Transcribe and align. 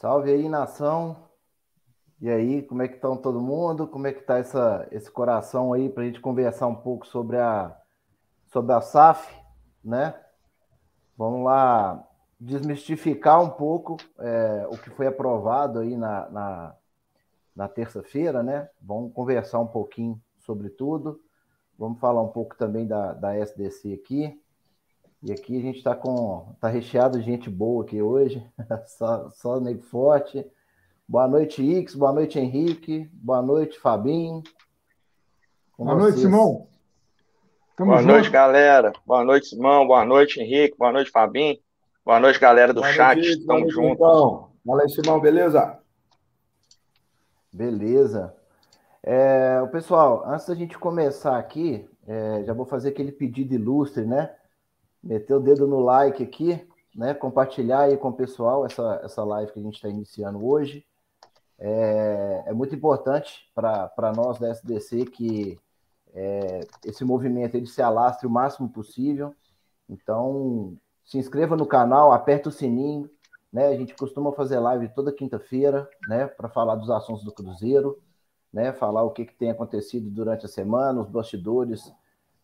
Salve 0.00 0.32
aí, 0.32 0.48
nação. 0.48 1.28
E 2.22 2.30
aí, 2.30 2.62
como 2.62 2.80
é 2.80 2.88
que 2.88 2.94
estão 2.94 3.18
todo 3.18 3.38
mundo? 3.38 3.86
Como 3.86 4.06
é 4.06 4.12
que 4.14 4.20
está 4.20 4.40
esse 4.90 5.10
coração 5.10 5.74
aí 5.74 5.90
para 5.90 6.02
a 6.02 6.06
gente 6.06 6.22
conversar 6.22 6.68
um 6.68 6.74
pouco 6.74 7.06
sobre 7.06 7.36
a, 7.36 7.78
sobre 8.46 8.72
a 8.72 8.80
SAF, 8.80 9.30
né? 9.84 10.18
Vamos 11.18 11.44
lá 11.44 12.02
desmistificar 12.40 13.42
um 13.42 13.50
pouco 13.50 13.98
é, 14.18 14.66
o 14.70 14.78
que 14.78 14.88
foi 14.88 15.06
aprovado 15.06 15.80
aí 15.80 15.94
na, 15.98 16.30
na, 16.30 16.74
na 17.54 17.68
terça-feira, 17.68 18.42
né? 18.42 18.70
Vamos 18.80 19.12
conversar 19.12 19.60
um 19.60 19.66
pouquinho 19.66 20.18
sobre 20.38 20.70
tudo. 20.70 21.20
Vamos 21.78 22.00
falar 22.00 22.22
um 22.22 22.32
pouco 22.32 22.56
também 22.56 22.86
da, 22.86 23.12
da 23.12 23.36
SDC 23.36 23.92
aqui. 23.92 24.42
E 25.22 25.32
aqui 25.32 25.58
a 25.58 25.60
gente 25.60 25.78
está 25.78 25.94
com. 25.94 26.54
tá 26.60 26.68
recheado 26.68 27.18
de 27.18 27.24
gente 27.24 27.50
boa 27.50 27.84
aqui 27.84 28.00
hoje. 28.00 28.42
só, 28.86 29.28
só 29.30 29.60
nego 29.60 29.82
forte. 29.82 30.46
Boa 31.06 31.28
noite, 31.28 31.62
Ix. 31.62 31.94
Boa 31.94 32.12
noite, 32.12 32.38
Henrique. 32.38 33.10
Boa 33.12 33.42
noite, 33.42 33.78
Fabinho. 33.78 34.42
Com 35.76 35.84
boa 35.84 35.96
vocês. 35.96 36.14
noite, 36.14 36.20
Simão. 36.22 36.68
Tamo 37.76 37.90
boa 37.90 38.00
junto. 38.00 38.12
noite, 38.12 38.30
galera. 38.30 38.92
Boa 39.04 39.24
noite, 39.24 39.48
Simão. 39.48 39.86
Boa 39.86 40.04
noite, 40.06 40.40
Henrique. 40.40 40.78
Boa 40.78 40.92
noite, 40.92 41.10
Fabinho. 41.10 41.58
Boa 42.02 42.18
noite, 42.18 42.40
galera 42.40 42.72
do 42.72 42.80
boa 42.80 42.92
chat. 42.92 43.16
Noite, 43.16 43.46
Tamo 43.46 43.70
junto. 43.70 43.92
Então. 43.92 44.50
Fala 44.66 44.82
aí, 44.82 44.88
Simão, 44.88 45.20
beleza? 45.20 45.78
Beleza. 47.52 48.34
É, 49.02 49.60
o 49.62 49.68
pessoal, 49.68 50.22
antes 50.26 50.46
da 50.46 50.54
gente 50.54 50.78
começar 50.78 51.38
aqui, 51.38 51.86
é, 52.06 52.42
já 52.44 52.54
vou 52.54 52.64
fazer 52.64 52.90
aquele 52.90 53.12
pedido 53.12 53.54
ilustre, 53.54 54.04
né? 54.06 54.30
Meter 55.02 55.34
o 55.34 55.40
dedo 55.40 55.66
no 55.66 55.80
like 55.80 56.22
aqui, 56.22 56.66
né? 56.94 57.14
Compartilhar 57.14 57.82
aí 57.82 57.96
com 57.96 58.08
o 58.08 58.12
pessoal 58.12 58.66
essa, 58.66 59.00
essa 59.04 59.24
live 59.24 59.52
que 59.52 59.60
a 59.60 59.62
gente 59.62 59.74
está 59.74 59.88
iniciando 59.88 60.44
hoje. 60.44 60.84
É, 61.58 62.44
é 62.46 62.52
muito 62.52 62.74
importante 62.74 63.50
para 63.54 64.12
nós 64.16 64.38
da 64.38 64.48
SDC 64.48 65.04
que 65.06 65.60
é, 66.12 66.60
esse 66.84 67.04
movimento 67.04 67.54
ele 67.54 67.66
se 67.66 67.82
alastre 67.82 68.26
o 68.26 68.30
máximo 68.30 68.68
possível. 68.68 69.34
Então, 69.88 70.76
se 71.04 71.18
inscreva 71.18 71.56
no 71.56 71.66
canal, 71.66 72.12
aperta 72.12 72.48
o 72.48 72.52
sininho. 72.52 73.10
Né? 73.52 73.66
A 73.66 73.76
gente 73.76 73.94
costuma 73.94 74.32
fazer 74.32 74.58
live 74.58 74.88
toda 74.94 75.12
quinta-feira, 75.12 75.88
né? 76.08 76.26
Para 76.26 76.48
falar 76.48 76.76
dos 76.76 76.88
assuntos 76.88 77.24
do 77.24 77.32
Cruzeiro, 77.32 78.00
né? 78.52 78.72
Falar 78.72 79.02
o 79.02 79.10
que, 79.10 79.24
que 79.24 79.34
tem 79.34 79.50
acontecido 79.50 80.08
durante 80.08 80.46
a 80.46 80.48
semana, 80.48 81.00
os 81.00 81.08
bastidores, 81.08 81.92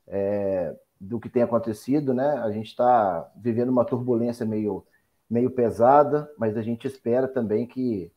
é, 0.08 0.76
do 1.00 1.20
que 1.20 1.28
tem 1.28 1.42
acontecido, 1.42 2.14
né? 2.14 2.38
A 2.42 2.50
gente 2.50 2.68
está 2.68 3.30
vivendo 3.36 3.68
uma 3.68 3.84
turbulência 3.84 4.46
meio, 4.46 4.84
meio 5.28 5.50
pesada, 5.50 6.30
mas 6.38 6.56
a 6.56 6.62
gente 6.62 6.86
espera 6.86 7.28
também 7.28 7.66
que, 7.66 8.10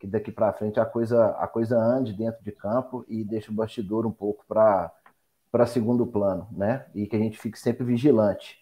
que 0.00 0.06
daqui 0.06 0.32
para 0.32 0.52
frente 0.52 0.80
a 0.80 0.84
coisa, 0.84 1.26
a 1.38 1.46
coisa 1.46 1.78
ande 1.78 2.12
dentro 2.12 2.42
de 2.42 2.52
campo 2.52 3.04
e 3.08 3.24
deixe 3.24 3.50
o 3.50 3.54
bastidor 3.54 4.06
um 4.06 4.12
pouco 4.12 4.44
para 4.46 5.66
segundo 5.66 6.06
plano, 6.06 6.48
né? 6.52 6.86
E 6.94 7.06
que 7.06 7.16
a 7.16 7.18
gente 7.18 7.38
fique 7.38 7.58
sempre 7.58 7.84
vigilante. 7.84 8.58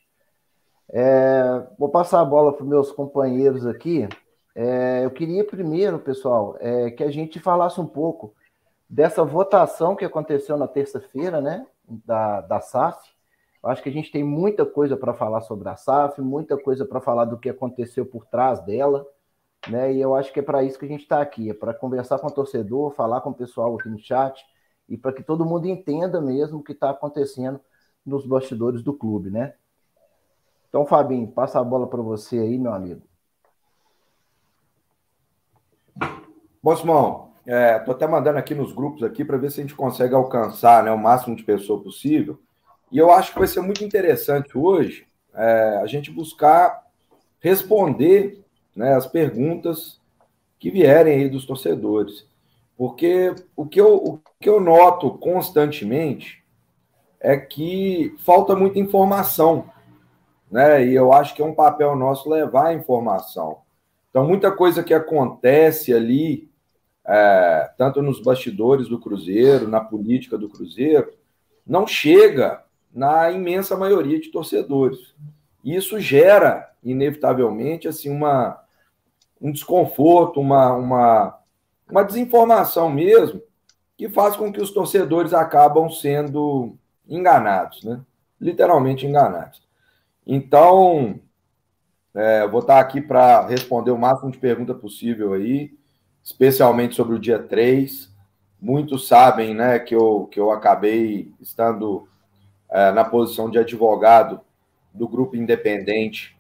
É, 0.92 1.66
vou 1.78 1.88
passar 1.88 2.20
a 2.20 2.24
bola 2.24 2.52
para 2.52 2.64
os 2.64 2.68
meus 2.68 2.90
companheiros 2.90 3.64
aqui. 3.64 4.08
É, 4.54 5.04
eu 5.04 5.10
queria 5.10 5.44
primeiro, 5.44 6.00
pessoal, 6.00 6.56
é, 6.58 6.90
que 6.90 7.04
a 7.04 7.10
gente 7.10 7.38
falasse 7.38 7.80
um 7.80 7.86
pouco 7.86 8.34
dessa 8.88 9.24
votação 9.24 9.94
que 9.94 10.04
aconteceu 10.04 10.56
na 10.56 10.66
terça-feira, 10.66 11.40
né? 11.40 11.64
Da, 11.88 12.40
da 12.40 12.60
SAF, 12.60 12.98
acho 13.62 13.82
que 13.82 13.88
a 13.88 13.92
gente 13.92 14.10
tem 14.10 14.24
muita 14.24 14.64
coisa 14.64 14.96
para 14.96 15.12
falar 15.12 15.42
sobre 15.42 15.68
a 15.68 15.76
SAF, 15.76 16.20
muita 16.20 16.56
coisa 16.56 16.84
para 16.84 17.00
falar 17.00 17.26
do 17.26 17.38
que 17.38 17.48
aconteceu 17.48 18.06
por 18.06 18.24
trás 18.26 18.64
dela, 18.64 19.06
né? 19.68 19.92
E 19.92 20.00
eu 20.00 20.14
acho 20.14 20.32
que 20.32 20.40
é 20.40 20.42
para 20.42 20.62
isso 20.62 20.78
que 20.78 20.86
a 20.86 20.88
gente 20.88 21.02
está 21.02 21.20
aqui, 21.20 21.50
é 21.50 21.54
para 21.54 21.74
conversar 21.74 22.18
com 22.18 22.28
o 22.28 22.30
torcedor, 22.30 22.92
falar 22.92 23.20
com 23.20 23.30
o 23.30 23.34
pessoal 23.34 23.76
aqui 23.76 23.88
no 23.88 23.98
chat 23.98 24.42
e 24.88 24.96
para 24.96 25.12
que 25.12 25.22
todo 25.22 25.44
mundo 25.44 25.66
entenda 25.66 26.20
mesmo 26.20 26.58
o 26.58 26.62
que 26.62 26.72
está 26.72 26.90
acontecendo 26.90 27.60
nos 28.04 28.26
bastidores 28.26 28.82
do 28.82 28.94
clube, 28.94 29.30
né? 29.30 29.54
Então, 30.68 30.86
Fabinho, 30.86 31.28
passa 31.28 31.60
a 31.60 31.64
bola 31.64 31.86
para 31.86 32.00
você 32.00 32.38
aí, 32.38 32.58
meu 32.58 32.72
amigo. 32.72 33.02
Bom, 36.62 36.76
Simão, 36.76 37.32
estou 37.38 37.94
é, 37.94 37.96
até 37.96 38.06
mandando 38.06 38.38
aqui 38.38 38.54
nos 38.54 38.72
grupos 38.72 39.02
aqui 39.02 39.24
para 39.24 39.36
ver 39.36 39.50
se 39.50 39.60
a 39.60 39.62
gente 39.62 39.74
consegue 39.74 40.14
alcançar 40.14 40.84
né, 40.84 40.92
o 40.92 40.98
máximo 40.98 41.34
de 41.34 41.42
pessoas 41.42 41.82
possível. 41.82 42.40
E 42.90 42.98
eu 42.98 43.10
acho 43.10 43.32
que 43.32 43.38
vai 43.38 43.48
ser 43.48 43.60
muito 43.60 43.84
interessante 43.84 44.56
hoje 44.56 45.06
é, 45.34 45.80
a 45.82 45.86
gente 45.86 46.10
buscar 46.10 46.84
responder 47.38 48.44
né, 48.74 48.94
as 48.94 49.06
perguntas 49.06 50.00
que 50.58 50.70
vierem 50.70 51.20
aí 51.20 51.28
dos 51.28 51.46
torcedores. 51.46 52.26
Porque 52.76 53.34
o 53.54 53.66
que, 53.66 53.80
eu, 53.80 53.94
o 53.94 54.20
que 54.40 54.48
eu 54.48 54.60
noto 54.60 55.10
constantemente 55.18 56.42
é 57.20 57.36
que 57.36 58.14
falta 58.24 58.56
muita 58.56 58.78
informação. 58.78 59.70
Né? 60.50 60.86
E 60.86 60.94
eu 60.94 61.12
acho 61.12 61.34
que 61.34 61.42
é 61.42 61.44
um 61.44 61.54
papel 61.54 61.94
nosso 61.94 62.28
levar 62.28 62.68
a 62.68 62.74
informação. 62.74 63.58
Então, 64.10 64.26
muita 64.26 64.50
coisa 64.50 64.82
que 64.82 64.92
acontece 64.92 65.94
ali, 65.94 66.50
é, 67.06 67.70
tanto 67.78 68.02
nos 68.02 68.20
bastidores 68.20 68.88
do 68.88 68.98
Cruzeiro, 68.98 69.68
na 69.68 69.80
política 69.80 70.36
do 70.36 70.48
Cruzeiro, 70.48 71.12
não 71.64 71.86
chega 71.86 72.64
na 72.92 73.30
imensa 73.30 73.76
maioria 73.76 74.20
de 74.20 74.30
torcedores. 74.30 75.14
Isso 75.64 76.00
gera, 76.00 76.70
inevitavelmente, 76.82 77.86
assim, 77.86 78.10
uma, 78.10 78.60
um 79.40 79.52
desconforto, 79.52 80.40
uma, 80.40 80.72
uma, 80.72 81.38
uma 81.88 82.02
desinformação 82.02 82.90
mesmo, 82.90 83.42
que 83.96 84.08
faz 84.08 84.36
com 84.36 84.52
que 84.52 84.60
os 84.60 84.70
torcedores 84.70 85.34
acabam 85.34 85.88
sendo 85.90 86.76
enganados, 87.08 87.82
né? 87.84 88.00
literalmente 88.40 89.06
enganados. 89.06 89.62
Então, 90.26 91.20
é, 92.14 92.46
vou 92.46 92.60
estar 92.60 92.80
aqui 92.80 93.00
para 93.00 93.46
responder 93.46 93.90
o 93.90 93.98
máximo 93.98 94.30
de 94.30 94.38
pergunta 94.38 94.74
possível 94.74 95.34
aí, 95.34 95.76
especialmente 96.22 96.94
sobre 96.94 97.14
o 97.14 97.20
dia 97.20 97.38
3. 97.38 98.10
Muitos 98.60 99.06
sabem 99.06 99.54
né, 99.54 99.78
que, 99.78 99.94
eu, 99.94 100.28
que 100.30 100.40
eu 100.40 100.50
acabei 100.50 101.32
estando 101.40 102.08
na 102.92 103.04
posição 103.04 103.50
de 103.50 103.58
advogado 103.58 104.40
do 104.92 105.08
grupo 105.08 105.36
independente, 105.36 106.36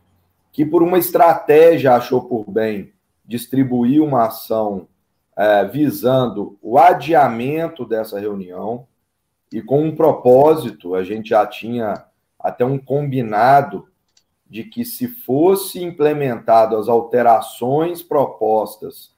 que 0.52 0.64
por 0.64 0.82
uma 0.82 0.98
estratégia 0.98 1.94
achou 1.94 2.22
por 2.22 2.50
bem 2.50 2.92
distribuir 3.24 4.02
uma 4.02 4.26
ação 4.26 4.88
é, 5.36 5.64
visando 5.64 6.58
o 6.60 6.78
adiamento 6.78 7.84
dessa 7.84 8.18
reunião 8.18 8.86
e 9.52 9.62
com 9.62 9.82
um 9.82 9.94
propósito, 9.94 10.94
a 10.94 11.02
gente 11.02 11.30
já 11.30 11.46
tinha 11.46 12.04
até 12.38 12.64
um 12.64 12.78
combinado 12.78 13.88
de 14.48 14.64
que 14.64 14.84
se 14.84 15.06
fosse 15.06 15.82
implementado 15.82 16.76
as 16.76 16.88
alterações 16.88 18.02
propostas 18.02 19.14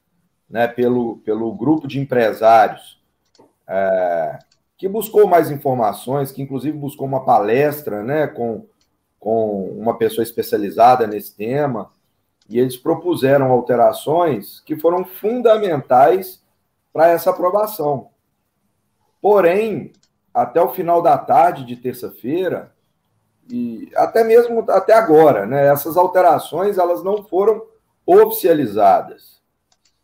né, 0.49 0.67
pelo, 0.67 1.17
pelo 1.17 1.51
grupo 1.53 1.87
de 1.87 1.99
empresários 1.99 3.01
é, 3.67 4.39
que 4.77 4.87
buscou 4.87 5.27
mais 5.27 5.51
informações, 5.51 6.31
que 6.31 6.41
inclusive 6.41 6.77
buscou 6.77 7.07
uma 7.07 7.23
palestra 7.23 8.03
né, 8.03 8.27
com, 8.27 8.65
com 9.19 9.69
uma 9.77 9.97
pessoa 9.97 10.23
especializada 10.23 11.07
nesse 11.07 11.35
tema, 11.35 11.91
e 12.49 12.59
eles 12.59 12.75
propuseram 12.75 13.51
alterações 13.51 14.59
que 14.61 14.75
foram 14.75 15.05
fundamentais 15.05 16.43
para 16.91 17.07
essa 17.07 17.29
aprovação. 17.29 18.09
Porém, 19.21 19.93
até 20.33 20.61
o 20.61 20.73
final 20.73 21.01
da 21.01 21.17
tarde 21.17 21.65
de 21.65 21.77
terça-feira, 21.77 22.73
e 23.49 23.89
até 23.95 24.23
mesmo 24.23 24.65
até 24.69 24.93
agora, 24.93 25.45
né, 25.45 25.67
essas 25.67 25.97
alterações 25.97 26.77
elas 26.77 27.03
não 27.03 27.23
foram 27.23 27.65
oficializadas. 28.05 29.41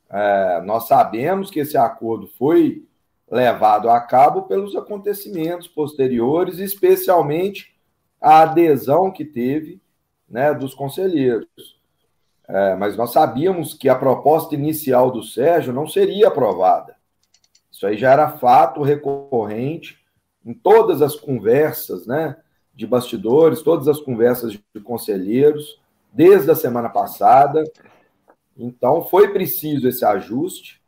É, 0.10 0.62
nós 0.62 0.88
sabemos 0.88 1.51
que 1.51 1.60
esse 1.60 1.77
acordo 1.77 2.27
foi 2.38 2.88
levado 3.29 3.89
a 3.89 3.99
cabo 3.99 4.43
pelos 4.43 4.75
acontecimentos 4.75 5.67
posteriores, 5.67 6.59
especialmente 6.59 7.75
a 8.19 8.41
adesão 8.41 9.11
que 9.11 9.23
teve 9.23 9.81
né, 10.27 10.53
dos 10.53 10.73
conselheiros. 10.73 11.47
É, 12.47 12.75
mas 12.75 12.97
nós 12.97 13.11
sabíamos 13.11 13.73
que 13.73 13.87
a 13.87 13.95
proposta 13.95 14.55
inicial 14.55 15.11
do 15.11 15.21
Sérgio 15.21 15.71
não 15.71 15.87
seria 15.87 16.29
aprovada. 16.29 16.95
Isso 17.71 17.85
aí 17.85 17.95
já 17.95 18.11
era 18.11 18.37
fato 18.37 18.81
recorrente 18.81 19.99
em 20.43 20.53
todas 20.53 21.01
as 21.01 21.15
conversas 21.15 22.07
né, 22.07 22.35
de 22.73 22.87
bastidores, 22.87 23.61
todas 23.61 23.87
as 23.87 23.99
conversas 23.99 24.51
de 24.53 24.81
conselheiros, 24.83 25.79
desde 26.11 26.49
a 26.49 26.55
semana 26.55 26.89
passada. 26.89 27.63
Então, 28.57 29.05
foi 29.05 29.31
preciso 29.31 29.87
esse 29.87 30.03
ajuste. 30.03 30.78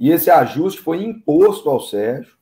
E 0.00 0.10
esse 0.10 0.30
ajuste 0.30 0.80
foi 0.80 1.04
imposto 1.04 1.68
ao 1.68 1.78
Sérgio, 1.78 2.34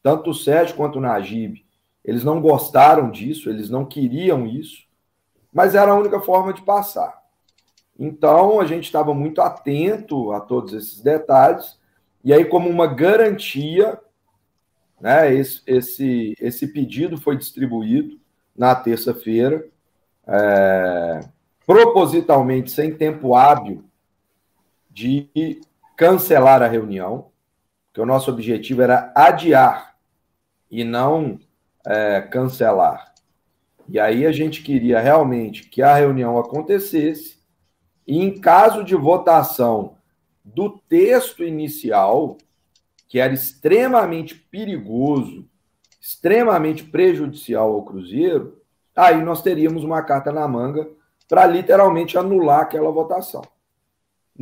tanto 0.00 0.30
o 0.30 0.34
Sérgio 0.34 0.76
quanto 0.76 0.98
o 0.98 1.00
Najib. 1.00 1.64
Eles 2.04 2.22
não 2.22 2.40
gostaram 2.40 3.10
disso, 3.10 3.50
eles 3.50 3.68
não 3.68 3.84
queriam 3.84 4.46
isso, 4.46 4.86
mas 5.52 5.74
era 5.74 5.90
a 5.90 5.96
única 5.96 6.20
forma 6.20 6.52
de 6.52 6.62
passar. 6.62 7.20
Então, 7.98 8.60
a 8.60 8.64
gente 8.64 8.84
estava 8.84 9.12
muito 9.12 9.40
atento 9.40 10.30
a 10.30 10.40
todos 10.40 10.72
esses 10.72 11.00
detalhes, 11.00 11.76
e 12.24 12.32
aí, 12.32 12.44
como 12.44 12.70
uma 12.70 12.86
garantia, 12.86 13.98
né, 15.00 15.34
esse, 15.34 15.60
esse, 15.66 16.34
esse 16.40 16.68
pedido 16.68 17.20
foi 17.20 17.36
distribuído 17.36 18.20
na 18.56 18.76
terça-feira, 18.76 19.66
é, 20.24 21.20
propositalmente 21.66 22.70
sem 22.70 22.94
tempo 22.94 23.34
hábil 23.34 23.84
de 24.88 25.60
cancelar 25.96 26.62
a 26.62 26.68
reunião, 26.68 27.30
porque 27.86 28.00
o 28.00 28.06
nosso 28.06 28.30
objetivo 28.30 28.82
era 28.82 29.12
adiar 29.14 29.94
e 30.70 30.84
não 30.84 31.38
é, 31.86 32.20
cancelar. 32.22 33.12
E 33.88 33.98
aí 33.98 34.26
a 34.26 34.32
gente 34.32 34.62
queria 34.62 35.00
realmente 35.00 35.68
que 35.68 35.82
a 35.82 35.94
reunião 35.94 36.38
acontecesse 36.38 37.36
e, 38.06 38.18
em 38.18 38.40
caso 38.40 38.82
de 38.82 38.94
votação 38.94 39.96
do 40.44 40.70
texto 40.88 41.44
inicial, 41.44 42.38
que 43.08 43.18
era 43.18 43.32
extremamente 43.32 44.34
perigoso, 44.34 45.46
extremamente 46.00 46.82
prejudicial 46.82 47.72
ao 47.72 47.84
Cruzeiro, 47.84 48.60
aí 48.96 49.22
nós 49.22 49.42
teríamos 49.42 49.84
uma 49.84 50.02
carta 50.02 50.32
na 50.32 50.48
manga 50.48 50.88
para 51.28 51.46
literalmente 51.46 52.18
anular 52.18 52.60
aquela 52.60 52.90
votação. 52.90 53.42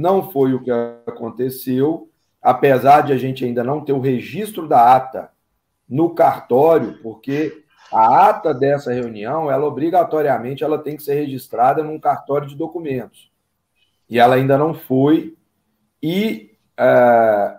Não 0.01 0.31
foi 0.31 0.55
o 0.55 0.63
que 0.63 0.71
aconteceu, 1.07 2.09
apesar 2.41 3.03
de 3.03 3.13
a 3.13 3.19
gente 3.19 3.45
ainda 3.45 3.63
não 3.63 3.85
ter 3.85 3.93
o 3.93 4.01
registro 4.01 4.67
da 4.67 4.97
ata 4.97 5.31
no 5.87 6.15
cartório, 6.15 6.99
porque 7.03 7.65
a 7.93 8.31
ata 8.31 8.55
dessa 8.55 8.95
reunião, 8.95 9.51
ela 9.51 9.67
obrigatoriamente 9.67 10.65
ela 10.65 10.79
tem 10.79 10.97
que 10.97 11.03
ser 11.03 11.17
registrada 11.17 11.85
num 11.85 12.01
cartório 12.01 12.49
de 12.49 12.57
documentos. 12.57 13.31
E 14.09 14.19
ela 14.19 14.37
ainda 14.37 14.57
não 14.57 14.73
foi. 14.73 15.37
E 16.03 16.57
é, 16.79 17.59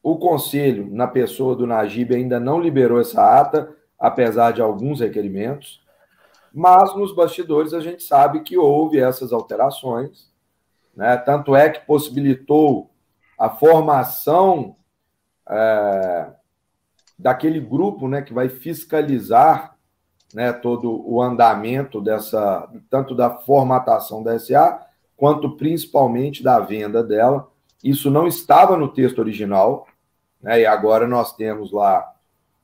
o 0.00 0.16
conselho, 0.16 0.88
na 0.92 1.08
pessoa 1.08 1.56
do 1.56 1.66
Najib, 1.66 2.14
ainda 2.14 2.38
não 2.38 2.60
liberou 2.60 3.00
essa 3.00 3.40
ata, 3.40 3.68
apesar 3.98 4.52
de 4.52 4.62
alguns 4.62 5.00
requerimentos. 5.00 5.82
Mas 6.52 6.94
nos 6.94 7.12
bastidores 7.12 7.74
a 7.74 7.80
gente 7.80 8.04
sabe 8.04 8.42
que 8.42 8.56
houve 8.56 9.00
essas 9.00 9.32
alterações. 9.32 10.32
Né? 10.96 11.16
Tanto 11.16 11.54
é 11.54 11.68
que 11.70 11.86
possibilitou 11.86 12.90
a 13.38 13.48
formação 13.50 14.76
é, 15.48 16.26
daquele 17.18 17.60
grupo 17.60 18.08
né, 18.08 18.22
que 18.22 18.32
vai 18.32 18.48
fiscalizar 18.48 19.76
né, 20.32 20.52
todo 20.52 21.02
o 21.08 21.22
andamento 21.22 22.00
dessa, 22.00 22.68
tanto 22.90 23.14
da 23.14 23.30
formatação 23.30 24.22
da 24.22 24.38
SA, 24.38 24.80
quanto 25.16 25.56
principalmente 25.56 26.42
da 26.42 26.58
venda 26.58 27.02
dela. 27.02 27.48
Isso 27.82 28.10
não 28.10 28.26
estava 28.26 28.76
no 28.76 28.88
texto 28.88 29.18
original, 29.18 29.86
né, 30.42 30.60
e 30.60 30.66
agora 30.66 31.06
nós 31.06 31.34
temos 31.36 31.70
lá 31.70 32.12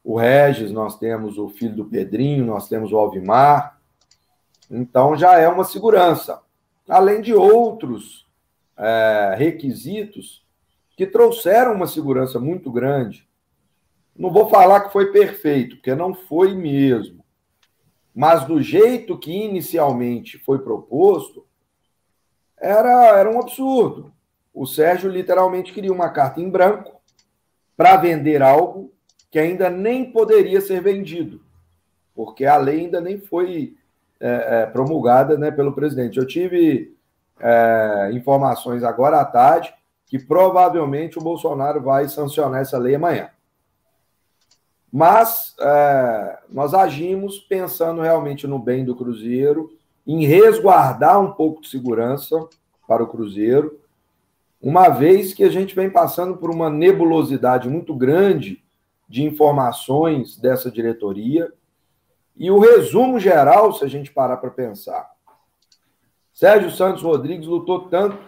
o 0.02 0.18
Regis, 0.18 0.72
nós 0.72 0.98
temos 0.98 1.38
o 1.38 1.48
filho 1.48 1.76
do 1.76 1.84
Pedrinho, 1.84 2.46
nós 2.46 2.68
temos 2.68 2.90
o 2.92 2.96
Alvimar. 2.96 3.78
Então 4.70 5.14
já 5.16 5.38
é 5.38 5.48
uma 5.48 5.64
segurança. 5.64 6.40
Além 6.90 7.20
de 7.20 7.32
outros 7.32 8.26
é, 8.76 9.34
requisitos 9.38 10.44
que 10.96 11.06
trouxeram 11.06 11.72
uma 11.72 11.86
segurança 11.86 12.40
muito 12.40 12.70
grande. 12.70 13.28
Não 14.16 14.32
vou 14.32 14.48
falar 14.48 14.80
que 14.80 14.92
foi 14.92 15.12
perfeito, 15.12 15.76
porque 15.76 15.94
não 15.94 16.12
foi 16.12 16.52
mesmo. 16.54 17.24
Mas 18.12 18.44
do 18.44 18.60
jeito 18.60 19.16
que 19.16 19.30
inicialmente 19.30 20.36
foi 20.38 20.58
proposto, 20.58 21.46
era, 22.58 23.18
era 23.18 23.30
um 23.30 23.38
absurdo. 23.38 24.12
O 24.52 24.66
Sérgio 24.66 25.08
literalmente 25.08 25.72
queria 25.72 25.92
uma 25.92 26.10
carta 26.10 26.40
em 26.40 26.50
branco 26.50 27.00
para 27.76 27.96
vender 27.96 28.42
algo 28.42 28.92
que 29.30 29.38
ainda 29.38 29.70
nem 29.70 30.10
poderia 30.10 30.60
ser 30.60 30.82
vendido, 30.82 31.40
porque 32.14 32.44
a 32.44 32.56
lei 32.56 32.80
ainda 32.80 33.00
nem 33.00 33.20
foi 33.20 33.76
é, 34.20 34.62
é, 34.62 34.66
promulgada 34.66 35.38
né, 35.38 35.50
pelo 35.50 35.72
presidente. 35.72 36.18
Eu 36.18 36.26
tive 36.26 36.94
é, 37.40 38.10
informações 38.12 38.84
agora 38.84 39.20
à 39.20 39.24
tarde 39.24 39.72
que 40.06 40.18
provavelmente 40.18 41.18
o 41.18 41.22
Bolsonaro 41.22 41.80
vai 41.80 42.08
sancionar 42.08 42.60
essa 42.60 42.76
lei 42.76 42.96
amanhã. 42.96 43.30
Mas 44.92 45.54
é, 45.60 46.38
nós 46.48 46.74
agimos 46.74 47.38
pensando 47.38 48.02
realmente 48.02 48.46
no 48.46 48.58
bem 48.58 48.84
do 48.84 48.96
Cruzeiro, 48.96 49.70
em 50.04 50.24
resguardar 50.26 51.20
um 51.20 51.30
pouco 51.30 51.62
de 51.62 51.68
segurança 51.68 52.48
para 52.88 53.04
o 53.04 53.06
Cruzeiro, 53.06 53.78
uma 54.60 54.88
vez 54.88 55.32
que 55.32 55.44
a 55.44 55.48
gente 55.48 55.74
vem 55.74 55.88
passando 55.88 56.36
por 56.36 56.50
uma 56.50 56.68
nebulosidade 56.68 57.68
muito 57.68 57.94
grande 57.94 58.62
de 59.08 59.24
informações 59.24 60.36
dessa 60.36 60.70
diretoria. 60.70 61.52
E 62.40 62.50
o 62.50 62.58
resumo 62.58 63.20
geral, 63.20 63.70
se 63.74 63.84
a 63.84 63.86
gente 63.86 64.10
parar 64.10 64.38
para 64.38 64.50
pensar, 64.50 65.10
Sérgio 66.32 66.70
Santos 66.70 67.02
Rodrigues 67.02 67.46
lutou 67.46 67.90
tanto 67.90 68.18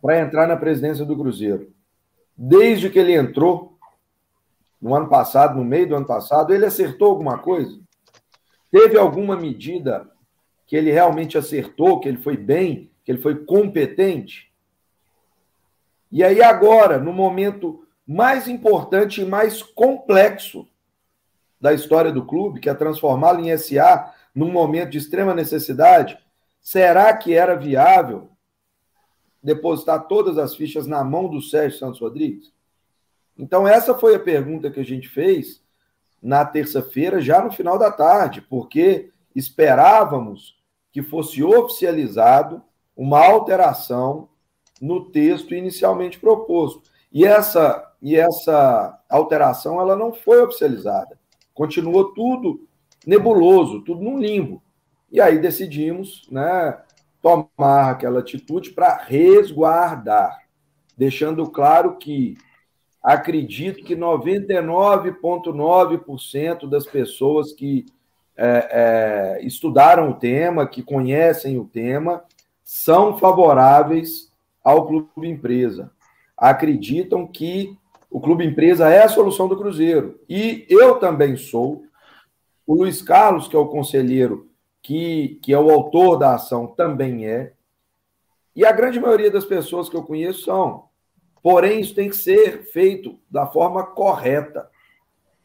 para 0.00 0.18
entrar 0.18 0.48
na 0.48 0.56
presidência 0.56 1.04
do 1.04 1.14
Cruzeiro. 1.14 1.70
Desde 2.34 2.88
que 2.88 2.98
ele 2.98 3.12
entrou, 3.12 3.78
no 4.80 4.94
ano 4.94 5.10
passado, 5.10 5.58
no 5.58 5.62
meio 5.62 5.86
do 5.86 5.94
ano 5.94 6.06
passado, 6.06 6.54
ele 6.54 6.64
acertou 6.64 7.10
alguma 7.10 7.36
coisa? 7.36 7.78
Teve 8.70 8.96
alguma 8.96 9.36
medida 9.36 10.10
que 10.66 10.74
ele 10.74 10.90
realmente 10.90 11.36
acertou, 11.36 12.00
que 12.00 12.08
ele 12.08 12.16
foi 12.16 12.38
bem, 12.38 12.90
que 13.04 13.12
ele 13.12 13.20
foi 13.20 13.44
competente? 13.44 14.50
E 16.10 16.24
aí, 16.24 16.42
agora, 16.42 16.96
no 16.96 17.12
momento 17.12 17.86
mais 18.06 18.48
importante 18.48 19.20
e 19.20 19.26
mais 19.26 19.62
complexo 19.62 20.66
da 21.64 21.72
história 21.72 22.12
do 22.12 22.26
clube, 22.26 22.60
que 22.60 22.68
é 22.68 22.74
transformá-lo 22.74 23.40
em 23.40 23.56
SA 23.56 24.12
num 24.34 24.52
momento 24.52 24.90
de 24.90 24.98
extrema 24.98 25.32
necessidade, 25.32 26.18
será 26.60 27.16
que 27.16 27.32
era 27.32 27.56
viável 27.56 28.28
depositar 29.42 30.06
todas 30.06 30.36
as 30.36 30.54
fichas 30.54 30.86
na 30.86 31.02
mão 31.02 31.26
do 31.26 31.40
Sérgio 31.40 31.78
Santos 31.78 32.02
Rodrigues? 32.02 32.52
Então, 33.38 33.66
essa 33.66 33.94
foi 33.94 34.14
a 34.14 34.20
pergunta 34.20 34.70
que 34.70 34.78
a 34.78 34.84
gente 34.84 35.08
fez 35.08 35.62
na 36.22 36.44
terça-feira, 36.44 37.18
já 37.18 37.42
no 37.42 37.50
final 37.50 37.78
da 37.78 37.90
tarde, 37.90 38.42
porque 38.42 39.10
esperávamos 39.34 40.58
que 40.92 41.00
fosse 41.00 41.42
oficializado 41.42 42.62
uma 42.94 43.24
alteração 43.24 44.28
no 44.82 45.10
texto 45.10 45.54
inicialmente 45.54 46.20
proposto. 46.20 46.82
E 47.10 47.24
essa, 47.24 47.90
e 48.02 48.16
essa 48.16 49.02
alteração 49.08 49.80
ela 49.80 49.96
não 49.96 50.12
foi 50.12 50.42
oficializada. 50.42 51.23
Continuou 51.54 52.12
tudo 52.12 52.66
nebuloso, 53.06 53.82
tudo 53.82 54.02
num 54.02 54.18
limbo. 54.18 54.60
E 55.10 55.20
aí 55.20 55.38
decidimos 55.38 56.26
né, 56.30 56.78
tomar 57.22 57.90
aquela 57.90 58.20
atitude 58.20 58.70
para 58.70 58.96
resguardar, 58.96 60.38
deixando 60.96 61.46
claro 61.48 61.96
que 61.96 62.38
acredito 63.02 63.84
que 63.84 63.94
99,9% 63.94 66.68
das 66.68 66.86
pessoas 66.86 67.52
que 67.52 67.84
é, 68.36 69.38
é, 69.38 69.46
estudaram 69.46 70.10
o 70.10 70.14
tema, 70.14 70.66
que 70.66 70.82
conhecem 70.82 71.56
o 71.58 71.64
tema, 71.64 72.24
são 72.64 73.16
favoráveis 73.16 74.32
ao 74.64 74.86
Clube 74.86 75.28
Empresa. 75.28 75.92
Acreditam 76.36 77.26
que 77.26 77.78
o 78.14 78.20
Clube 78.20 78.46
Empresa 78.46 78.88
é 78.88 79.02
a 79.02 79.08
solução 79.08 79.48
do 79.48 79.56
Cruzeiro. 79.56 80.20
E 80.28 80.64
eu 80.70 81.00
também 81.00 81.36
sou. 81.36 81.82
O 82.64 82.76
Luiz 82.76 83.02
Carlos, 83.02 83.48
que 83.48 83.56
é 83.56 83.58
o 83.58 83.66
conselheiro 83.66 84.48
que, 84.80 85.40
que 85.42 85.52
é 85.52 85.58
o 85.58 85.68
autor 85.68 86.16
da 86.16 86.36
ação, 86.36 86.64
também 86.64 87.26
é. 87.26 87.54
E 88.54 88.64
a 88.64 88.70
grande 88.70 89.00
maioria 89.00 89.32
das 89.32 89.44
pessoas 89.44 89.88
que 89.88 89.96
eu 89.96 90.04
conheço 90.04 90.44
são. 90.44 90.84
Porém, 91.42 91.80
isso 91.80 91.92
tem 91.92 92.08
que 92.08 92.14
ser 92.14 92.62
feito 92.66 93.18
da 93.28 93.48
forma 93.48 93.82
correta. 93.82 94.70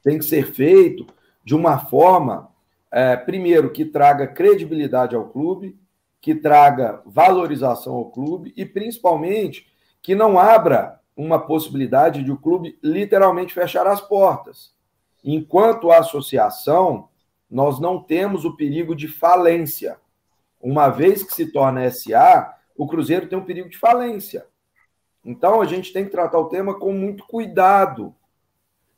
Tem 0.03 0.19
que 0.19 0.25
ser 0.25 0.53
feito 0.53 1.07
de 1.43 1.55
uma 1.55 1.79
forma, 1.79 2.51
é, 2.91 3.17
primeiro, 3.17 3.71
que 3.71 3.83
traga 3.83 4.27
credibilidade 4.27 5.15
ao 5.15 5.27
clube, 5.27 5.75
que 6.21 6.35
traga 6.35 7.01
valorização 7.03 7.95
ao 7.95 8.11
clube 8.11 8.53
e, 8.55 8.63
principalmente, 8.63 9.65
que 10.03 10.13
não 10.13 10.37
abra 10.37 10.98
uma 11.21 11.37
possibilidade 11.37 12.23
de 12.23 12.31
o 12.31 12.37
clube 12.37 12.79
literalmente 12.81 13.53
fechar 13.53 13.85
as 13.85 13.99
portas. 13.99 14.73
Enquanto 15.21 15.91
a 15.91 15.97
associação 15.97 17.09
nós 17.51 17.77
não 17.77 18.01
temos 18.01 18.45
o 18.45 18.55
perigo 18.55 18.95
de 18.95 19.09
falência. 19.09 19.97
Uma 20.61 20.87
vez 20.87 21.21
que 21.21 21.33
se 21.33 21.51
torna 21.51 21.89
SA, 21.91 22.55
o 22.77 22.87
Cruzeiro 22.87 23.27
tem 23.27 23.37
um 23.37 23.43
perigo 23.43 23.67
de 23.67 23.77
falência. 23.77 24.45
Então 25.25 25.61
a 25.61 25.65
gente 25.65 25.91
tem 25.91 26.05
que 26.05 26.11
tratar 26.11 26.39
o 26.39 26.47
tema 26.47 26.79
com 26.79 26.93
muito 26.93 27.25
cuidado, 27.25 28.15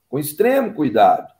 com 0.07 0.19
extremo 0.19 0.75
cuidado. 0.75 1.33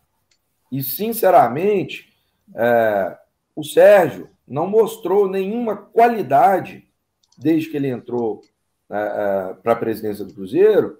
E, 0.72 0.82
sinceramente, 0.82 2.12
é, 2.56 3.20
o 3.56 3.64
Sérgio 3.64 4.30
não 4.48 4.66
mostrou 4.66 5.30
nenhuma 5.30 5.76
qualidade 5.76 6.88
desde 7.38 7.70
que 7.70 7.78
ele 7.78 7.90
entrou 7.90 8.42
para 9.64 9.72
a 9.72 9.76
presidência 9.76 10.26
do 10.26 10.34
Cruzeiro, 10.34 11.00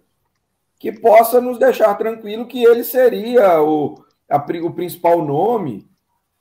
que 0.80 0.92
possa 0.92 1.42
nos 1.42 1.60
deixar 1.60 1.94
tranquilo 1.96 2.48
que 2.48 2.64
ele 2.64 2.84
seria 2.84 3.62
o, 3.62 4.04
a, 4.30 4.38
o 4.38 4.72
principal 4.72 5.24
nome 5.24 5.90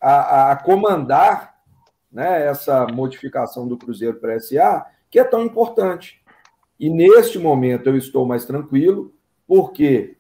a, 0.00 0.52
a 0.52 0.56
comandar 0.56 1.56
né, 2.10 2.46
essa 2.46 2.86
modificação 2.86 3.66
do 3.66 3.76
Cruzeiro 3.76 4.18
para 4.18 4.38
SA, 4.38 4.86
que 5.10 5.18
é 5.18 5.24
tão 5.24 5.44
importante. 5.44 6.22
E 6.78 6.88
neste 6.88 7.38
momento 7.38 7.88
eu 7.88 7.96
estou 7.96 8.24
mais 8.24 8.44
tranquilo, 8.44 9.12
porque 9.46 10.16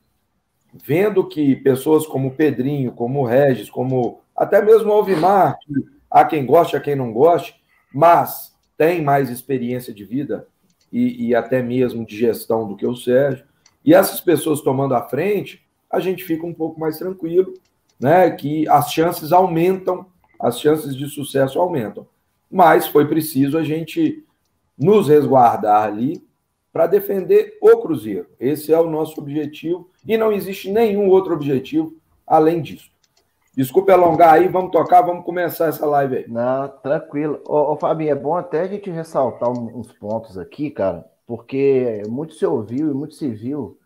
vendo 0.74 1.26
que 1.26 1.56
pessoas 1.56 2.06
como 2.06 2.32
Pedrinho, 2.34 2.92
como 2.92 3.24
Regis, 3.24 3.70
como 3.70 4.20
até 4.36 4.60
mesmo 4.60 4.92
Alvimar, 4.92 5.58
que 5.60 5.72
há 6.10 6.24
quem 6.24 6.44
goste, 6.44 6.76
há 6.76 6.80
quem 6.80 6.96
não 6.96 7.12
goste, 7.12 7.54
mas 7.94 8.54
tem 8.76 9.00
mais 9.00 9.30
experiência 9.30 9.94
de 9.94 10.04
vida 10.04 10.46
e, 10.92 11.28
e 11.28 11.34
até 11.34 11.62
mesmo 11.62 12.04
de 12.04 12.16
gestão 12.16 12.66
do 12.66 12.76
que 12.76 12.86
o 12.86 12.96
Sérgio, 12.96 13.44
e 13.84 13.94
essas 13.94 14.20
pessoas 14.20 14.60
tomando 14.60 14.94
a 14.94 15.08
frente, 15.08 15.66
a 15.90 15.98
gente 16.00 16.24
fica 16.24 16.46
um 16.46 16.54
pouco 16.54 16.78
mais 16.78 16.98
tranquilo, 16.98 17.54
né? 17.98 18.30
Que 18.30 18.68
as 18.68 18.92
chances 18.92 19.32
aumentam, 19.32 20.06
as 20.38 20.60
chances 20.60 20.94
de 20.94 21.08
sucesso 21.08 21.58
aumentam. 21.58 22.06
Mas 22.50 22.86
foi 22.86 23.06
preciso 23.06 23.58
a 23.58 23.62
gente 23.62 24.24
nos 24.78 25.08
resguardar 25.08 25.84
ali 25.84 26.24
para 26.72 26.86
defender 26.86 27.58
o 27.60 27.78
Cruzeiro. 27.78 28.28
Esse 28.38 28.72
é 28.72 28.78
o 28.78 28.88
nosso 28.88 29.20
objetivo 29.20 29.90
e 30.06 30.16
não 30.16 30.32
existe 30.32 30.70
nenhum 30.70 31.08
outro 31.08 31.34
objetivo 31.34 31.96
além 32.26 32.62
disso. 32.62 32.90
Desculpe 33.52 33.90
alongar 33.90 34.34
aí, 34.34 34.46
vamos 34.46 34.70
tocar, 34.70 35.02
vamos 35.02 35.24
começar 35.24 35.66
essa 35.66 35.84
live 35.84 36.18
aí. 36.18 36.28
Não, 36.28 36.68
tranquilo. 36.68 37.42
Ô, 37.48 37.72
ô 37.72 37.76
Fabinho, 37.76 38.12
é 38.12 38.14
bom 38.14 38.36
até 38.36 38.60
a 38.60 38.66
gente 38.68 38.88
ressaltar 38.90 39.50
uns 39.50 39.92
pontos 39.92 40.38
aqui, 40.38 40.70
cara, 40.70 41.04
porque 41.26 42.02
muito 42.08 42.34
se 42.34 42.46
ouviu 42.46 42.90
e 42.90 42.94
muito 42.94 43.14
se 43.14 43.28
viu 43.28 43.76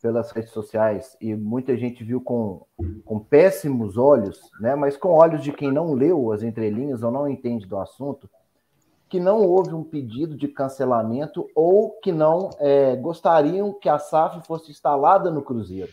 pelas 0.00 0.30
redes 0.30 0.52
sociais 0.52 1.16
e 1.20 1.34
muita 1.34 1.76
gente 1.76 2.04
viu 2.04 2.20
com, 2.20 2.64
com 3.04 3.18
péssimos 3.18 3.96
olhos, 3.96 4.40
né? 4.60 4.76
Mas 4.76 4.96
com 4.96 5.08
olhos 5.08 5.42
de 5.42 5.52
quem 5.52 5.72
não 5.72 5.94
leu 5.94 6.30
as 6.30 6.44
entrelinhas 6.44 7.02
ou 7.02 7.10
não 7.10 7.28
entende 7.28 7.66
do 7.66 7.76
assunto, 7.76 8.30
que 9.08 9.18
não 9.18 9.42
houve 9.44 9.74
um 9.74 9.82
pedido 9.82 10.36
de 10.36 10.46
cancelamento 10.46 11.48
ou 11.56 11.98
que 12.00 12.12
não 12.12 12.50
é, 12.60 12.94
gostariam 12.94 13.72
que 13.72 13.88
a 13.88 13.98
SAF 13.98 14.46
fosse 14.46 14.70
instalada 14.70 15.28
no 15.28 15.42
Cruzeiro. 15.42 15.90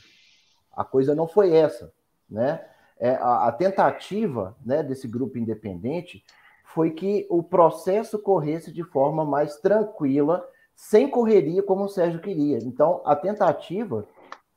A 0.71 0.83
coisa 0.83 1.15
não 1.15 1.27
foi 1.27 1.55
essa, 1.55 1.91
né? 2.29 2.63
É, 2.99 3.11
a, 3.15 3.47
a 3.47 3.51
tentativa 3.51 4.55
né, 4.65 4.81
desse 4.81 5.07
grupo 5.07 5.37
independente 5.37 6.23
foi 6.63 6.91
que 6.91 7.25
o 7.29 7.41
processo 7.41 8.19
corresse 8.19 8.71
de 8.71 8.83
forma 8.83 9.23
mais 9.23 9.57
tranquila 9.57 10.45
sem 10.75 11.09
correria 11.09 11.63
como 11.63 11.85
o 11.85 11.89
Sérgio 11.89 12.19
queria. 12.19 12.57
Então, 12.57 13.01
a 13.05 13.15
tentativa 13.15 14.05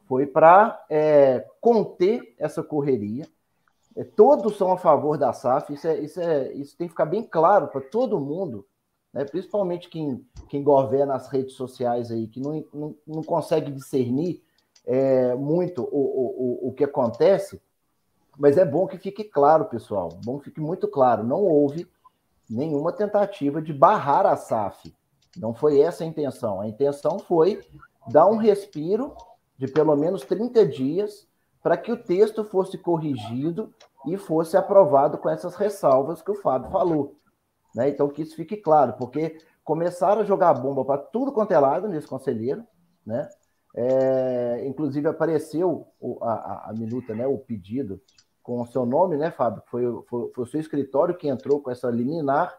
foi 0.07 0.27
para 0.27 0.85
é, 0.91 1.47
conter 1.61 2.35
essa 2.39 2.63
correria. 2.63 3.27
É, 3.95 4.03
todos 4.03 4.57
são 4.57 4.73
a 4.73 4.79
favor 4.79 5.17
da 5.17 5.33
SAF, 5.33 5.73
isso, 5.73 5.87
é, 5.87 5.99
isso, 6.01 6.21
é, 6.21 6.53
isso 6.55 6.77
tem 6.77 6.87
que 6.87 6.93
ficar 6.93 7.07
bem 7.07 7.23
claro 7.23 7.69
para 7.69 7.81
todo 7.81 8.21
mundo, 8.21 8.67
né? 9.13 9.25
principalmente 9.25 9.89
quem, 9.89 10.25
quem 10.49 10.63
governa 10.63 11.15
as 11.15 11.29
redes 11.29 11.55
sociais 11.55 12.11
aí, 12.11 12.27
que 12.27 12.41
não, 12.41 12.65
não, 12.73 12.97
não 13.07 13.23
consegue 13.23 13.71
discernir 13.71 14.43
é, 14.87 15.35
muito 15.35 15.83
o, 15.83 16.67
o, 16.67 16.69
o 16.69 16.73
que 16.73 16.85
acontece, 16.85 17.61
mas 18.39 18.57
é 18.57 18.65
bom 18.65 18.87
que 18.87 18.97
fique 18.97 19.25
claro, 19.25 19.65
pessoal, 19.65 20.11
bom 20.25 20.39
que 20.39 20.47
fique 20.47 20.61
muito 20.61 20.87
claro, 20.87 21.25
não 21.25 21.43
houve 21.43 21.91
nenhuma 22.49 22.93
tentativa 22.93 23.61
de 23.61 23.73
barrar 23.73 24.25
a 24.25 24.37
SAF. 24.37 24.95
Não 25.37 25.53
foi 25.53 25.81
essa 25.81 26.05
a 26.05 26.07
intenção. 26.07 26.61
A 26.61 26.69
intenção 26.69 27.19
foi 27.19 27.63
dar 28.07 28.27
um 28.27 28.37
respiro 28.37 29.15
de 29.59 29.67
pelo 29.67 29.95
menos 29.97 30.23
30 30.23 30.65
dias 30.67 31.27
para 31.63 31.77
que 31.77 31.93
o 31.93 32.03
texto 32.03 32.45
fosse 32.45 32.79
corrigido 32.79 33.75
e 34.07 34.17
fosse 34.17 34.57
aprovado 34.57 35.19
com 35.19 35.29
essas 35.29 35.55
ressalvas 35.57 36.23
que 36.23 36.31
o 36.31 36.41
Fábio 36.41 36.71
falou. 36.71 37.17
Né? 37.75 37.89
Então, 37.91 38.09
que 38.09 38.23
isso 38.23 38.37
fique 38.37 38.57
claro, 38.57 38.95
porque 38.95 39.39
começaram 39.65 40.23
a 40.23 40.25
jogar 40.25 40.55
bomba 40.55 40.85
para 40.85 40.99
tudo 40.99 41.33
quanto 41.33 41.53
é 41.53 41.59
lado 41.59 41.89
nesse 41.89 42.07
conselheiro, 42.07 42.65
né? 43.05 43.29
É, 43.77 44.67
inclusive 44.67 45.07
apareceu 45.07 45.87
o, 46.01 46.19
a, 46.25 46.71
a, 46.71 46.73
minuta, 46.73 47.15
né, 47.15 47.27
o 47.27 47.37
pedido 47.37 48.01
com 48.49 48.63
o 48.63 48.67
seu 48.67 48.87
nome, 48.87 49.19
né, 49.19 49.31
Fábio? 49.31 49.63
Foi, 49.67 49.83
foi, 50.09 50.33
foi 50.33 50.45
o 50.45 50.47
seu 50.47 50.59
escritório 50.59 51.15
que 51.15 51.29
entrou 51.29 51.61
com 51.61 51.71
essa 51.71 51.91
liminar, 51.91 52.59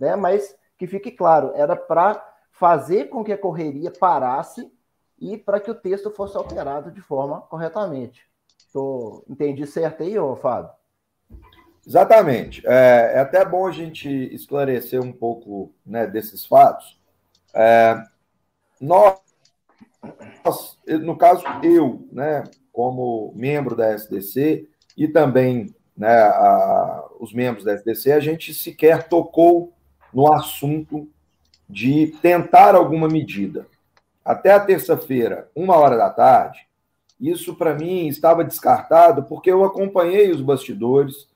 né? 0.00 0.16
Mas 0.16 0.56
que 0.78 0.86
fique 0.86 1.10
claro, 1.10 1.52
era 1.54 1.76
para 1.76 2.26
fazer 2.50 3.10
com 3.10 3.22
que 3.22 3.34
a 3.34 3.36
correria 3.36 3.90
parasse 3.90 4.72
e 5.20 5.36
para 5.36 5.60
que 5.60 5.70
o 5.70 5.74
texto 5.74 6.10
fosse 6.10 6.38
alterado 6.38 6.90
de 6.90 7.02
forma 7.02 7.42
corretamente. 7.42 8.26
Tô, 8.72 9.26
entendi 9.28 9.66
certo 9.66 10.02
aí, 10.02 10.18
ô 10.18 10.36
Fábio? 10.36 10.70
Exatamente. 11.86 12.66
É, 12.66 13.12
é, 13.16 13.18
até 13.18 13.44
bom 13.44 13.66
a 13.66 13.72
gente 13.72 14.08
esclarecer 14.34 15.02
um 15.02 15.12
pouco 15.12 15.70
né, 15.84 16.06
desses 16.06 16.46
fatos. 16.46 16.98
É, 17.54 18.02
nós, 18.80 19.20
no 21.02 21.14
caso, 21.14 21.44
eu, 21.62 22.08
né, 22.10 22.44
como 22.72 23.34
membro 23.36 23.76
da 23.76 23.92
SDC 23.92 24.66
e 24.96 25.08
também 25.08 25.74
né, 25.96 26.22
a, 26.22 27.04
os 27.18 27.32
membros 27.32 27.64
da 27.64 27.72
SDC, 27.72 28.12
a 28.12 28.20
gente 28.20 28.52
sequer 28.52 29.08
tocou 29.08 29.72
no 30.12 30.32
assunto 30.32 31.08
de 31.68 32.08
tentar 32.22 32.74
alguma 32.74 33.08
medida. 33.08 33.66
Até 34.24 34.52
a 34.52 34.60
terça-feira, 34.60 35.48
uma 35.54 35.76
hora 35.76 35.96
da 35.96 36.10
tarde, 36.10 36.66
isso 37.20 37.54
para 37.54 37.74
mim 37.74 38.06
estava 38.06 38.44
descartado 38.44 39.24
porque 39.24 39.50
eu 39.50 39.64
acompanhei 39.64 40.30
os 40.30 40.40
bastidores, 40.40 41.28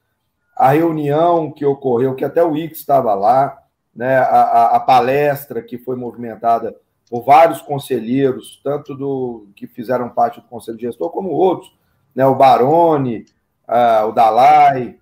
a 0.56 0.70
reunião 0.72 1.50
que 1.50 1.64
ocorreu, 1.64 2.14
que 2.14 2.24
até 2.24 2.44
o 2.44 2.56
Ix 2.56 2.78
estava 2.78 3.14
lá, 3.14 3.58
né, 3.94 4.18
a, 4.18 4.76
a, 4.76 4.80
palestra 4.80 5.62
que 5.62 5.78
foi 5.78 5.96
movimentada 5.96 6.76
por 7.08 7.24
vários 7.24 7.60
conselheiros, 7.60 8.60
tanto 8.62 8.94
do 8.94 9.48
que 9.56 9.66
fizeram 9.66 10.08
parte 10.08 10.40
do 10.40 10.46
conselho 10.46 10.78
gestor, 10.78 11.10
como 11.10 11.30
outros, 11.30 11.74
né, 12.14 12.24
o 12.26 12.34
Barone, 12.34 13.24
uh, 13.70 14.08
o 14.08 14.12
Dalai, 14.12 14.98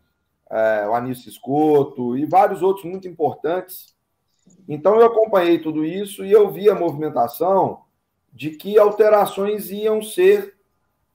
é, 0.51 0.87
o 0.89 0.95
Anísio 0.95 1.29
Escoto 1.29 2.17
e 2.17 2.25
vários 2.25 2.63
outros 2.63 2.85
muito 2.85 3.09
importantes. 3.09 3.95
Então 4.69 4.99
eu 4.99 5.07
acompanhei 5.07 5.59
tudo 5.59 5.85
isso 5.85 6.25
e 6.25 6.33
eu 6.33 6.51
vi 6.51 6.69
a 6.69 6.75
movimentação 6.75 7.83
de 8.33 8.51
que 8.51 8.79
alterações 8.79 9.71
iam 9.71 10.03
ser 10.03 10.55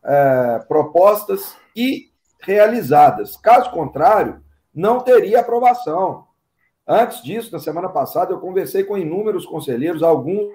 é, 0.04 0.60
propostas 0.68 1.56
e 1.76 2.12
realizadas. 2.42 3.38
Caso 3.38 3.72
contrário, 3.72 4.44
não 4.74 5.00
teria 5.00 5.40
aprovação. 5.40 6.28
Antes 6.86 7.24
disso, 7.24 7.52
na 7.52 7.60
semana 7.60 7.88
passada, 7.88 8.34
eu 8.34 8.40
conversei 8.40 8.84
com 8.84 8.98
inúmeros 8.98 9.46
conselheiros, 9.46 10.04
alguns 10.04 10.52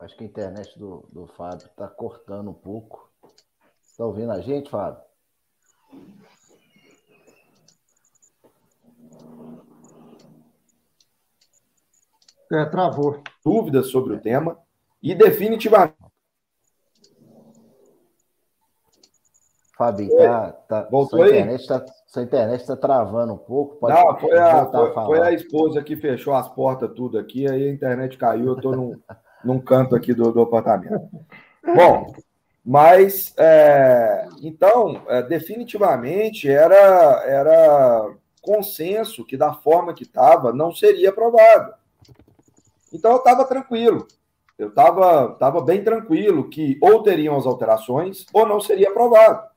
Acho 0.00 0.16
que 0.16 0.24
a 0.24 0.26
internet 0.26 0.78
do, 0.78 1.06
do 1.12 1.26
Fábio 1.26 1.66
está 1.66 1.86
cortando 1.86 2.48
um 2.48 2.54
pouco. 2.54 3.12
Está 3.82 4.06
ouvindo 4.06 4.32
a 4.32 4.40
gente, 4.40 4.70
Fábio? 4.70 5.02
É, 12.50 12.64
travou. 12.64 13.22
Dúvidas 13.44 13.88
sobre 13.88 14.14
o 14.14 14.20
tema 14.20 14.58
e 15.02 15.14
definitivamente. 15.14 15.94
Fábio, 19.76 20.14
tá, 20.16 20.52
tá, 20.52 20.82
Voltou 20.90 21.18
sua, 21.18 21.28
internet 21.28 21.60
está 21.60 21.86
sua 22.06 22.22
internet 22.22 22.60
está 22.60 22.76
travando 22.76 23.34
um 23.34 23.38
pouco. 23.38 23.76
Pode 23.76 23.94
Não, 23.94 24.18
foi 24.18 24.38
a, 24.38 24.66
foi, 24.66 24.90
a 24.90 25.04
foi 25.04 25.20
a 25.20 25.32
esposa 25.32 25.82
que 25.82 25.96
fechou 25.96 26.34
as 26.34 26.48
portas 26.48 26.92
tudo 26.94 27.18
aqui, 27.18 27.48
aí 27.48 27.68
a 27.68 27.72
internet 27.72 28.18
caiu, 28.18 28.46
eu 28.46 28.56
estou 28.56 28.76
num, 28.76 29.00
num 29.44 29.58
canto 29.58 29.94
aqui 29.94 30.12
do, 30.14 30.32
do 30.32 30.42
apartamento. 30.42 31.08
Bom, 31.64 32.14
mas 32.64 33.34
é, 33.36 34.28
então, 34.42 35.02
é, 35.08 35.22
definitivamente 35.22 36.48
era, 36.48 37.22
era 37.26 38.14
consenso 38.42 39.24
que 39.24 39.36
da 39.36 39.52
forma 39.54 39.94
que 39.94 40.04
estava 40.04 40.52
não 40.52 40.72
seria 40.74 41.10
aprovado. 41.10 41.74
Então 42.92 43.12
eu 43.12 43.18
estava 43.18 43.44
tranquilo. 43.44 44.06
Eu 44.58 44.68
estava 44.68 45.30
tava 45.34 45.62
bem 45.62 45.82
tranquilo 45.82 46.50
que 46.50 46.78
ou 46.82 47.02
teriam 47.02 47.36
as 47.36 47.46
alterações 47.46 48.26
ou 48.32 48.46
não 48.46 48.60
seria 48.60 48.90
aprovado. 48.90 49.48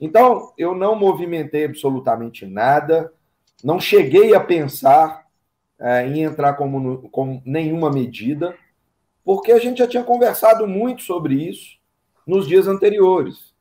Então, 0.00 0.52
eu 0.58 0.74
não 0.74 0.94
movimentei 0.94 1.64
absolutamente 1.64 2.44
nada, 2.44 3.12
não 3.64 3.80
cheguei 3.80 4.34
a 4.34 4.40
pensar 4.40 5.26
é, 5.78 6.06
em 6.06 6.22
entrar 6.22 6.54
como, 6.54 7.08
com 7.10 7.40
nenhuma 7.44 7.90
medida 7.90 8.54
porque 9.26 9.50
a 9.50 9.58
gente 9.58 9.78
já 9.78 9.88
tinha 9.88 10.04
conversado 10.04 10.68
muito 10.68 11.02
sobre 11.02 11.34
isso 11.34 11.80
nos 12.24 12.46
dias 12.46 12.68
anteriores. 12.68 13.52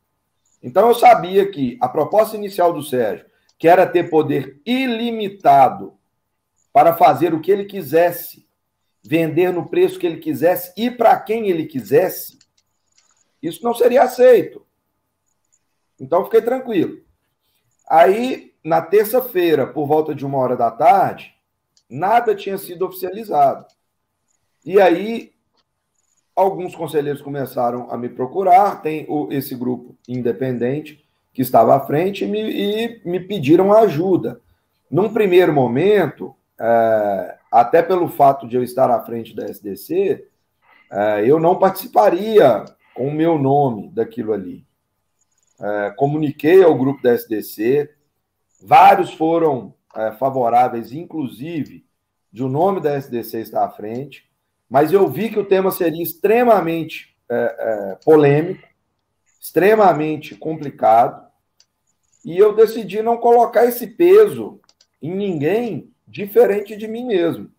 Então 0.61 0.87
eu 0.87 0.93
sabia 0.93 1.49
que 1.49 1.75
a 1.81 1.89
proposta 1.89 2.37
inicial 2.37 2.71
do 2.71 2.83
Sérgio 2.83 3.25
que 3.57 3.67
era 3.67 3.87
ter 3.87 4.09
poder 4.09 4.61
ilimitado 4.63 5.97
para 6.71 6.95
fazer 6.95 7.33
o 7.33 7.41
que 7.41 7.49
ele 7.49 7.65
quisesse, 7.65 8.45
vender 9.01 9.51
no 9.51 9.67
preço 9.67 9.97
que 9.97 10.05
ele 10.05 10.17
quisesse 10.17 10.71
e 10.77 10.91
para 10.91 11.19
quem 11.19 11.49
ele 11.49 11.65
quisesse, 11.65 12.37
isso 13.41 13.63
não 13.63 13.73
seria 13.73 14.03
aceito. 14.03 14.65
Então, 15.99 16.25
fiquei 16.25 16.41
tranquilo. 16.41 17.01
Aí, 17.87 18.53
na 18.63 18.81
terça-feira, 18.81 19.65
por 19.65 19.87
volta 19.87 20.13
de 20.13 20.25
uma 20.25 20.37
hora 20.37 20.57
da 20.57 20.69
tarde, 20.69 21.33
nada 21.89 22.35
tinha 22.35 22.57
sido 22.57 22.85
oficializado. 22.85 23.65
E 24.65 24.81
aí, 24.81 25.34
alguns 26.35 26.75
conselheiros 26.75 27.21
começaram 27.21 27.89
a 27.89 27.97
me 27.97 28.09
procurar, 28.09 28.81
tem 28.81 29.05
o, 29.07 29.31
esse 29.31 29.55
grupo 29.55 29.95
independente 30.07 31.03
que 31.33 31.41
estava 31.41 31.75
à 31.75 31.79
frente 31.79 32.25
e 32.25 32.27
me, 32.27 32.39
e 32.39 33.01
me 33.05 33.19
pediram 33.19 33.73
ajuda. 33.73 34.41
Num 34.89 35.13
primeiro 35.13 35.53
momento, 35.53 36.35
é, 36.59 37.37
até 37.51 37.81
pelo 37.81 38.07
fato 38.07 38.47
de 38.47 38.55
eu 38.55 38.63
estar 38.63 38.89
à 38.89 39.03
frente 39.03 39.35
da 39.35 39.45
SDC, 39.45 40.27
é, 40.91 41.25
eu 41.25 41.39
não 41.39 41.57
participaria 41.57 42.65
com 42.93 43.07
o 43.07 43.13
meu 43.13 43.37
nome 43.37 43.89
daquilo 43.89 44.33
ali. 44.33 44.65
É, 45.59 45.91
comuniquei 45.91 46.63
ao 46.63 46.77
grupo 46.77 47.01
da 47.01 47.13
SDC, 47.13 47.89
vários 48.61 49.13
foram 49.13 49.73
é, 49.95 50.11
favoráveis, 50.13 50.91
inclusive, 50.91 51.85
de 52.31 52.43
o 52.43 52.49
nome 52.49 52.81
da 52.81 52.95
SDC 52.97 53.39
estar 53.39 53.63
à 53.63 53.69
frente, 53.69 54.29
mas 54.75 54.91
eu 54.91 55.07
vi 55.07 55.29
que 55.29 55.39
o 55.39 55.45
tema 55.45 55.71
seria 55.71 56.03
extremamente 56.03 57.15
é, 57.29 57.35
é, 57.35 57.95
polêmico, 58.03 58.67
extremamente 59.39 60.35
complicado, 60.35 61.25
e 62.25 62.37
eu 62.37 62.53
decidi 62.53 63.01
não 63.01 63.15
colocar 63.15 63.63
esse 63.63 63.87
peso 63.87 64.59
em 65.01 65.15
ninguém 65.15 65.93
diferente 66.05 66.75
de 66.75 66.89
mim 66.89 67.05
mesmo, 67.05 67.49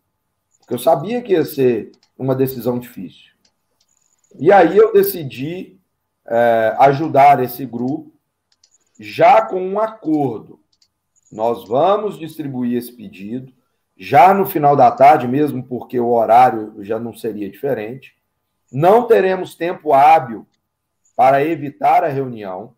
porque 0.58 0.74
eu 0.74 0.78
sabia 0.78 1.22
que 1.22 1.32
ia 1.32 1.42
ser 1.42 1.90
uma 2.18 2.34
decisão 2.34 2.78
difícil. 2.78 3.32
E 4.38 4.52
aí 4.52 4.76
eu 4.76 4.92
decidi 4.92 5.80
é, 6.26 6.76
ajudar 6.80 7.42
esse 7.42 7.64
grupo 7.64 8.12
já 9.00 9.40
com 9.40 9.66
um 9.66 9.80
acordo. 9.80 10.60
Nós 11.32 11.66
vamos 11.66 12.18
distribuir 12.18 12.76
esse 12.76 12.92
pedido 12.92 13.55
já 13.96 14.34
no 14.34 14.44
final 14.44 14.76
da 14.76 14.90
tarde, 14.90 15.26
mesmo 15.26 15.62
porque 15.62 15.98
o 15.98 16.10
horário 16.10 16.74
já 16.84 16.98
não 16.98 17.14
seria 17.14 17.50
diferente. 17.50 18.14
Não 18.70 19.06
teremos 19.06 19.54
tempo 19.54 19.92
hábil 19.92 20.46
para 21.16 21.42
evitar 21.42 22.04
a 22.04 22.08
reunião, 22.08 22.74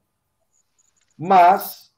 mas, 1.18 1.92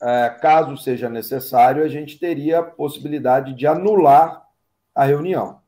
é, 0.00 0.30
caso 0.40 0.78
seja 0.78 1.10
necessário, 1.10 1.84
a 1.84 1.88
gente 1.88 2.18
teria 2.18 2.60
a 2.60 2.62
possibilidade 2.62 3.52
de 3.52 3.66
anular 3.66 4.46
a 4.94 5.04
reunião. 5.04 5.60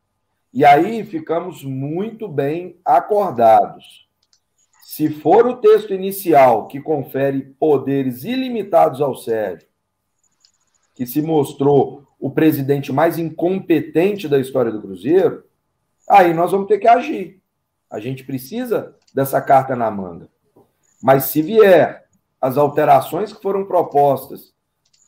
E 0.50 0.64
aí 0.64 1.04
ficamos 1.04 1.62
muito 1.62 2.26
bem 2.26 2.80
acordados. 2.82 4.08
Se 4.82 5.10
for 5.10 5.46
o 5.46 5.56
texto 5.56 5.92
inicial 5.92 6.66
que 6.66 6.80
confere 6.80 7.42
poderes 7.60 8.24
ilimitados 8.24 9.02
ao 9.02 9.14
Sérgio, 9.14 9.68
que 10.94 11.06
se 11.06 11.20
mostrou 11.20 12.07
o 12.18 12.30
presidente 12.30 12.92
mais 12.92 13.18
incompetente 13.18 14.28
da 14.28 14.38
história 14.38 14.72
do 14.72 14.82
Cruzeiro, 14.82 15.44
aí 16.08 16.34
nós 16.34 16.50
vamos 16.50 16.66
ter 16.66 16.78
que 16.78 16.88
agir. 16.88 17.40
A 17.90 18.00
gente 18.00 18.24
precisa 18.24 18.96
dessa 19.14 19.40
carta 19.40 19.76
na 19.76 19.90
manga. 19.90 20.28
Mas 21.02 21.24
se 21.24 21.40
vier 21.40 22.06
as 22.40 22.58
alterações 22.58 23.32
que 23.32 23.42
foram 23.42 23.64
propostas 23.64 24.52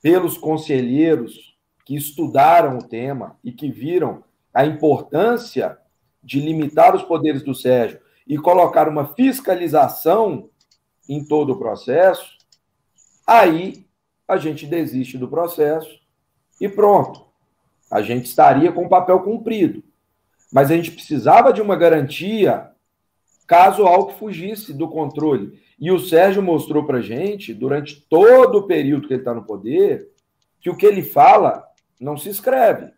pelos 0.02 0.38
conselheiros 0.38 1.56
que 1.84 1.96
estudaram 1.96 2.78
o 2.78 2.88
tema 2.88 3.36
e 3.42 3.52
que 3.52 3.70
viram 3.70 4.22
a 4.54 4.64
importância 4.64 5.78
de 6.22 6.40
limitar 6.40 6.94
os 6.94 7.02
poderes 7.02 7.42
do 7.42 7.54
Sérgio 7.54 8.00
e 8.26 8.38
colocar 8.38 8.88
uma 8.88 9.14
fiscalização 9.14 10.48
em 11.08 11.24
todo 11.24 11.52
o 11.52 11.58
processo, 11.58 12.38
aí 13.26 13.84
a 14.28 14.36
gente 14.36 14.66
desiste 14.66 15.18
do 15.18 15.28
processo 15.28 15.99
e 16.60 16.68
pronto. 16.68 17.24
A 17.90 18.02
gente 18.02 18.26
estaria 18.26 18.70
com 18.70 18.84
o 18.84 18.88
papel 18.88 19.20
cumprido. 19.20 19.82
Mas 20.52 20.70
a 20.70 20.76
gente 20.76 20.90
precisava 20.90 21.52
de 21.52 21.62
uma 21.62 21.76
garantia 21.76 22.70
caso 23.46 23.86
algo 23.86 24.12
fugisse 24.12 24.72
do 24.72 24.88
controle. 24.88 25.60
E 25.78 25.90
o 25.90 25.98
Sérgio 25.98 26.42
mostrou 26.42 26.84
para 26.84 27.00
gente, 27.00 27.54
durante 27.54 28.00
todo 28.08 28.58
o 28.58 28.66
período 28.66 29.08
que 29.08 29.14
ele 29.14 29.22
está 29.22 29.34
no 29.34 29.44
poder, 29.44 30.08
que 30.60 30.70
o 30.70 30.76
que 30.76 30.86
ele 30.86 31.02
fala 31.02 31.64
não 32.00 32.16
se 32.16 32.28
escreve. 32.28 32.92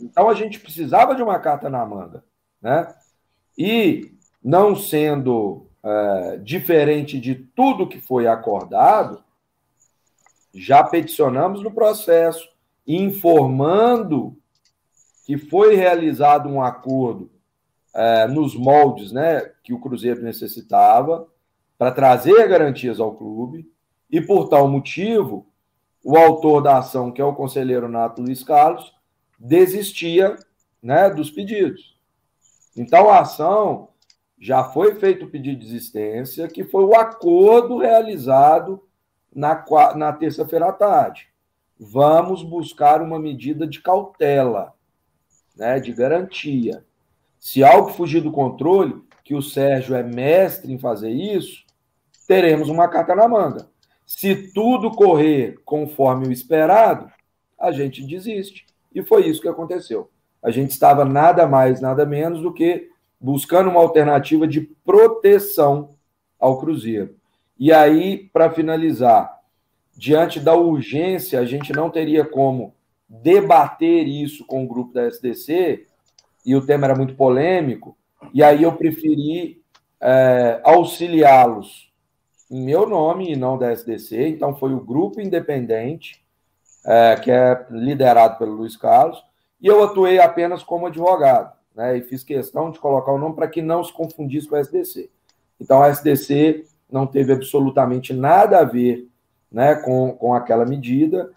Então 0.00 0.28
a 0.28 0.34
gente 0.34 0.58
precisava 0.58 1.14
de 1.14 1.22
uma 1.22 1.38
carta 1.38 1.68
na 1.68 1.84
manga. 1.84 2.24
Né? 2.60 2.92
E 3.56 4.12
não 4.42 4.74
sendo 4.74 5.68
é, 5.82 6.36
diferente 6.38 7.20
de 7.20 7.34
tudo 7.34 7.88
que 7.88 8.00
foi 8.00 8.26
acordado, 8.26 9.22
já 10.54 10.82
peticionamos 10.82 11.62
no 11.62 11.70
processo, 11.70 12.48
informando 12.86 14.36
que 15.24 15.36
foi 15.36 15.74
realizado 15.74 16.48
um 16.48 16.62
acordo 16.62 17.30
é, 17.94 18.26
nos 18.26 18.54
moldes 18.54 19.12
né, 19.12 19.40
que 19.62 19.72
o 19.72 19.80
Cruzeiro 19.80 20.22
necessitava 20.22 21.28
para 21.76 21.92
trazer 21.92 22.48
garantias 22.48 22.98
ao 22.98 23.14
clube, 23.14 23.70
e 24.10 24.20
por 24.20 24.48
tal 24.48 24.66
motivo, 24.66 25.46
o 26.02 26.16
autor 26.16 26.62
da 26.62 26.78
ação, 26.78 27.12
que 27.12 27.20
é 27.20 27.24
o 27.24 27.34
conselheiro 27.34 27.88
Nato 27.88 28.22
Luiz 28.22 28.42
Carlos, 28.42 28.94
desistia 29.38 30.36
né, 30.82 31.10
dos 31.10 31.30
pedidos. 31.30 31.96
Então, 32.76 33.10
a 33.10 33.20
ação 33.20 33.88
já 34.40 34.64
foi 34.64 34.94
feito 34.94 35.26
o 35.26 35.30
pedido 35.30 35.60
de 35.60 35.66
desistência, 35.66 36.48
que 36.48 36.64
foi 36.64 36.84
o 36.84 36.94
acordo 36.94 37.78
realizado 37.78 38.82
na, 39.34 39.64
na 39.96 40.12
terça-feira 40.12 40.68
à 40.68 40.72
tarde. 40.72 41.28
Vamos 41.78 42.42
buscar 42.42 43.00
uma 43.00 43.18
medida 43.18 43.66
de 43.66 43.80
cautela, 43.80 44.74
né, 45.56 45.78
de 45.78 45.92
garantia. 45.92 46.84
Se 47.38 47.62
algo 47.62 47.90
fugir 47.90 48.20
do 48.20 48.32
controle, 48.32 49.00
que 49.24 49.34
o 49.34 49.42
Sérgio 49.42 49.94
é 49.94 50.02
mestre 50.02 50.72
em 50.72 50.78
fazer 50.78 51.10
isso, 51.10 51.64
teremos 52.26 52.68
uma 52.68 52.88
carta 52.88 53.14
na 53.14 53.28
manga. 53.28 53.68
Se 54.06 54.52
tudo 54.52 54.90
correr 54.90 55.60
conforme 55.64 56.26
o 56.26 56.32
esperado, 56.32 57.12
a 57.58 57.70
gente 57.70 58.02
desiste. 58.02 58.66
E 58.94 59.02
foi 59.02 59.26
isso 59.26 59.42
que 59.42 59.48
aconteceu. 59.48 60.10
A 60.42 60.50
gente 60.50 60.70
estava 60.70 61.04
nada 61.04 61.46
mais, 61.46 61.80
nada 61.80 62.06
menos 62.06 62.40
do 62.40 62.52
que 62.52 62.88
buscando 63.20 63.68
uma 63.68 63.80
alternativa 63.80 64.46
de 64.46 64.62
proteção 64.62 65.96
ao 66.38 66.58
Cruzeiro. 66.58 67.17
E 67.58 67.72
aí, 67.72 68.28
para 68.32 68.50
finalizar, 68.50 69.40
diante 69.96 70.38
da 70.38 70.54
urgência, 70.54 71.40
a 71.40 71.44
gente 71.44 71.72
não 71.72 71.90
teria 71.90 72.24
como 72.24 72.74
debater 73.08 74.06
isso 74.06 74.46
com 74.46 74.64
o 74.64 74.68
grupo 74.68 74.92
da 74.92 75.06
SDC, 75.06 75.86
e 76.46 76.54
o 76.54 76.64
tema 76.64 76.86
era 76.86 76.94
muito 76.94 77.14
polêmico, 77.14 77.96
e 78.32 78.42
aí 78.42 78.62
eu 78.62 78.72
preferi 78.72 79.60
é, 80.00 80.60
auxiliá-los 80.62 81.92
em 82.50 82.62
meu 82.62 82.88
nome 82.88 83.32
e 83.32 83.36
não 83.36 83.58
da 83.58 83.72
SDC, 83.72 84.28
então 84.28 84.54
foi 84.56 84.72
o 84.72 84.80
grupo 84.80 85.20
independente, 85.20 86.22
é, 86.86 87.16
que 87.16 87.30
é 87.30 87.66
liderado 87.70 88.38
pelo 88.38 88.52
Luiz 88.52 88.76
Carlos, 88.76 89.22
e 89.60 89.66
eu 89.66 89.82
atuei 89.82 90.20
apenas 90.20 90.62
como 90.62 90.86
advogado, 90.86 91.52
né, 91.74 91.98
e 91.98 92.02
fiz 92.02 92.22
questão 92.22 92.70
de 92.70 92.78
colocar 92.78 93.12
o 93.12 93.18
nome 93.18 93.34
para 93.34 93.48
que 93.48 93.60
não 93.60 93.82
se 93.82 93.92
confundisse 93.92 94.48
com 94.48 94.54
a 94.54 94.60
SDC. 94.60 95.10
Então 95.60 95.82
a 95.82 95.88
SDC 95.88 96.64
não 96.90 97.06
teve 97.06 97.32
absolutamente 97.32 98.12
nada 98.12 98.58
a 98.58 98.64
ver 98.64 99.08
né, 99.50 99.74
com, 99.74 100.12
com 100.12 100.34
aquela 100.34 100.64
medida. 100.64 101.30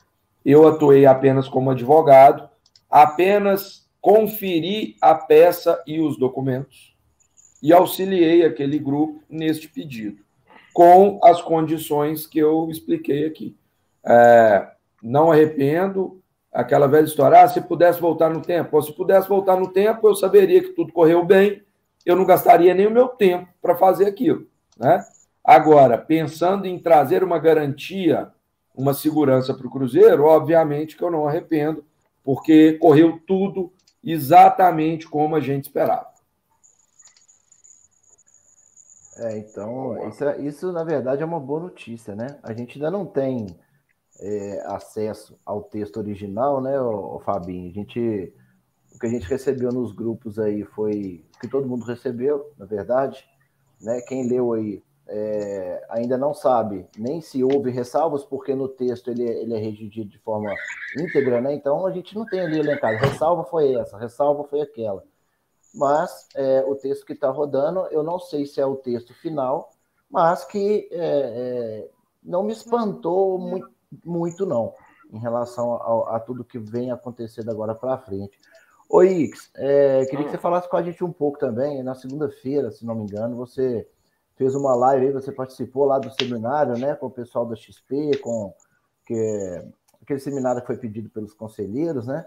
Eu 0.44 0.68
atuei 0.68 1.06
apenas 1.06 1.48
como 1.48 1.72
advogado, 1.72 2.50
apenas 2.90 3.88
conferi 4.02 4.96
a 5.02 5.14
peça 5.14 5.82
e 5.86 6.00
os 6.00 6.18
documentos 6.18 6.96
e 7.62 7.72
auxiliei 7.72 8.44
aquele 8.44 8.80
grupo 8.80 9.22
neste 9.30 9.68
pedido, 9.68 10.24
com 10.74 11.20
as 11.24 11.42
condições 11.42 12.26
que 12.26 12.40
eu 12.40 12.70
expliquei 12.72 13.28
aqui. 13.28 13.56
É, 14.04 14.68
não 15.02 15.32
arrependo, 15.32 16.20
aquela 16.52 16.88
velha 16.88 17.06
história, 17.06 17.42
ah, 17.42 17.48
se 17.48 17.62
pudesse 17.62 18.02
voltar 18.02 18.30
no 18.30 18.42
tempo, 18.42 18.82
se 18.82 18.92
pudesse 18.92 19.30
voltar 19.30 19.58
no 19.58 19.72
tempo, 19.72 20.08
eu 20.08 20.16
saberia 20.16 20.62
que 20.62 20.70
tudo 20.70 20.92
correu 20.92 21.24
bem, 21.24 21.62
eu 22.04 22.16
não 22.16 22.26
gastaria 22.26 22.74
nem 22.74 22.88
o 22.88 22.92
meu 22.92 23.08
tempo 23.08 23.48
para 23.62 23.76
fazer 23.76 24.08
aquilo, 24.08 24.48
né? 24.78 25.06
Agora, 25.44 25.98
pensando 25.98 26.68
em 26.68 26.78
trazer 26.78 27.24
uma 27.24 27.40
garantia, 27.40 28.32
uma 28.76 28.94
segurança 28.94 29.54
para 29.54 29.68
o 29.68 29.72
Cruzeiro, 29.72 30.26
obviamente 30.26 30.96
que 30.96 31.04
eu 31.04 31.12
não 31.12 31.28
arrependo, 31.28 31.84
porque 32.24 32.74
correu 32.74 33.20
tudo 33.26 33.74
exatamente 34.04 35.08
como 35.08 35.36
a 35.36 35.40
gente 35.40 35.66
esperava. 35.66 36.12
É, 39.18 39.38
então, 39.38 40.08
isso, 40.08 40.24
é, 40.24 40.42
isso 40.42 40.72
na 40.72 40.84
verdade 40.84 41.22
é 41.22 41.26
uma 41.26 41.40
boa 41.40 41.60
notícia, 41.60 42.16
né? 42.16 42.40
A 42.42 42.54
gente 42.54 42.78
ainda 42.78 42.90
não 42.90 43.06
tem 43.06 43.48
é, 44.20 44.64
acesso 44.68 45.38
ao 45.46 45.64
texto 45.64 45.98
original, 45.98 46.62
né, 46.62 46.80
o, 46.80 47.20
Fabinho? 47.20 47.70
A 47.70 47.74
gente, 47.74 48.34
o 48.96 49.00
que 49.00 49.08
a 49.08 49.10
gente 49.10 49.28
recebeu 49.28 49.72
nos 49.72 49.92
grupos 49.92 50.40
aí 50.40 50.64
foi 50.64 51.26
o 51.36 51.40
que 51.40 51.48
todo 51.48 51.68
mundo 51.68 51.86
recebeu, 51.86 52.52
na 52.58 52.66
verdade, 52.66 53.24
né? 53.82 54.02
Quem 54.02 54.28
leu 54.28 54.54
aí 54.54 54.82
é, 55.14 55.86
ainda 55.90 56.18
não 56.18 56.34
sabe 56.34 56.88
nem 56.98 57.20
se 57.20 57.44
houve 57.44 57.70
ressalvas, 57.70 58.24
porque 58.24 58.56
no 58.56 58.70
texto 58.70 59.12
ele, 59.12 59.24
ele 59.24 59.54
é 59.54 59.58
redigido 59.58 60.10
de 60.10 60.18
forma 60.20 60.50
íntegra, 60.98 61.42
né? 61.42 61.54
Então 61.54 61.86
a 61.86 61.92
gente 61.92 62.16
não 62.16 62.26
tem 62.26 62.40
ali 62.40 62.60
elencado. 62.60 62.98
Ressalva 62.98 63.44
foi 63.44 63.76
essa, 63.76 63.98
ressalva 63.98 64.46
foi 64.46 64.62
aquela. 64.62 65.04
Mas 65.76 66.30
é, 66.34 66.64
o 66.66 66.76
texto 66.76 67.06
que 67.06 67.14
está 67.14 67.30
rodando, 67.30 67.88
eu 67.92 68.04
não 68.04 68.20
sei 68.20 68.46
se 68.46 68.62
é 68.62 68.66
o 68.66 68.78
texto 68.78 69.14
final, 69.14 69.72
mas 70.10 70.46
que 70.46 70.88
é, 70.92 71.88
é 71.88 71.90
não 72.24 72.44
me 72.44 72.54
espantou 72.54 73.38
muito, 73.38 73.70
muito, 74.06 74.46
não, 74.46 74.74
em 75.12 75.20
relação 75.20 75.74
a, 75.74 76.18
a 76.18 76.20
tudo 76.20 76.44
que 76.44 76.60
vem 76.60 76.92
acontecendo 76.92 77.50
agora 77.52 77.76
para 77.76 77.98
frente. 77.98 78.38
Oi, 78.90 79.08
Ix, 79.24 79.50
é, 79.56 80.06
queria 80.06 80.26
que 80.26 80.32
você 80.32 80.38
falasse 80.38 80.70
com 80.70 80.78
a 80.78 80.84
gente 80.84 81.04
um 81.04 81.12
pouco 81.12 81.40
também. 81.40 81.82
Na 81.82 81.96
segunda-feira, 81.96 82.72
se 82.72 82.86
não 82.86 82.96
me 82.96 83.04
engano, 83.04 83.36
você 83.36 83.88
fez 84.36 84.56
uma 84.56 84.76
live 84.76 85.08
aí, 85.08 85.12
você 85.12 85.32
participou 85.32 85.86
lá 85.86 86.00
do 86.00 86.12
seminário, 86.12 86.78
né, 86.78 86.96
com 86.96 87.08
o 87.08 87.12
pessoal 87.12 87.46
da 87.46 87.56
XP, 87.56 88.18
com 88.18 88.54
que, 89.06 89.64
aquele 90.02 90.20
seminário 90.20 90.62
que 90.62 90.68
foi 90.68 90.78
pedido 90.78 91.10
pelos 91.10 91.34
conselheiros, 91.34 92.08
né? 92.08 92.26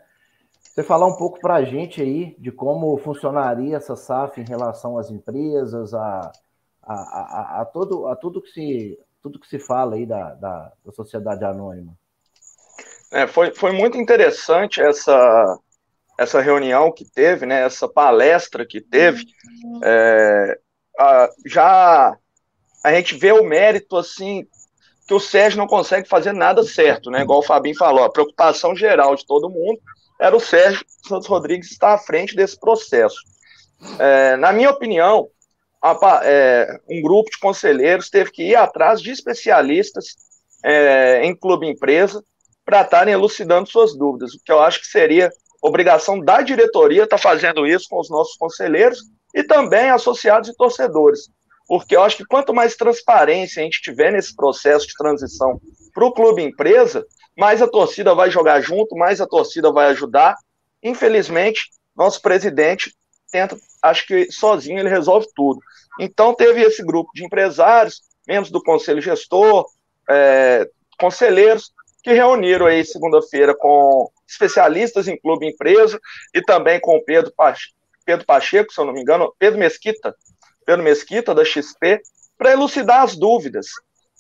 Você 0.63 0.83
falar 0.83 1.07
um 1.07 1.17
pouco 1.17 1.39
para 1.41 1.55
a 1.55 1.65
gente 1.65 2.03
aí 2.03 2.35
de 2.39 2.51
como 2.51 2.97
funcionaria 2.99 3.77
essa 3.77 3.95
SAF 3.95 4.41
em 4.41 4.45
relação 4.45 4.99
às 4.99 5.11
empresas, 5.11 5.95
a, 5.95 6.33
a, 6.83 6.95
a, 6.95 7.61
a 7.61 7.65
todo, 7.65 8.09
a 8.09 8.17
tudo 8.17 8.43
que 8.43 8.51
se 8.51 8.99
tudo 9.23 9.41
que 9.41 9.49
se 9.49 9.59
fala 9.59 9.95
aí 9.95 10.05
da, 10.05 10.35
da, 10.35 10.73
da 10.85 10.93
sociedade 10.93 11.45
anônima. 11.45 11.97
É, 13.11 13.27
foi, 13.27 13.55
foi 13.55 13.73
muito 13.73 13.97
interessante 13.97 14.83
essa, 14.83 15.59
essa 16.19 16.43
reunião 16.43 16.93
que 16.93 17.07
teve, 17.07 17.47
né, 17.47 17.63
essa 17.63 17.89
palestra 17.89 18.67
que 18.67 18.83
teve. 18.83 19.25
É, 19.83 20.61
a, 20.99 21.29
já 21.47 22.17
a 22.85 22.93
gente 22.93 23.15
vê 23.17 23.33
o 23.33 23.45
mérito 23.45 23.97
assim 23.97 24.47
que 25.07 25.15
o 25.15 25.21
Sérgio 25.21 25.59
não 25.59 25.67
consegue 25.67 26.09
fazer 26.09 26.33
nada 26.33 26.63
certo, 26.63 27.11
né? 27.11 27.23
Igual 27.23 27.41
o 27.41 27.45
Fabinho 27.45 27.77
falou, 27.77 28.05
a 28.05 28.11
preocupação 28.11 28.75
geral 28.75 29.15
de 29.15 29.27
todo 29.27 29.51
mundo 29.51 29.79
era 30.21 30.35
o 30.35 30.41
Sérgio 30.41 30.85
Santos 31.07 31.29
Rodrigues 31.29 31.71
estar 31.71 31.93
à 31.93 31.99
frente 31.99 32.35
desse 32.35 32.59
processo. 32.59 33.17
É, 33.99 34.37
na 34.37 34.53
minha 34.53 34.71
opinião, 34.71 35.29
é, 36.23 36.81
um 36.89 37.03
grupo 37.03 37.31
de 37.31 37.39
conselheiros 37.39 38.09
teve 38.09 38.31
que 38.31 38.43
ir 38.43 38.57
atrás 38.57 39.01
de 39.01 39.11
especialistas 39.11 40.17
é, 40.65 41.25
em 41.25 41.37
clube 41.37 41.69
empresa 41.69 42.25
para 42.65 42.81
estarem 42.81 43.13
elucidando 43.13 43.69
suas 43.69 43.95
dúvidas, 43.95 44.33
o 44.33 44.43
que 44.43 44.51
eu 44.51 44.61
acho 44.61 44.81
que 44.81 44.87
seria 44.87 45.31
obrigação 45.61 46.19
da 46.19 46.41
diretoria 46.41 47.05
estar 47.05 47.17
tá 47.17 47.23
fazendo 47.23 47.67
isso 47.67 47.87
com 47.91 48.01
os 48.01 48.09
nossos 48.09 48.37
conselheiros 48.37 49.01
e 49.35 49.43
também 49.43 49.91
associados 49.91 50.49
e 50.49 50.55
torcedores, 50.55 51.29
porque 51.67 51.97
eu 51.97 52.03
acho 52.03 52.19
que 52.19 52.25
quanto 52.25 52.55
mais 52.55 52.77
transparência 52.77 53.61
a 53.61 53.65
gente 53.65 53.83
tiver 53.83 54.13
nesse 54.13 54.35
processo 54.37 54.87
de 54.87 54.95
transição 54.95 55.61
para 55.93 56.05
o 56.05 56.13
clube 56.13 56.43
empresa, 56.43 57.05
mais 57.37 57.61
a 57.61 57.67
torcida 57.67 58.15
vai 58.15 58.31
jogar 58.31 58.61
junto, 58.61 58.97
mais 58.97 59.21
a 59.21 59.27
torcida 59.27 59.73
vai 59.73 59.87
ajudar. 59.87 60.37
Infelizmente, 60.83 61.71
nosso 61.97 62.21
presidente 62.23 62.95
tenta, 63.33 63.57
acho 63.83 64.07
que 64.07 64.31
sozinho 64.31 64.79
ele 64.79 64.89
resolve 64.89 65.27
tudo. 65.35 65.61
Então, 65.99 66.35
teve 66.35 66.63
esse 66.63 66.85
grupo 66.85 67.11
de 67.15 67.25
empresários, 67.25 68.03
membros 68.27 68.51
do 68.51 68.63
conselho 68.63 69.01
gestor, 69.01 69.67
é, 70.09 70.69
conselheiros, 70.99 71.73
que 72.03 72.13
reuniram 72.13 72.67
aí 72.67 72.85
segunda-feira 72.85 73.55
com 73.57 74.11
especialistas 74.29 75.09
em 75.09 75.19
clube 75.19 75.47
e 75.47 75.51
empresa 75.51 75.99
e 76.35 76.43
também 76.43 76.79
com 76.79 76.97
o 76.97 77.05
Pedro, 77.05 77.33
Pedro 78.05 78.27
Pacheco, 78.27 78.73
se 78.73 78.81
eu 78.81 78.85
não 78.85 78.93
me 78.93 79.01
engano, 79.01 79.33
Pedro 79.39 79.59
Mesquita, 79.59 80.15
Pedro 80.65 80.83
Mesquita, 80.83 81.35
da 81.35 81.45
XP, 81.45 82.01
para 82.37 82.53
elucidar 82.53 83.03
as 83.03 83.17
dúvidas. 83.17 83.67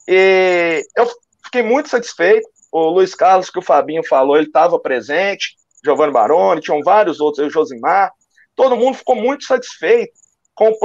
E 0.08 0.84
eu 0.96 1.10
fiquei 1.44 1.62
muito 1.62 1.88
satisfeito. 1.88 2.48
O 2.72 2.88
Luiz 2.88 3.14
Carlos, 3.14 3.50
que 3.50 3.58
o 3.58 3.62
Fabinho 3.62 4.04
falou, 4.04 4.36
ele 4.36 4.46
estava 4.46 4.78
presente, 4.78 5.56
Giovanni 5.84 6.12
Baroni, 6.12 6.60
tinham 6.60 6.80
vários 6.82 7.20
outros, 7.20 7.46
o 7.46 7.50
Josimar, 7.50 8.12
todo 8.56 8.76
mundo 8.76 8.96
ficou 8.96 9.14
muito 9.14 9.44
satisfeito 9.44 10.12
com 10.54 10.70
o 10.70 10.78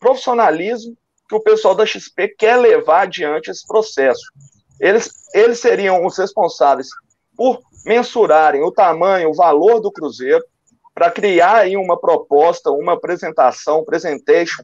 profissionalismo 0.00 0.96
que 1.28 1.34
o 1.34 1.40
pessoal 1.40 1.74
da 1.74 1.86
XP 1.86 2.28
quer 2.38 2.56
levar 2.56 3.02
adiante 3.02 3.50
esse 3.50 3.66
processo. 3.66 4.22
Eles, 4.78 5.10
eles 5.34 5.58
seriam 5.60 6.04
os 6.04 6.18
responsáveis 6.18 6.88
por 7.36 7.60
mensurarem 7.84 8.62
o 8.62 8.70
tamanho, 8.70 9.30
o 9.30 9.34
valor 9.34 9.80
do 9.80 9.90
Cruzeiro, 9.90 10.44
para 10.94 11.10
criar 11.10 11.56
aí 11.56 11.76
uma 11.76 11.98
proposta, 11.98 12.70
uma 12.70 12.94
apresentação, 12.94 13.80
um 13.80 13.84
presentation, 13.84 14.62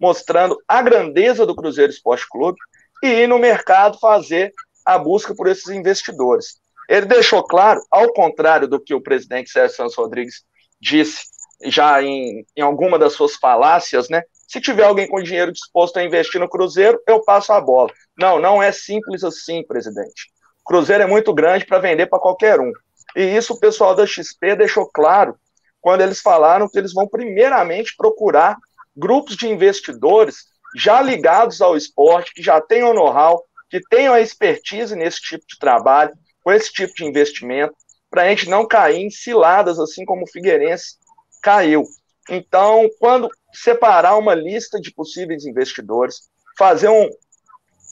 mostrando 0.00 0.56
a 0.66 0.82
grandeza 0.82 1.44
do 1.46 1.54
Cruzeiro 1.54 1.92
Esporte 1.92 2.26
Clube 2.28 2.58
e 3.02 3.08
ir 3.08 3.26
no 3.26 3.38
mercado 3.38 3.98
fazer 3.98 4.52
a 4.84 4.98
busca 4.98 5.34
por 5.34 5.46
esses 5.46 5.68
investidores. 5.68 6.60
Ele 6.88 7.06
deixou 7.06 7.42
claro, 7.44 7.80
ao 7.90 8.12
contrário 8.12 8.66
do 8.66 8.80
que 8.80 8.94
o 8.94 9.00
presidente 9.00 9.50
Sérgio 9.50 9.76
Santos 9.76 9.94
Rodrigues 9.94 10.42
disse 10.80 11.24
já 11.64 12.02
em, 12.02 12.44
em 12.56 12.62
alguma 12.62 12.98
das 12.98 13.12
suas 13.12 13.36
falácias, 13.36 14.08
né? 14.08 14.22
Se 14.48 14.60
tiver 14.60 14.82
alguém 14.82 15.06
com 15.06 15.22
dinheiro 15.22 15.52
disposto 15.52 15.98
a 15.98 16.04
investir 16.04 16.40
no 16.40 16.48
Cruzeiro, 16.48 17.00
eu 17.06 17.22
passo 17.22 17.52
a 17.52 17.60
bola. 17.60 17.90
Não, 18.18 18.40
não 18.40 18.60
é 18.60 18.72
simples 18.72 19.22
assim, 19.22 19.64
presidente. 19.64 20.32
O 20.62 20.64
Cruzeiro 20.64 21.04
é 21.04 21.06
muito 21.06 21.32
grande 21.32 21.64
para 21.64 21.78
vender 21.78 22.06
para 22.06 22.18
qualquer 22.18 22.58
um. 22.58 22.72
E 23.14 23.22
isso 23.22 23.54
o 23.54 23.60
pessoal 23.60 23.94
da 23.94 24.06
XP 24.06 24.56
deixou 24.56 24.90
claro 24.92 25.36
quando 25.80 26.02
eles 26.02 26.20
falaram 26.20 26.68
que 26.68 26.78
eles 26.78 26.92
vão 26.92 27.08
primeiramente 27.08 27.94
procurar 27.96 28.56
grupos 28.96 29.36
de 29.36 29.48
investidores 29.48 30.50
já 30.76 31.00
ligados 31.00 31.60
ao 31.60 31.76
esporte, 31.76 32.32
que 32.34 32.42
já 32.42 32.60
tenham 32.60 32.94
know-how, 32.94 33.42
que 33.68 33.80
tenham 33.88 34.14
a 34.14 34.20
expertise 34.20 34.94
nesse 34.94 35.20
tipo 35.20 35.44
de 35.46 35.58
trabalho, 35.58 36.12
com 36.42 36.52
esse 36.52 36.72
tipo 36.72 36.92
de 36.94 37.04
investimento, 37.04 37.74
para 38.10 38.22
a 38.22 38.28
gente 38.28 38.48
não 38.48 38.66
cair 38.66 39.04
em 39.04 39.10
ciladas, 39.10 39.78
assim 39.78 40.04
como 40.04 40.24
o 40.24 40.30
Figueirense 40.30 40.96
caiu. 41.42 41.84
Então, 42.28 42.88
quando 42.98 43.28
separar 43.52 44.16
uma 44.16 44.34
lista 44.34 44.80
de 44.80 44.92
possíveis 44.92 45.44
investidores, 45.44 46.28
fazer 46.58 46.88
um, 46.88 47.08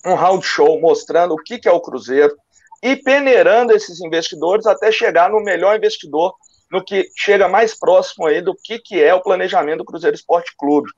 um 0.07 0.15
round 0.15 0.45
show 0.45 0.81
mostrando 0.81 1.35
o 1.35 1.43
que, 1.43 1.59
que 1.59 1.69
é 1.69 1.73
o 1.73 1.81
Cruzeiro 1.81 2.37
e 2.83 2.97
peneirando 2.97 3.73
esses 3.73 4.01
investidores 4.01 4.67
até 4.67 4.93
chegar 4.93 5.31
no 5.31 5.43
melhor 5.43 5.77
investidor, 5.77 6.35
no 6.71 6.85
que 6.85 7.09
chega 7.17 7.49
mais 7.49 7.79
próximo 7.79 8.27
aí 8.27 8.41
do 8.41 8.55
que, 8.55 8.79
que 8.79 9.03
é 9.03 9.15
o 9.15 9.23
planejamento 9.23 9.79
do 9.79 9.85
Cruzeiro 9.85 10.15
Esporte 10.15 10.55
Clube. 10.57 10.91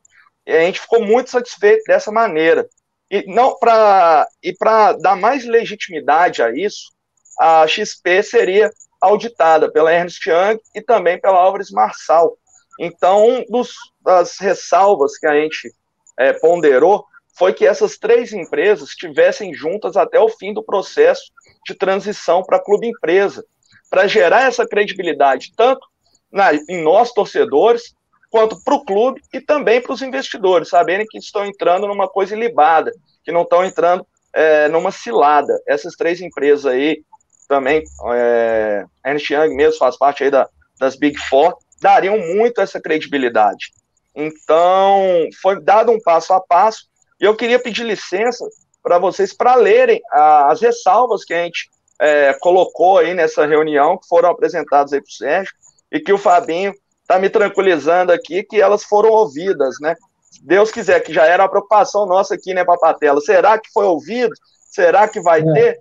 E 0.46 0.52
a 0.52 0.61
gente 0.61 0.80
ficou 0.80 1.04
muito 1.04 1.30
satisfeito 1.30 1.85
dessa 1.85 2.11
maneira. 2.11 2.68
E 3.11 3.24
não 3.26 3.59
para 3.59 4.26
e 4.42 4.52
para 4.52 4.92
dar 4.92 5.16
mais 5.16 5.44
legitimidade 5.44 6.42
a 6.42 6.50
isso, 6.50 6.92
a 7.38 7.66
XP 7.66 8.22
seria 8.22 8.70
auditada 9.00 9.70
pela 9.70 9.92
Ernst 9.92 10.24
Young 10.26 10.61
e 10.74 10.83
também 10.83 11.20
pela 11.20 11.38
Álvares 11.38 11.70
Marçal. 11.70 12.37
Então, 12.78 13.28
um 13.28 13.44
dos, 13.48 13.74
das 14.00 14.38
ressalvas 14.38 15.18
que 15.18 15.26
a 15.26 15.35
gente 15.35 15.72
é, 16.18 16.33
ponderou 16.35 17.04
foi 17.37 17.54
que 17.54 17.66
essas 17.66 17.96
três 17.96 18.33
empresas 18.33 18.90
estivessem 18.90 19.54
juntas 19.54 19.96
até 19.96 20.20
o 20.20 20.28
fim 20.28 20.52
do 20.52 20.62
processo 20.62 21.22
de 21.64 21.74
transição 21.74 22.42
para 22.42 22.62
clube 22.62 22.88
empresa, 22.88 23.44
para 23.90 24.07
gerar 24.07 24.42
essa 24.42 24.66
credibilidade 24.66 25.53
tanto 25.57 25.87
na, 26.33 26.55
em 26.55 26.83
nós 26.83 27.12
torcedores 27.12 27.94
quanto 28.31 28.62
para 28.62 28.74
o 28.74 28.85
clube 28.85 29.20
e 29.33 29.40
também 29.40 29.83
para 29.83 29.92
os 29.92 30.00
investidores, 30.00 30.68
saberem 30.68 31.05
que 31.07 31.18
estão 31.18 31.44
entrando 31.44 31.88
numa 31.88 32.09
coisa 32.09 32.37
ilibada, 32.37 32.92
que 33.24 33.33
não 33.33 33.42
estão 33.42 33.64
entrando 33.64 34.07
é, 34.33 34.68
numa 34.68 34.92
cilada. 34.92 35.61
Essas 35.66 35.96
três 35.96 36.20
empresas 36.20 36.64
aí, 36.64 37.03
também, 37.48 37.83
é, 38.14 38.85
Ernst 39.05 39.29
Young 39.29 39.57
mesmo 39.57 39.79
faz 39.79 39.98
parte 39.98 40.22
aí 40.22 40.31
da, 40.31 40.48
das 40.79 40.94
Big 40.94 41.18
Four, 41.18 41.57
dariam 41.81 42.16
muito 42.18 42.61
essa 42.61 42.81
credibilidade. 42.81 43.72
Então, 44.14 45.29
foi 45.42 45.61
dado 45.61 45.90
um 45.90 46.00
passo 46.00 46.33
a 46.33 46.40
passo, 46.40 46.88
e 47.20 47.24
eu 47.24 47.35
queria 47.35 47.59
pedir 47.59 47.85
licença 47.85 48.46
para 48.81 48.98
vocês 48.98 49.35
para 49.35 49.57
lerem 49.57 50.00
as 50.12 50.61
ressalvas 50.61 51.24
que 51.24 51.35
a 51.35 51.44
gente 51.44 51.68
é, 52.00 52.32
colocou 52.40 52.98
aí 52.98 53.12
nessa 53.12 53.44
reunião, 53.44 53.98
que 53.98 54.08
foram 54.08 54.30
apresentadas 54.30 54.92
aí 54.92 55.00
para 55.00 55.10
o 55.10 55.12
Sérgio, 55.12 55.52
e 55.92 56.00
que 56.00 56.12
o 56.12 56.18
Fabinho 56.18 56.72
está 57.02 57.18
me 57.18 57.28
tranquilizando 57.28 58.10
aqui 58.10 58.42
que 58.42 58.60
elas 58.60 58.82
foram 58.84 59.10
ouvidas, 59.10 59.76
né? 59.80 59.94
Deus 60.42 60.70
quiser, 60.70 61.00
que 61.00 61.12
já 61.12 61.26
era 61.26 61.42
uma 61.42 61.48
preocupação 61.50 62.06
nossa 62.06 62.34
aqui, 62.34 62.54
né, 62.54 62.64
Papatela? 62.64 63.20
Será 63.20 63.58
que 63.58 63.70
foi 63.72 63.84
ouvido? 63.84 64.32
Será 64.70 65.06
que 65.06 65.20
vai 65.20 65.40
é. 65.40 65.52
ter? 65.52 65.78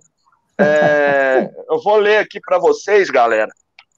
É, 0.58 1.50
eu 1.70 1.80
vou 1.82 1.96
ler 1.96 2.18
aqui 2.18 2.38
para 2.38 2.58
vocês, 2.58 3.08
galera, 3.08 3.50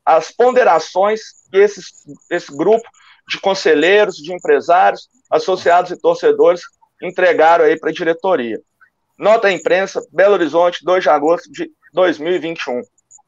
as 0.05 0.31
ponderações 0.31 1.21
que 1.51 1.59
esses, 1.59 1.87
esse 2.31 2.57
grupo 2.57 2.87
de 3.29 3.41
conselheiros, 3.41 4.17
de 4.17 4.33
empresários, 4.33 5.09
associados 5.29 5.91
e 5.91 6.01
torcedores 6.01 6.61
entregaram 7.03 7.65
aí 7.65 7.77
para 7.77 7.91
a 7.91 7.93
diretoria. 7.93 8.61
Nota 9.19 9.49
à 9.49 9.53
imprensa, 9.53 10.01
Belo 10.13 10.35
Horizonte, 10.35 10.85
2 10.85 11.03
de 11.03 11.11
agosto 11.11 11.51
de 11.51 11.71
2021. 11.93 12.83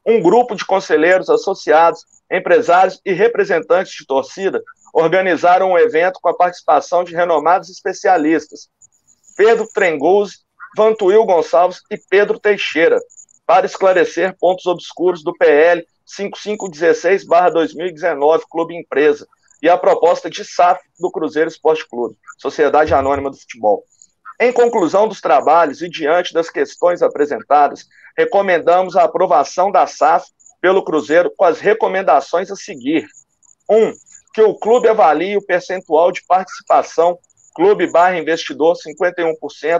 Um 0.05 0.21
grupo 0.21 0.55
de 0.55 0.65
conselheiros 0.65 1.29
associados, 1.29 2.05
empresários 2.31 2.99
e 3.05 3.13
representantes 3.13 3.93
de 3.93 4.05
torcida 4.05 4.61
organizaram 4.93 5.71
um 5.71 5.77
evento 5.77 6.19
com 6.21 6.29
a 6.29 6.35
participação 6.35 7.03
de 7.03 7.13
renomados 7.13 7.69
especialistas, 7.69 8.69
Pedro 9.35 9.67
Trenguzzi, 9.73 10.37
Vantuil 10.75 11.25
Gonçalves 11.25 11.81
e 11.91 11.97
Pedro 11.97 12.39
Teixeira, 12.39 12.99
para 13.45 13.65
esclarecer 13.65 14.37
pontos 14.37 14.65
obscuros 14.65 15.21
do 15.23 15.33
PL 15.33 15.85
5516-2019, 16.07 18.43
Clube 18.49 18.73
Empresa, 18.75 19.27
e 19.61 19.69
a 19.69 19.77
proposta 19.77 20.29
de 20.29 20.45
SAF 20.45 20.81
do 20.99 21.09
Cruzeiro 21.11 21.49
Esporte 21.49 21.87
Clube, 21.87 22.17
Sociedade 22.37 22.93
Anônima 22.93 23.31
do 23.31 23.37
Futebol. 23.37 23.85
Em 24.39 24.51
conclusão 24.51 25.07
dos 25.07 25.21
trabalhos 25.21 25.81
e 25.81 25.89
diante 25.89 26.33
das 26.33 26.49
questões 26.49 27.01
apresentadas, 27.01 27.85
recomendamos 28.17 28.95
a 28.95 29.03
aprovação 29.03 29.71
da 29.71 29.87
SAF 29.87 30.27
pelo 30.61 30.83
Cruzeiro 30.83 31.31
com 31.35 31.45
as 31.45 31.59
recomendações 31.59 32.51
a 32.51 32.55
seguir. 32.55 33.07
1. 33.69 33.75
Um, 33.75 33.93
que 34.33 34.41
o 34.41 34.53
clube 34.53 34.89
avalie 34.89 35.37
o 35.37 35.45
percentual 35.45 36.11
de 36.11 36.21
participação 36.27 37.17
clube 37.55 37.89
barra 37.89 38.19
investidor 38.19 38.75
51% 38.75 39.79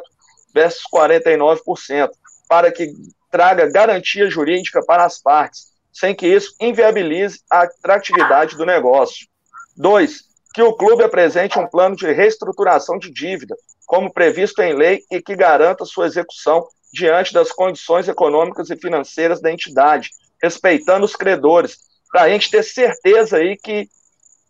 versus 0.54 0.82
49%, 0.92 2.10
para 2.48 2.72
que 2.72 2.90
traga 3.30 3.70
garantia 3.70 4.30
jurídica 4.30 4.82
para 4.86 5.04
as 5.04 5.22
partes, 5.22 5.66
sem 5.92 6.16
que 6.16 6.26
isso 6.26 6.56
inviabilize 6.60 7.42
a 7.52 7.64
atratividade 7.64 8.56
do 8.56 8.66
negócio. 8.66 9.28
2. 9.76 10.24
Que 10.54 10.62
o 10.64 10.74
clube 10.74 11.04
apresente 11.04 11.60
um 11.60 11.68
plano 11.68 11.98
de 11.98 12.10
reestruturação 12.14 12.98
de 12.98 13.12
dívida, 13.12 13.56
como 13.86 14.12
previsto 14.12 14.62
em 14.62 14.74
lei, 14.74 15.04
e 15.12 15.22
que 15.22 15.36
garanta 15.36 15.86
sua 15.86 16.08
execução 16.08 16.68
diante 16.92 17.34
das 17.34 17.52
condições 17.52 18.08
econômicas 18.08 18.70
e 18.70 18.78
financeiras 18.78 19.42
da 19.42 19.52
entidade, 19.52 20.10
respeitando 20.42 21.06
os 21.06 21.16
credores, 21.16 21.78
para 22.12 22.24
a 22.24 22.30
gente 22.30 22.50
ter 22.50 22.64
certeza 22.64 23.38
aí 23.38 23.58
que 23.58 23.90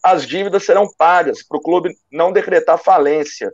as 0.03 0.27
dívidas 0.27 0.63
serão 0.63 0.87
pagas, 0.97 1.41
para 1.41 1.57
o 1.57 1.61
clube 1.61 1.97
não 2.11 2.31
decretar 2.31 2.77
falência. 2.77 3.51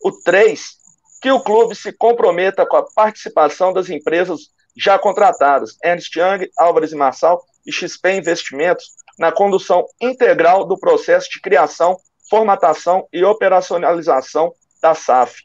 O 0.00 0.12
3, 0.12 0.76
que 1.20 1.30
o 1.32 1.40
clube 1.40 1.74
se 1.74 1.92
comprometa 1.92 2.64
com 2.64 2.76
a 2.76 2.86
participação 2.94 3.72
das 3.72 3.90
empresas 3.90 4.50
já 4.76 4.98
contratadas, 4.98 5.76
Ernst 5.82 6.14
Young, 6.16 6.48
Álvares 6.56 6.92
e 6.92 6.96
Marçal 6.96 7.42
e 7.66 7.72
XP 7.72 8.12
Investimentos, 8.12 8.84
na 9.18 9.32
condução 9.32 9.84
integral 10.00 10.64
do 10.64 10.78
processo 10.78 11.28
de 11.28 11.40
criação, 11.40 11.98
formatação 12.30 13.06
e 13.12 13.24
operacionalização 13.24 14.54
da 14.80 14.94
SAF. 14.94 15.42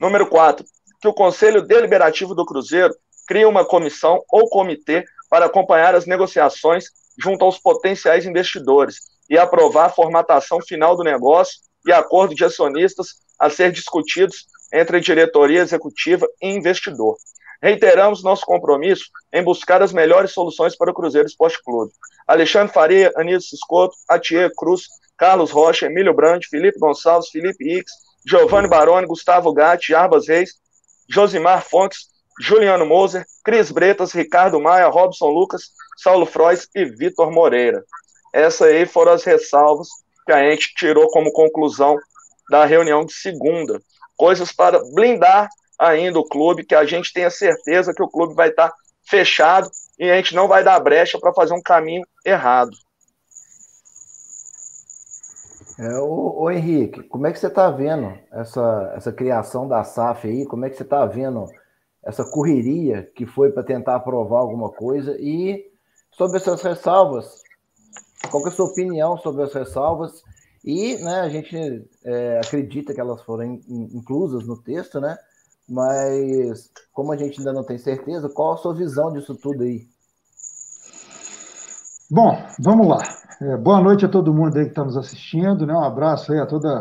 Número 0.00 0.26
4, 0.26 0.64
que 1.00 1.08
o 1.08 1.14
Conselho 1.14 1.62
Deliberativo 1.62 2.34
do 2.34 2.44
Cruzeiro 2.44 2.94
crie 3.26 3.44
uma 3.44 3.64
comissão 3.64 4.20
ou 4.30 4.48
comitê 4.48 5.04
para 5.28 5.46
acompanhar 5.46 5.94
as 5.94 6.06
negociações 6.06 6.86
junto 7.18 7.44
aos 7.44 7.58
potenciais 7.58 8.26
investidores 8.26 8.96
e 9.28 9.38
aprovar 9.38 9.86
a 9.86 9.90
formatação 9.90 10.60
final 10.60 10.96
do 10.96 11.04
negócio 11.04 11.60
e 11.86 11.92
acordo 11.92 12.34
de 12.34 12.44
acionistas 12.44 13.08
a 13.38 13.48
ser 13.48 13.72
discutidos 13.72 14.46
entre 14.72 15.00
diretoria 15.00 15.60
executiva 15.60 16.26
e 16.42 16.48
investidor. 16.48 17.16
Reiteramos 17.62 18.22
nosso 18.22 18.44
compromisso 18.46 19.04
em 19.32 19.42
buscar 19.42 19.82
as 19.82 19.92
melhores 19.92 20.32
soluções 20.32 20.76
para 20.76 20.90
o 20.90 20.94
Cruzeiro 20.94 21.28
Esporte 21.28 21.62
Clube. 21.62 21.92
Alexandre 22.26 22.72
Faria, 22.72 23.12
Anísio 23.16 23.50
Ciscoto, 23.50 23.94
Atier 24.08 24.50
Cruz, 24.56 24.88
Carlos 25.16 25.50
Rocha, 25.50 25.86
Emílio 25.86 26.14
Brandi, 26.14 26.48
Felipe 26.48 26.78
Gonçalves, 26.78 27.28
Felipe 27.28 27.78
Ix, 27.78 27.92
Giovanni 28.26 28.68
Baroni, 28.68 29.06
Gustavo 29.06 29.52
Gatti, 29.52 29.94
Arbas 29.94 30.28
Reis, 30.28 30.54
Josimar 31.08 31.62
Fontes, 31.62 32.08
Juliano 32.40 32.86
Moser, 32.86 33.24
Cris 33.44 33.70
Bretas, 33.70 34.12
Ricardo 34.12 34.60
Maia, 34.60 34.88
Robson 34.88 35.28
Lucas, 35.28 35.70
Saulo 35.96 36.24
Frois 36.24 36.68
e 36.74 36.84
Vitor 36.84 37.30
Moreira. 37.30 37.84
Essas 38.32 38.68
aí 38.68 38.86
foram 38.86 39.12
as 39.12 39.24
ressalvas 39.24 39.88
que 40.24 40.32
a 40.32 40.50
gente 40.50 40.72
tirou 40.74 41.08
como 41.08 41.32
conclusão 41.32 41.96
da 42.48 42.64
reunião 42.64 43.04
de 43.04 43.12
segunda. 43.12 43.80
Coisas 44.16 44.52
para 44.52 44.80
blindar 44.94 45.48
ainda 45.78 46.18
o 46.18 46.28
clube, 46.28 46.64
que 46.64 46.74
a 46.74 46.84
gente 46.84 47.12
tenha 47.12 47.30
certeza 47.30 47.94
que 47.94 48.02
o 48.02 48.08
clube 48.08 48.34
vai 48.34 48.50
estar 48.50 48.72
fechado 49.08 49.68
e 49.98 50.10
a 50.10 50.16
gente 50.16 50.34
não 50.34 50.46
vai 50.46 50.62
dar 50.62 50.78
brecha 50.80 51.18
para 51.18 51.32
fazer 51.32 51.54
um 51.54 51.62
caminho 51.62 52.06
errado. 52.24 52.70
É, 55.80 55.98
ô, 55.98 56.42
ô, 56.42 56.50
Henrique, 56.50 57.02
como 57.04 57.26
é 57.26 57.32
que 57.32 57.38
você 57.38 57.46
está 57.46 57.70
vendo 57.70 58.12
essa, 58.30 58.92
essa 58.94 59.10
criação 59.10 59.66
da 59.66 59.82
SAF 59.82 60.28
aí? 60.28 60.44
Como 60.44 60.66
é 60.66 60.68
que 60.68 60.76
você 60.76 60.82
está 60.82 61.06
vendo 61.06 61.46
essa 62.04 62.22
correria 62.22 63.10
que 63.14 63.24
foi 63.24 63.50
para 63.50 63.62
tentar 63.62 63.96
aprovar 63.96 64.40
alguma 64.40 64.70
coisa? 64.70 65.16
E 65.18 65.72
sobre 66.12 66.36
essas 66.36 66.60
ressalvas, 66.60 67.40
qual 68.30 68.44
é 68.44 68.48
a 68.48 68.52
sua 68.52 68.66
opinião 68.66 69.16
sobre 69.16 69.42
as 69.42 69.54
ressalvas? 69.54 70.22
E 70.62 70.98
né, 70.98 71.20
a 71.20 71.30
gente 71.30 71.56
é, 72.04 72.40
acredita 72.44 72.92
que 72.92 73.00
elas 73.00 73.22
foram 73.22 73.58
inclusas 73.66 74.46
no 74.46 74.60
texto, 74.62 75.00
né? 75.00 75.16
Mas 75.66 76.70
como 76.92 77.10
a 77.10 77.16
gente 77.16 77.38
ainda 77.38 77.54
não 77.54 77.64
tem 77.64 77.78
certeza, 77.78 78.28
qual 78.28 78.52
a 78.52 78.58
sua 78.58 78.74
visão 78.74 79.10
disso 79.14 79.34
tudo 79.34 79.62
aí? 79.62 79.88
Bom, 82.12 82.36
vamos 82.58 82.88
lá. 82.88 82.98
É, 83.40 83.56
boa 83.56 83.80
noite 83.80 84.04
a 84.04 84.08
todo 84.08 84.34
mundo 84.34 84.56
aí 84.56 84.64
que 84.64 84.70
está 84.70 84.84
nos 84.84 84.96
assistindo, 84.96 85.64
né? 85.64 85.72
Um 85.72 85.84
abraço 85.84 86.32
aí 86.32 86.40
a 86.40 86.46
toda 86.46 86.80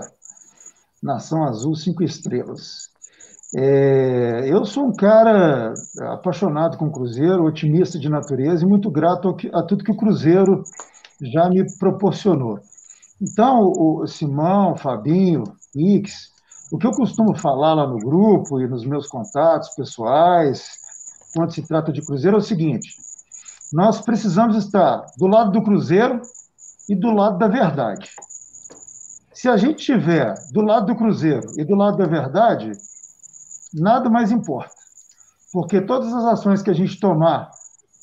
Nação 1.03 1.43
Azul 1.43 1.75
Cinco 1.75 2.01
Estrelas. 2.01 2.89
É, 3.55 4.41
eu 4.47 4.65
sou 4.65 4.87
um 4.87 4.91
cara 4.91 5.71
apaixonado 6.13 6.79
com 6.79 6.87
o 6.87 6.91
Cruzeiro, 6.91 7.45
otimista 7.45 7.99
de 7.99 8.09
natureza 8.09 8.65
e 8.65 8.67
muito 8.67 8.89
grato 8.89 9.37
a 9.53 9.61
tudo 9.61 9.83
que 9.83 9.91
o 9.91 9.97
Cruzeiro 9.97 10.63
já 11.21 11.47
me 11.47 11.63
proporcionou. 11.77 12.57
Então, 13.21 13.71
o 13.71 14.07
Simão, 14.07 14.71
o 14.71 14.77
Fabinho, 14.77 15.43
Ix, 15.75 16.31
o 16.71 16.79
que 16.79 16.87
eu 16.87 16.91
costumo 16.91 17.37
falar 17.37 17.75
lá 17.75 17.87
no 17.87 17.99
grupo 17.99 18.59
e 18.59 18.67
nos 18.67 18.83
meus 18.83 19.07
contatos 19.07 19.69
pessoais, 19.75 20.71
quando 21.35 21.53
se 21.53 21.61
trata 21.67 21.91
de 21.91 22.03
Cruzeiro, 22.03 22.37
é 22.37 22.39
o 22.39 22.43
seguinte: 22.43 22.95
nós 23.71 24.01
precisamos 24.01 24.55
estar 24.55 25.05
do 25.17 25.27
lado 25.27 25.51
do 25.51 25.63
Cruzeiro 25.63 26.21
e 26.89 26.95
do 26.95 27.12
lado 27.12 27.38
da 27.38 27.47
verdade. 27.47 28.10
Se 29.34 29.47
a 29.47 29.55
gente 29.55 29.79
estiver 29.79 30.34
do 30.51 30.62
lado 30.62 30.88
do 30.88 30.95
Cruzeiro 30.95 31.47
e 31.58 31.63
do 31.63 31.75
lado 31.75 31.97
da 31.97 32.05
verdade, 32.05 32.71
nada 33.73 34.10
mais 34.10 34.32
importa. 34.32 34.73
Porque 35.53 35.82
todas 35.82 36.13
as 36.13 36.25
ações 36.25 36.62
que 36.62 36.69
a 36.69 36.73
gente 36.73 36.99
tomar 36.99 37.49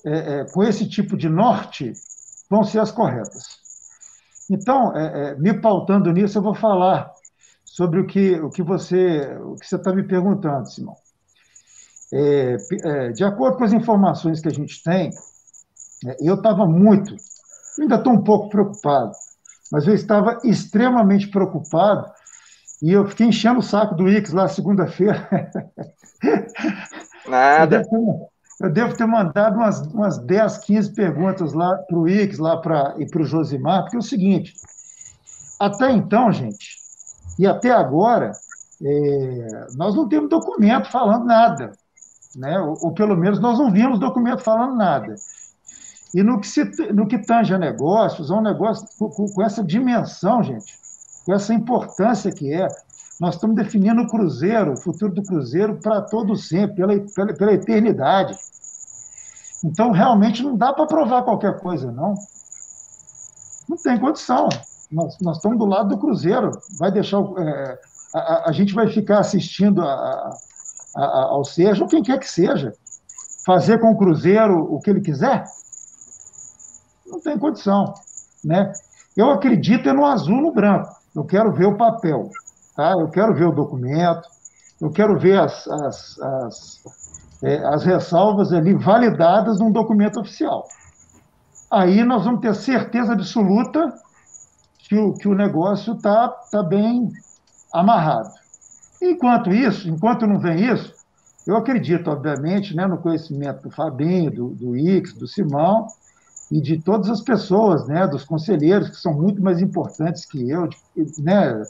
é, 0.05 0.41
é, 0.41 0.45
com 0.53 0.63
esse 0.63 0.89
tipo 0.89 1.17
de 1.17 1.29
norte 1.29 1.93
vão 2.49 2.63
ser 2.63 2.79
as 2.79 2.91
corretas. 2.91 3.59
Então, 4.51 4.97
é, 4.97 5.31
é, 5.31 5.35
me 5.35 5.61
pautando 5.61 6.13
nisso, 6.13 6.39
eu 6.39 6.43
vou 6.43 6.55
falar 6.55 7.11
sobre 7.65 8.01
o 8.01 8.07
que, 8.07 8.41
o 8.41 8.49
que 8.49 8.63
você 8.63 9.37
o 9.43 9.57
que 9.57 9.67
você 9.67 9.77
está 9.77 9.93
me 9.93 10.05
perguntando, 10.05 10.71
Simão. 10.71 10.95
É, 12.13 12.57
é, 12.85 13.09
de 13.11 13.25
acordo 13.25 13.59
com 13.59 13.65
as 13.65 13.73
informações 13.73 14.41
que 14.41 14.49
a 14.49 14.53
gente 14.53 14.81
tem, 14.83 15.11
eu 16.21 16.35
estava 16.35 16.67
muito, 16.67 17.15
ainda 17.81 17.97
estou 17.97 18.13
um 18.13 18.23
pouco 18.23 18.49
preocupado, 18.49 19.13
mas 19.73 19.87
eu 19.87 19.95
estava 19.95 20.39
extremamente 20.45 21.29
preocupado 21.29 22.07
e 22.83 22.93
eu 22.93 23.07
fiquei 23.09 23.27
enchendo 23.27 23.61
o 23.61 23.63
saco 23.63 23.95
do 23.95 24.09
Ix 24.09 24.33
lá 24.33 24.49
segunda-feira. 24.49 25.29
Nada. 27.27 27.83
Eu 28.61 28.73
devo 28.73 28.97
ter 28.97 29.07
mandado 29.07 29.57
umas, 29.57 29.81
umas 29.81 30.19
10, 30.19 30.59
15 30.59 30.95
perguntas 30.95 31.53
lá 31.53 31.77
para 31.77 31.99
o 31.99 32.09
Ix 32.09 32.39
lá 32.39 32.57
pra, 32.59 32.95
e 32.99 33.07
para 33.07 33.23
o 33.23 33.25
Josimar, 33.25 33.83
porque 33.83 33.97
é 33.97 33.99
o 33.99 34.03
seguinte: 34.03 34.55
até 35.61 35.91
então, 35.91 36.33
gente, 36.33 36.77
e 37.39 37.47
até 37.47 37.71
agora, 37.71 38.33
é, 38.83 39.67
nós 39.77 39.95
não 39.95 40.09
temos 40.09 40.31
documento 40.31 40.91
falando 40.91 41.25
nada. 41.25 41.73
Né? 42.35 42.59
Ou, 42.61 42.77
ou, 42.83 42.93
pelo 42.93 43.17
menos 43.17 43.41
nós 43.41 43.59
não 43.59 43.71
vimos 43.71 43.99
documento 43.99 44.43
falando 44.43 44.77
nada. 44.77 45.15
E 46.17 46.23
no 46.23 46.41
que, 46.41 46.49
se, 46.49 46.65
no 46.95 47.07
que 47.07 47.19
tange 47.19 47.53
a 47.53 47.59
negócios, 47.59 48.31
é 48.31 48.33
um 48.33 48.41
negócio 48.41 48.89
com, 48.99 49.11
com 49.11 49.43
essa 49.43 49.63
dimensão, 49.63 50.43
gente, 50.43 50.75
com 51.27 51.35
essa 51.35 51.53
importância 51.53 52.33
que 52.33 52.55
é, 52.55 52.67
nós 53.21 53.35
estamos 53.35 53.55
definindo 53.55 54.01
o 54.01 54.09
Cruzeiro, 54.09 54.73
o 54.73 54.77
futuro 54.79 55.13
do 55.13 55.23
Cruzeiro 55.23 55.79
para 55.79 56.01
todo 56.01 56.35
sempre, 56.35 56.77
pela, 56.77 56.99
pela, 57.15 57.35
pela 57.35 57.53
eternidade. 57.53 58.35
Então, 59.63 59.91
realmente, 59.91 60.43
não 60.43 60.57
dá 60.57 60.73
para 60.73 60.87
provar 60.87 61.23
qualquer 61.23 61.61
coisa, 61.61 61.93
não. 61.93 62.15
Não 63.69 63.77
tem 63.77 64.01
condição. 64.01 64.49
Nós, 64.91 65.19
nós 65.21 65.37
estamos 65.37 65.59
do 65.59 65.67
lado 65.67 65.91
do 65.91 65.99
Cruzeiro. 65.99 66.51
Vai 66.79 66.91
deixar. 66.91 67.19
É, 67.19 67.79
a, 68.15 68.49
a, 68.49 68.53
gente 68.53 68.73
vai 68.73 68.89
ficar 68.89 69.19
assistindo 69.19 69.83
a, 69.83 70.31
a, 70.97 71.05
ao 71.25 71.43
ou 71.43 71.89
quem 71.89 72.03
quer 72.03 72.19
que 72.19 72.31
seja, 72.31 72.73
fazer 73.45 73.79
com 73.81 73.91
o 73.91 73.99
Cruzeiro 73.99 74.59
o 74.73 74.81
que 74.81 74.89
ele 74.89 75.03
quiser? 75.03 75.45
Não 77.07 77.21
tem 77.21 77.39
condição. 77.39 77.95
Né? 78.45 78.73
Eu 79.17 79.31
acredito 79.31 79.89
é 79.89 79.93
no 79.93 80.05
azul 80.05 80.41
no 80.41 80.53
branco. 80.53 80.89
Eu 81.15 81.25
quero 81.25 81.53
ver 81.53 81.67
o 81.67 81.77
papel. 81.77 82.31
Tá? 82.75 82.93
Eu 82.93 83.09
quero 83.09 83.35
ver 83.35 83.47
o 83.47 83.53
documento, 83.53 84.29
eu 84.81 84.91
quero 84.91 85.19
ver 85.19 85.39
as, 85.41 85.67
as, 85.67 86.19
as 86.21 86.83
é, 87.43 87.59
as 87.67 87.85
ressalvas 87.85 88.53
ali 88.53 88.75
validadas 88.75 89.59
num 89.59 89.71
documento 89.71 90.21
oficial. 90.21 90.67
Aí 91.71 92.03
nós 92.05 92.25
vamos 92.25 92.41
ter 92.41 92.55
certeza 92.55 93.13
absoluta 93.13 93.93
que 94.79 94.97
o, 94.97 95.15
que 95.15 95.29
o 95.29 95.35
negócio 95.35 95.95
está 95.95 96.29
tá 96.29 96.63
bem 96.63 97.11
amarrado. 97.73 98.31
Enquanto 99.03 99.53
isso, 99.53 99.89
enquanto 99.89 100.27
não 100.27 100.39
vem 100.39 100.73
isso, 100.73 100.95
eu 101.47 101.57
acredito, 101.57 102.11
obviamente, 102.11 102.75
né, 102.75 102.87
no 102.87 102.99
conhecimento 102.99 103.63
do 103.63 103.71
Fabinho, 103.71 104.31
do, 104.31 104.49
do 104.51 104.77
Ix, 104.77 105.13
do 105.13 105.29
Simão 105.29 105.87
e 106.51 106.61
de 106.61 106.81
todas 106.81 107.11
as 107.11 107.21
pessoas, 107.21 107.87
né, 107.87 108.07
dos 108.07 108.25
conselheiros, 108.25 108.91
que 108.91 108.97
são 108.97 109.13
muito 109.13 109.43
mais 109.43 109.61
importantes 109.61 110.25
que 110.25 110.49
eu, 110.49 110.69
né, 111.19 111.63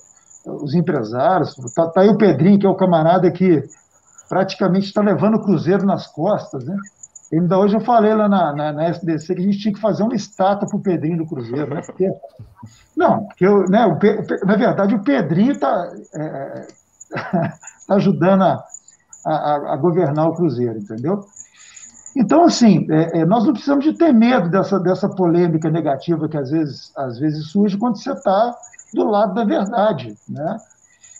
os 0.46 0.74
empresários. 0.74 1.56
Está 1.58 1.88
tá 1.88 2.00
aí 2.02 2.08
o 2.08 2.18
Pedrinho, 2.18 2.58
que 2.58 2.66
é 2.66 2.68
o 2.68 2.76
camarada 2.76 3.30
que 3.30 3.62
praticamente 4.28 4.86
está 4.86 5.00
levando 5.00 5.36
o 5.36 5.42
Cruzeiro 5.42 5.84
nas 5.84 6.06
costas, 6.06 6.64
né? 6.64 6.76
Ainda 7.32 7.58
hoje 7.58 7.76
eu 7.76 7.80
falei 7.80 8.14
lá 8.14 8.28
na, 8.28 8.52
na, 8.52 8.72
na, 8.72 8.88
SDC 8.88 9.34
que 9.34 9.40
a 9.40 9.44
gente 9.44 9.58
tinha 9.58 9.74
que 9.74 9.80
fazer 9.80 10.04
uma 10.04 10.14
estátua 10.14 10.68
para 10.68 10.76
o 10.76 10.82
Pedrinho 10.82 11.18
do 11.18 11.26
Cruzeiro, 11.26 11.74
né? 11.74 11.82
Porque, 11.84 12.08
não, 12.96 13.24
porque 13.24 13.44
eu, 13.44 13.64
né, 13.68 13.84
o, 13.84 14.46
na 14.46 14.56
verdade 14.56 14.94
o 14.94 15.02
Pedrinho 15.02 15.52
está 15.52 15.90
é, 16.14 16.22
é 16.22 16.66
tá 17.88 17.94
ajudando 17.96 18.42
a, 18.42 18.64
a, 19.26 19.72
a, 19.72 19.76
governar 19.76 20.28
o 20.28 20.34
Cruzeiro, 20.34 20.78
entendeu? 20.78 21.24
Então, 22.16 22.44
assim, 22.44 22.87
é, 22.90 23.18
é, 23.18 23.26
nós 23.26 23.44
não 23.44 23.52
precisamos 23.52 23.85
de 23.85 23.92
ter 23.92 24.11
medo 24.11 24.48
dessa, 24.48 24.81
dessa 24.81 25.07
polêmica 25.07 25.70
negativa 25.70 26.26
que 26.26 26.38
às 26.38 26.50
vezes, 26.50 26.90
às 26.96 27.18
vezes 27.18 27.48
surge 27.48 27.76
quando 27.76 27.98
você 27.98 28.11
está 28.11 28.57
do 28.94 29.05
lado 29.05 29.35
da 29.35 29.44
verdade, 29.44 30.16
né? 30.26 30.57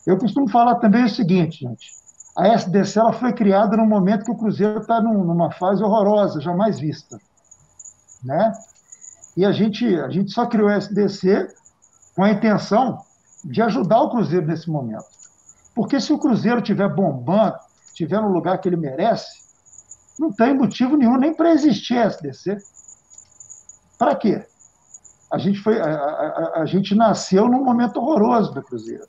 Eu 0.07 0.17
costumo 0.17 0.49
falar 0.49 0.77
também 0.77 1.05
o 1.05 1.09
seguinte, 1.09 1.61
gente, 1.61 1.93
a 2.35 2.49
SDC 2.49 2.99
ela 2.99 3.13
foi 3.13 3.35
criada 3.35 3.77
no 3.77 3.85
momento 3.85 4.25
que 4.25 4.31
o 4.31 4.37
Cruzeiro 4.37 4.81
está 4.81 4.99
num, 5.01 5.23
numa 5.23 5.51
fase 5.51 5.83
horrorosa, 5.83 6.41
jamais 6.41 6.79
vista. 6.79 7.19
Né? 8.25 8.53
E 9.37 9.45
a 9.45 9.53
gente, 9.53 9.85
a 10.01 10.09
gente 10.09 10.33
só 10.33 10.47
criou 10.47 10.69
a 10.69 10.77
SDC 10.77 11.49
com 12.15 12.23
a 12.23 12.31
intenção 12.31 12.99
de 13.45 13.61
ajudar 13.61 14.01
o 14.01 14.11
Cruzeiro 14.11 14.47
nesse 14.47 14.71
momento. 14.71 15.05
Porque 15.75 16.01
se 16.01 16.13
o 16.13 16.19
Cruzeiro 16.19 16.61
estiver 16.61 16.89
bombando, 16.89 17.57
estiver 17.87 18.23
no 18.23 18.29
lugar 18.29 18.59
que 18.59 18.69
ele 18.69 18.77
merece, 18.77 19.46
não 20.19 20.33
tem 20.33 20.55
motivo 20.55 20.97
nenhum 20.97 21.17
nem 21.17 21.35
para 21.35 21.53
existir 21.53 21.97
a 21.99 22.07
SDC. 22.07 22.57
Para 23.99 24.15
quê? 24.15 24.45
A 25.33 25.39
gente, 25.39 25.59
foi, 25.61 25.81
a, 25.81 25.87
a, 25.87 26.53
a 26.63 26.67
gente 26.67 26.95
nasceu 26.95 27.49
num 27.49 27.65
momento 27.65 27.99
horroroso 27.99 28.53
do 28.53 28.63
Cruzeiro. 28.63 29.05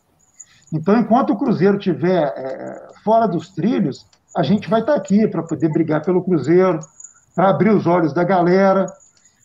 Então, 0.74 0.98
enquanto 0.98 1.32
o 1.32 1.38
Cruzeiro 1.38 1.78
estiver 1.78 2.24
é, 2.36 2.90
fora 3.04 3.28
dos 3.28 3.50
trilhos, 3.50 4.06
a 4.36 4.44
gente 4.44 4.70
vai 4.70 4.82
estar 4.82 4.96
aqui 4.96 5.28
para 5.28 5.44
poder 5.44 5.70
brigar 5.70 6.04
pelo 6.04 6.24
Cruzeiro, 6.24 6.80
para 7.36 7.50
abrir 7.50 7.70
os 7.70 7.86
olhos 7.86 8.14
da 8.14 8.24
galera 8.24 8.86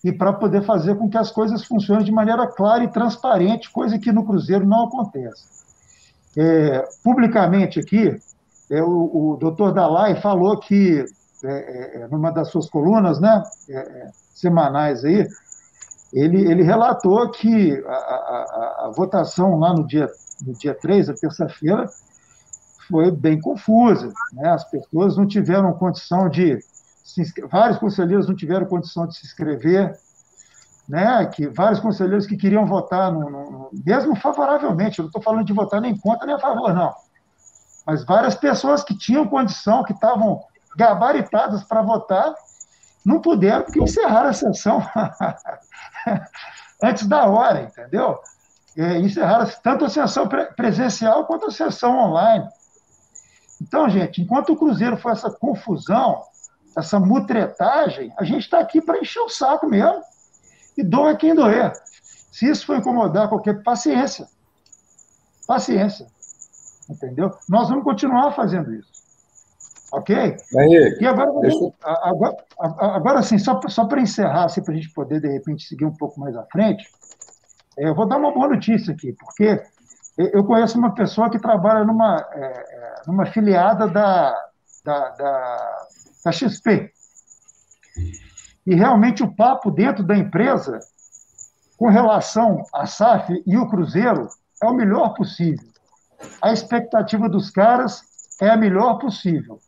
e 0.05 0.13
para 0.13 0.33
poder 0.33 0.65
fazer 0.65 0.97
com 0.97 1.09
que 1.09 1.17
as 1.17 1.31
coisas 1.31 1.65
funcionem 1.65 2.05
de 2.05 2.11
maneira 2.11 2.47
clara 2.49 2.83
e 2.83 2.91
transparente, 2.91 3.71
coisa 3.71 3.99
que 3.99 4.11
no 4.11 4.25
Cruzeiro 4.25 4.67
não 4.67 4.87
acontece. 4.87 5.45
É, 6.37 6.85
publicamente 7.05 7.79
aqui, 7.79 8.17
é, 8.71 8.83
o, 8.83 9.35
o 9.35 9.37
doutor 9.37 9.73
Dalai 9.73 10.21
falou 10.21 10.59
que, 10.59 11.05
é, 11.45 12.03
é 12.03 12.09
numa 12.09 12.31
das 12.31 12.49
suas 12.49 12.69
colunas 12.69 13.21
né, 13.21 13.43
é, 13.69 13.75
é, 13.75 14.11
semanais 14.35 15.05
aí, 15.05 15.27
ele, 16.13 16.51
ele 16.51 16.63
relatou 16.63 17.31
que 17.31 17.83
a, 17.87 17.93
a, 17.93 18.87
a 18.87 18.93
votação 18.95 19.59
lá 19.59 19.73
no 19.73 19.87
dia 19.87 20.09
no 20.47 20.53
dia 20.55 20.75
3, 20.75 21.09
a 21.09 21.15
terça-feira, 21.15 21.87
foi 22.89 23.11
bem 23.11 23.41
confusa. 23.41 24.13
Né? 24.33 24.49
As 24.51 24.65
pessoas 24.65 25.17
não 25.17 25.27
tiveram 25.27 25.73
condição 25.75 26.29
de. 26.29 26.59
vários 27.51 27.79
conselheiros 27.79 28.29
não 28.29 28.35
tiveram 28.35 28.67
condição 28.67 29.07
de 29.07 29.17
se 29.17 29.27
inscrever, 29.27 29.97
né? 30.89 31.25
que 31.27 31.49
vários 31.49 31.81
conselheiros 31.81 32.27
que 32.27 32.37
queriam 32.37 32.67
votar, 32.67 33.13
no, 33.13 33.31
no, 33.31 33.71
mesmo 33.85 34.17
favoravelmente, 34.17 34.99
eu 34.99 35.05
não 35.05 35.09
estou 35.09 35.23
falando 35.23 35.47
de 35.47 35.53
votar 35.53 35.81
nem 35.81 35.97
contra 35.97 36.27
nem 36.27 36.35
a 36.35 36.39
favor, 36.39 36.75
não. 36.75 36.93
Mas 37.87 38.05
várias 38.05 38.35
pessoas 38.35 38.85
que 38.85 38.97
tinham 38.97 39.27
condição, 39.27 39.83
que 39.83 39.93
estavam 39.93 40.41
gabaritadas 40.77 41.65
para 41.65 41.83
votar, 41.83 42.35
não 43.05 43.21
puderam, 43.21 43.65
porque 43.65 43.83
encerraram 43.83 44.29
a 44.29 44.33
sessão 44.33 44.83
antes 46.83 47.07
da 47.07 47.27
hora, 47.27 47.63
entendeu? 47.63 48.19
é, 48.77 48.99
encerraram 48.99 49.51
tanto 49.63 49.85
a 49.85 49.89
sessão 49.89 50.29
presencial 50.57 51.27
quanto 51.27 51.47
a 51.47 51.51
sessão 51.51 51.97
online. 51.97 52.49
Então, 53.61 53.89
gente, 53.89 54.23
enquanto 54.23 54.53
o 54.53 54.57
Cruzeiro 54.57 54.97
foi 54.97 55.13
essa 55.13 55.31
confusão, 55.31 56.23
essa 56.77 56.99
mutretagem, 56.99 58.13
a 58.19 58.25
gente 58.25 58.43
está 58.43 58.59
aqui 58.59 58.81
para 58.81 58.99
encher 58.99 59.21
o 59.21 59.29
saco 59.29 59.67
mesmo. 59.67 60.03
E 60.77 60.83
doa 60.83 61.15
quem 61.15 61.35
doer. 61.35 61.71
Se 62.33 62.49
isso 62.49 62.65
for 62.65 62.79
incomodar 62.79 63.29
qualquer 63.29 63.63
paciência, 63.63 64.27
paciência. 65.47 66.07
Entendeu? 66.89 67.31
Nós 67.47 67.69
vamos 67.69 67.85
continuar 67.85 68.33
fazendo 68.33 68.75
isso. 68.75 68.91
Ok? 69.93 70.17
Aí, 70.17 70.99
e 71.01 71.07
agora, 71.07 71.31
agora, 71.85 72.37
agora, 72.59 73.19
assim, 73.19 73.39
só, 73.39 73.61
só 73.69 73.85
para 73.85 74.01
encerrar, 74.01 74.47
assim, 74.47 74.63
para 74.63 74.73
a 74.73 74.77
gente 74.77 74.91
poder, 74.93 75.21
de 75.21 75.29
repente, 75.29 75.67
seguir 75.67 75.85
um 75.85 75.95
pouco 75.95 76.19
mais 76.19 76.35
à 76.35 76.45
frente, 76.47 76.87
é, 77.79 77.89
eu 77.89 77.95
vou 77.95 78.07
dar 78.09 78.17
uma 78.17 78.33
boa 78.33 78.49
notícia 78.49 78.95
aqui, 78.95 79.13
porque 79.13 79.63
eu 80.17 80.45
conheço 80.45 80.79
uma 80.79 80.95
pessoa 80.95 81.31
que 81.31 81.39
trabalha 81.39 81.85
numa, 81.85 82.27
é, 82.33 82.45
é, 82.45 83.03
numa 83.07 83.27
filiada 83.27 83.87
da, 83.87 84.35
da, 84.85 85.09
da, 85.11 85.87
da 86.25 86.33
XP. 86.33 86.91
E 88.67 88.75
realmente 88.75 89.23
o 89.23 89.35
papo 89.35 89.71
dentro 89.71 90.05
da 90.05 90.17
empresa, 90.17 90.79
com 91.77 91.89
relação 91.89 92.63
à 92.73 92.87
SAF 92.87 93.43
e 93.47 93.57
o 93.57 93.69
Cruzeiro, 93.69 94.29
é 94.63 94.67
o 94.67 94.75
melhor 94.75 95.15
possível. 95.15 95.67
A 96.41 96.53
expectativa 96.53 97.29
dos 97.29 97.51
caras 97.51 98.03
é 98.41 98.49
a 98.49 98.57
melhor 98.57 98.99
possível. 98.99 99.59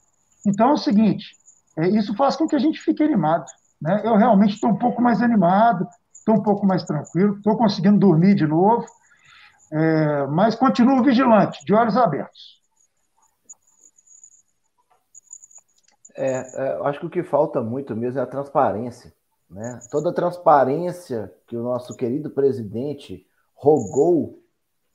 Então 0.46 0.70
é 0.70 0.72
o 0.72 0.76
seguinte: 0.76 1.34
é, 1.76 1.88
isso 1.88 2.14
faz 2.14 2.36
com 2.36 2.46
que 2.46 2.56
a 2.56 2.58
gente 2.58 2.80
fique 2.80 3.02
animado. 3.02 3.46
Né? 3.80 4.02
Eu 4.04 4.16
realmente 4.16 4.54
estou 4.54 4.70
um 4.70 4.78
pouco 4.78 5.02
mais 5.02 5.20
animado, 5.22 5.86
estou 6.12 6.36
um 6.36 6.42
pouco 6.42 6.66
mais 6.66 6.84
tranquilo, 6.84 7.36
estou 7.36 7.56
conseguindo 7.56 7.98
dormir 7.98 8.34
de 8.34 8.46
novo, 8.46 8.86
é, 9.72 10.26
mas 10.28 10.54
continuo 10.54 11.02
vigilante, 11.02 11.64
de 11.64 11.74
olhos 11.74 11.96
abertos. 11.96 12.62
É, 16.16 16.38
é, 16.38 16.78
acho 16.84 17.00
que 17.00 17.06
o 17.06 17.10
que 17.10 17.24
falta 17.24 17.60
muito 17.60 17.94
mesmo 17.96 18.20
é 18.20 18.22
a 18.22 18.26
transparência. 18.26 19.12
Né? 19.50 19.80
Toda 19.90 20.10
a 20.10 20.14
transparência 20.14 21.32
que 21.46 21.56
o 21.56 21.62
nosso 21.62 21.96
querido 21.96 22.30
presidente 22.30 23.26
rogou 23.54 24.38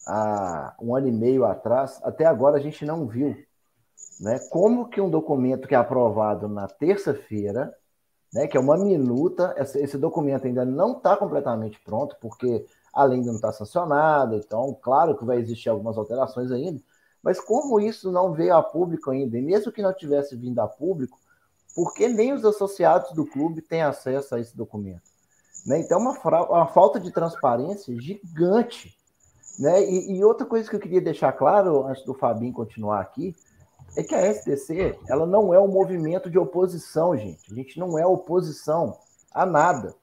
há 0.08 0.76
um 0.82 0.96
ano 0.96 1.08
e 1.08 1.12
meio 1.12 1.46
atrás, 1.46 2.00
até 2.04 2.26
agora 2.26 2.58
a 2.58 2.62
gente 2.62 2.86
não 2.86 3.06
viu. 3.06 3.36
Né? 4.19 4.39
Como 4.49 4.89
que 4.89 4.99
um 4.99 5.10
documento 5.10 5.67
que 5.67 5.75
é 5.75 5.77
aprovado 5.77 6.47
na 6.47 6.67
terça-feira 6.67 7.73
né, 8.34 8.47
que 8.47 8.57
é 8.57 8.59
uma 8.59 8.78
minuta. 8.78 9.53
Esse, 9.57 9.97
documento 9.97 10.45
ainda 10.45 10.65
não 10.65 10.93
está 10.93 11.17
completamente 11.17 11.80
pronto, 11.80 12.15
porque 12.22 12.65
a 12.93 13.03
lei 13.03 13.17
ainda 13.20 13.30
não 13.30 13.36
está 13.36 13.51
sancionada, 13.51 14.36
então, 14.36 14.78
claro 14.82 15.17
que 15.17 15.26
vai 15.26 15.38
existir 15.38 15.70
algumas 15.70 15.97
alterações 15.97 16.51
ainda, 16.51 16.82
mas 17.22 17.39
como 17.39 17.80
isso 17.80 18.11
não 18.11 18.34
veio 18.34 18.55
a 18.55 18.63
público 18.63 19.11
ainda, 19.11 19.38
e 19.38 19.41
mesmo 19.41 19.72
que 19.72 19.82
não 19.82 19.93
tivesse 19.93 20.36
vindo 20.36 20.59
a 20.59 20.67
público, 20.67 21.20
porque 21.76 22.07
nem 22.07 22.34
os 22.34 22.43
associados 22.43 23.11
do 23.13 23.26
clube 23.26 23.61
têm 23.61 23.82
acesso 23.82 24.36
a 24.36 24.39
esse 24.39 24.55
documento? 24.55 25.03
Né? 25.65 25.80
Então, 25.80 25.99
uma, 25.99 26.13
uma 26.45 26.67
falta 26.67 26.99
de 26.99 27.11
transparência 27.11 27.95
gigante. 27.99 28.97
Né? 29.57 29.84
E, 29.84 30.17
e 30.17 30.24
outra 30.24 30.45
coisa 30.45 30.70
que 30.70 30.76
eu 30.76 30.80
queria 30.80 31.01
deixar 31.01 31.32
claro, 31.34 31.86
antes 31.86 32.03
do 32.03 32.13
Fabinho 32.13 32.53
continuar 32.53 33.01
aqui, 33.01 33.36
é 33.96 34.04
que 34.04 34.16
a 34.16 34.26
SDC 34.26 34.98
ela 35.08 35.26
não 35.26 35.54
é 35.54 35.60
um 35.60 35.68
movimento 35.68 36.30
de 36.30 36.38
oposição, 36.38 37.16
gente. 37.18 37.52
A 37.52 37.56
gente 37.56 37.80
não 37.80 37.98
é 37.98 38.06
oposição 38.06 38.98
a 39.34 39.46
nada. 39.46 39.96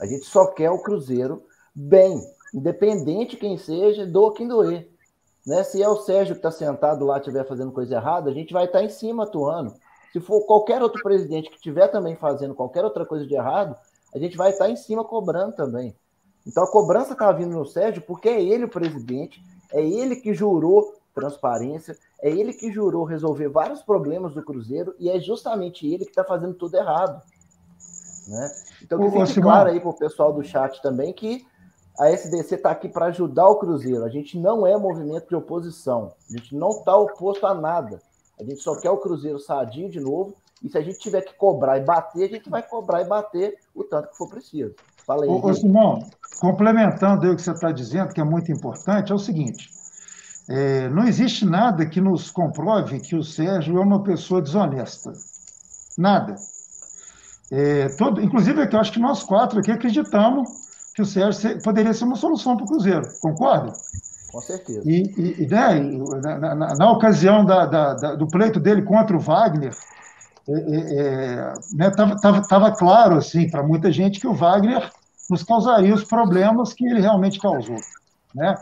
A 0.00 0.06
gente 0.06 0.24
só 0.24 0.46
quer 0.46 0.70
o 0.70 0.82
Cruzeiro 0.82 1.42
bem, 1.74 2.20
independente 2.54 3.36
quem 3.36 3.58
seja, 3.58 4.06
do 4.06 4.32
quem 4.32 4.46
doer. 4.46 4.88
Né? 5.46 5.62
Se 5.64 5.82
é 5.82 5.88
o 5.88 5.96
Sérgio 5.96 6.34
que 6.34 6.40
está 6.40 6.50
sentado 6.50 7.04
lá 7.04 7.18
estiver 7.18 7.46
fazendo 7.46 7.72
coisa 7.72 7.96
errada, 7.96 8.30
a 8.30 8.34
gente 8.34 8.52
vai 8.52 8.66
estar 8.66 8.78
tá 8.78 8.84
em 8.84 8.88
cima 8.88 9.24
atuando. 9.24 9.74
Se 10.12 10.20
for 10.20 10.44
qualquer 10.46 10.82
outro 10.82 11.02
presidente 11.02 11.50
que 11.50 11.56
estiver 11.56 11.88
também 11.88 12.16
fazendo 12.16 12.54
qualquer 12.54 12.84
outra 12.84 13.04
coisa 13.04 13.26
de 13.26 13.34
errado, 13.34 13.76
a 14.14 14.18
gente 14.18 14.36
vai 14.36 14.50
estar 14.50 14.66
tá 14.66 14.70
em 14.70 14.76
cima 14.76 15.04
cobrando 15.04 15.54
também. 15.54 15.94
Então 16.46 16.64
a 16.64 16.70
cobrança 16.70 17.12
está 17.12 17.30
vindo 17.32 17.56
no 17.56 17.66
Sérgio 17.66 18.02
porque 18.02 18.28
é 18.28 18.42
ele 18.42 18.64
o 18.64 18.70
presidente, 18.70 19.42
é 19.72 19.82
ele 19.82 20.16
que 20.16 20.32
jurou 20.32 20.94
transparência, 21.18 21.96
é 22.22 22.30
ele 22.30 22.52
que 22.52 22.72
jurou 22.72 23.04
resolver 23.04 23.48
vários 23.48 23.82
problemas 23.82 24.34
do 24.34 24.42
Cruzeiro 24.42 24.94
e 24.98 25.08
é 25.08 25.20
justamente 25.20 25.86
ele 25.86 26.04
que 26.04 26.10
está 26.10 26.24
fazendo 26.24 26.54
tudo 26.54 26.76
errado. 26.76 27.22
Né? 28.28 28.50
Então, 28.82 28.98
que 28.98 29.26
fique 29.26 29.40
claro 29.40 29.70
aí 29.70 29.80
para 29.80 29.88
o 29.88 29.98
pessoal 29.98 30.32
do 30.32 30.42
chat 30.42 30.80
também 30.82 31.12
que 31.12 31.46
a 31.98 32.10
SDC 32.10 32.54
está 32.54 32.70
aqui 32.70 32.88
para 32.88 33.06
ajudar 33.06 33.48
o 33.48 33.56
Cruzeiro. 33.56 34.04
A 34.04 34.08
gente 34.08 34.38
não 34.38 34.66
é 34.66 34.76
movimento 34.76 35.28
de 35.28 35.34
oposição. 35.34 36.12
A 36.30 36.36
gente 36.36 36.54
não 36.54 36.70
está 36.70 36.96
oposto 36.96 37.44
a 37.44 37.54
nada. 37.54 38.00
A 38.38 38.44
gente 38.44 38.62
só 38.62 38.78
quer 38.80 38.90
o 38.90 38.98
Cruzeiro 38.98 39.40
sadio 39.40 39.90
de 39.90 39.98
novo 39.98 40.32
E 40.62 40.68
se 40.68 40.78
a 40.78 40.80
gente 40.80 40.98
tiver 41.00 41.22
que 41.22 41.34
cobrar 41.34 41.76
e 41.78 41.84
bater, 41.84 42.24
a 42.24 42.28
gente 42.28 42.48
vai 42.48 42.62
cobrar 42.62 43.02
e 43.02 43.04
bater 43.04 43.56
o 43.74 43.82
tanto 43.82 44.10
que 44.10 44.16
for 44.16 44.28
preciso. 44.28 44.74
Fala 45.04 45.24
aí. 45.24 45.28
Ô, 45.28 45.44
ô 45.44 45.54
Simão, 45.54 46.06
complementando 46.40 47.26
aí 47.26 47.32
o 47.32 47.36
que 47.36 47.42
você 47.42 47.50
está 47.50 47.72
dizendo, 47.72 48.12
que 48.12 48.20
é 48.20 48.24
muito 48.24 48.52
importante, 48.52 49.10
é 49.10 49.14
o 49.14 49.18
seguinte: 49.18 49.68
é, 50.48 50.88
não 50.88 51.06
existe 51.06 51.44
nada 51.44 51.84
que 51.84 52.00
nos 52.00 52.30
comprove 52.30 53.00
que 53.00 53.14
o 53.14 53.22
Sérgio 53.22 53.76
é 53.76 53.80
uma 53.80 54.02
pessoa 54.02 54.40
desonesta. 54.40 55.12
Nada. 55.96 56.36
É, 57.50 57.88
todo, 57.96 58.22
inclusive, 58.22 58.62
é 58.62 58.68
eu 58.70 58.80
acho 58.80 58.92
que 58.92 59.00
nós 59.00 59.22
quatro 59.22 59.58
aqui 59.58 59.70
acreditamos 59.70 60.48
que 60.94 61.02
o 61.02 61.06
Sérgio 61.06 61.62
poderia 61.62 61.92
ser 61.92 62.04
uma 62.04 62.16
solução 62.16 62.56
para 62.56 62.64
o 62.64 62.68
Cruzeiro, 62.68 63.06
concorda? 63.20 63.72
Com 64.32 64.40
certeza. 64.40 64.82
E, 64.84 65.42
e 65.42 65.46
né, 65.46 65.80
na, 66.22 66.54
na, 66.54 66.74
na, 66.74 66.92
ocasião 66.92 67.44
da, 67.44 67.66
da, 67.66 67.94
da, 67.94 68.14
do 68.14 68.26
pleito 68.26 68.60
dele 68.60 68.82
contra 68.82 69.16
o 69.16 69.20
Wagner, 69.20 69.74
estava 70.46 70.58
é, 70.58 70.94
é, 70.98 71.52
né, 71.74 71.90
tava, 72.48 72.72
claro 72.72 73.16
assim 73.16 73.50
para 73.50 73.62
muita 73.62 73.92
gente 73.92 74.20
que 74.20 74.26
o 74.26 74.34
Wagner 74.34 74.90
nos 75.30 75.42
causaria 75.42 75.94
os 75.94 76.04
problemas 76.04 76.72
que 76.72 76.86
ele 76.86 77.00
realmente 77.00 77.38
causou. 77.38 77.78
Né? 78.34 78.54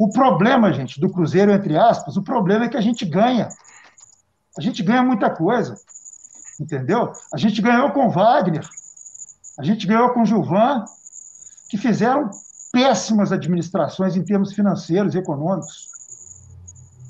O 0.00 0.08
problema, 0.08 0.72
gente, 0.72 0.98
do 0.98 1.10
Cruzeiro, 1.10 1.52
entre 1.52 1.76
aspas, 1.76 2.16
o 2.16 2.22
problema 2.22 2.64
é 2.64 2.68
que 2.70 2.76
a 2.78 2.80
gente 2.80 3.04
ganha. 3.04 3.50
A 4.56 4.60
gente 4.62 4.82
ganha 4.82 5.02
muita 5.02 5.28
coisa, 5.28 5.74
entendeu? 6.58 7.12
A 7.30 7.36
gente 7.36 7.60
ganhou 7.60 7.90
com 7.90 8.08
Wagner, 8.08 8.66
a 9.58 9.62
gente 9.62 9.86
ganhou 9.86 10.08
com 10.14 10.24
Gilvan, 10.24 10.86
que 11.68 11.76
fizeram 11.76 12.30
péssimas 12.72 13.30
administrações 13.30 14.16
em 14.16 14.24
termos 14.24 14.54
financeiros 14.54 15.14
e 15.14 15.18
econômicos. 15.18 15.90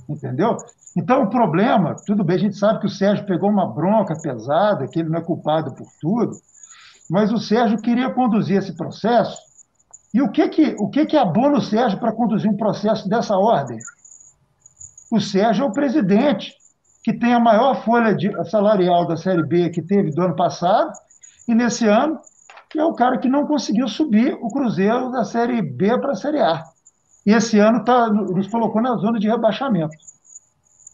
Entendeu? 0.08 0.56
Então, 0.96 1.22
o 1.22 1.30
problema, 1.30 1.94
tudo 2.04 2.24
bem, 2.24 2.34
a 2.34 2.40
gente 2.40 2.58
sabe 2.58 2.80
que 2.80 2.86
o 2.86 2.90
Sérgio 2.90 3.24
pegou 3.24 3.50
uma 3.50 3.72
bronca 3.72 4.20
pesada, 4.20 4.88
que 4.88 4.98
ele 4.98 5.10
não 5.10 5.20
é 5.20 5.22
culpado 5.22 5.72
por 5.76 5.86
tudo, 6.00 6.32
mas 7.08 7.30
o 7.30 7.38
Sérgio 7.38 7.80
queria 7.80 8.10
conduzir 8.10 8.56
esse 8.56 8.74
processo. 8.74 9.49
E 10.12 10.20
o 10.20 10.30
que 10.30 10.48
que, 10.48 10.76
o 10.78 10.88
que, 10.88 11.06
que 11.06 11.16
abona 11.16 11.58
o 11.58 11.62
Sérgio 11.62 11.98
para 11.98 12.12
conduzir 12.12 12.50
um 12.50 12.56
processo 12.56 13.08
dessa 13.08 13.36
ordem? 13.36 13.78
O 15.10 15.20
Sérgio 15.20 15.64
é 15.64 15.68
o 15.68 15.72
presidente, 15.72 16.54
que 17.02 17.12
tem 17.12 17.32
a 17.32 17.40
maior 17.40 17.84
folha 17.84 18.14
de, 18.14 18.30
salarial 18.50 19.06
da 19.06 19.16
Série 19.16 19.44
B 19.44 19.70
que 19.70 19.82
teve 19.82 20.10
do 20.10 20.22
ano 20.22 20.36
passado, 20.36 20.92
e 21.48 21.54
nesse 21.54 21.86
ano 21.86 22.20
é 22.76 22.84
o 22.84 22.94
cara 22.94 23.18
que 23.18 23.28
não 23.28 23.46
conseguiu 23.46 23.88
subir 23.88 24.38
o 24.40 24.48
Cruzeiro 24.48 25.10
da 25.10 25.24
Série 25.24 25.60
B 25.60 25.98
para 25.98 26.12
a 26.12 26.16
Série 26.16 26.40
A. 26.40 26.62
E 27.26 27.32
esse 27.32 27.58
ano 27.58 27.84
tá, 27.84 28.08
nos 28.08 28.46
colocou 28.48 28.80
na 28.80 28.96
zona 28.96 29.18
de 29.18 29.28
rebaixamento. 29.28 29.94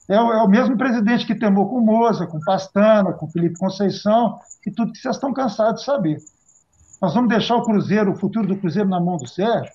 É 0.09 0.21
o, 0.21 0.33
é 0.33 0.43
o 0.43 0.49
mesmo 0.49 0.77
presidente 0.77 1.27
que 1.27 1.35
temou 1.35 1.69
com 1.69 1.81
Moza, 1.81 2.27
com 2.27 2.41
Pastana, 2.41 3.13
com 3.13 3.29
Felipe 3.29 3.59
Conceição, 3.59 4.39
e 4.67 4.71
tudo 4.71 4.93
que 4.93 4.99
vocês 4.99 5.17
estão 5.17 5.33
cansados 5.33 5.81
de 5.81 5.87
saber. 5.87 6.19
Nós 7.01 7.15
vamos 7.15 7.29
deixar 7.29 7.57
o 7.57 7.63
Cruzeiro, 7.63 8.13
o 8.13 8.17
futuro 8.17 8.47
do 8.47 8.57
Cruzeiro 8.57 8.89
na 8.89 9.01
mão 9.01 9.17
do 9.17 9.29
Sérgio? 9.29 9.73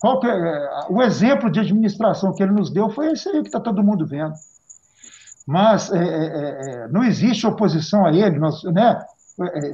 Qual 0.00 0.20
é, 0.24 0.28
é 0.28 0.70
o 0.90 1.02
exemplo 1.02 1.50
de 1.50 1.60
administração 1.60 2.32
que 2.32 2.42
ele 2.42 2.52
nos 2.52 2.70
deu 2.70 2.90
foi 2.90 3.12
esse 3.12 3.28
aí 3.28 3.40
que 3.40 3.48
está 3.48 3.60
todo 3.60 3.82
mundo 3.82 4.06
vendo. 4.06 4.34
Mas 5.46 5.92
é, 5.92 5.98
é, 5.98 6.04
é, 6.04 6.88
não 6.88 7.04
existe 7.04 7.46
oposição 7.46 8.04
a 8.04 8.12
ele. 8.12 8.38
Nós, 8.38 8.62
né, 8.64 8.98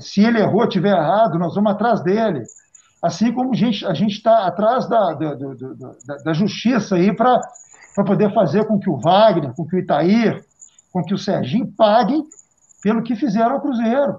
se 0.01 0.21
ele 0.21 0.39
errou, 0.39 0.69
tiver 0.69 0.95
errado, 0.95 1.39
nós 1.39 1.55
vamos 1.55 1.73
atrás 1.73 2.03
dele. 2.03 2.43
Assim 3.03 3.33
como 3.33 3.53
a 3.53 3.55
gente 3.95 4.13
está 4.13 4.47
atrás 4.47 4.89
da, 4.89 5.15
da, 5.15 5.35
da, 5.35 6.17
da, 6.25 6.33
justiça 6.33 6.95
aí 6.95 7.15
para 7.17 7.41
poder 8.07 8.33
fazer 8.33 8.65
com 8.67 8.79
que 8.79 8.89
o 8.89 8.99
Wagner, 8.99 9.53
com 9.55 9.67
que 9.67 9.75
o 9.75 9.79
Itair, 9.79 10.45
com 10.93 11.03
que 11.03 11.15
o 11.15 11.19
Serginho 11.19 11.73
paguem 11.77 12.23
pelo 12.83 13.03
que 13.03 13.17
fizeram 13.17 13.55
ao 13.55 13.61
Cruzeiro. 13.61 14.19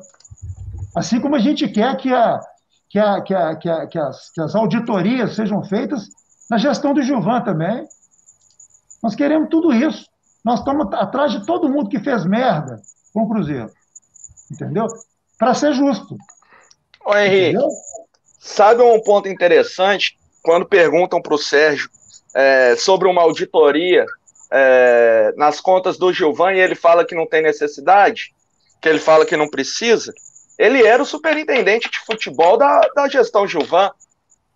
Assim 0.95 1.19
como 1.19 1.35
a 1.35 1.39
gente 1.39 1.67
quer 1.67 1.95
que, 1.97 2.13
a, 2.13 2.39
que, 2.89 2.99
a, 2.99 3.21
que, 3.21 3.33
a, 3.33 3.55
que, 3.55 3.69
a, 3.69 3.87
que, 3.87 3.99
as, 3.99 4.31
que 4.31 4.41
as 4.41 4.55
auditorias 4.55 5.35
sejam 5.35 5.63
feitas 5.63 6.07
na 6.49 6.57
gestão 6.57 6.93
do 6.93 7.01
Gilvan 7.01 7.41
também. 7.41 7.85
Nós 9.01 9.15
queremos 9.15 9.49
tudo 9.49 9.73
isso. 9.73 10.05
Nós 10.43 10.59
estamos 10.59 10.87
atrás 10.93 11.31
de 11.31 11.45
todo 11.45 11.69
mundo 11.69 11.89
que 11.89 11.99
fez 11.99 12.25
merda 12.25 12.81
com 13.13 13.23
o 13.23 13.29
Cruzeiro. 13.29 13.71
Entendeu? 14.51 14.87
para 15.43 15.53
ser 15.53 15.73
justo. 15.73 16.15
Ô, 17.05 17.15
Henrique, 17.17 17.49
Entendeu? 17.49 17.69
sabe 18.39 18.81
um 18.81 19.01
ponto 19.01 19.27
interessante? 19.27 20.17
Quando 20.41 20.65
perguntam 20.65 21.21
para 21.21 21.33
o 21.33 21.37
Sérgio 21.37 21.89
é, 22.33 22.75
sobre 22.77 23.09
uma 23.09 23.21
auditoria 23.21 24.05
é, 24.51 25.33
nas 25.35 25.59
contas 25.59 25.97
do 25.97 26.13
Gilvan 26.13 26.53
e 26.53 26.59
ele 26.59 26.75
fala 26.75 27.05
que 27.05 27.13
não 27.13 27.27
tem 27.27 27.41
necessidade, 27.41 28.33
que 28.81 28.87
ele 28.87 28.99
fala 28.99 29.25
que 29.25 29.35
não 29.35 29.49
precisa, 29.49 30.13
ele 30.58 30.86
era 30.86 31.01
o 31.01 31.06
superintendente 31.06 31.89
de 31.89 31.99
futebol 31.99 32.58
da, 32.58 32.82
da 32.95 33.08
gestão 33.08 33.47
Gilvan. 33.47 33.91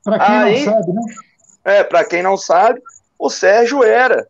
Para 0.03 0.19
quem 0.19 0.35
Aí, 0.35 0.65
não 0.65 0.73
sabe, 0.73 0.93
né? 0.93 1.01
É, 1.65 1.83
para 1.83 2.05
quem 2.05 2.23
não 2.23 2.37
sabe, 2.37 2.81
o 3.19 3.29
Sérgio 3.29 3.83
era 3.83 4.27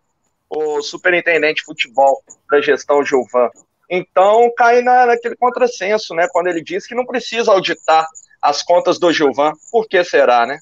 o 0.49 0.81
superintendente 0.81 1.61
de 1.61 1.65
futebol 1.65 2.23
da 2.49 2.61
gestão 2.61 3.03
Gilvan. 3.03 3.49
Então 3.89 4.51
cai 4.57 4.81
na, 4.81 5.05
naquele 5.05 5.35
contrassenso, 5.35 6.13
né? 6.13 6.27
Quando 6.31 6.47
ele 6.47 6.63
diz 6.63 6.87
que 6.87 6.95
não 6.95 7.05
precisa 7.05 7.51
auditar 7.51 8.05
as 8.41 8.63
contas 8.63 8.99
do 8.99 9.11
Gilvan. 9.11 9.53
Por 9.71 9.87
que 9.87 10.03
será, 10.03 10.45
né? 10.45 10.57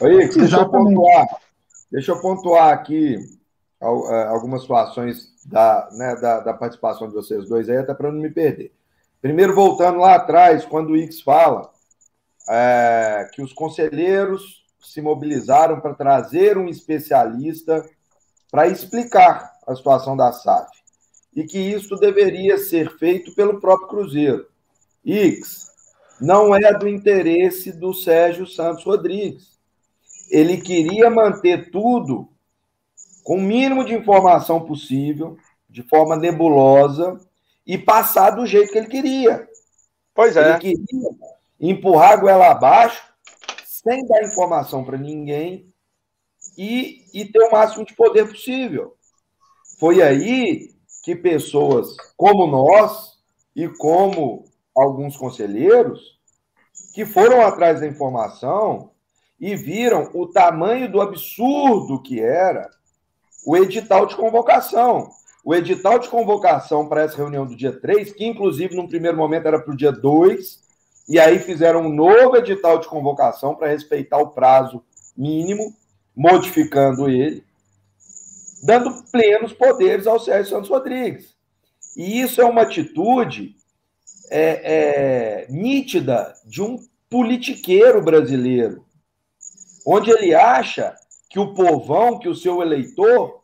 Oi, 0.00 0.28
deixa 0.28 0.56
eu 0.56 0.68
pontuar. 0.68 1.26
Deixa 1.90 2.12
eu 2.12 2.20
pontuar 2.20 2.72
aqui 2.72 3.16
é, 3.82 4.24
algumas 4.28 4.62
situações 4.62 5.28
da, 5.44 5.88
né, 5.92 6.16
da, 6.16 6.40
da 6.40 6.54
participação 6.54 7.08
de 7.08 7.14
vocês 7.14 7.48
dois 7.48 7.68
aí, 7.68 7.78
até 7.78 7.92
para 7.92 8.10
não 8.10 8.20
me 8.20 8.30
perder. 8.30 8.72
Primeiro, 9.20 9.54
voltando 9.54 9.98
lá 9.98 10.14
atrás, 10.14 10.64
quando 10.64 10.90
o 10.90 10.96
Ix 10.96 11.20
fala 11.20 11.70
é, 12.48 13.28
que 13.34 13.42
os 13.42 13.52
conselheiros 13.52 14.64
se 14.82 15.00
mobilizaram 15.02 15.80
para 15.80 15.94
trazer 15.94 16.56
um 16.56 16.68
especialista 16.68 17.84
para 18.50 18.66
explicar 18.66 19.52
a 19.66 19.76
situação 19.76 20.16
da 20.16 20.32
SAF 20.32 20.70
e 21.36 21.44
que 21.44 21.58
isso 21.58 21.96
deveria 21.96 22.58
ser 22.58 22.90
feito 22.98 23.34
pelo 23.34 23.60
próprio 23.60 23.88
Cruzeiro. 23.88 24.46
Ix, 25.04 25.70
não 26.20 26.54
é 26.54 26.72
do 26.76 26.88
interesse 26.88 27.72
do 27.72 27.94
Sérgio 27.94 28.46
Santos 28.46 28.84
Rodrigues. 28.84 29.58
Ele 30.30 30.60
queria 30.60 31.08
manter 31.08 31.70
tudo 31.70 32.28
com 33.22 33.36
o 33.36 33.40
mínimo 33.40 33.84
de 33.84 33.94
informação 33.94 34.60
possível, 34.62 35.36
de 35.68 35.82
forma 35.82 36.16
nebulosa, 36.16 37.20
e 37.66 37.78
passar 37.78 38.30
do 38.30 38.46
jeito 38.46 38.72
que 38.72 38.78
ele 38.78 38.88
queria. 38.88 39.48
Pois 40.14 40.36
é. 40.36 40.50
Ele 40.50 40.58
queria 40.58 41.10
empurrar 41.60 42.12
a 42.12 42.16
goela 42.16 42.50
abaixo, 42.50 43.02
sem 43.64 44.06
dar 44.06 44.22
informação 44.22 44.84
para 44.84 44.98
ninguém, 44.98 45.70
e, 46.56 47.04
e 47.14 47.24
ter 47.24 47.42
o 47.42 47.52
máximo 47.52 47.84
de 47.84 47.94
poder 47.94 48.28
possível. 48.28 48.94
Foi 49.78 50.02
aí 50.02 50.70
que 51.02 51.16
pessoas 51.16 51.96
como 52.16 52.46
nós 52.46 53.18
e 53.56 53.68
como 53.68 54.44
alguns 54.76 55.16
conselheiros 55.16 56.18
que 56.94 57.06
foram 57.06 57.40
atrás 57.40 57.80
da 57.80 57.86
informação 57.86 58.90
e 59.38 59.56
viram 59.56 60.10
o 60.14 60.26
tamanho 60.26 60.90
do 60.90 61.00
absurdo 61.00 62.02
que 62.02 62.20
era 62.20 62.68
o 63.46 63.56
edital 63.56 64.06
de 64.06 64.16
convocação. 64.16 65.10
O 65.44 65.54
edital 65.54 65.98
de 65.98 66.08
convocação 66.08 66.88
para 66.88 67.02
essa 67.02 67.16
reunião 67.16 67.46
do 67.46 67.56
dia 67.56 67.72
3, 67.72 68.12
que 68.12 68.26
inclusive 68.26 68.74
num 68.74 68.88
primeiro 68.88 69.16
momento 69.16 69.46
era 69.46 69.60
para 69.60 69.72
o 69.72 69.76
dia 69.76 69.92
2, 69.92 70.60
e 71.08 71.18
aí 71.18 71.38
fizeram 71.38 71.82
um 71.82 71.92
novo 71.92 72.36
edital 72.36 72.78
de 72.78 72.88
convocação 72.88 73.54
para 73.54 73.68
respeitar 73.68 74.18
o 74.18 74.30
prazo 74.30 74.82
mínimo, 75.16 75.74
modificando 76.14 77.08
ele 77.08 77.44
dando 78.62 79.02
plenos 79.10 79.52
poderes 79.52 80.06
ao 80.06 80.20
Sérgio 80.20 80.50
Santos 80.50 80.70
Rodrigues. 80.70 81.34
E 81.96 82.20
isso 82.20 82.40
é 82.40 82.44
uma 82.44 82.62
atitude 82.62 83.56
é, 84.30 85.44
é, 85.44 85.46
nítida 85.50 86.34
de 86.46 86.62
um 86.62 86.78
politiqueiro 87.08 88.02
brasileiro, 88.02 88.84
onde 89.86 90.10
ele 90.10 90.34
acha 90.34 90.94
que 91.28 91.40
o 91.40 91.54
povão, 91.54 92.18
que 92.18 92.28
o 92.28 92.36
seu 92.36 92.62
eleitor, 92.62 93.39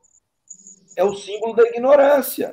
é 0.97 1.05
o 1.05 1.15
símbolo 1.15 1.55
da 1.55 1.63
ignorância. 1.69 2.53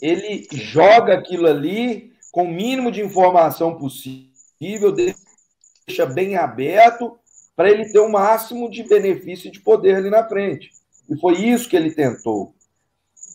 Ele 0.00 0.46
joga 0.52 1.14
aquilo 1.14 1.46
ali 1.46 2.12
com 2.30 2.44
o 2.44 2.52
mínimo 2.52 2.92
de 2.92 3.02
informação 3.02 3.78
possível, 3.78 4.92
deixa 4.92 6.04
bem 6.06 6.36
aberto 6.36 7.18
para 7.56 7.70
ele 7.70 7.90
ter 7.90 7.98
o 7.98 8.10
máximo 8.10 8.70
de 8.70 8.82
benefício 8.82 9.48
e 9.48 9.50
de 9.50 9.60
poder 9.60 9.96
ali 9.96 10.10
na 10.10 10.28
frente. 10.28 10.70
E 11.08 11.18
foi 11.18 11.36
isso 11.36 11.68
que 11.68 11.76
ele 11.76 11.94
tentou. 11.94 12.54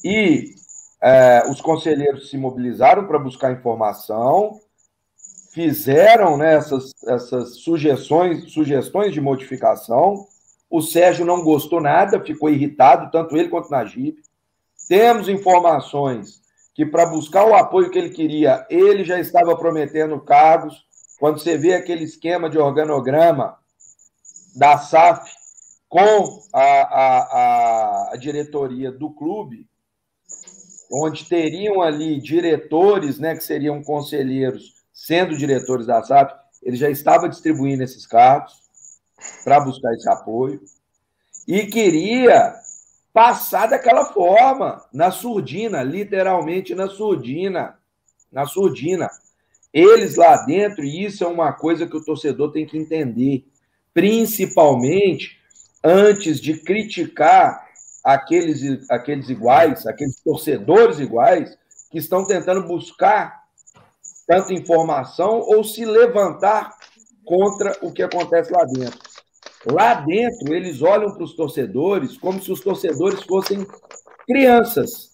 E 0.04 0.54
é, 1.02 1.44
os 1.50 1.60
conselheiros 1.60 2.30
se 2.30 2.38
mobilizaram 2.38 3.08
para 3.08 3.18
buscar 3.18 3.52
informação, 3.52 4.62
fizeram 5.52 6.38
né, 6.38 6.54
essas, 6.54 6.92
essas 7.08 7.58
sugestões, 7.58 8.52
sugestões 8.52 9.12
de 9.12 9.20
modificação. 9.20 10.28
O 10.72 10.82
Sérgio 10.82 11.26
não 11.26 11.44
gostou 11.44 11.82
nada, 11.82 12.24
ficou 12.24 12.50
irritado, 12.50 13.12
tanto 13.12 13.36
ele 13.36 13.50
quanto 13.50 13.70
Najib. 13.70 14.16
Temos 14.88 15.28
informações 15.28 16.42
que 16.74 16.86
para 16.86 17.06
buscar 17.06 17.46
o 17.46 17.54
apoio 17.54 17.92
que 17.92 18.00
ele 18.00 18.12
queria, 18.12 18.66
ele 18.70 19.04
já 19.04 19.20
estava 19.20 19.54
prometendo 19.58 20.18
cargos. 20.22 20.86
Quando 21.20 21.40
você 21.40 21.58
vê 21.58 21.74
aquele 21.74 22.06
esquema 22.06 22.50
de 22.50 22.58
organograma 22.58 23.58
da 24.56 24.78
SAF 24.78 25.30
com 25.90 26.42
a, 26.54 26.62
a, 26.62 28.10
a 28.14 28.18
diretoria 28.18 28.94
do 28.94 29.10
clube, 29.10 29.68
onde 30.90 31.26
teriam 31.26 31.82
ali 31.82 32.18
diretores, 32.18 33.20
né, 33.20 33.36
que 33.36 33.44
seriam 33.44 33.84
conselheiros, 33.84 34.76
sendo 34.94 35.38
diretores 35.38 35.86
da 35.86 36.02
SAP, 36.02 36.32
ele 36.64 36.78
já 36.78 36.90
estava 36.90 37.28
distribuindo 37.28 37.84
esses 37.84 38.08
cargos 38.08 38.61
para 39.44 39.60
buscar 39.60 39.94
esse 39.94 40.10
apoio 40.10 40.62
e 41.48 41.66
queria 41.66 42.54
passar 43.14 43.68
daquela 43.68 44.06
forma, 44.06 44.84
na 44.94 45.12
surdina, 45.12 45.84
literalmente 45.84 46.74
na 46.74 46.88
surdina, 46.88 47.78
na 48.32 48.46
surdina. 48.46 49.10
Eles 49.74 50.16
lá 50.16 50.38
dentro, 50.46 50.84
e 50.84 51.06
isso 51.06 51.24
é 51.24 51.28
uma 51.28 51.52
coisa 51.54 51.88
que 51.88 51.96
o 51.96 52.04
torcedor 52.04 52.52
tem 52.52 52.66
que 52.66 52.78
entender, 52.78 53.46
principalmente 53.94 55.40
antes 55.84 56.40
de 56.40 56.62
criticar 56.62 57.68
aqueles, 58.04 58.90
aqueles 58.90 59.30
iguais, 59.30 59.86
aqueles 59.86 60.20
torcedores 60.22 61.00
iguais, 61.00 61.58
que 61.90 61.98
estão 61.98 62.26
tentando 62.26 62.68
buscar 62.68 63.42
tanta 64.26 64.54
informação 64.54 65.40
ou 65.42 65.64
se 65.64 65.84
levantar 65.84 66.74
contra 67.26 67.78
o 67.82 67.92
que 67.92 68.02
acontece 68.02 68.52
lá 68.52 68.64
dentro. 68.64 69.11
Lá 69.66 69.96
dentro, 69.96 70.54
eles 70.54 70.82
olham 70.82 71.14
para 71.14 71.24
os 71.24 71.36
torcedores 71.36 72.18
como 72.18 72.42
se 72.42 72.52
os 72.52 72.62
torcedores 72.62 73.22
fossem 73.24 73.66
crianças. 74.26 75.12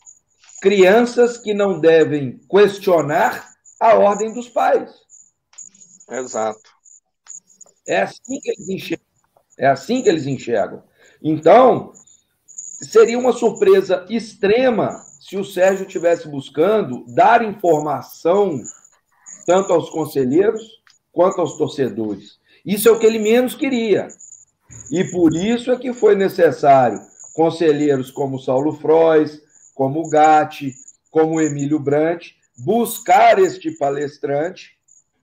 Crianças 0.62 1.38
que 1.38 1.54
não 1.54 1.80
devem 1.80 2.40
questionar 2.50 3.48
a 3.80 3.96
ordem 3.96 4.34
dos 4.34 4.50
pais. 4.50 4.92
Exato. 6.10 6.62
É 7.88 8.02
assim 8.02 8.40
que 8.40 8.50
eles 8.52 8.70
enxergam. 8.70 9.06
É 9.58 9.68
assim 9.68 10.02
que 10.02 10.10
eles 10.10 10.26
enxergam. 10.26 10.84
Então, 11.22 11.92
seria 12.82 13.18
uma 13.18 13.34
surpresa 13.34 14.06
extrema 14.10 15.04
se 15.20 15.36
o 15.36 15.44
Sérgio 15.44 15.86
tivesse 15.86 16.28
buscando 16.28 17.04
dar 17.08 17.44
informação 17.44 18.62
tanto 19.46 19.74
aos 19.74 19.90
conselheiros 19.90 20.82
quanto 21.12 21.42
aos 21.42 21.58
torcedores. 21.58 22.40
Isso 22.66 22.88
é 22.88 22.92
o 22.92 23.00
que 23.00 23.06
ele 23.06 23.20
menos 23.20 23.56
queria. 23.56 24.08
E 24.92 25.04
por 25.06 25.36
isso 25.36 25.72
é 25.72 25.78
que 25.78 25.94
foi 25.94 26.16
necessário 26.16 27.00
conselheiros 27.34 28.10
como 28.10 28.40
Saulo 28.40 28.74
Frois, 28.74 29.40
como 29.76 30.10
Gatti, 30.10 30.74
como 31.12 31.40
Emílio 31.40 31.80
Brant, 31.80 32.32
buscar 32.58 33.38
este 33.38 33.72
palestrante 33.72 34.72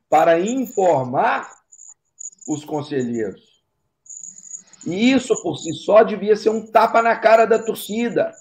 para 0.08 0.38
informar 0.38 1.50
os 2.46 2.64
conselheiros. 2.64 3.42
E 4.86 5.12
isso 5.12 5.34
por 5.42 5.56
si 5.56 5.72
só 5.72 6.04
devia 6.04 6.36
ser 6.36 6.50
um 6.50 6.66
tapa 6.66 7.02
na 7.02 7.16
cara 7.16 7.46
da 7.46 7.58
torcida, 7.58 8.32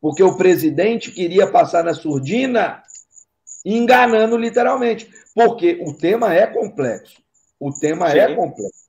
porque 0.00 0.22
o 0.22 0.36
presidente 0.36 1.12
queria 1.12 1.46
passar 1.46 1.84
na 1.84 1.94
surdina, 1.94 2.82
enganando 3.64 4.36
literalmente, 4.36 5.08
porque 5.34 5.78
o 5.86 5.94
tema 5.94 6.34
é 6.34 6.46
complexo. 6.46 7.22
O 7.60 7.72
tema 7.72 8.08
é 8.08 8.26
Sim. 8.26 8.32
é 8.32 8.34
complexo. 8.34 8.81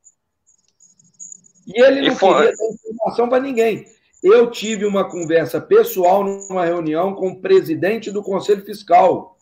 E 1.68 1.82
ele 1.82 2.01
não 2.01 2.14
e 2.14 2.16
foi... 2.16 2.34
queria 2.34 2.51
dar 2.55 2.74
informação 2.74 3.30
para 3.30 3.43
ninguém. 3.43 3.86
Eu 4.24 4.49
tive 4.49 4.86
uma 4.86 5.09
conversa 5.09 5.59
pessoal 5.59 6.24
numa 6.24 6.66
reunião 6.66 7.14
com 7.14 7.30
o 7.30 7.41
presidente 7.41 8.09
do 8.09 8.24
Conselho 8.24 8.64
Fiscal, 8.64 9.38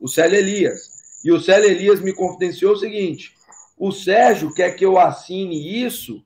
o 0.00 0.06
Célio 0.06 0.38
Elias. 0.38 1.00
E 1.24 1.32
o 1.32 1.40
Célio 1.40 1.68
Elias 1.68 2.00
me 2.00 2.12
confidenciou 2.12 2.74
o 2.74 2.76
seguinte: 2.76 3.34
o 3.76 3.90
Sérgio 3.90 4.54
quer 4.54 4.70
que 4.72 4.84
eu 4.84 4.98
assine 4.98 5.84
isso 5.84 6.22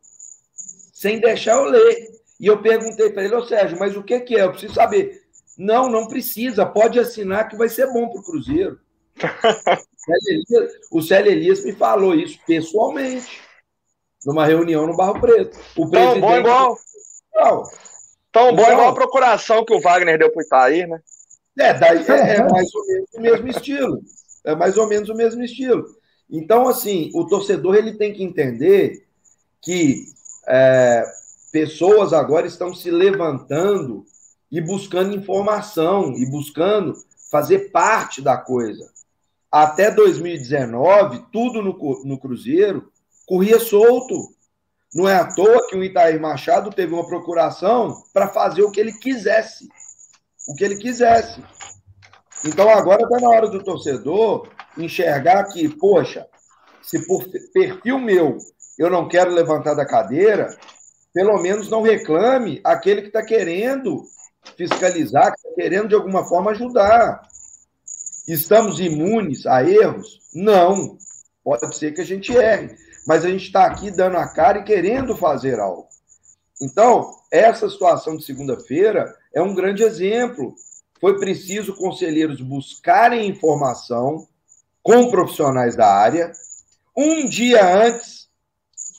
sem 0.92 1.18
deixar 1.18 1.56
eu 1.56 1.64
ler. 1.64 2.14
E 2.38 2.46
eu 2.46 2.60
perguntei 2.60 3.10
para 3.10 3.24
ele, 3.24 3.34
ô 3.34 3.46
Sérgio, 3.46 3.78
mas 3.78 3.96
o 3.96 4.02
que, 4.02 4.20
que 4.20 4.36
é? 4.36 4.42
Eu 4.42 4.50
preciso 4.50 4.74
saber. 4.74 5.22
Não, 5.56 5.88
não 5.88 6.08
precisa, 6.08 6.66
pode 6.66 6.98
assinar 6.98 7.48
que 7.48 7.56
vai 7.56 7.68
ser 7.68 7.86
bom 7.92 8.08
para 8.08 8.18
o 8.20 8.24
Cruzeiro. 8.24 8.80
o 10.90 11.00
Célio 11.00 11.32
Elias 11.32 11.64
me 11.64 11.72
falou 11.72 12.14
isso 12.14 12.38
pessoalmente 12.46 13.40
numa 14.24 14.46
reunião 14.46 14.86
no 14.86 14.96
Barro 14.96 15.20
Preto. 15.20 15.58
O 15.76 15.90
Tão 15.90 16.20
bom 16.20 16.36
igual. 16.36 16.78
Não. 17.34 17.62
Tão 18.32 18.54
bom 18.54 18.62
então, 18.62 18.72
igual 18.72 18.88
a 18.88 18.94
procuração 18.94 19.64
que 19.64 19.74
o 19.74 19.80
Wagner 19.80 20.18
deu 20.18 20.30
para 20.30 20.40
o 20.40 20.42
Itaí, 20.42 20.86
né? 20.86 21.00
É, 21.58 21.74
daí 21.74 22.04
é, 22.08 22.36
é, 22.36 22.48
mais 22.48 22.74
ou 22.74 22.86
menos 22.86 23.08
o 23.14 23.20
mesmo 23.20 23.48
estilo. 23.48 24.00
É 24.44 24.54
mais 24.54 24.76
ou 24.76 24.88
menos 24.88 25.08
o 25.08 25.14
mesmo 25.14 25.42
estilo. 25.42 25.84
Então, 26.28 26.68
assim, 26.68 27.10
o 27.14 27.26
torcedor 27.26 27.76
ele 27.76 27.94
tem 27.94 28.12
que 28.12 28.24
entender 28.24 29.06
que 29.62 30.04
é, 30.48 31.04
pessoas 31.52 32.12
agora 32.12 32.46
estão 32.46 32.74
se 32.74 32.90
levantando 32.90 34.04
e 34.50 34.60
buscando 34.60 35.14
informação 35.14 36.12
e 36.12 36.26
buscando 36.26 36.94
fazer 37.30 37.70
parte 37.70 38.20
da 38.20 38.36
coisa. 38.36 38.90
Até 39.50 39.90
2019, 39.90 41.26
tudo 41.32 41.62
no, 41.62 42.02
no 42.04 42.18
Cruzeiro 42.18 42.92
corria 43.26 43.58
solto. 43.58 44.34
Não 44.94 45.08
é 45.08 45.16
à 45.16 45.24
toa 45.24 45.66
que 45.68 45.76
o 45.76 45.82
Itair 45.82 46.20
Machado 46.20 46.70
teve 46.70 46.94
uma 46.94 47.06
procuração 47.06 47.94
para 48.12 48.28
fazer 48.28 48.62
o 48.62 48.70
que 48.70 48.80
ele 48.80 48.92
quisesse. 48.92 49.68
O 50.48 50.54
que 50.54 50.64
ele 50.64 50.76
quisesse. 50.76 51.42
Então 52.44 52.68
agora 52.68 53.02
está 53.02 53.18
na 53.18 53.28
hora 53.28 53.48
do 53.48 53.64
torcedor 53.64 54.48
enxergar 54.76 55.44
que, 55.44 55.68
poxa, 55.68 56.26
se 56.82 57.04
por 57.06 57.24
perfil 57.52 57.98
meu 57.98 58.36
eu 58.78 58.90
não 58.90 59.08
quero 59.08 59.32
levantar 59.32 59.74
da 59.74 59.86
cadeira, 59.86 60.54
pelo 61.12 61.40
menos 61.40 61.70
não 61.70 61.82
reclame 61.82 62.60
aquele 62.62 63.02
que 63.02 63.06
está 63.08 63.24
querendo 63.24 64.04
fiscalizar, 64.56 65.32
que 65.32 65.38
está 65.38 65.54
querendo 65.54 65.88
de 65.88 65.94
alguma 65.94 66.24
forma 66.28 66.50
ajudar. 66.50 67.22
Estamos 68.28 68.80
imunes 68.80 69.46
a 69.46 69.62
erros? 69.62 70.20
Não. 70.34 70.98
Pode 71.42 71.76
ser 71.76 71.92
que 71.92 72.00
a 72.00 72.06
gente 72.06 72.34
erre 72.36 72.74
mas 73.06 73.24
a 73.24 73.28
gente 73.28 73.44
está 73.44 73.66
aqui 73.66 73.90
dando 73.90 74.16
a 74.16 74.28
cara 74.28 74.58
e 74.58 74.64
querendo 74.64 75.16
fazer 75.16 75.58
algo. 75.60 75.88
Então, 76.60 77.10
essa 77.30 77.68
situação 77.68 78.16
de 78.16 78.24
segunda-feira 78.24 79.14
é 79.34 79.42
um 79.42 79.54
grande 79.54 79.82
exemplo. 79.82 80.54
Foi 81.00 81.18
preciso 81.18 81.74
conselheiros 81.74 82.40
buscarem 82.40 83.28
informação 83.28 84.26
com 84.82 85.10
profissionais 85.10 85.76
da 85.76 85.92
área 85.92 86.32
um 86.96 87.28
dia 87.28 87.66
antes, 87.84 88.28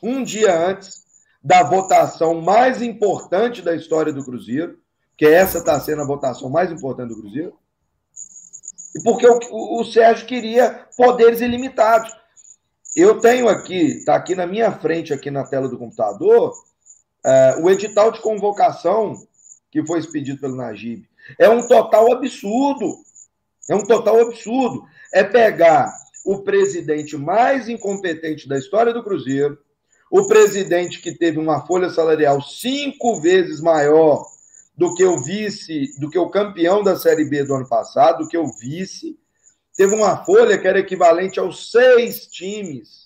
um 0.04 0.24
dia 0.24 0.68
antes 0.68 1.06
da 1.42 1.64
votação 1.64 2.42
mais 2.42 2.82
importante 2.82 3.62
da 3.62 3.76
história 3.76 4.12
do 4.12 4.24
Cruzeiro, 4.24 4.78
que 5.18 5.26
essa 5.26 5.60
está 5.60 5.80
sendo 5.80 6.02
a 6.02 6.08
votação 6.08 6.50
mais 6.50 6.72
importante 6.72 7.10
do 7.10 7.22
Cruzeiro, 7.22 7.58
e 8.96 9.04
porque 9.04 9.28
o, 9.28 9.80
o 9.80 9.86
Sérgio 9.86 10.26
queria 10.26 10.88
poderes 10.98 11.42
ilimitados. 11.42 12.12
Eu 12.96 13.20
tenho 13.20 13.50
aqui, 13.50 13.98
está 13.98 14.16
aqui 14.16 14.36
na 14.36 14.48
minha 14.48 14.72
frente, 14.72 15.14
aqui 15.14 15.30
na 15.30 15.44
tela 15.44 15.68
do 15.68 15.78
computador, 15.78 16.54
é, 17.26 17.58
o 17.60 17.70
edital 17.70 18.12
de 18.12 18.22
convocação 18.22 19.16
que 19.70 19.86
foi 19.86 20.00
expedido 20.00 20.40
pelo 20.40 20.56
Najib. 20.56 21.06
É 21.38 21.50
um 21.50 21.68
total 21.68 22.14
absurdo. 22.14 22.96
É 23.70 23.76
um 23.76 23.84
total 23.84 24.22
absurdo. 24.22 24.86
É 25.14 25.24
pegar 25.24 25.92
o 26.26 26.44
presidente 26.44 27.18
mais 27.18 27.68
incompetente 27.68 28.48
da 28.48 28.58
história 28.58 28.94
do 28.94 29.04
Cruzeiro, 29.04 29.58
o 30.10 30.26
presidente 30.28 31.02
que 31.02 31.12
teve 31.12 31.38
uma 31.38 31.66
folha 31.66 31.90
salarial 31.90 32.42
cinco 32.42 33.20
vezes 33.20 33.60
maior 33.60 34.26
do 34.78 34.94
que 34.94 35.04
o 35.04 35.22
vice, 35.22 36.00
do 36.00 36.10
que 36.10 36.18
o 36.18 36.30
campeão 36.30 36.84
da 36.84 36.96
Série 36.96 37.26
B 37.26 37.44
do 37.44 37.56
ano 37.56 37.68
passado, 37.68 38.24
do 38.24 38.30
que 38.30 38.38
o 38.38 38.48
vice, 38.48 39.18
teve 39.78 39.94
uma 39.94 40.24
folha 40.24 40.58
que 40.58 40.68
era 40.68 40.80
equivalente 40.80 41.40
aos 41.40 41.72
seis 41.72 42.28
times 42.28 43.06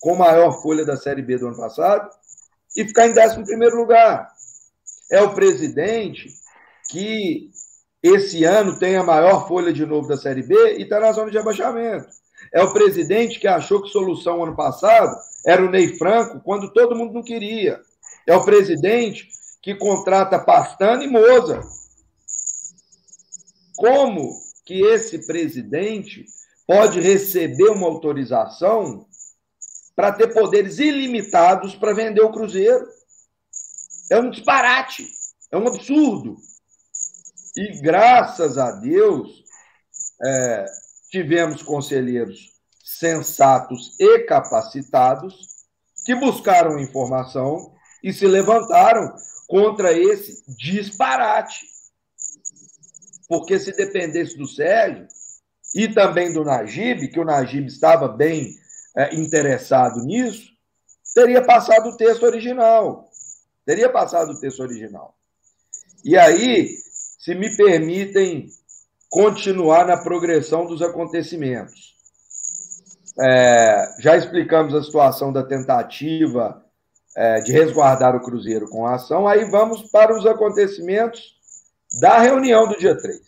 com 0.00 0.14
maior 0.14 0.62
folha 0.62 0.84
da 0.84 0.96
Série 0.96 1.22
B 1.22 1.38
do 1.38 1.48
ano 1.48 1.56
passado 1.56 2.08
e 2.76 2.84
ficar 2.84 3.08
em 3.08 3.18
11 3.18 3.44
primeiro 3.44 3.76
lugar. 3.76 4.28
É 5.10 5.20
o 5.22 5.34
presidente 5.34 6.28
que 6.88 7.50
esse 8.02 8.44
ano 8.44 8.78
tem 8.78 8.96
a 8.96 9.02
maior 9.02 9.48
folha 9.48 9.72
de 9.72 9.84
novo 9.84 10.06
da 10.06 10.16
Série 10.16 10.42
B 10.42 10.76
e 10.78 10.82
está 10.82 11.00
na 11.00 11.12
zona 11.12 11.30
de 11.30 11.38
abaixamento. 11.38 12.06
É 12.52 12.62
o 12.62 12.72
presidente 12.72 13.40
que 13.40 13.48
achou 13.48 13.82
que 13.82 13.88
solução 13.88 14.44
ano 14.44 14.54
passado 14.54 15.16
era 15.44 15.64
o 15.64 15.70
Ney 15.70 15.96
Franco, 15.96 16.40
quando 16.40 16.72
todo 16.72 16.94
mundo 16.94 17.14
não 17.14 17.22
queria. 17.22 17.80
É 18.26 18.34
o 18.36 18.44
presidente 18.44 19.28
que 19.62 19.74
contrata 19.74 20.38
Pastana 20.38 21.02
e 21.02 21.08
Moza. 21.08 21.60
Como 23.76 24.45
que 24.66 24.82
esse 24.82 25.24
presidente 25.26 26.26
pode 26.66 27.00
receber 27.00 27.70
uma 27.70 27.86
autorização 27.86 29.06
para 29.94 30.12
ter 30.12 30.34
poderes 30.34 30.78
ilimitados 30.78 31.74
para 31.76 31.94
vender 31.94 32.20
o 32.20 32.32
Cruzeiro. 32.32 32.86
É 34.10 34.18
um 34.18 34.28
disparate, 34.28 35.08
é 35.50 35.56
um 35.56 35.66
absurdo. 35.66 36.36
E 37.56 37.80
graças 37.80 38.58
a 38.58 38.72
Deus 38.72 39.44
é, 40.22 40.64
tivemos 41.10 41.62
conselheiros 41.62 42.52
sensatos 42.84 43.94
e 43.98 44.20
capacitados 44.20 45.34
que 46.04 46.14
buscaram 46.14 46.78
informação 46.78 47.72
e 48.02 48.12
se 48.12 48.26
levantaram 48.26 49.14
contra 49.46 49.92
esse 49.92 50.44
disparate. 50.56 51.75
Porque 53.28 53.58
se 53.58 53.72
dependesse 53.72 54.36
do 54.36 54.46
Sérgio 54.46 55.06
e 55.74 55.88
também 55.88 56.32
do 56.32 56.44
Najib, 56.44 57.08
que 57.08 57.20
o 57.20 57.24
Najib 57.24 57.66
estava 57.66 58.08
bem 58.08 58.54
é, 58.96 59.14
interessado 59.14 60.04
nisso, 60.04 60.50
teria 61.14 61.44
passado 61.44 61.88
o 61.88 61.96
texto 61.96 62.22
original. 62.24 63.10
Teria 63.64 63.90
passado 63.90 64.30
o 64.30 64.40
texto 64.40 64.60
original. 64.60 65.14
E 66.04 66.16
aí, 66.16 66.68
se 67.18 67.34
me 67.34 67.56
permitem 67.56 68.48
continuar 69.08 69.86
na 69.86 69.96
progressão 69.96 70.66
dos 70.66 70.82
acontecimentos. 70.82 71.94
É, 73.18 73.94
já 74.00 74.16
explicamos 74.16 74.74
a 74.74 74.82
situação 74.82 75.32
da 75.32 75.42
tentativa 75.42 76.62
é, 77.16 77.40
de 77.40 77.50
resguardar 77.50 78.14
o 78.14 78.22
Cruzeiro 78.22 78.68
com 78.68 78.86
a 78.86 78.96
ação, 78.96 79.26
aí 79.26 79.50
vamos 79.50 79.90
para 79.90 80.14
os 80.14 80.26
acontecimentos 80.26 81.35
da 81.98 82.18
reunião 82.18 82.68
do 82.68 82.78
dia 82.78 82.96
3. 82.96 83.20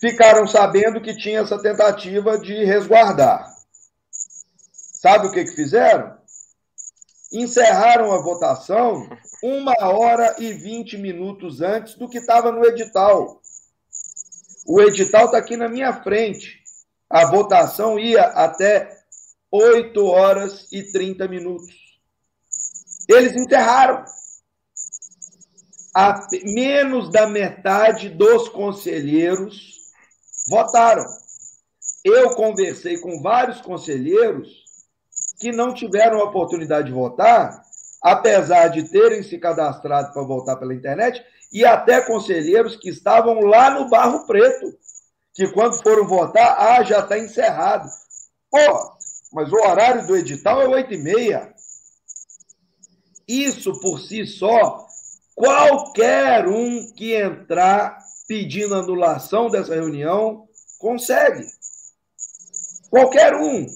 Ficaram 0.00 0.46
sabendo 0.46 1.00
que 1.00 1.16
tinha 1.16 1.40
essa 1.40 1.60
tentativa 1.60 2.38
de 2.38 2.64
resguardar. 2.64 3.52
Sabe 5.00 5.26
o 5.26 5.32
que, 5.32 5.44
que 5.44 5.54
fizeram? 5.54 6.16
Encerraram 7.32 8.12
a 8.12 8.22
votação 8.22 9.08
uma 9.42 9.74
hora 9.80 10.36
e 10.38 10.52
vinte 10.52 10.96
minutos 10.96 11.60
antes 11.60 11.94
do 11.94 12.08
que 12.08 12.18
estava 12.18 12.50
no 12.50 12.64
edital. 12.64 13.40
O 14.66 14.80
edital 14.80 15.26
está 15.26 15.38
aqui 15.38 15.56
na 15.56 15.68
minha 15.68 15.92
frente. 16.02 16.62
A 17.10 17.26
votação 17.26 17.98
ia 17.98 18.22
até 18.22 18.98
8 19.50 20.04
horas 20.04 20.70
e 20.72 20.82
30 20.92 21.26
minutos. 21.28 21.74
Eles 23.08 23.34
enterraram. 23.34 24.04
A 25.98 26.28
menos 26.44 27.10
da 27.10 27.26
metade 27.26 28.08
dos 28.08 28.48
conselheiros 28.48 29.74
votaram. 30.48 31.04
Eu 32.04 32.36
conversei 32.36 32.98
com 32.98 33.20
vários 33.20 33.60
conselheiros 33.60 34.48
que 35.40 35.50
não 35.50 35.74
tiveram 35.74 36.20
a 36.20 36.24
oportunidade 36.24 36.88
de 36.88 36.94
votar 36.94 37.64
apesar 38.02 38.68
de 38.68 38.88
terem 38.88 39.22
se 39.22 39.38
cadastrado 39.38 40.12
para 40.12 40.22
voltar 40.22 40.56
pela 40.56 40.74
internet, 40.74 41.22
e 41.52 41.64
até 41.64 42.00
conselheiros 42.00 42.76
que 42.76 42.90
estavam 42.90 43.40
lá 43.40 43.70
no 43.70 43.88
Barro 43.88 44.26
Preto, 44.26 44.76
que 45.34 45.48
quando 45.52 45.80
foram 45.82 46.06
votar, 46.06 46.56
ah, 46.58 46.82
já 46.82 47.00
está 47.00 47.18
encerrado. 47.18 47.88
Pô, 48.50 48.92
mas 49.32 49.50
o 49.50 49.56
horário 49.56 50.06
do 50.06 50.16
edital 50.16 50.60
é 50.62 50.68
oito 50.68 50.92
e 50.92 50.98
meia. 50.98 51.52
Isso 53.26 53.78
por 53.80 54.00
si 54.00 54.26
só, 54.26 54.86
qualquer 55.38 56.48
um 56.48 56.92
que 56.92 57.14
entrar 57.14 57.96
pedindo 58.26 58.74
anulação 58.74 59.48
dessa 59.48 59.72
reunião 59.72 60.48
consegue. 60.80 61.46
Qualquer 62.90 63.36
um. 63.36 63.66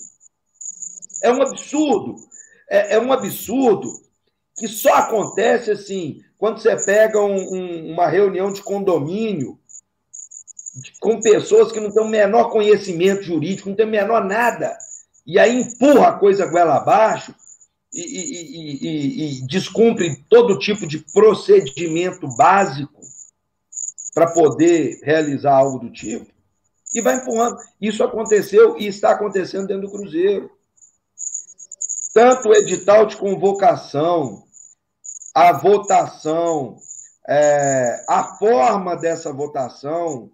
É 1.23 1.31
um 1.31 1.41
absurdo. 1.41 2.17
É, 2.69 2.97
é 2.97 3.01
um 3.01 3.13
absurdo 3.13 3.89
que 4.59 4.67
só 4.67 4.95
acontece 4.95 5.71
assim, 5.71 6.21
quando 6.37 6.61
você 6.61 6.77
pega 6.85 7.21
um, 7.21 7.37
um, 7.37 7.93
uma 7.93 8.09
reunião 8.09 8.53
de 8.53 8.61
condomínio 8.61 9.57
com 11.01 11.21
pessoas 11.21 11.71
que 11.71 11.79
não 11.79 11.93
têm 11.93 12.03
o 12.03 12.09
menor 12.09 12.51
conhecimento 12.51 13.23
jurídico, 13.23 13.69
não 13.69 13.77
têm 13.77 13.87
o 13.87 13.91
menor 13.91 14.25
nada, 14.25 14.77
e 15.25 15.39
aí 15.39 15.61
empurra 15.61 16.09
a 16.09 16.19
coisa 16.19 16.47
goela 16.47 16.77
abaixo 16.77 17.35
e, 17.93 18.01
e, 18.01 18.87
e, 18.87 19.39
e 19.39 19.47
descumpre 19.47 20.25
todo 20.29 20.59
tipo 20.59 20.87
de 20.87 20.99
procedimento 21.13 22.27
básico 22.37 23.01
para 24.15 24.33
poder 24.33 25.01
realizar 25.03 25.55
algo 25.57 25.79
do 25.79 25.91
tipo, 25.91 26.31
e 26.95 27.01
vai 27.01 27.17
empurrando. 27.17 27.57
Isso 27.81 28.03
aconteceu 28.05 28.79
e 28.79 28.87
está 28.87 29.13
acontecendo 29.13 29.67
dentro 29.67 29.89
do 29.89 29.93
Cruzeiro 29.93 30.51
tanto 32.13 32.51
o 32.51 32.55
edital 32.55 33.07
de 33.07 33.17
convocação, 33.17 34.45
a 35.35 35.53
votação, 35.53 36.77
é, 37.27 38.05
a 38.09 38.37
forma 38.37 38.97
dessa 38.97 39.33
votação, 39.33 40.31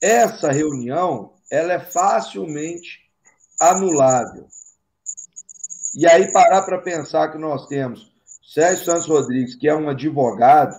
essa 0.00 0.52
reunião, 0.52 1.32
ela 1.50 1.72
é 1.72 1.80
facilmente 1.80 3.00
anulável. 3.60 4.46
E 5.94 6.06
aí 6.06 6.32
parar 6.32 6.62
para 6.62 6.80
pensar 6.80 7.30
que 7.30 7.38
nós 7.38 7.66
temos 7.66 8.12
Sérgio 8.42 8.84
Santos 8.84 9.06
Rodrigues, 9.06 9.54
que 9.54 9.68
é 9.68 9.74
um 9.74 9.88
advogado, 9.88 10.74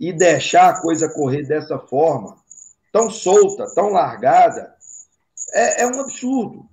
e 0.00 0.12
deixar 0.12 0.70
a 0.70 0.80
coisa 0.80 1.08
correr 1.08 1.44
dessa 1.44 1.78
forma, 1.78 2.36
tão 2.90 3.10
solta, 3.10 3.66
tão 3.74 3.90
largada, 3.90 4.74
é, 5.52 5.82
é 5.82 5.86
um 5.86 6.00
absurdo. 6.00 6.66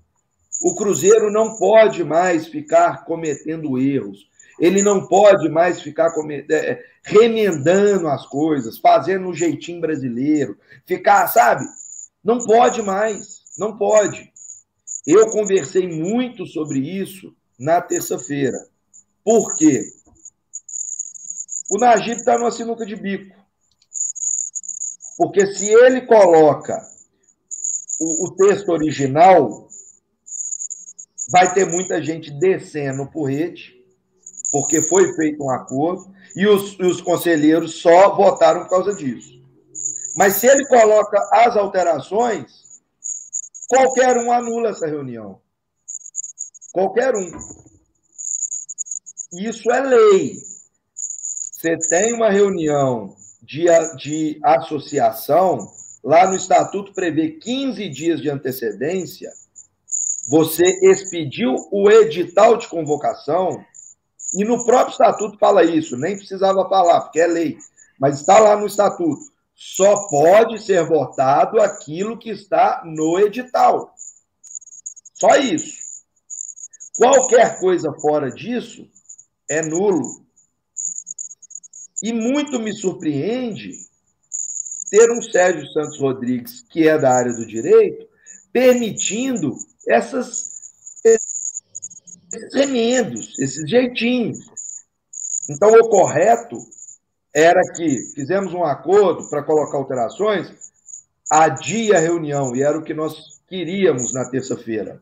O 0.64 0.74
Cruzeiro 0.76 1.32
não 1.32 1.58
pode 1.58 2.04
mais 2.04 2.48
ficar 2.48 3.04
cometendo 3.06 3.78
erros. 3.78 4.30
Ele 4.60 4.82
não 4.82 5.08
pode 5.08 5.50
mais 5.50 5.82
ficar 5.82 6.12
é, 6.30 6.56
é, 6.56 6.86
remendando 7.04 8.08
as 8.08 8.26
coisas, 8.26 8.78
fazendo 8.78 9.28
um 9.28 9.34
jeitinho 9.34 9.82
brasileiro, 9.82 10.58
ficar, 10.86 11.28
sabe? 11.28 11.66
Não 12.24 12.40
pode 12.40 12.82
mais, 12.82 13.42
não 13.58 13.78
pode. 13.78 14.32
Eu 15.06 15.32
conversei 15.32 15.88
muito 15.88 16.46
sobre 16.46 16.80
isso 16.80 17.36
na 17.62 17.80
terça-feira. 17.80 18.58
Por 19.24 19.56
quê? 19.56 19.84
O 21.70 21.78
Najib 21.78 22.18
está 22.18 22.38
numa 22.38 22.52
sinuca 22.52 22.86
de 22.86 22.96
bico. 22.96 23.40
Porque 25.16 25.46
se 25.54 25.68
ele 25.68 26.02
coloca 26.08 26.82
o, 28.00 28.26
o 28.26 28.36
texto 28.36 28.70
original, 28.70 29.70
vai 31.30 31.54
ter 31.54 31.66
muita 31.66 32.02
gente 32.02 32.32
descendo 32.32 33.04
o 33.04 33.12
porrete, 33.12 33.80
porque 34.52 34.82
foi 34.82 35.14
feito 35.14 35.44
um 35.44 35.52
acordo, 35.52 36.12
e 36.36 36.48
os, 36.48 36.78
os 36.80 37.00
conselheiros 37.00 37.76
só 37.76 38.16
votaram 38.16 38.64
por 38.64 38.70
causa 38.70 38.96
disso. 38.96 39.40
Mas 40.18 40.38
se 40.38 40.48
ele 40.48 40.66
coloca 40.68 41.20
as 41.32 41.56
alterações, 41.56 42.82
qualquer 43.70 44.18
um 44.18 44.32
anula 44.32 44.70
essa 44.70 44.88
reunião. 44.88 45.40
Qualquer 46.72 47.16
um. 47.16 47.32
Isso 49.34 49.72
é 49.72 49.82
lei. 49.82 50.36
Você 50.94 51.78
tem 51.90 52.14
uma 52.14 52.30
reunião 52.30 53.16
de, 53.42 53.66
de 53.98 54.40
associação, 54.44 55.72
lá 56.04 56.28
no 56.28 56.36
estatuto 56.36 56.94
prevê 56.94 57.32
15 57.32 57.90
dias 57.90 58.22
de 58.22 58.30
antecedência 58.30 59.32
você 60.28 60.64
expediu 60.84 61.56
o 61.72 61.90
edital 61.90 62.58
de 62.58 62.68
convocação, 62.68 63.64
e 64.34 64.46
no 64.46 64.64
próprio 64.66 64.92
estatuto 64.92 65.38
fala 65.38 65.64
isso, 65.64 65.98
nem 65.98 66.16
precisava 66.16 66.68
falar, 66.70 67.02
porque 67.02 67.20
é 67.20 67.28
lei, 67.28 67.58
mas 68.00 68.20
está 68.20 68.40
lá 68.40 68.56
no 68.56 68.66
estatuto. 68.66 69.22
Só 69.56 70.08
pode 70.08 70.60
ser 70.64 70.86
votado 70.86 71.60
aquilo 71.60 72.18
que 72.18 72.30
está 72.30 72.82
no 72.86 73.20
edital. 73.20 73.94
Só 75.14 75.36
isso. 75.36 75.82
Qualquer 76.98 77.60
coisa 77.60 77.92
fora 77.94 78.30
disso 78.30 78.88
é 79.50 79.62
nulo. 79.62 80.26
E 82.04 82.12
muito 82.12 82.60
me 82.60 82.74
surpreende 82.74 83.72
ter 84.90 85.10
um 85.12 85.22
Sérgio 85.22 85.66
Santos 85.72 86.00
Rodrigues, 86.00 86.66
que 86.70 86.88
é 86.88 86.98
da 86.98 87.14
área 87.14 87.32
do 87.32 87.46
direito, 87.46 88.08
permitindo 88.52 89.56
essas, 89.88 90.50
esses 91.06 92.54
remendos, 92.54 93.40
esses 93.40 93.70
jeitinhos. 93.70 94.40
Então, 95.50 95.70
o 95.70 95.90
correto 95.90 96.58
era 97.34 97.62
que 97.74 98.12
fizemos 98.14 98.54
um 98.54 98.66
acordo 98.66 99.30
para 99.30 99.44
colocar 99.44 99.78
alterações, 99.78 100.52
adia 101.32 101.98
a 101.98 102.02
reunião, 102.02 102.54
e 102.54 102.62
era 102.62 102.78
o 102.78 102.84
que 102.84 102.94
nós 102.94 103.42
queríamos 103.48 104.14
na 104.14 104.30
terça-feira. 104.30 105.02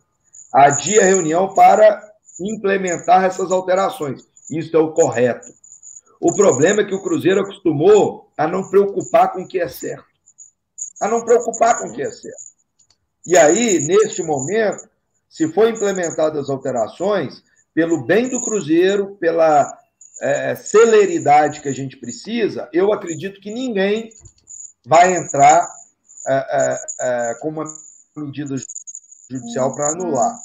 Adia 0.54 1.02
a 1.02 1.06
reunião 1.06 1.54
para 1.54 2.02
implementar 2.40 3.26
essas 3.26 3.52
alterações. 3.52 4.28
Isso 4.50 4.76
é 4.76 4.80
o 4.80 4.94
correto. 4.94 5.48
O 6.20 6.34
problema 6.34 6.82
é 6.82 6.86
que 6.86 6.96
o 6.96 7.02
Cruzeiro 7.02 7.42
acostumou 7.42 8.32
a 8.38 8.48
não 8.48 8.70
preocupar 8.70 9.32
com 9.32 9.44
o 9.44 9.48
que 9.48 9.60
é 9.60 9.68
certo. 9.68 10.06
A 11.00 11.08
não 11.08 11.24
preocupar 11.24 11.80
com 11.80 11.88
o 11.88 11.94
que 11.94 12.02
é 12.02 12.12
certo. 12.12 12.50
E 13.26 13.38
aí, 13.38 13.80
neste 13.80 14.24
momento, 14.24 14.90
se 15.30 15.48
for 15.54 15.70
implementadas 15.70 16.50
alterações, 16.50 17.44
pelo 17.74 18.06
bem 18.06 18.28
do 18.28 18.42
Cruzeiro, 18.42 19.16
pela 19.18 19.72
é, 20.22 20.56
celeridade 20.56 21.62
que 21.62 21.70
a 21.70 21.74
gente 21.74 21.98
precisa, 21.98 22.68
eu 22.74 22.92
acredito 22.92 23.40
que 23.40 23.54
ninguém 23.54 24.10
vai 24.86 25.16
entrar 25.16 25.66
é, 26.28 26.34
é, 26.34 26.78
é, 27.02 27.36
com 27.40 27.50
uma 27.50 27.64
medida 28.18 28.56
judicial 29.30 29.76
para 29.76 29.92
anular. 29.92 30.36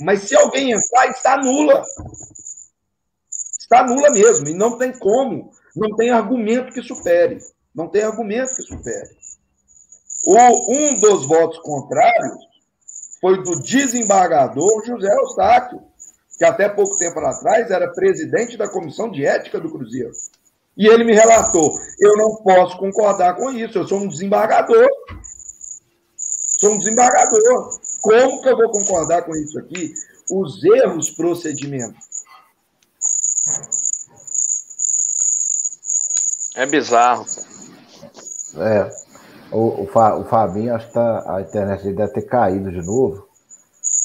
Mas 0.00 0.22
se 0.22 0.36
alguém 0.36 0.72
entrar, 0.72 1.10
está 1.10 1.36
nula. 1.36 1.84
Está 3.60 3.84
nula 3.84 4.10
mesmo, 4.10 4.48
e 4.48 4.54
não 4.54 4.78
tem 4.78 4.92
como, 4.92 5.50
não 5.74 5.96
tem 5.96 6.10
argumento 6.10 6.72
que 6.72 6.82
supere. 6.82 7.38
Não 7.74 7.88
tem 7.88 8.02
argumento 8.02 8.54
que 8.54 8.62
supere. 8.62 9.10
O, 10.24 10.72
um 10.72 11.00
dos 11.00 11.26
votos 11.26 11.58
contrários 11.58 12.38
foi 13.20 13.42
do 13.42 13.60
desembargador 13.62 14.84
José 14.86 15.12
Eustáquio, 15.12 15.82
que 16.38 16.44
até 16.44 16.68
pouco 16.68 16.96
tempo 16.96 17.18
atrás 17.20 17.70
era 17.70 17.92
presidente 17.92 18.56
da 18.56 18.68
Comissão 18.68 19.10
de 19.10 19.24
Ética 19.24 19.60
do 19.60 19.70
Cruzeiro. 19.70 20.12
E 20.76 20.86
ele 20.86 21.04
me 21.04 21.14
relatou: 21.14 21.70
eu 22.00 22.16
não 22.16 22.36
posso 22.36 22.78
concordar 22.78 23.36
com 23.36 23.50
isso, 23.50 23.78
eu 23.78 23.86
sou 23.86 23.98
um 23.98 24.08
desembargador. 24.08 24.88
Sou 26.58 26.72
um 26.72 26.78
desembargador. 26.78 27.80
Como 28.06 28.42
que 28.42 28.48
eu 28.48 28.56
vou 28.56 28.70
concordar 28.70 29.22
com 29.22 29.34
isso 29.34 29.58
aqui? 29.58 29.92
Os 30.30 30.62
erros 30.64 31.10
procedimentos. 31.10 32.04
É 36.54 36.66
bizarro. 36.66 37.26
É. 38.56 38.90
O, 39.52 39.82
o, 39.82 39.86
Fa, 39.86 40.16
o 40.16 40.24
Fabinho, 40.24 40.74
acho 40.74 40.86
que 40.88 40.94
tá, 40.94 41.36
a 41.36 41.42
internet 41.42 41.82
dele 41.82 41.96
deve 41.96 42.12
ter 42.12 42.22
caído 42.22 42.70
de 42.70 42.84
novo. 42.84 43.26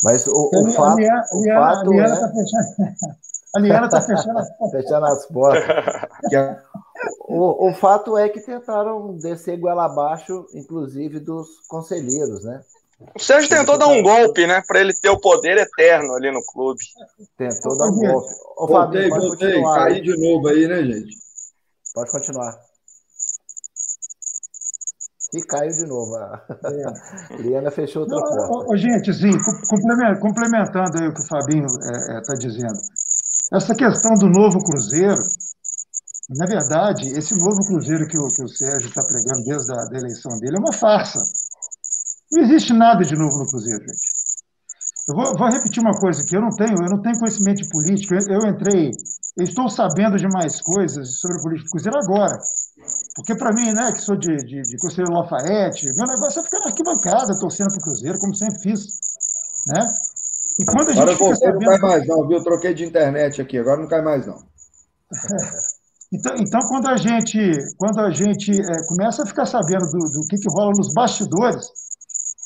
Mas 0.04 0.28
o, 0.28 0.50
o 0.52 0.72
fato, 0.72 1.00
a 1.00 1.84
Liana 1.84 2.16
é... 2.16 2.20
tá 2.20 2.30
fechando, 2.30 3.16
a 3.56 3.60
Liana 3.60 3.86
está 3.86 4.02
fechando 4.02 4.40
as 4.40 4.58
portas. 4.58 4.82
Fechando 4.82 5.06
as 5.06 5.26
portas. 5.28 5.64
o, 7.28 7.70
o 7.70 7.74
fato 7.76 8.18
é 8.18 8.30
que 8.30 8.42
tentaram 8.42 9.16
descer 9.18 9.60
goela 9.60 9.86
abaixo, 9.86 10.46
inclusive 10.54 11.20
dos 11.20 11.48
conselheiros, 11.68 12.44
né? 12.44 12.62
O 13.16 13.20
Sérgio 13.20 13.50
tentou 13.50 13.78
dar 13.78 13.88
um 13.88 14.02
golpe, 14.02 14.48
né? 14.48 14.62
Para 14.66 14.80
ele 14.80 14.94
ter 14.94 15.10
o 15.10 15.20
poder 15.20 15.58
eterno 15.58 16.14
ali 16.14 16.32
no 16.32 16.44
clube. 16.44 16.84
Tentou 17.38 17.78
dar 17.78 17.88
um 17.88 17.96
golpe. 17.96 18.30
Ô, 18.58 18.68
voltei, 18.68 19.10
Fabinho, 19.10 19.30
voltei. 19.30 19.64
Caí 19.64 20.02
de 20.02 20.18
novo 20.18 20.48
aí, 20.48 20.68
né, 20.68 20.84
gente? 20.84 21.18
Pode 21.94 22.12
continuar. 22.12 22.72
E 25.34 25.42
caiu 25.46 25.72
de 25.72 25.88
novo. 25.88 26.16
A 26.16 26.44
é. 26.66 27.38
Liana 27.42 27.72
fechou 27.72 28.02
outra 28.02 28.18
Não, 28.18 28.48
porta. 28.48 28.74
Ô, 28.74 28.78
gente, 28.78 29.14
sim, 29.14 29.32
complementando 30.20 31.00
aí 31.00 31.08
o 31.08 31.14
que 31.14 31.22
o 31.22 31.28
Fabinho 31.28 31.66
está 31.66 32.14
é, 32.14 32.18
é, 32.18 32.22
tá 32.22 32.34
dizendo. 32.34 32.80
Essa 33.54 33.74
questão 33.76 34.12
do 34.16 34.28
novo 34.28 34.60
Cruzeiro, 34.60 35.22
na 36.38 36.46
verdade, 36.46 37.08
esse 37.18 37.34
novo 37.38 37.60
Cruzeiro 37.66 38.08
que 38.08 38.18
o, 38.18 38.28
que 38.28 38.44
o 38.44 38.48
Sérgio 38.48 38.90
está 38.90 39.04
pregando 39.04 39.44
desde 39.44 39.72
a 39.72 39.86
da 39.86 39.98
eleição 39.98 40.38
dele 40.38 40.58
é 40.58 40.60
uma 40.60 40.74
farsa. 40.74 41.20
Não 42.32 42.44
existe 42.44 42.74
nada 42.74 43.04
de 43.04 43.16
novo 43.16 43.40
no 43.40 43.48
Cruzeiro, 43.48 43.80
gente. 43.80 44.22
Eu 45.10 45.16
vou, 45.16 45.38
vou, 45.38 45.50
repetir 45.50 45.82
uma 45.82 46.00
coisa 46.00 46.24
que 46.24 46.36
eu 46.36 46.42
não 46.42 46.50
tenho, 46.50 46.78
eu 46.78 46.90
não 46.90 47.02
tenho 47.02 47.20
conhecimento 47.20 47.64
de 47.64 47.70
política. 47.70 48.16
Eu, 48.16 48.40
eu 48.40 48.50
entrei, 48.50 48.92
eu 49.38 49.44
estou 49.44 49.68
sabendo 49.68 50.16
de 50.16 50.28
mais 50.28 50.62
coisas 50.62 51.20
sobre 51.20 51.42
política 51.42 51.68
do 51.68 51.72
Cruzeiro 51.72 51.98
agora. 51.98 52.40
Porque 53.16 53.36
para 53.36 53.52
mim, 53.54 53.74
né, 53.74 53.92
que 53.92 54.00
sou 54.00 54.16
de, 54.16 54.34
de, 54.38 54.62
de 54.62 54.78
Conselheiro 54.78 55.14
Lafayette, 55.14 55.92
meu 55.98 56.08
negócio 56.08 56.40
é 56.40 56.44
ficar 56.44 56.60
na 56.60 56.68
arquibancada, 56.68 57.38
torcendo 57.40 57.68
para 57.68 57.80
o 57.80 57.84
Cruzeiro, 57.84 58.20
como 58.20 58.34
sempre 58.36 58.62
fiz. 58.62 58.80
Né? 59.68 59.86
E 60.60 60.66
quando 60.66 60.90
a 60.90 60.94
gente 60.94 61.02
agora 61.02 61.18
você 61.18 61.46
sabendo... 61.46 61.60
não 61.60 61.80
cai 61.80 61.80
mais 61.80 62.08
não, 62.08 62.28
viu? 62.28 62.38
Eu 62.38 62.44
troquei 62.44 62.74
de 62.74 62.86
internet 62.86 63.42
aqui, 63.42 63.58
agora 63.58 63.82
não 63.82 63.88
cai 63.88 64.02
mais 64.02 64.26
não. 64.26 64.38
então, 66.14 66.36
então, 66.38 66.62
quando 66.70 66.88
a 66.88 66.96
gente, 66.96 67.38
quando 67.78 68.00
a 68.00 68.12
gente 68.12 68.52
é, 68.52 68.88
começa 68.88 69.24
a 69.24 69.26
ficar 69.26 69.46
sabendo 69.46 69.86
do, 69.92 69.98
do 69.98 70.28
que, 70.30 70.38
que 70.38 70.50
rola 70.50 70.72
nos 70.78 70.94
bastidores 70.94 71.81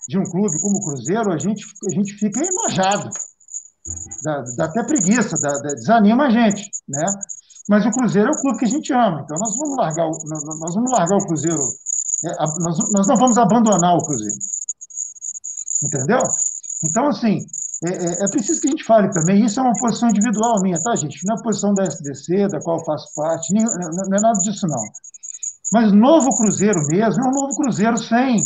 de 0.07 0.19
um 0.19 0.23
clube 0.23 0.59
como 0.59 0.77
o 0.77 0.81
Cruzeiro, 0.81 1.31
a 1.31 1.37
gente, 1.37 1.65
a 1.89 1.95
gente 1.95 2.13
fica 2.13 2.41
enojado. 2.43 3.09
Dá, 4.23 4.43
dá 4.57 4.65
até 4.65 4.83
preguiça, 4.83 5.35
dá, 5.41 5.51
dá, 5.51 5.73
desanima 5.73 6.25
a 6.25 6.29
gente. 6.29 6.69
Né? 6.87 7.05
Mas 7.69 7.85
o 7.85 7.91
Cruzeiro 7.91 8.29
é 8.29 8.31
o 8.31 8.41
clube 8.41 8.59
que 8.59 8.65
a 8.65 8.69
gente 8.69 8.93
ama, 8.93 9.21
então 9.23 9.37
nós 9.39 9.55
vamos 9.57 9.77
largar, 9.77 10.05
o, 10.05 10.11
nós 10.59 10.75
vamos 10.75 10.91
largar 10.91 11.17
o 11.17 11.25
Cruzeiro. 11.25 11.61
É, 12.25 12.29
nós, 12.59 12.77
nós 12.91 13.07
não 13.07 13.15
vamos 13.15 13.37
abandonar 13.37 13.95
o 13.95 14.05
Cruzeiro. 14.05 14.37
Entendeu? 15.83 16.21
Então, 16.83 17.07
assim, 17.07 17.45
é, 17.83 17.89
é, 17.89 18.25
é, 18.25 18.29
preciso 18.29 18.61
que 18.61 18.67
a 18.67 18.71
gente 18.71 18.83
fale 18.83 19.09
também, 19.11 19.43
isso 19.43 19.59
é 19.59 19.63
uma 19.63 19.77
posição 19.77 20.09
individual 20.09 20.61
minha, 20.61 20.79
tá, 20.81 20.95
gente? 20.95 21.19
Não 21.25 21.35
é 21.35 21.39
a 21.39 21.43
posição 21.43 21.73
da 21.73 21.83
SDC, 21.83 22.47
da 22.47 22.59
qual 22.59 22.77
eu 22.77 22.85
faço 22.85 23.13
parte, 23.15 23.53
nem, 23.53 23.63
não 23.63 24.17
é 24.17 24.21
nada 24.21 24.37
disso, 24.39 24.67
não. 24.67 24.81
Mas 25.73 25.91
novo 25.91 26.35
Cruzeiro 26.35 26.79
mesmo 26.87 27.23
é 27.23 27.27
um 27.27 27.31
novo 27.31 27.55
Cruzeiro 27.55 27.97
sem, 27.97 28.37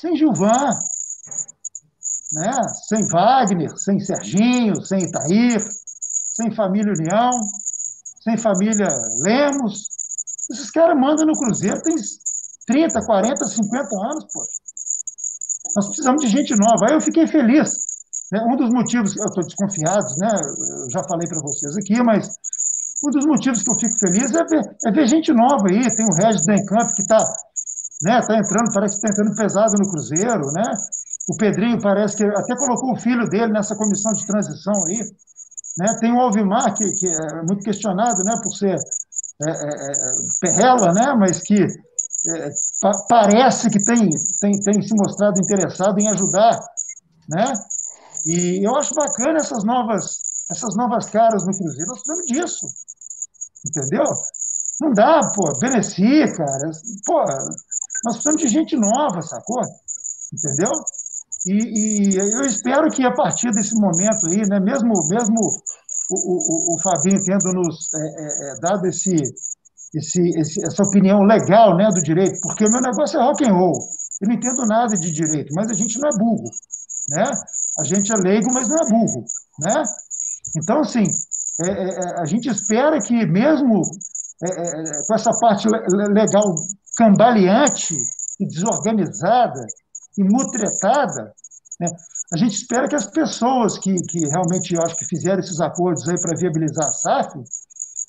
sem 0.00 0.14
Gilvan, 0.14 0.70
né? 2.32 2.52
sem 2.88 3.06
Wagner, 3.08 3.76
sem 3.76 3.98
Serginho, 3.98 4.80
sem 4.84 4.98
Itair, 4.98 5.58
sem 5.60 6.54
família 6.54 6.92
União, 6.92 7.30
sem 8.22 8.36
família 8.36 8.86
Lemos. 9.24 9.88
Esses 10.50 10.70
caras 10.70 10.96
mandam 10.98 11.26
no 11.26 11.32
Cruzeiro, 11.32 11.82
tem 11.82 11.96
30, 12.66 13.04
40, 13.04 13.44
50 13.44 13.78
anos, 14.10 14.24
pô. 14.32 14.44
Nós 15.76 15.86
precisamos 15.86 16.24
de 16.24 16.30
gente 16.30 16.54
nova. 16.56 16.86
Aí 16.88 16.94
eu 16.94 17.00
fiquei 17.00 17.26
feliz. 17.26 17.68
Né? 18.32 18.40
Um 18.48 18.56
dos 18.56 18.70
motivos, 18.70 19.16
eu 19.16 19.26
estou 19.26 19.44
desconfiado, 19.44 20.06
né? 20.18 20.30
eu 20.30 20.90
já 20.90 21.02
falei 21.08 21.26
para 21.28 21.40
vocês 21.42 21.76
aqui, 21.76 22.02
mas 22.02 22.28
um 23.04 23.10
dos 23.10 23.26
motivos 23.26 23.62
que 23.62 23.70
eu 23.70 23.78
fico 23.78 23.98
feliz 23.98 24.34
é 24.34 24.44
ver, 24.44 24.76
é 24.86 24.92
ver 24.92 25.08
gente 25.08 25.32
nova 25.32 25.68
aí. 25.68 25.80
Tem 25.96 26.06
o 26.06 26.14
Regis 26.14 26.46
Dencamp 26.46 26.94
que 26.94 27.02
está 27.02 27.18
né, 28.02 28.20
tá 28.22 28.38
entrando, 28.38 28.72
parece 28.72 29.00
que 29.00 29.06
está 29.06 29.10
entrando 29.10 29.36
pesado 29.36 29.72
no 29.78 29.90
Cruzeiro, 29.90 30.52
né? 30.52 30.62
O 31.28 31.36
Pedrinho 31.36 31.80
parece 31.80 32.16
que 32.16 32.24
até 32.24 32.56
colocou 32.56 32.92
o 32.92 33.00
filho 33.00 33.28
dele 33.28 33.52
nessa 33.52 33.76
comissão 33.76 34.12
de 34.12 34.26
transição 34.26 34.74
aí. 34.86 35.00
Né? 35.78 35.86
Tem 36.00 36.12
o 36.12 36.20
Alvimar, 36.20 36.74
que, 36.74 36.90
que 36.92 37.06
é 37.06 37.42
muito 37.46 37.62
questionado 37.62 38.22
né, 38.24 38.34
por 38.42 38.52
ser 38.52 38.76
é, 38.76 39.50
é, 39.50 39.50
é 39.50 40.12
perrela, 40.40 40.92
né, 40.92 41.14
mas 41.18 41.40
que 41.42 41.62
é, 41.62 42.48
pa 42.80 42.90
parece 43.08 43.70
que 43.70 43.84
tem, 43.84 44.08
tem, 44.40 44.52
tem 44.60 44.82
se 44.82 44.94
mostrado 44.94 45.38
interessado 45.38 45.98
em 45.98 46.08
ajudar. 46.08 46.58
Né? 47.28 47.52
E 48.26 48.66
eu 48.66 48.74
acho 48.76 48.94
bacana 48.94 49.38
essas 49.38 49.64
novas, 49.64 50.20
essas 50.50 50.74
novas 50.76 51.06
caras 51.10 51.44
no 51.44 51.56
Cruzeiro. 51.56 51.90
Nós 51.90 52.02
precisamos 52.02 52.26
disso. 52.26 52.66
Entendeu? 53.66 54.04
Não 54.80 54.92
dá, 54.92 55.20
pô, 55.34 55.52
Beneci, 55.60 56.24
cara. 56.36 56.70
Pô, 57.04 57.24
nós 58.04 58.14
precisamos 58.14 58.42
de 58.42 58.48
gente 58.48 58.76
nova, 58.76 59.20
sacou? 59.22 59.60
Entendeu? 60.32 60.70
E, 61.46 61.54
e, 61.54 62.16
eu 62.16 62.42
espero 62.42 62.90
que 62.90 63.04
a 63.04 63.12
partir 63.12 63.50
desse 63.52 63.74
momento 63.74 64.26
aí, 64.28 64.42
né, 64.48 64.60
mesmo, 64.60 64.92
mesmo 65.08 65.38
o, 66.10 66.16
o, 66.16 66.74
o 66.74 66.82
Fabinho 66.82 67.22
tendo 67.24 67.52
nos 67.54 67.88
é, 67.94 67.98
é, 67.98 68.50
é, 68.50 68.60
dado 68.60 68.86
esse, 68.86 69.14
esse, 69.94 70.20
esse, 70.36 70.66
essa 70.66 70.82
opinião 70.82 71.20
legal 71.20 71.76
né, 71.76 71.88
do 71.94 72.02
direito, 72.02 72.38
porque 72.42 72.64
o 72.64 72.70
meu 72.70 72.80
negócio 72.80 73.18
é 73.18 73.22
rock 73.22 73.44
and 73.44 73.54
roll. 73.54 73.78
Eu 74.20 74.28
não 74.28 74.34
entendo 74.34 74.66
nada 74.66 74.94
de 74.96 75.12
direito, 75.12 75.52
mas 75.54 75.70
a 75.70 75.74
gente 75.74 75.98
não 75.98 76.08
é 76.08 76.18
burro. 76.18 76.50
Né? 77.10 77.24
A 77.78 77.84
gente 77.84 78.12
é 78.12 78.16
leigo, 78.16 78.52
mas 78.52 78.68
não 78.68 78.76
é 78.76 78.88
burro. 78.90 79.24
Né? 79.60 79.82
Então, 80.56 80.80
assim, 80.80 81.04
é, 81.62 81.70
é, 81.70 81.88
é 81.88 82.20
a 82.20 82.24
gente 82.24 82.48
espera 82.48 82.98
que, 82.98 83.14
mesmo 83.26 83.82
com 85.06 85.14
essa 85.14 85.30
parte 85.40 85.66
legal 86.14 86.54
cambaleante 86.98 87.94
e 88.40 88.46
desorganizada, 88.46 89.64
e 90.18 90.24
mutretada, 90.24 91.32
né? 91.78 91.86
a 92.32 92.36
gente 92.36 92.56
espera 92.56 92.88
que 92.88 92.96
as 92.96 93.06
pessoas 93.06 93.78
que, 93.78 93.94
que 93.94 94.18
realmente, 94.26 94.74
eu 94.74 94.82
acho 94.82 94.96
que 94.96 95.04
fizeram 95.04 95.38
esses 95.38 95.60
acordos 95.60 96.08
aí 96.08 96.20
para 96.20 96.36
viabilizar 96.36 96.86
a 96.86 96.92
SAF, 96.92 97.38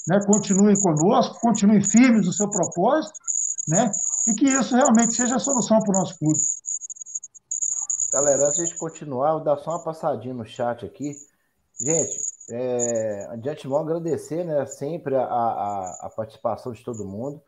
né, 0.08 0.20
continuem 0.26 0.76
conosco, 0.82 1.40
continuem 1.40 1.84
firmes 1.84 2.26
no 2.26 2.34
seu 2.34 2.50
propósito, 2.50 3.14
né, 3.68 3.92
e 4.28 4.34
que 4.34 4.46
isso 4.46 4.76
realmente 4.76 5.14
seja 5.14 5.36
a 5.36 5.40
solução 5.40 5.78
para 5.80 5.96
o 5.96 6.00
nosso 6.00 6.18
clube. 6.18 6.40
Galera, 8.12 8.48
antes 8.48 8.70
de 8.70 8.76
continuar, 8.76 9.34
vou 9.34 9.44
dar 9.44 9.58
só 9.58 9.70
uma 9.70 9.84
passadinha 9.84 10.34
no 10.34 10.46
chat 10.46 10.84
aqui. 10.84 11.16
Gente, 11.80 12.18
é, 12.50 13.38
de 13.38 13.50
antemão 13.50 13.82
agradecer 13.82 14.44
né, 14.44 14.66
sempre 14.66 15.16
a, 15.16 15.22
a, 15.22 15.98
a 16.08 16.10
participação 16.16 16.72
de 16.72 16.84
todo 16.84 17.06
mundo. 17.06 17.40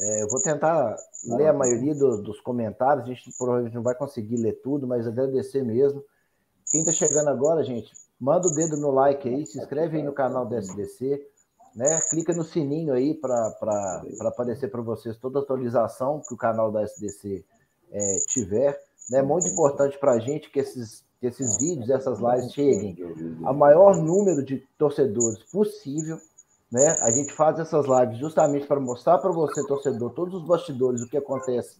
É, 0.00 0.22
eu 0.22 0.28
vou 0.28 0.40
tentar 0.40 0.96
ler 1.26 1.48
a 1.48 1.52
maioria 1.52 1.94
do, 1.94 2.22
dos 2.22 2.40
comentários, 2.40 3.04
a 3.04 3.08
gente 3.08 3.30
provavelmente 3.36 3.74
não 3.74 3.82
vai 3.82 3.94
conseguir 3.94 4.36
ler 4.36 4.54
tudo, 4.62 4.86
mas 4.86 5.06
agradecer 5.06 5.62
mesmo. 5.62 6.02
Quem 6.70 6.80
está 6.80 6.92
chegando 6.92 7.28
agora, 7.28 7.62
gente, 7.62 7.92
manda 8.18 8.48
o 8.48 8.54
dedo 8.54 8.78
no 8.78 8.90
like 8.90 9.28
aí, 9.28 9.44
se 9.44 9.58
inscreve 9.58 9.98
aí 9.98 10.02
no 10.02 10.14
canal 10.14 10.46
do 10.46 10.56
SDC, 10.56 11.22
né? 11.76 12.00
clica 12.08 12.32
no 12.32 12.44
sininho 12.44 12.94
aí 12.94 13.14
para 13.14 13.54
aparecer 14.22 14.70
para 14.70 14.80
vocês 14.80 15.18
toda 15.18 15.38
a 15.38 15.42
atualização 15.42 16.22
que 16.26 16.32
o 16.32 16.38
canal 16.38 16.72
da 16.72 16.82
SDC 16.82 17.44
é, 17.92 18.16
tiver. 18.28 18.80
É 19.12 19.16
né? 19.16 19.22
muito 19.22 19.48
importante 19.48 19.98
para 19.98 20.12
a 20.12 20.18
gente 20.18 20.50
que 20.50 20.60
esses, 20.60 21.04
que 21.20 21.26
esses 21.26 21.58
vídeos, 21.58 21.90
essas 21.90 22.18
lives 22.18 22.52
cheguem 22.54 22.96
a 23.44 23.52
maior 23.52 23.96
número 23.96 24.42
de 24.42 24.66
torcedores 24.78 25.42
possível 25.50 26.16
né? 26.70 26.96
A 27.00 27.10
gente 27.10 27.32
faz 27.32 27.58
essas 27.58 27.86
lives 27.86 28.18
justamente 28.18 28.66
para 28.66 28.78
mostrar 28.78 29.18
para 29.18 29.32
você, 29.32 29.66
torcedor, 29.66 30.12
todos 30.12 30.34
os 30.34 30.46
bastidores, 30.46 31.02
o 31.02 31.08
que 31.08 31.16
acontece 31.16 31.76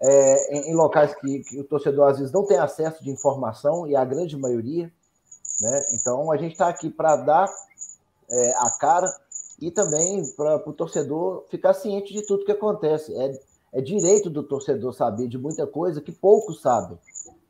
é, 0.00 0.56
em, 0.56 0.70
em, 0.70 0.74
locais 0.74 1.14
que, 1.14 1.40
que, 1.44 1.60
o 1.60 1.64
torcedor 1.64 2.10
às 2.10 2.18
vezes 2.18 2.32
não 2.32 2.46
tem 2.46 2.58
acesso 2.58 3.02
de 3.02 3.10
informação, 3.10 3.86
e 3.86 3.96
a 3.96 4.04
grande 4.04 4.36
maioria. 4.36 4.92
Né? 5.60 5.80
Então, 5.94 6.30
a 6.32 6.36
gente 6.36 6.52
está 6.52 6.68
aqui 6.68 6.90
para 6.90 7.16
dar 7.16 7.48
é, 8.30 8.54
a 8.56 8.70
cara 8.78 9.06
e 9.60 9.70
também 9.70 10.22
para 10.36 10.56
o 10.68 10.72
torcedor 10.72 11.44
ficar 11.50 11.74
ciente 11.74 12.12
de 12.12 12.26
tudo 12.26 12.44
que 12.44 12.52
acontece. 12.52 13.14
É, 13.16 13.40
é 13.78 13.80
direito 13.80 14.30
do 14.30 14.42
torcedor 14.42 14.92
saber 14.92 15.26
de 15.26 15.38
muita 15.38 15.66
coisa 15.66 16.00
que 16.00 16.12
poucos 16.12 16.60
sabem. 16.60 16.98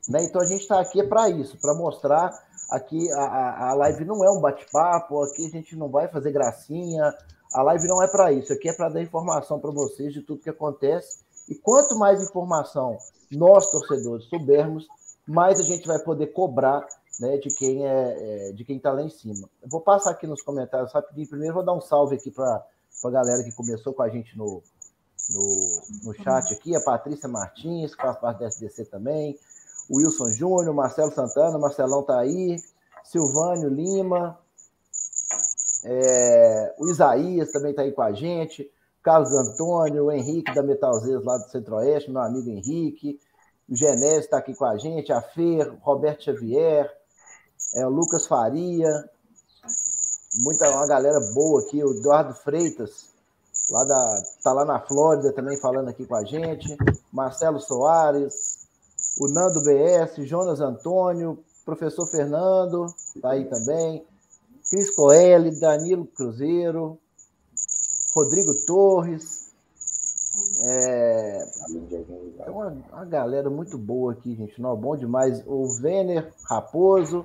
Né? 0.08 0.24
Então, 0.24 0.40
a 0.40 0.46
gente 0.46 0.62
está 0.62 0.80
aqui 0.80 1.02
para 1.02 1.28
isso, 1.28 1.58
para 1.60 1.74
mostrar 1.74 2.43
aqui 2.70 3.10
a, 3.12 3.70
a 3.70 3.74
live 3.74 4.04
não 4.04 4.24
é 4.24 4.30
um 4.30 4.40
bate-papo, 4.40 5.22
aqui 5.22 5.46
a 5.46 5.50
gente 5.50 5.76
não 5.76 5.88
vai 5.88 6.08
fazer 6.08 6.32
gracinha, 6.32 7.14
a 7.52 7.62
live 7.62 7.86
não 7.86 8.02
é 8.02 8.08
para 8.08 8.32
isso, 8.32 8.52
aqui 8.52 8.68
é 8.68 8.72
para 8.72 8.88
dar 8.88 9.02
informação 9.02 9.60
para 9.60 9.70
vocês 9.70 10.12
de 10.12 10.22
tudo 10.22 10.42
que 10.42 10.50
acontece. 10.50 11.24
E 11.48 11.54
quanto 11.54 11.98
mais 11.98 12.22
informação 12.22 12.96
nós, 13.30 13.70
torcedores, 13.70 14.26
soubermos, 14.26 14.86
mais 15.26 15.60
a 15.60 15.62
gente 15.62 15.86
vai 15.86 15.98
poder 15.98 16.28
cobrar 16.28 16.86
né, 17.20 17.38
de 17.38 17.54
quem 17.54 17.86
é, 17.86 18.48
é 18.48 18.52
de 18.52 18.64
quem 18.64 18.76
está 18.76 18.92
lá 18.92 19.02
em 19.02 19.10
cima. 19.10 19.48
Eu 19.62 19.68
vou 19.68 19.80
passar 19.80 20.10
aqui 20.10 20.26
nos 20.26 20.42
comentários 20.42 20.92
rapidinho. 20.92 21.28
Primeiro, 21.28 21.54
vou 21.54 21.64
dar 21.64 21.74
um 21.74 21.80
salve 21.80 22.16
aqui 22.16 22.30
para 22.30 22.64
a 23.04 23.10
galera 23.10 23.42
que 23.44 23.52
começou 23.52 23.92
com 23.92 24.02
a 24.02 24.08
gente 24.08 24.36
no, 24.36 24.62
no, 25.30 25.82
no 26.04 26.14
chat 26.14 26.52
aqui, 26.52 26.74
a 26.76 26.80
Patrícia 26.80 27.28
Martins, 27.28 27.94
que 27.94 28.02
faz 28.02 28.18
parte 28.18 28.40
da 28.40 28.46
SDC 28.46 28.86
também, 28.86 29.38
Wilson 29.90 30.30
Júnior, 30.30 30.74
Marcelo 30.74 31.12
Santana, 31.12 31.58
Marcelão 31.58 32.02
tá 32.02 32.18
aí, 32.18 32.56
Silvânio 33.04 33.68
Lima, 33.68 34.38
é, 35.84 36.74
o 36.78 36.88
Isaías 36.88 37.52
também 37.52 37.70
está 37.70 37.82
aí 37.82 37.92
com 37.92 38.02
a 38.02 38.12
gente, 38.12 38.70
Carlos 39.02 39.32
Antônio, 39.32 40.04
o 40.04 40.12
Henrique 40.12 40.54
da 40.54 40.62
Metalzeiros 40.62 41.24
lá 41.24 41.36
do 41.36 41.50
Centro-Oeste, 41.50 42.10
meu 42.10 42.22
amigo 42.22 42.48
Henrique, 42.48 43.20
o 43.68 43.76
Genésio 43.76 44.20
está 44.20 44.38
aqui 44.38 44.54
com 44.54 44.64
a 44.64 44.78
gente, 44.78 45.12
a 45.12 45.20
Fer, 45.20 45.76
Roberto 45.82 46.24
Xavier, 46.24 46.90
é, 47.74 47.86
o 47.86 47.90
Lucas 47.90 48.26
Faria, 48.26 48.90
muita 50.42 50.70
uma 50.70 50.86
galera 50.86 51.20
boa 51.34 51.60
aqui, 51.60 51.84
o 51.84 51.98
Eduardo 51.98 52.34
Freitas, 52.34 53.10
lá 53.70 53.84
da, 53.84 54.22
tá 54.42 54.52
lá 54.52 54.64
na 54.64 54.80
Flórida 54.80 55.32
também 55.32 55.58
falando 55.58 55.88
aqui 55.88 56.06
com 56.06 56.14
a 56.14 56.24
gente, 56.24 56.74
Marcelo 57.12 57.60
Soares, 57.60 58.53
o 59.18 59.28
Nando 59.28 59.62
BS, 59.62 60.26
Jonas 60.26 60.60
Antônio, 60.60 61.38
professor 61.64 62.06
Fernando, 62.06 62.86
tá 63.20 63.30
aí 63.30 63.44
também, 63.48 64.04
Cris 64.68 64.90
Coelho, 64.94 65.58
Danilo 65.60 66.06
Cruzeiro, 66.06 66.98
Rodrigo 68.14 68.52
Torres. 68.66 69.44
É, 70.62 71.44
é 72.40 72.50
uma, 72.50 72.68
uma, 72.92 73.04
galera 73.04 73.48
muito 73.48 73.78
boa 73.78 74.12
aqui, 74.12 74.34
gente. 74.34 74.60
Não, 74.60 74.76
bom 74.76 74.96
demais. 74.96 75.42
O 75.46 75.68
Vener 75.80 76.32
Raposo, 76.48 77.24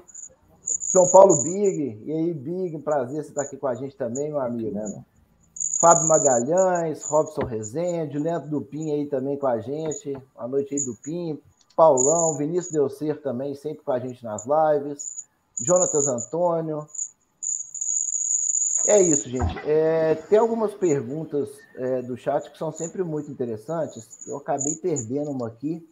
João 0.93 1.09
Paulo 1.11 1.41
Big. 1.41 2.03
E 2.05 2.11
aí, 2.11 2.33
Big, 2.33 2.77
prazer 2.79 3.23
você 3.23 3.29
estar 3.29 3.43
aqui 3.43 3.57
com 3.57 3.67
a 3.67 3.73
gente 3.73 3.95
também, 3.95 4.29
meu 4.29 4.39
amigo. 4.39 4.71
Né? 4.71 5.03
Fábio 5.79 6.07
Magalhães, 6.07 7.03
Robson 7.03 7.45
Rezende, 7.45 8.19
Leandro 8.19 8.49
Dupin 8.49 8.91
aí 8.91 9.07
também 9.07 9.37
com 9.39 9.47
a 9.47 9.59
gente. 9.59 10.13
Boa 10.35 10.47
noite 10.47 10.75
aí, 10.75 10.85
Dupin. 10.85 11.39
Paulão, 11.79 12.35
Vinícius 12.35 12.73
Delcer 12.73 13.21
também, 13.21 13.55
sempre 13.55 13.85
com 13.85 13.93
a 13.93 13.99
gente 13.99 14.21
nas 14.21 14.43
lives. 14.45 15.23
Jonatas 15.61 16.09
Antônio. 16.09 16.85
É 18.85 19.01
isso, 19.01 19.29
gente. 19.29 19.57
É, 19.59 20.15
tem 20.15 20.39
algumas 20.39 20.73
perguntas 20.73 21.47
é, 21.77 22.01
do 22.01 22.17
chat 22.17 22.51
que 22.51 22.57
são 22.57 22.69
sempre 22.73 23.01
muito 23.01 23.31
interessantes. 23.31 24.27
Eu 24.27 24.35
acabei 24.35 24.75
perdendo 24.75 25.31
uma 25.31 25.47
aqui. 25.47 25.87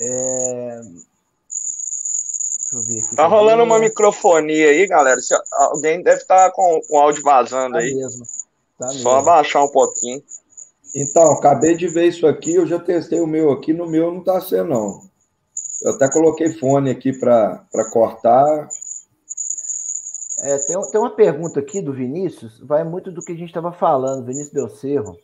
É... 0.00 0.80
Deixa 0.80 2.74
eu 2.74 2.82
ver 2.82 3.04
aqui. 3.04 3.14
Tá 3.14 3.28
rolando 3.28 3.62
uma 3.62 3.78
microfonia 3.78 4.70
aí, 4.70 4.88
galera. 4.88 5.20
Se 5.20 5.32
alguém 5.52 6.02
deve 6.02 6.22
estar 6.22 6.48
tá 6.48 6.52
com 6.52 6.80
o 6.90 6.98
áudio 6.98 7.22
vazando 7.22 7.74
tá 7.74 7.78
aí. 7.78 7.94
Mesmo. 7.94 8.26
Tá 8.76 8.88
Só 8.88 8.94
mesmo. 8.94 9.10
abaixar 9.10 9.62
um 9.62 9.70
pouquinho. 9.70 10.20
Então, 10.98 11.30
acabei 11.30 11.76
de 11.76 11.86
ver 11.88 12.06
isso 12.06 12.26
aqui, 12.26 12.54
eu 12.54 12.66
já 12.66 12.78
testei 12.78 13.20
o 13.20 13.26
meu 13.26 13.52
aqui, 13.52 13.74
no 13.74 13.86
meu 13.86 14.10
não 14.10 14.20
está 14.20 14.40
sendo, 14.40 14.70
não. 14.70 15.02
Eu 15.82 15.92
até 15.92 16.10
coloquei 16.10 16.58
fone 16.58 16.88
aqui 16.88 17.12
para 17.12 17.68
cortar. 17.92 18.66
É, 20.38 20.56
tem, 20.60 20.80
tem 20.90 20.98
uma 20.98 21.14
pergunta 21.14 21.60
aqui 21.60 21.82
do 21.82 21.92
Vinícius, 21.92 22.58
vai 22.60 22.82
muito 22.82 23.12
do 23.12 23.20
que 23.20 23.32
a 23.32 23.36
gente 23.36 23.48
estava 23.48 23.72
falando, 23.72 24.24
Vinícius 24.24 24.54
Del 24.54 24.70
Cerro. 24.70 25.14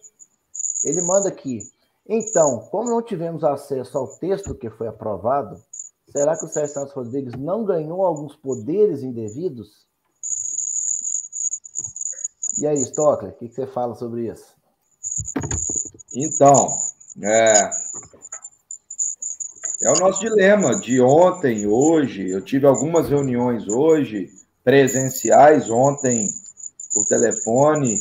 Ele 0.84 1.00
manda 1.00 1.30
aqui. 1.30 1.60
Então, 2.06 2.68
como 2.70 2.90
não 2.90 3.00
tivemos 3.00 3.42
acesso 3.42 3.96
ao 3.96 4.08
texto 4.18 4.54
que 4.54 4.68
foi 4.68 4.88
aprovado, 4.88 5.56
será 6.10 6.36
que 6.38 6.44
o 6.44 6.48
Sérgio 6.48 6.74
Santos 6.74 6.92
Rodrigues 6.92 7.32
não 7.38 7.64
ganhou 7.64 8.04
alguns 8.04 8.36
poderes 8.36 9.02
indevidos? 9.02 9.86
E 12.60 12.66
aí, 12.66 12.76
Stockler, 12.82 13.32
o 13.32 13.36
que, 13.36 13.48
que 13.48 13.54
você 13.54 13.66
fala 13.66 13.94
sobre 13.94 14.30
isso? 14.30 14.60
Então, 16.14 16.68
é, 17.22 17.70
é 19.82 19.90
o 19.90 19.98
nosso 20.00 20.20
dilema 20.20 20.78
de 20.80 21.00
ontem, 21.00 21.66
hoje. 21.66 22.28
Eu 22.30 22.42
tive 22.42 22.66
algumas 22.66 23.08
reuniões 23.08 23.66
hoje, 23.68 24.30
presenciais, 24.62 25.70
ontem 25.70 26.28
por 26.92 27.06
telefone, 27.06 27.96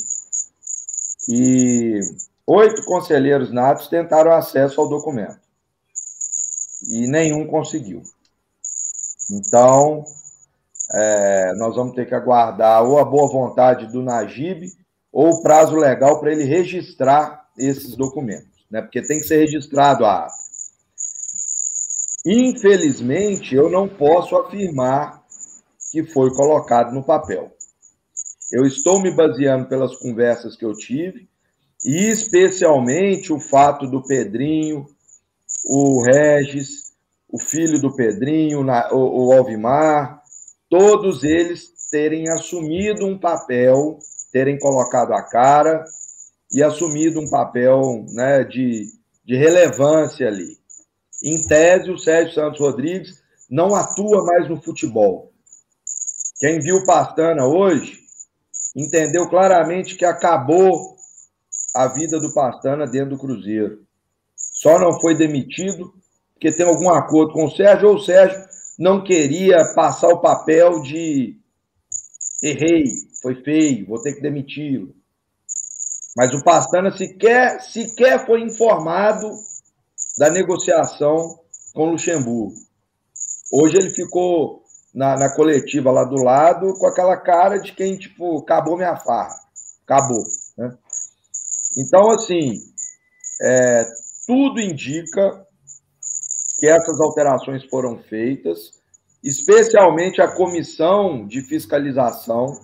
e 1.30 2.00
oito 2.46 2.84
conselheiros 2.84 3.52
natos 3.52 3.88
tentaram 3.88 4.34
acesso 4.34 4.82
ao 4.82 4.90
documento. 4.90 5.40
E 6.90 7.08
nenhum 7.08 7.48
conseguiu. 7.48 8.02
Então, 9.32 10.04
é, 10.94 11.54
nós 11.56 11.76
vamos 11.76 11.96
ter 11.96 12.06
que 12.06 12.16
aguardar 12.16 12.84
ou 12.84 13.00
a 13.00 13.06
boa 13.06 13.32
vontade 13.32 13.88
do 13.88 14.02
Najib 14.02 14.68
ou 15.12 15.30
o 15.30 15.42
prazo 15.42 15.76
legal 15.76 16.20
para 16.20 16.32
ele 16.32 16.44
registrar 16.44 17.41
esses 17.58 17.96
documentos, 17.96 18.66
né? 18.70 18.82
Porque 18.82 19.02
tem 19.02 19.20
que 19.20 19.28
ser 19.28 19.38
registrado 19.38 20.06
a 20.06 20.26
ata. 20.26 20.34
Infelizmente, 22.26 23.56
eu 23.56 23.70
não 23.70 23.88
posso 23.88 24.36
afirmar 24.36 25.24
que 25.92 26.04
foi 26.04 26.30
colocado 26.34 26.94
no 26.94 27.04
papel. 27.04 27.52
Eu 28.52 28.66
estou 28.66 29.02
me 29.02 29.16
baseando 29.16 29.68
pelas 29.68 29.96
conversas 29.98 30.56
que 30.56 30.66
eu 30.66 30.74
tive, 30.74 31.28
e 31.84 32.10
especialmente 32.10 33.34
o 33.34 33.40
fato 33.40 33.88
do 33.88 34.06
Pedrinho, 34.06 34.86
o 35.66 36.04
Regis, 36.04 36.94
o 37.28 37.40
filho 37.40 37.82
do 37.82 37.96
Pedrinho, 37.96 38.64
o 38.92 39.34
Alvimar, 39.34 40.22
todos 40.70 41.24
eles 41.24 41.72
terem 41.90 42.30
assumido 42.30 43.06
um 43.06 43.18
papel 43.18 44.00
terem 44.32 44.58
colocado 44.58 45.12
a 45.12 45.22
cara 45.22 45.84
e 46.54 46.62
assumido 46.62 47.20
um 47.20 47.30
papel 47.30 48.06
né, 48.14 48.44
de, 48.44 48.88
de 49.26 49.36
relevância 49.36 50.28
ali. 50.28 50.58
Em 51.24 51.42
tese, 51.44 51.92
o 51.92 51.98
Sérgio 51.98 52.34
Santos 52.34 52.60
Rodrigues 52.60 53.22
não 53.50 53.76
atua 53.76 54.24
mais 54.26 54.50
no 54.50 54.62
futebol. 54.62 55.32
Quem 56.40 56.60
viu 56.60 56.78
o 56.78 56.86
Pastana 56.86 57.46
hoje 57.46 58.00
entendeu 58.76 59.30
claramente 59.30 59.96
que 59.96 60.06
acabou 60.06 60.96
a 61.76 61.88
vida 61.88 62.20
do 62.20 62.34
Pastana 62.34 62.86
dentro 62.86 63.12
do 63.12 63.20
Cruzeiro. 63.20 63.86
Só 64.36 64.80
não 64.80 65.00
foi 65.00 65.16
demitido 65.16 65.94
porque 66.34 66.52
tem 66.52 66.66
algum 66.66 66.90
acordo 66.90 67.34
com 67.34 67.46
o 67.46 67.52
Sérgio 67.52 67.90
ou 67.90 67.96
o 67.98 68.02
Sérgio 68.02 68.44
não 68.80 69.04
queria 69.04 69.74
passar 69.76 70.08
o 70.08 70.22
papel 70.22 70.82
de 70.82 71.38
errei, 72.42 72.86
foi 73.22 73.36
feio, 73.44 73.86
vou 73.86 74.02
ter 74.02 74.16
que 74.16 74.22
demiti-lo. 74.22 74.96
Mas 76.16 76.34
o 76.34 76.44
Pastana 76.44 76.96
sequer, 76.96 77.62
sequer 77.62 78.26
foi 78.26 78.42
informado 78.42 79.30
da 80.18 80.30
negociação 80.30 81.40
com 81.74 81.88
o 81.88 81.92
Luxemburgo. 81.92 82.54
Hoje 83.52 83.78
ele 83.78 83.90
ficou 83.90 84.64
na, 84.94 85.18
na, 85.18 85.34
coletiva 85.34 85.92
lá 85.92 86.04
do 86.04 86.22
lado 86.22 86.74
com 86.78 86.86
aquela 86.86 87.18
cara 87.18 87.60
de 87.60 87.74
quem, 87.74 87.98
tipo, 87.98 88.40
acabou 88.40 88.76
minha 88.76 88.98
farra. 88.98 89.36
Acabou. 89.86 90.24
Né? 90.58 90.78
Então, 91.78 92.12
assim, 92.12 92.54
é, 93.42 93.86
tudo 94.28 94.60
indica 94.60 95.46
que 96.60 96.68
essas 96.68 97.00
alterações 97.00 97.64
foram 97.66 97.98
feitas, 98.04 98.82
especialmente 99.24 100.22
a 100.22 100.36
comissão 100.36 101.26
de 101.26 101.42
fiscalização 101.42 102.60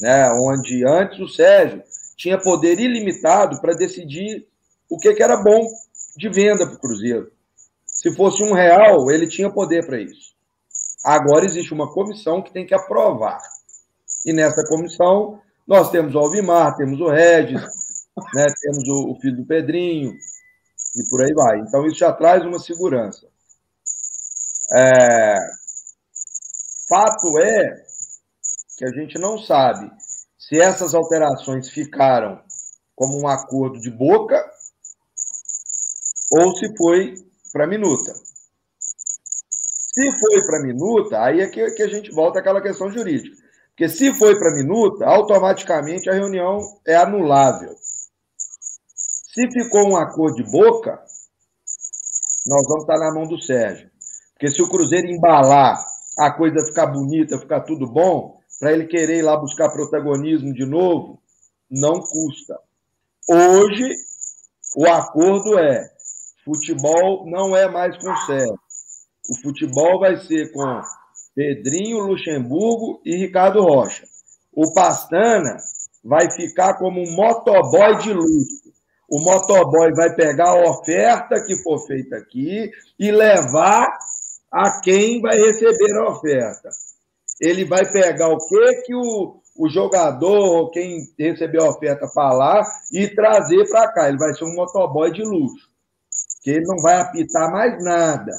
né, 0.00 0.30
onde 0.32 0.86
antes 0.86 1.18
o 1.18 1.28
Sérgio 1.28 1.82
tinha 2.18 2.36
poder 2.36 2.80
ilimitado 2.80 3.60
para 3.60 3.76
decidir 3.76 4.46
o 4.90 4.98
que, 4.98 5.14
que 5.14 5.22
era 5.22 5.36
bom 5.36 5.64
de 6.16 6.28
venda 6.28 6.66
para 6.66 6.74
o 6.74 6.80
Cruzeiro. 6.80 7.30
Se 7.86 8.14
fosse 8.14 8.42
um 8.42 8.52
real, 8.52 9.08
ele 9.10 9.28
tinha 9.28 9.48
poder 9.48 9.86
para 9.86 10.00
isso. 10.00 10.34
Agora 11.04 11.44
existe 11.44 11.72
uma 11.72 11.92
comissão 11.92 12.42
que 12.42 12.52
tem 12.52 12.66
que 12.66 12.74
aprovar. 12.74 13.40
E 14.26 14.32
nessa 14.32 14.66
comissão, 14.66 15.40
nós 15.66 15.90
temos 15.90 16.14
o 16.16 16.18
Alvimar, 16.18 16.76
temos 16.76 17.00
o 17.00 17.08
Regis, 17.08 17.62
né, 18.34 18.46
temos 18.60 18.88
o, 18.88 19.12
o 19.12 19.20
filho 19.20 19.36
do 19.36 19.46
Pedrinho. 19.46 20.12
E 20.96 21.08
por 21.08 21.22
aí 21.22 21.32
vai. 21.32 21.60
Então, 21.60 21.86
isso 21.86 21.98
já 21.98 22.12
traz 22.12 22.44
uma 22.44 22.58
segurança. 22.58 23.28
É... 24.74 25.34
Fato 26.88 27.38
é 27.38 27.84
que 28.76 28.84
a 28.84 28.90
gente 28.90 29.18
não 29.18 29.38
sabe 29.38 29.88
se 30.48 30.58
essas 30.58 30.94
alterações 30.94 31.68
ficaram 31.68 32.40
como 32.96 33.20
um 33.20 33.28
acordo 33.28 33.78
de 33.78 33.90
boca 33.90 34.42
ou 36.30 36.56
se 36.56 36.74
foi 36.74 37.14
para 37.52 37.66
minuta. 37.66 38.14
Se 39.92 40.10
foi 40.10 40.46
para 40.46 40.62
minuta, 40.62 41.22
aí 41.22 41.40
é 41.40 41.48
que, 41.48 41.70
que 41.72 41.82
a 41.82 41.88
gente 41.88 42.10
volta 42.12 42.38
àquela 42.38 42.62
questão 42.62 42.90
jurídica. 42.90 43.36
Porque 43.68 43.90
se 43.90 44.14
foi 44.14 44.38
para 44.38 44.54
minuta, 44.54 45.04
automaticamente 45.04 46.08
a 46.08 46.14
reunião 46.14 46.58
é 46.86 46.96
anulável. 46.96 47.76
Se 47.76 49.50
ficou 49.52 49.90
um 49.90 49.96
acordo 49.96 50.36
de 50.36 50.50
boca, 50.50 50.98
nós 52.46 52.66
vamos 52.66 52.84
estar 52.84 52.98
na 52.98 53.12
mão 53.12 53.28
do 53.28 53.38
Sérgio. 53.38 53.90
Porque 54.32 54.48
se 54.48 54.62
o 54.62 54.68
Cruzeiro 54.68 55.08
embalar, 55.08 55.78
a 56.18 56.30
coisa 56.32 56.64
ficar 56.66 56.86
bonita, 56.86 57.38
ficar 57.38 57.60
tudo 57.60 57.86
bom, 57.86 58.37
para 58.58 58.72
ele 58.72 58.86
querer 58.86 59.18
ir 59.18 59.22
lá 59.22 59.36
buscar 59.36 59.70
protagonismo 59.70 60.52
de 60.52 60.66
novo, 60.66 61.20
não 61.70 62.00
custa. 62.00 62.58
Hoje, 63.28 63.88
o 64.76 64.86
acordo 64.86 65.58
é: 65.58 65.88
futebol 66.44 67.30
não 67.30 67.54
é 67.56 67.68
mais 67.70 67.96
com 67.98 68.10
o 68.10 68.16
Sérgio. 68.26 68.58
O 69.30 69.42
futebol 69.42 70.00
vai 70.00 70.16
ser 70.16 70.50
com 70.52 70.80
Pedrinho, 71.34 71.98
Luxemburgo 71.98 73.00
e 73.04 73.16
Ricardo 73.16 73.62
Rocha. 73.62 74.04
O 74.52 74.72
Pastana 74.72 75.58
vai 76.02 76.30
ficar 76.30 76.78
como 76.78 77.00
um 77.00 77.14
motoboy 77.14 77.98
de 77.98 78.12
luxo. 78.12 78.72
O 79.10 79.20
motoboy 79.20 79.92
vai 79.94 80.14
pegar 80.14 80.48
a 80.48 80.70
oferta 80.70 81.42
que 81.44 81.56
for 81.62 81.78
feita 81.86 82.16
aqui 82.16 82.70
e 82.98 83.10
levar 83.10 83.86
a 84.50 84.80
quem 84.80 85.20
vai 85.20 85.36
receber 85.36 85.96
a 85.98 86.10
oferta. 86.10 86.70
Ele 87.40 87.64
vai 87.64 87.90
pegar 87.90 88.28
o 88.28 88.38
que 88.38 88.82
que 88.86 88.94
o, 88.94 89.36
o 89.56 89.68
jogador, 89.68 90.70
quem 90.70 90.98
recebeu 91.18 91.64
a 91.64 91.70
oferta 91.70 92.08
falar 92.08 92.62
e 92.92 93.08
trazer 93.08 93.68
para 93.68 93.92
cá. 93.92 94.08
Ele 94.08 94.18
vai 94.18 94.34
ser 94.34 94.44
um 94.44 94.54
motoboy 94.54 95.12
de 95.12 95.22
luxo, 95.22 95.68
que 96.42 96.50
ele 96.50 96.66
não 96.66 96.76
vai 96.82 97.00
apitar 97.00 97.50
mais 97.50 97.82
nada 97.84 98.32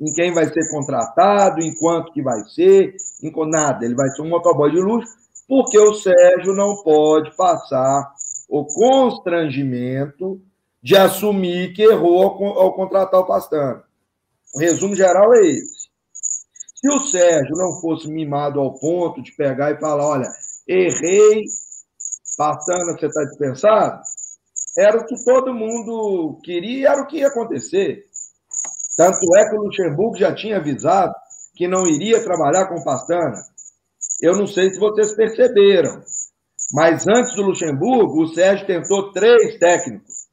em 0.00 0.12
quem 0.14 0.32
vai 0.32 0.46
ser 0.46 0.68
contratado, 0.70 1.60
em 1.60 1.74
quanto 1.74 2.12
que 2.12 2.22
vai 2.22 2.40
ser, 2.54 2.94
em 3.22 3.32
nada. 3.50 3.84
Ele 3.84 3.94
vai 3.94 4.08
ser 4.08 4.22
um 4.22 4.30
motoboy 4.30 4.70
de 4.70 4.80
luxo, 4.80 5.12
porque 5.46 5.78
o 5.78 5.94
Sérgio 5.94 6.54
não 6.54 6.82
pode 6.82 7.36
passar 7.36 8.10
o 8.48 8.64
constrangimento 8.64 10.40
de 10.82 10.96
assumir 10.96 11.74
que 11.74 11.82
errou 11.82 12.22
ao, 12.22 12.44
ao 12.58 12.74
contratar 12.74 13.20
o 13.20 13.26
Pastano. 13.26 13.82
O 14.54 14.58
resumo 14.58 14.96
geral 14.96 15.34
é 15.34 15.40
esse. 15.46 15.79
Se 16.80 16.88
o 16.88 16.98
Sérgio 17.00 17.56
não 17.56 17.78
fosse 17.78 18.08
mimado 18.08 18.58
ao 18.58 18.72
ponto 18.72 19.20
de 19.22 19.32
pegar 19.32 19.70
e 19.70 19.78
falar, 19.78 20.02
olha, 20.02 20.28
errei, 20.66 21.44
Pastana, 22.38 22.96
você 22.96 23.04
está 23.04 23.22
dispensado, 23.24 24.00
era 24.78 24.98
o 24.98 25.04
que 25.04 25.22
todo 25.22 25.52
mundo 25.52 26.40
queria, 26.42 26.88
era 26.88 27.02
o 27.02 27.06
que 27.06 27.18
ia 27.18 27.28
acontecer. 27.28 28.06
Tanto 28.96 29.36
é 29.36 29.50
que 29.50 29.56
o 29.56 29.62
Luxemburgo 29.62 30.16
já 30.16 30.34
tinha 30.34 30.56
avisado 30.56 31.12
que 31.54 31.68
não 31.68 31.86
iria 31.86 32.24
trabalhar 32.24 32.66
com 32.66 32.82
Pastana. 32.82 33.36
Eu 34.22 34.34
não 34.36 34.46
sei 34.46 34.70
se 34.70 34.78
vocês 34.78 35.14
perceberam, 35.14 36.02
mas 36.72 37.06
antes 37.06 37.34
do 37.34 37.42
Luxemburgo, 37.42 38.22
o 38.22 38.28
Sérgio 38.28 38.66
tentou 38.66 39.12
três 39.12 39.58
técnicos. 39.58 40.30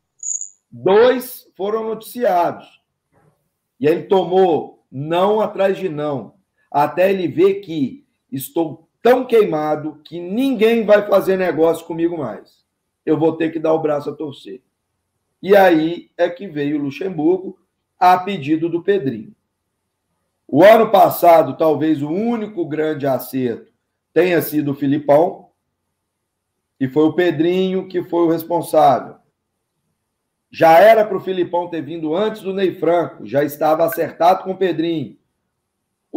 Dois 0.71 1.45
foram 1.57 1.83
noticiados. 1.83 2.65
E 3.79 3.85
ele 3.85 4.03
tomou 4.03 4.85
não 4.89 5.41
atrás 5.41 5.77
de 5.77 5.89
não, 5.89 6.36
até 6.83 7.09
ele 7.09 7.27
ver 7.27 7.55
que 7.55 8.05
estou 8.31 8.87
tão 9.01 9.25
queimado 9.25 9.99
que 10.03 10.19
ninguém 10.19 10.85
vai 10.85 11.07
fazer 11.07 11.35
negócio 11.35 11.83
comigo 11.87 12.15
mais. 12.15 12.63
Eu 13.03 13.17
vou 13.17 13.35
ter 13.35 13.51
que 13.51 13.57
dar 13.57 13.73
o 13.73 13.81
braço 13.81 14.11
a 14.11 14.15
torcer. 14.15 14.61
E 15.41 15.55
aí 15.55 16.11
é 16.15 16.29
que 16.29 16.47
veio 16.47 16.77
o 16.77 16.83
Luxemburgo, 16.83 17.57
a 17.99 18.15
pedido 18.19 18.69
do 18.69 18.83
Pedrinho. 18.83 19.35
O 20.47 20.63
ano 20.63 20.91
passado, 20.91 21.57
talvez 21.57 22.03
o 22.03 22.11
único 22.11 22.63
grande 22.63 23.07
acerto 23.07 23.73
tenha 24.13 24.39
sido 24.39 24.71
o 24.71 24.75
Filipão, 24.75 25.49
e 26.79 26.87
foi 26.87 27.05
o 27.05 27.13
Pedrinho 27.13 27.87
que 27.87 28.03
foi 28.03 28.21
o 28.21 28.29
responsável. 28.29 29.15
Já 30.51 30.77
era 30.77 31.03
para 31.03 31.17
o 31.17 31.21
Filipão 31.21 31.69
ter 31.69 31.81
vindo 31.81 32.15
antes 32.15 32.43
do 32.43 32.53
Ney 32.53 32.75
Franco, 32.75 33.25
já 33.25 33.43
estava 33.43 33.83
acertado 33.83 34.43
com 34.43 34.51
o 34.51 34.57
Pedrinho. 34.57 35.17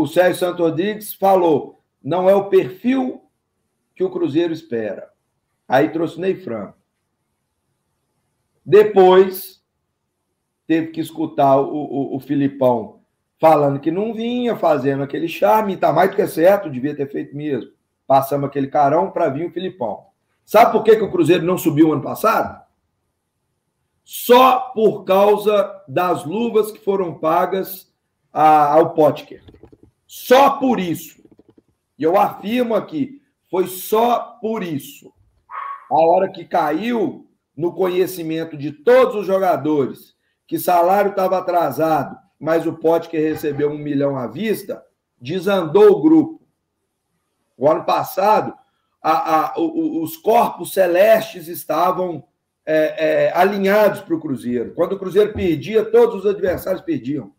O 0.00 0.06
Sérgio 0.06 0.38
Santos 0.38 0.60
Rodrigues 0.60 1.12
falou: 1.12 1.82
não 2.02 2.28
é 2.28 2.34
o 2.34 2.48
perfil 2.48 3.20
que 3.94 4.02
o 4.02 4.08
Cruzeiro 4.08 4.50
espera. 4.50 5.10
Aí 5.68 5.90
trouxe 5.90 6.16
o 6.16 6.20
Ney 6.22 6.36
Franco. 6.36 6.78
Depois, 8.64 9.62
teve 10.66 10.86
que 10.86 11.02
escutar 11.02 11.60
o, 11.60 11.66
o, 11.70 12.16
o 12.16 12.18
Filipão 12.18 13.00
falando 13.38 13.78
que 13.78 13.90
não 13.90 14.14
vinha, 14.14 14.56
fazendo 14.56 15.02
aquele 15.02 15.28
charme, 15.28 15.76
tá 15.76 15.92
mais 15.92 16.08
do 16.08 16.16
que 16.16 16.26
certo, 16.26 16.70
devia 16.70 16.96
ter 16.96 17.10
feito 17.10 17.36
mesmo. 17.36 17.70
Passamos 18.06 18.48
aquele 18.48 18.68
carão 18.68 19.10
para 19.10 19.28
vir 19.28 19.48
o 19.48 19.52
Filipão. 19.52 20.06
Sabe 20.46 20.72
por 20.72 20.82
que, 20.82 20.96
que 20.96 21.04
o 21.04 21.10
Cruzeiro 21.10 21.44
não 21.44 21.58
subiu 21.58 21.92
ano 21.92 22.02
passado? 22.02 22.64
Só 24.02 24.60
por 24.74 25.04
causa 25.04 25.84
das 25.86 26.24
luvas 26.24 26.72
que 26.72 26.82
foram 26.82 27.18
pagas 27.18 27.92
a, 28.32 28.72
ao 28.72 28.94
Potker. 28.94 29.59
Só 30.12 30.58
por 30.58 30.80
isso. 30.80 31.22
E 31.96 32.02
eu 32.02 32.18
afirmo 32.18 32.74
aqui, 32.74 33.22
foi 33.48 33.68
só 33.68 34.38
por 34.40 34.60
isso. 34.60 35.14
A 35.88 35.94
hora 35.94 36.32
que 36.32 36.44
caiu 36.44 37.30
no 37.56 37.72
conhecimento 37.72 38.56
de 38.56 38.72
todos 38.72 39.14
os 39.14 39.24
jogadores 39.24 40.16
que 40.48 40.58
salário 40.58 41.10
estava 41.12 41.38
atrasado, 41.38 42.18
mas 42.40 42.66
o 42.66 42.76
que 43.08 43.18
recebeu 43.20 43.70
um 43.70 43.78
milhão 43.78 44.18
à 44.18 44.26
vista, 44.26 44.84
desandou 45.16 45.92
o 45.92 46.02
grupo. 46.02 46.42
O 47.56 47.70
ano 47.70 47.84
passado, 47.84 48.52
a, 49.00 49.52
a, 49.52 49.60
os 49.60 50.16
corpos 50.16 50.72
celestes 50.72 51.46
estavam 51.46 52.24
é, 52.66 53.26
é, 53.26 53.32
alinhados 53.32 54.00
para 54.00 54.16
o 54.16 54.20
Cruzeiro. 54.20 54.74
Quando 54.74 54.94
o 54.94 54.98
Cruzeiro 54.98 55.32
perdia, 55.32 55.84
todos 55.84 56.24
os 56.24 56.26
adversários 56.26 56.82
perdiam. 56.82 57.32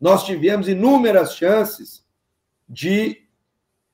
Nós 0.00 0.24
tivemos 0.24 0.66
inúmeras 0.66 1.36
chances 1.36 2.04
de 2.68 3.24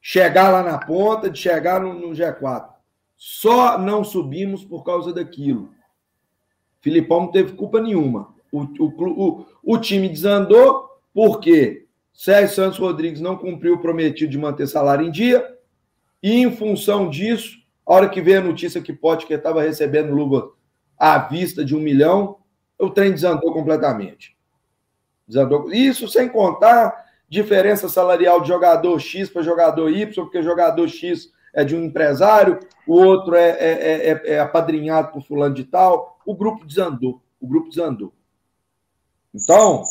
chegar 0.00 0.50
lá 0.50 0.62
na 0.62 0.78
ponta, 0.78 1.30
de 1.30 1.38
chegar 1.38 1.80
no, 1.80 1.94
no 1.94 2.08
G4. 2.08 2.70
Só 3.16 3.78
não 3.78 4.02
subimos 4.02 4.64
por 4.64 4.82
causa 4.82 5.12
daquilo. 5.12 5.70
Filipão 6.80 7.20
não 7.20 7.30
teve 7.30 7.52
culpa 7.52 7.80
nenhuma. 7.80 8.34
O, 8.50 8.62
o, 8.62 8.86
o, 8.86 9.46
o 9.62 9.78
time 9.78 10.08
desandou 10.08 10.90
porque 11.14 11.86
Sérgio 12.12 12.54
Santos 12.54 12.78
Rodrigues 12.78 13.20
não 13.20 13.36
cumpriu 13.36 13.74
o 13.74 13.80
prometido 13.80 14.30
de 14.30 14.38
manter 14.38 14.66
salário 14.66 15.06
em 15.06 15.10
dia, 15.10 15.46
e 16.22 16.34
em 16.34 16.54
função 16.54 17.08
disso, 17.08 17.58
a 17.86 17.94
hora 17.94 18.08
que 18.08 18.20
veio 18.20 18.40
a 18.40 18.44
notícia 18.44 18.80
que 18.80 18.92
Potker 18.92 19.36
estava 19.36 19.62
recebendo 19.62 20.14
luva 20.14 20.52
à 20.96 21.18
vista 21.18 21.64
de 21.64 21.74
um 21.74 21.80
milhão, 21.80 22.38
o 22.78 22.90
trem 22.90 23.12
desandou 23.12 23.52
completamente. 23.52 24.36
Desandou. 25.26 25.72
Isso 25.72 26.06
sem 26.06 26.28
contar 26.28 26.94
diferença 27.32 27.88
salarial 27.88 28.42
de 28.42 28.48
jogador 28.48 29.00
X 29.00 29.30
para 29.30 29.40
jogador 29.40 29.88
Y, 29.88 30.12
porque 30.22 30.42
jogador 30.42 30.86
X 30.86 31.30
é 31.54 31.64
de 31.64 31.74
um 31.74 31.82
empresário, 31.82 32.60
o 32.86 32.92
outro 32.92 33.34
é, 33.34 33.48
é, 33.52 34.10
é, 34.10 34.34
é 34.34 34.38
apadrinhado 34.38 35.12
por 35.12 35.22
fulano 35.26 35.54
de 35.54 35.64
tal. 35.64 36.18
O 36.26 36.36
grupo 36.36 36.66
desandou. 36.66 37.22
O 37.40 37.48
grupo 37.48 37.70
desandou. 37.70 38.12
Então, 39.34 39.82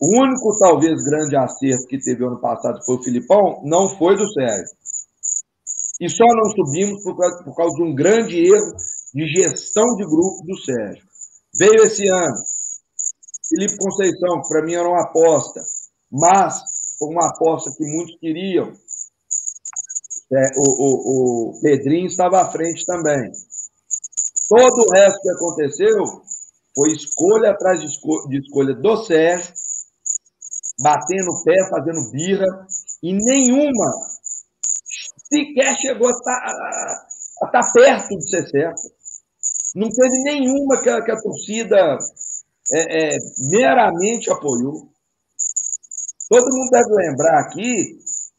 o 0.00 0.18
único, 0.18 0.58
talvez, 0.58 1.04
grande 1.04 1.36
acerto 1.36 1.86
que 1.86 1.98
teve 1.98 2.24
ano 2.24 2.40
passado 2.40 2.82
foi 2.86 2.96
o 2.96 3.02
Filipão, 3.02 3.60
não 3.64 3.90
foi 3.90 4.16
do 4.16 4.26
Sérgio. 4.32 4.74
E 6.00 6.08
só 6.08 6.24
não 6.24 6.50
subimos 6.50 7.02
por 7.02 7.18
causa, 7.18 7.44
por 7.44 7.54
causa 7.54 7.76
de 7.76 7.82
um 7.82 7.94
grande 7.94 8.46
erro 8.46 8.72
de 9.14 9.26
gestão 9.26 9.94
de 9.96 10.04
grupo 10.06 10.42
do 10.46 10.56
Sérgio. 10.56 11.04
Veio 11.54 11.82
esse 11.84 12.08
ano, 12.08 12.36
Felipe 13.46 13.76
Conceição, 13.76 14.40
que 14.40 14.48
para 14.48 14.64
mim 14.64 14.74
era 14.74 14.88
uma 14.88 15.02
aposta, 15.02 15.60
mas 16.12 16.62
uma 17.00 17.30
aposta 17.30 17.72
que 17.76 17.84
muitos 17.84 18.18
queriam. 18.20 18.70
É, 20.34 20.50
o, 20.56 20.62
o, 20.62 21.56
o 21.56 21.60
Pedrinho 21.60 22.06
estava 22.06 22.42
à 22.42 22.50
frente 22.50 22.84
também. 22.84 23.32
Todo 24.48 24.82
o 24.82 24.92
resto 24.92 25.20
que 25.22 25.30
aconteceu 25.30 26.22
foi 26.74 26.92
escolha 26.92 27.50
atrás 27.50 27.80
de, 27.80 27.86
esco 27.86 28.28
de 28.28 28.38
escolha 28.38 28.74
do 28.74 28.96
Sérgio, 29.04 29.52
batendo 30.80 31.30
o 31.30 31.44
pé, 31.44 31.68
fazendo 31.68 32.10
birra, 32.10 32.66
e 33.02 33.12
nenhuma 33.12 33.92
sequer 35.28 35.76
chegou 35.76 36.08
a 36.08 36.10
estar, 36.10 37.06
tá, 37.40 37.50
tá 37.50 37.72
perto 37.72 38.08
de 38.16 38.30
ser 38.30 38.46
certo. 38.48 38.82
Não 39.74 39.88
teve 39.88 40.22
nenhuma 40.22 40.82
que 40.82 40.90
a, 40.90 41.02
que 41.02 41.10
a 41.10 41.20
torcida 41.20 41.98
é, 42.72 43.14
é, 43.14 43.18
meramente 43.50 44.30
apoiou. 44.30 44.91
Todo 46.32 46.56
mundo 46.56 46.70
deve 46.70 46.94
lembrar 46.94 47.40
aqui 47.40 47.98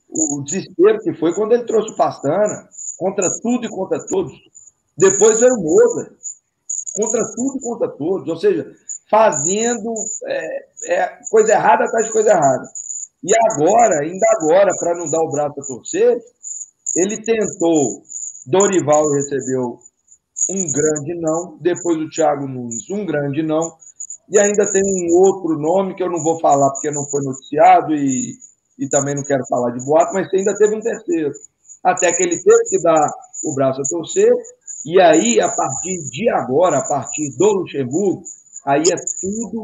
o 0.10 0.42
desespero 0.44 0.98
que 1.04 1.14
foi 1.14 1.32
quando 1.36 1.52
ele 1.52 1.66
trouxe 1.66 1.92
o 1.92 1.96
Pastana, 1.96 2.68
contra 2.98 3.30
tudo 3.40 3.68
e 3.68 3.70
contra 3.70 4.04
todos. 4.08 4.34
Depois 4.98 5.40
veio 5.40 5.54
o 5.54 5.62
Moza, 5.62 6.12
contra 6.96 7.22
tudo 7.36 7.58
e 7.58 7.62
contra 7.62 7.90
todos. 7.96 8.28
Ou 8.28 8.38
seja, 8.38 8.66
fazendo 9.12 9.94
é, 10.26 10.66
é, 10.88 11.20
coisa 11.30 11.52
errada 11.52 11.84
atrás 11.84 12.08
de 12.08 12.12
coisa 12.12 12.32
errada. 12.32 12.66
E 13.24 13.32
agora, 13.52 14.00
ainda 14.02 14.26
agora, 14.40 14.72
para 14.80 14.98
não 14.98 15.08
dar 15.12 15.22
o 15.22 15.32
braço 15.32 15.62
a 15.62 15.64
torcer, 15.64 16.18
ele 16.96 17.22
tentou, 17.22 18.02
Dorival 18.48 19.08
recebeu 19.12 19.78
um 20.50 20.64
grande 20.72 21.14
não, 21.22 21.60
depois 21.62 22.00
o 22.00 22.10
Thiago 22.10 22.48
Nunes, 22.48 22.90
um 22.90 23.06
grande 23.06 23.44
não, 23.44 23.78
e 24.30 24.40
ainda 24.40 24.70
tem 24.72 24.82
um 24.84 25.16
outro 25.18 25.58
nome 25.60 25.96
que 25.96 26.04
eu 26.04 26.10
não 26.10 26.24
vou 26.24 26.40
falar 26.40 26.72
porque 26.72 26.92
não 26.92 27.06
foi 27.10 27.22
noticiado 27.24 27.94
e, 27.94 28.34
e 28.80 28.90
também 28.90 29.16
não 29.16 29.24
quero 29.24 29.46
falar 29.48 29.72
de 29.72 29.86
boato, 29.86 30.14
mas 30.14 30.28
ainda 30.34 30.56
teve 30.58 30.76
um 30.76 30.82
terceiro. 30.82 31.32
Até 31.84 32.12
que 32.14 32.24
ele 32.24 32.42
teve 32.42 32.64
que 32.70 32.82
dar 32.82 33.10
o 33.44 33.54
braço 33.54 33.82
a 33.82 33.90
torcer, 33.90 34.32
e 34.86 35.00
aí, 35.00 35.40
a 35.40 35.50
partir 35.50 35.98
de 36.10 36.30
agora, 36.30 36.80
a 36.80 36.88
partir 36.88 37.34
do 37.38 37.54
Luxemburgo, 37.54 38.24
aí 38.66 38.82
é 38.82 38.96
tudo 39.22 39.64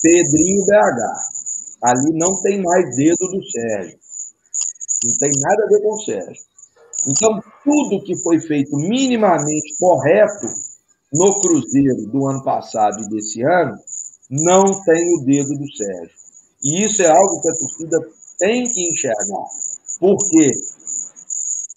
Pedrinho 0.00 0.64
BH. 0.64 1.34
Ali 1.82 2.16
não 2.16 2.40
tem 2.40 2.62
mais 2.62 2.94
dedo 2.94 3.26
do 3.26 3.42
Sérgio. 3.50 3.98
Não 5.04 5.12
tem 5.18 5.30
nada 5.42 5.64
a 5.64 5.68
ver 5.68 5.82
com 5.82 5.94
o 5.94 6.00
Sérgio. 6.00 6.42
Então, 7.08 7.42
tudo 7.64 8.04
que 8.04 8.16
foi 8.22 8.40
feito 8.40 8.76
minimamente 8.76 9.76
correto 9.80 10.46
no 11.14 11.40
Cruzeiro 11.40 12.10
do 12.10 12.26
ano 12.26 12.42
passado 12.42 13.00
e 13.00 13.08
desse 13.08 13.40
ano, 13.40 13.78
não 14.28 14.64
tem 14.82 15.14
o 15.14 15.24
dedo 15.24 15.56
do 15.56 15.76
Sérgio. 15.76 16.16
E 16.60 16.84
isso 16.84 17.02
é 17.02 17.06
algo 17.06 17.40
que 17.40 17.48
a 17.48 17.52
torcida 17.52 17.98
tem 18.38 18.64
que 18.64 18.90
enxergar. 18.90 19.46
Porque 20.00 20.50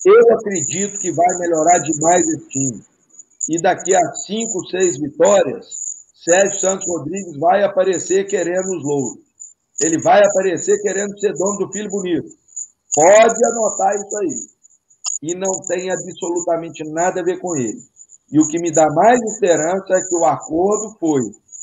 eu 0.05 0.33
acredito 0.33 0.99
que 0.99 1.11
vai 1.11 1.37
melhorar 1.37 1.77
demais 1.79 2.27
esse 2.27 2.47
time. 2.49 2.83
E 3.49 3.61
daqui 3.61 3.95
a 3.95 4.13
cinco, 4.25 4.65
seis 4.71 4.97
vitórias, 4.97 5.65
Sérgio 6.15 6.59
Santos 6.59 6.87
Rodrigues 6.87 7.37
vai 7.39 7.63
aparecer 7.63 8.25
querendo 8.25 8.65
os 8.65 8.83
louros. 8.83 9.19
Ele 9.79 10.01
vai 10.01 10.19
aparecer 10.25 10.81
querendo 10.81 11.17
ser 11.19 11.33
dono 11.33 11.59
do 11.59 11.71
filho 11.71 11.89
bonito. 11.91 12.27
Pode 12.95 13.45
anotar 13.45 13.93
isso 13.93 14.17
aí. 14.17 15.29
E 15.29 15.35
não 15.35 15.51
tem 15.67 15.91
absolutamente 15.91 16.83
nada 16.91 17.21
a 17.21 17.23
ver 17.23 17.37
com 17.39 17.55
ele. 17.55 17.96
E 18.31 18.39
o 18.39 18.47
que 18.47 18.59
me 18.59 18.71
dá 18.71 18.85
mais 18.93 19.21
esperança 19.21 19.93
é 19.93 20.01
que 20.01 20.15
o 20.15 20.25
acordo 20.25 20.97
foi, 20.99 21.21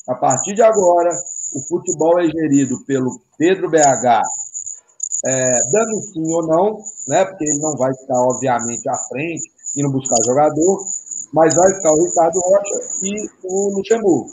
a 0.08 0.14
partir 0.14 0.54
de 0.54 0.62
agora, 0.62 1.10
o 1.52 1.60
futebol 1.68 2.18
é 2.20 2.24
gerido 2.24 2.84
pelo 2.86 3.20
Pedro 3.38 3.70
BH, 3.70 4.22
é, 5.26 5.56
dando 5.72 6.00
sim 6.12 6.34
ou 6.34 6.46
não, 6.46 6.78
né, 7.08 7.24
porque 7.24 7.44
ele 7.44 7.60
não 7.60 7.76
vai 7.76 7.94
ficar, 7.94 8.18
obviamente, 8.20 8.88
à 8.88 8.96
frente, 9.08 9.52
indo 9.76 9.92
buscar 9.92 10.16
jogador, 10.24 10.86
mas 11.32 11.54
vai 11.54 11.74
ficar 11.74 11.92
o 11.92 12.04
Ricardo 12.04 12.40
Rocha 12.40 12.80
e 13.02 13.28
o 13.44 13.76
Luxemburgo, 13.76 14.30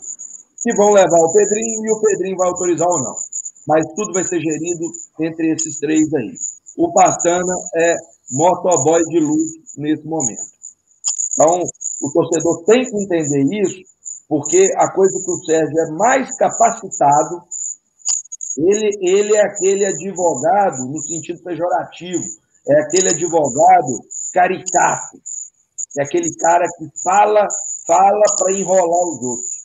que 0.63 0.75
vão 0.75 0.91
levar 0.91 1.19
o 1.19 1.33
Pedrinho 1.33 1.85
e 1.85 1.91
o 1.91 2.01
Pedrinho 2.01 2.37
vai 2.37 2.47
autorizar 2.47 2.87
ou 2.87 3.03
não. 3.03 3.15
Mas 3.67 3.85
tudo 3.95 4.13
vai 4.13 4.23
ser 4.23 4.39
gerido 4.39 4.85
entre 5.19 5.53
esses 5.53 5.79
três 5.79 6.13
aí. 6.13 6.33
O 6.77 6.91
Pastana 6.93 7.53
é 7.75 7.95
motoboy 8.31 9.01
de 9.03 9.19
luz 9.19 9.51
nesse 9.77 10.05
momento. 10.05 10.41
Então, 11.33 11.63
o 12.01 12.11
torcedor 12.11 12.65
tem 12.65 12.83
que 12.83 12.97
entender 13.03 13.61
isso, 13.61 13.81
porque 14.27 14.73
a 14.77 14.91
coisa 14.91 15.21
que 15.23 15.31
o 15.31 15.43
Sérgio 15.45 15.79
é 15.79 15.91
mais 15.91 16.35
capacitado, 16.37 17.43
ele, 18.57 18.89
ele 19.01 19.35
é 19.35 19.41
aquele 19.41 19.85
advogado, 19.85 20.89
no 20.89 20.99
sentido 21.01 21.41
pejorativo, 21.43 22.23
é 22.67 22.81
aquele 22.81 23.09
advogado 23.09 24.01
caricato, 24.33 25.17
é 25.99 26.03
aquele 26.03 26.33
cara 26.35 26.65
que 26.77 26.85
fala, 27.03 27.47
fala 27.85 28.23
para 28.37 28.53
enrolar 28.53 29.07
os 29.09 29.23
outros. 29.23 29.61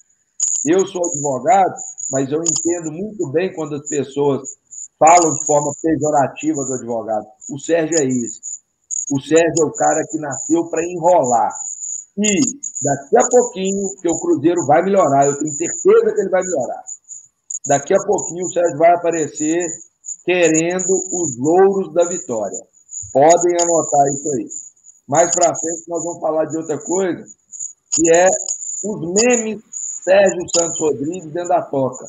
Eu 0.65 0.87
sou 0.87 1.07
advogado, 1.07 1.75
mas 2.11 2.31
eu 2.31 2.43
entendo 2.43 2.93
muito 2.93 3.31
bem 3.31 3.55
quando 3.55 3.77
as 3.77 3.89
pessoas 3.89 4.43
falam 4.99 5.35
de 5.35 5.47
forma 5.47 5.73
pejorativa 5.81 6.65
do 6.65 6.75
advogado. 6.75 7.27
O 7.51 7.59
Sérgio 7.59 7.99
é 7.99 8.05
esse. 8.05 8.41
O 9.11 9.21
Sérgio 9.21 9.63
é 9.63 9.67
o 9.67 9.73
cara 9.73 10.03
que 10.11 10.19
nasceu 10.19 10.69
para 10.69 10.85
enrolar. 10.85 11.53
E 12.19 12.41
daqui 12.83 13.17
a 13.19 13.29
pouquinho, 13.29 13.91
que 14.01 14.09
o 14.09 14.19
Cruzeiro 14.19 14.65
vai 14.67 14.83
melhorar, 14.83 15.27
eu 15.27 15.39
tenho 15.39 15.53
certeza 15.53 16.15
que 16.15 16.21
ele 16.21 16.31
vai 16.31 16.43
melhorar. 16.43 16.83
Daqui 17.67 17.95
a 17.95 18.07
pouquinho 18.07 18.47
o 18.47 18.53
Sérgio 18.53 18.79
vai 18.79 18.95
aparecer 18.95 19.67
querendo 20.25 20.93
os 21.13 21.37
louros 21.39 21.93
da 21.93 22.05
vitória. 22.09 22.59
Podem 23.13 23.57
anotar 23.61 24.07
isso 24.15 24.31
aí. 24.31 24.47
Mais 25.09 25.31
para 25.35 25.55
frente 25.55 25.85
nós 25.89 26.03
vamos 26.03 26.21
falar 26.21 26.45
de 26.47 26.57
outra 26.57 26.79
coisa, 26.79 27.25
que 27.93 28.11
é 28.11 28.29
os 28.85 29.01
memes 29.15 29.63
Sérgio 30.05 30.47
Santos 30.57 30.81
Rodrigues 30.81 31.33
dentro 31.33 31.49
da 31.49 31.63
toca. 31.63 32.07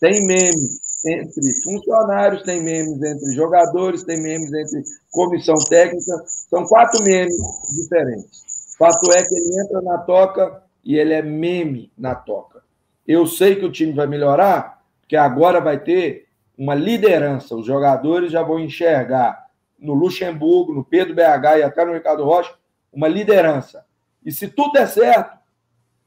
Tem 0.00 0.26
memes 0.26 0.80
entre 1.06 1.62
funcionários, 1.62 2.42
tem 2.42 2.62
memes 2.62 3.02
entre 3.02 3.34
jogadores, 3.34 4.04
tem 4.04 4.22
memes 4.22 4.52
entre 4.52 4.82
comissão 5.10 5.54
técnica. 5.68 6.24
São 6.48 6.64
quatro 6.64 7.02
memes 7.04 7.36
diferentes. 7.70 8.43
Fato 8.84 9.12
é 9.12 9.22
que 9.22 9.34
ele 9.34 9.60
entra 9.62 9.80
na 9.80 9.98
toca 9.98 10.62
e 10.84 10.98
ele 10.98 11.14
é 11.14 11.22
meme 11.22 11.90
na 11.96 12.14
toca. 12.14 12.62
Eu 13.08 13.26
sei 13.26 13.56
que 13.56 13.64
o 13.64 13.72
time 13.72 13.92
vai 13.92 14.06
melhorar, 14.06 14.82
porque 15.00 15.16
agora 15.16 15.58
vai 15.58 15.78
ter 15.78 16.26
uma 16.56 16.74
liderança. 16.74 17.56
Os 17.56 17.64
jogadores 17.64 18.30
já 18.30 18.42
vão 18.42 18.60
enxergar 18.60 19.46
no 19.78 19.94
Luxemburgo, 19.94 20.74
no 20.74 20.84
Pedro 20.84 21.14
BH 21.14 21.60
e 21.60 21.62
até 21.62 21.82
no 21.84 21.94
Ricardo 21.94 22.24
Rocha 22.24 22.54
uma 22.92 23.08
liderança. 23.08 23.86
E 24.22 24.30
se 24.30 24.48
tudo 24.48 24.72
der 24.72 24.86
certo, 24.86 25.38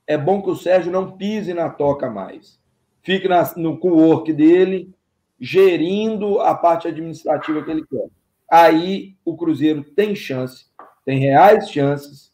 é 0.06 0.16
bom 0.16 0.42
que 0.42 0.50
o 0.52 0.56
Sérgio 0.56 0.92
não 0.92 1.18
pise 1.18 1.56
na 1.56 1.70
toca 1.70 2.10
mais. 2.12 2.60
Fique 3.02 3.28
na, 3.28 3.52
no 3.56 3.78
co-work 3.80 4.32
dele, 4.34 4.94
gerindo 5.40 6.40
a 6.42 6.54
parte 6.54 6.88
administrativa 6.88 7.64
que 7.64 7.72
ele 7.72 7.86
quer. 7.88 8.08
Aí 8.50 9.16
o 9.26 9.36
Cruzeiro 9.36 9.84
tem 9.84 10.16
chance, 10.16 10.68
tem 11.04 11.20
reais 11.20 11.70
chances 11.72 12.27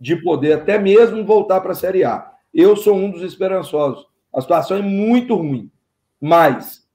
de 0.00 0.16
poder 0.16 0.54
até 0.54 0.78
mesmo 0.78 1.24
voltar 1.24 1.60
para 1.60 1.72
a 1.72 1.76
Série 1.76 2.04
A. 2.04 2.32
Eu 2.52 2.74
sou 2.74 2.96
um 2.96 3.10
dos 3.10 3.22
esperançosos. 3.22 4.06
A 4.32 4.40
situação 4.40 4.78
é 4.78 4.82
muito 4.82 5.34
ruim, 5.34 5.70
mas 6.20 6.86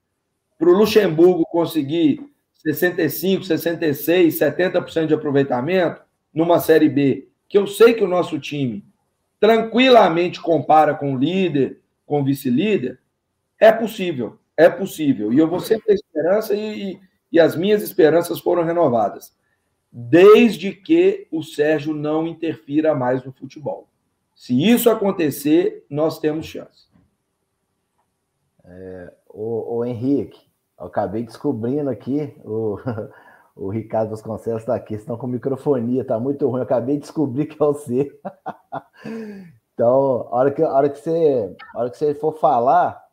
para 0.58 0.68
o 0.68 0.76
Luxemburgo 0.76 1.44
conseguir 1.46 2.20
65, 2.54 3.44
66, 3.44 4.38
70% 4.38 5.06
de 5.06 5.14
aproveitamento 5.14 6.00
numa 6.34 6.58
Série 6.58 6.88
B, 6.88 7.28
que 7.48 7.56
eu 7.56 7.66
sei 7.66 7.94
que 7.94 8.02
o 8.02 8.08
nosso 8.08 8.38
time 8.38 8.84
tranquilamente 9.38 10.40
compara 10.40 10.94
com 10.94 11.14
o 11.14 11.18
líder, 11.18 11.80
com 12.04 12.20
o 12.20 12.24
vice-líder, 12.24 12.98
é 13.60 13.70
possível, 13.70 14.38
é 14.56 14.68
possível. 14.68 15.32
E 15.32 15.38
eu 15.38 15.48
vou 15.48 15.60
sempre 15.60 15.86
ter 15.86 15.94
esperança 15.94 16.54
e, 16.54 16.98
e 17.30 17.38
as 17.38 17.54
minhas 17.54 17.82
esperanças 17.82 18.40
foram 18.40 18.64
renovadas 18.64 19.36
desde 19.90 20.72
que 20.72 21.26
o 21.30 21.42
Sérgio 21.42 21.94
não 21.94 22.26
interfira 22.26 22.94
mais 22.94 23.24
no 23.24 23.32
futebol. 23.32 23.88
Se 24.34 24.54
isso 24.68 24.90
acontecer, 24.90 25.86
nós 25.88 26.18
temos 26.18 26.46
chance. 26.46 26.86
É, 28.64 29.12
o, 29.28 29.76
o 29.76 29.84
Henrique, 29.84 30.40
acabei 30.76 31.22
descobrindo 31.22 31.88
aqui, 31.88 32.36
o, 32.44 32.78
o 33.56 33.70
Ricardo 33.70 34.10
Vasconcelos 34.10 34.62
está 34.62 34.74
aqui, 34.74 34.94
estão 34.94 35.16
com 35.16 35.26
microfonia, 35.26 36.02
está 36.02 36.20
muito 36.20 36.48
ruim, 36.48 36.60
acabei 36.60 36.96
de 36.96 37.02
descobrir 37.02 37.46
que 37.46 37.54
é 37.54 37.66
você. 37.66 38.20
então, 39.72 40.28
a 40.30 40.36
hora 40.36 40.50
que, 40.50 40.62
a 40.62 40.72
hora 40.72 40.90
que, 40.90 40.98
você, 40.98 41.56
a 41.74 41.80
hora 41.80 41.90
que 41.90 41.96
você 41.96 42.14
for 42.14 42.38
falar, 42.38 43.05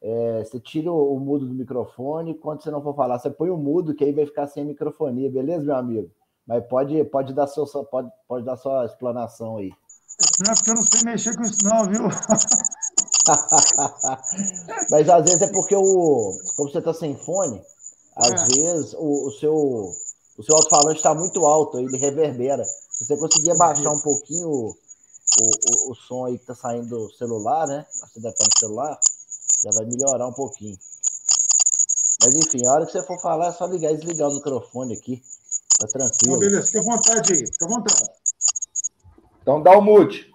é, 0.00 0.44
você 0.44 0.60
tira 0.60 0.92
o, 0.92 1.18
mudo 1.18 1.46
do 1.46 1.54
microfone, 1.54 2.34
quando 2.34 2.62
você 2.62 2.70
não 2.70 2.82
for 2.82 2.94
falar, 2.94 3.18
você 3.18 3.30
põe 3.30 3.50
o 3.50 3.56
mudo, 3.56 3.94
que 3.94 4.04
aí 4.04 4.12
vai 4.12 4.26
ficar 4.26 4.46
sem 4.46 4.64
microfonia, 4.64 5.30
beleza, 5.30 5.64
meu 5.64 5.76
amigo? 5.76 6.10
Mas 6.46 6.64
pode, 6.66 7.02
pode, 7.04 7.34
dar, 7.34 7.46
sua, 7.46 7.66
pode, 7.84 8.10
pode 8.26 8.44
dar 8.44 8.56
sua 8.56 8.86
explanação 8.86 9.58
aí. 9.58 9.70
Não 10.44 10.52
é 10.52 10.56
porque 10.56 10.70
eu 10.70 10.76
não 10.76 10.82
sei 10.82 11.04
mexer 11.04 11.36
com 11.36 11.42
isso, 11.42 11.64
não, 11.64 11.86
viu? 11.86 12.02
Mas 14.90 15.08
às 15.08 15.24
vezes 15.24 15.42
é 15.42 15.52
porque 15.52 15.76
o. 15.76 16.32
Como 16.56 16.70
você 16.70 16.78
está 16.78 16.94
sem 16.94 17.16
fone, 17.16 17.60
às 18.16 18.30
é. 18.30 18.44
vezes 18.46 18.94
o, 18.94 19.28
o, 19.28 19.30
seu, 19.32 19.54
o 19.54 20.42
seu 20.42 20.56
alto-falante 20.56 20.96
está 20.96 21.14
muito 21.14 21.44
alto, 21.44 21.78
ele 21.78 21.96
reverbera. 21.98 22.64
Se 22.64 23.04
você 23.04 23.16
conseguir 23.16 23.56
baixar 23.56 23.90
um 23.90 24.00
pouquinho 24.00 24.48
o, 24.48 24.70
o, 24.70 25.92
o 25.92 25.94
som 25.94 26.24
aí 26.24 26.36
que 26.36 26.42
está 26.42 26.54
saindo 26.54 26.88
do 26.88 27.10
celular, 27.12 27.66
né? 27.66 27.84
Você 27.90 28.20
deve 28.20 28.34
estar 28.34 28.44
no 28.44 28.58
celular, 28.58 28.98
já 29.62 29.70
vai 29.72 29.84
melhorar 29.84 30.26
um 30.26 30.32
pouquinho. 30.32 30.76
Mas 32.20 32.36
enfim, 32.36 32.66
a 32.66 32.72
hora 32.72 32.86
que 32.86 32.92
você 32.92 33.04
for 33.06 33.20
falar, 33.20 33.48
é 33.48 33.52
só 33.52 33.66
ligar 33.66 33.92
e 33.92 33.96
desligar 33.96 34.28
o 34.28 34.34
microfone 34.34 34.94
aqui. 34.94 35.22
Tá 35.78 35.86
tranquilo. 35.86 36.36
Então, 36.36 36.38
beleza, 36.38 36.66
fica 36.66 36.80
à 36.80 36.82
vontade 36.82 37.32
aí, 37.32 37.46
fica 37.46 37.64
à 37.64 37.68
vontade. 37.68 38.10
Então 39.42 39.62
dá 39.62 39.78
o 39.78 39.82
mute. 39.82 40.30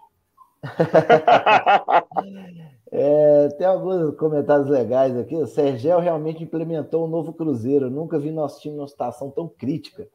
É, 2.95 3.49
tem 3.57 3.65
alguns 3.65 4.15
comentários 4.17 4.69
legais 4.69 5.17
aqui. 5.17 5.35
O 5.35 5.47
Sergel 5.47 5.99
realmente 5.99 6.43
implementou 6.43 7.01
o 7.01 7.07
um 7.07 7.09
novo 7.09 7.33
Cruzeiro. 7.33 7.87
Eu 7.87 7.89
nunca 7.89 8.19
vi 8.19 8.29
nosso 8.29 8.61
time 8.61 8.75
numa 8.75 8.87
situação 8.87 9.31
tão 9.31 9.47
crítica. 9.47 10.07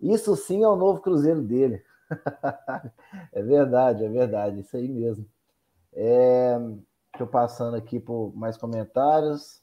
Isso 0.00 0.36
sim 0.36 0.62
é 0.62 0.68
o 0.68 0.76
novo 0.76 1.00
Cruzeiro 1.00 1.42
dele. 1.42 1.82
é 3.32 3.42
verdade, 3.42 4.04
é 4.04 4.08
verdade. 4.08 4.60
Isso 4.60 4.76
aí 4.76 4.88
mesmo. 4.88 5.26
É, 5.92 6.56
deixa 7.12 7.22
eu 7.22 7.26
passando 7.26 7.76
aqui 7.76 8.00
por 8.00 8.32
mais 8.34 8.56
comentários. 8.56 9.62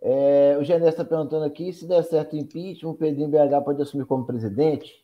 É, 0.00 0.56
o 0.60 0.64
Genés 0.64 0.90
está 0.90 1.04
perguntando 1.04 1.44
aqui 1.44 1.72
se 1.72 1.86
der 1.86 2.02
certo 2.02 2.32
o 2.34 2.36
impeachment, 2.36 2.90
o 2.90 2.94
Pedrinho 2.94 3.28
BH 3.28 3.64
pode 3.64 3.80
assumir 3.80 4.04
como 4.04 4.26
presidente. 4.26 5.02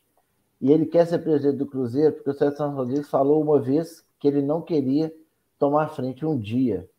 E 0.59 0.71
ele 0.71 0.85
quer 0.85 1.07
ser 1.07 1.19
presidente 1.19 1.57
do 1.57 1.65
Cruzeiro, 1.65 2.13
porque 2.13 2.29
o 2.29 2.33
Sérgio 2.33 2.57
Santos 2.57 2.75
Rodrigues 2.75 3.09
falou 3.09 3.41
uma 3.41 3.61
vez 3.61 4.05
que 4.19 4.27
ele 4.27 4.41
não 4.41 4.61
queria 4.61 5.13
tomar 5.57 5.87
frente 5.87 6.25
um 6.25 6.37
dia. 6.37 6.89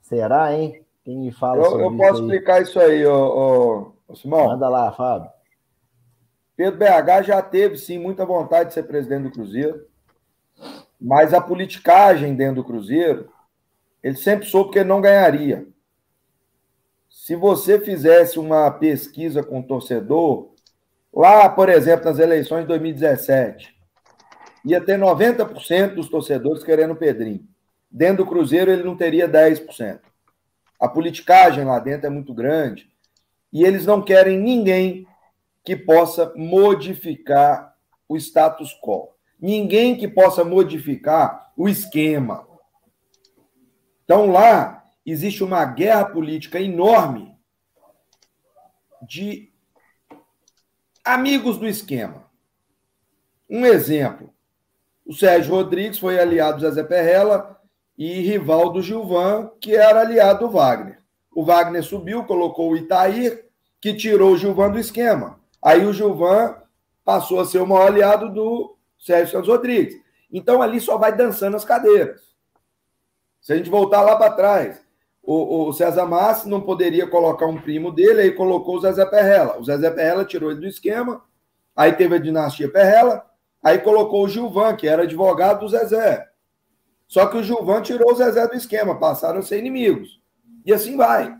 Será, 0.00 0.56
hein? 0.56 0.82
Quem 1.04 1.18
me 1.18 1.30
fala 1.30 1.62
eu, 1.62 1.80
eu 1.80 1.96
posso 1.96 2.14
isso 2.14 2.22
explicar 2.22 2.62
isso 2.62 2.80
aí, 2.80 3.04
ô, 3.04 3.92
ô, 4.08 4.16
Simão. 4.16 4.46
Manda 4.46 4.68
lá, 4.70 4.90
Fábio. 4.92 5.30
Pedro 6.56 6.78
BH 6.78 7.22
já 7.24 7.42
teve, 7.42 7.76
sim, 7.76 7.98
muita 7.98 8.24
vontade 8.24 8.68
de 8.68 8.74
ser 8.74 8.84
presidente 8.84 9.24
do 9.24 9.30
Cruzeiro, 9.30 9.84
mas 11.02 11.34
a 11.34 11.40
politicagem 11.40 12.36
dentro 12.36 12.62
do 12.62 12.64
Cruzeiro, 12.64 13.28
ele 14.00 14.16
sempre 14.16 14.46
soube 14.46 14.70
que 14.70 14.78
ele 14.78 14.88
não 14.88 15.00
ganharia. 15.00 15.66
Se 17.10 17.34
você 17.34 17.80
fizesse 17.80 18.38
uma 18.38 18.70
pesquisa 18.70 19.42
com 19.42 19.58
o 19.58 19.66
torcedor, 19.66 20.52
lá, 21.12 21.48
por 21.48 21.68
exemplo, 21.68 22.04
nas 22.04 22.20
eleições 22.20 22.62
de 22.62 22.68
2017, 22.68 23.76
ia 24.64 24.80
ter 24.80 24.96
90% 24.96 25.94
dos 25.94 26.08
torcedores 26.08 26.62
querendo 26.62 26.92
o 26.92 26.96
Pedrinho. 26.96 27.48
Dentro 27.90 28.24
do 28.24 28.30
Cruzeiro, 28.30 28.70
ele 28.70 28.84
não 28.84 28.96
teria 28.96 29.28
10%. 29.28 30.00
A 30.80 30.88
politicagem 30.88 31.64
lá 31.64 31.80
dentro 31.80 32.06
é 32.06 32.10
muito 32.10 32.32
grande 32.32 32.88
e 33.52 33.64
eles 33.64 33.84
não 33.84 34.00
querem 34.00 34.38
ninguém 34.38 35.06
que 35.64 35.76
possa 35.76 36.32
modificar 36.36 37.74
o 38.08 38.16
status 38.16 38.72
quo. 38.80 39.11
Ninguém 39.42 39.96
que 39.96 40.06
possa 40.06 40.44
modificar 40.44 41.52
o 41.56 41.68
esquema. 41.68 42.46
Então 44.04 44.30
lá 44.30 44.84
existe 45.04 45.42
uma 45.42 45.64
guerra 45.64 46.04
política 46.04 46.60
enorme 46.60 47.36
de 49.02 49.52
amigos 51.04 51.58
do 51.58 51.66
esquema. 51.66 52.30
Um 53.50 53.66
exemplo: 53.66 54.32
o 55.04 55.12
Sérgio 55.12 55.52
Rodrigues 55.52 55.98
foi 55.98 56.20
aliado 56.20 56.60
do 56.60 56.70
Zé 56.70 56.84
Perrella 56.84 57.60
e 57.98 58.20
rival 58.20 58.70
do 58.70 58.80
Gilvan, 58.80 59.50
que 59.60 59.74
era 59.74 60.02
aliado 60.02 60.46
do 60.46 60.52
Wagner. 60.52 61.02
O 61.34 61.44
Wagner 61.44 61.82
subiu, 61.82 62.22
colocou 62.24 62.70
o 62.70 62.76
Itair, 62.76 63.48
que 63.80 63.92
tirou 63.92 64.34
o 64.34 64.38
Gilvan 64.38 64.70
do 64.70 64.78
esquema. 64.78 65.40
Aí 65.60 65.84
o 65.84 65.92
Gilvan 65.92 66.56
passou 67.04 67.40
a 67.40 67.44
ser 67.44 67.58
o 67.58 67.66
maior 67.66 67.88
aliado 67.88 68.32
do 68.32 68.78
Sérgio 69.02 69.32
Santos 69.32 69.48
Rodrigues. 69.48 70.00
Então 70.32 70.62
ali 70.62 70.80
só 70.80 70.96
vai 70.96 71.14
dançando 71.14 71.56
as 71.56 71.64
cadeiras. 71.64 72.20
Se 73.40 73.52
a 73.52 73.56
gente 73.56 73.68
voltar 73.68 74.00
lá 74.02 74.16
para 74.16 74.32
trás, 74.32 74.80
o, 75.20 75.68
o, 75.68 75.72
César 75.72 76.06
Massi 76.06 76.48
não 76.48 76.60
poderia 76.60 77.06
colocar 77.06 77.46
um 77.46 77.60
primo 77.60 77.90
dele, 77.90 78.22
aí 78.22 78.30
colocou 78.30 78.76
o 78.76 78.80
Zezé 78.80 79.04
Perrella. 79.04 79.58
O 79.58 79.64
Zezé 79.64 79.90
Perrella 79.90 80.24
tirou 80.24 80.50
ele 80.50 80.60
do 80.60 80.66
esquema, 80.66 81.22
aí 81.74 81.92
teve 81.92 82.14
a 82.14 82.18
dinastia 82.18 82.70
Perrella, 82.70 83.26
aí 83.60 83.78
colocou 83.78 84.24
o 84.24 84.28
Gilvan, 84.28 84.76
que 84.76 84.86
era 84.86 85.02
advogado 85.02 85.60
do 85.60 85.68
Zezé. 85.68 86.28
Só 87.08 87.26
que 87.26 87.36
o 87.36 87.42
Gilvan 87.42 87.82
tirou 87.82 88.12
o 88.12 88.14
Zezé 88.14 88.46
do 88.46 88.54
esquema, 88.54 88.98
passaram 88.98 89.40
a 89.40 89.42
ser 89.42 89.58
inimigos. 89.58 90.20
E 90.64 90.72
assim 90.72 90.96
vai. 90.96 91.36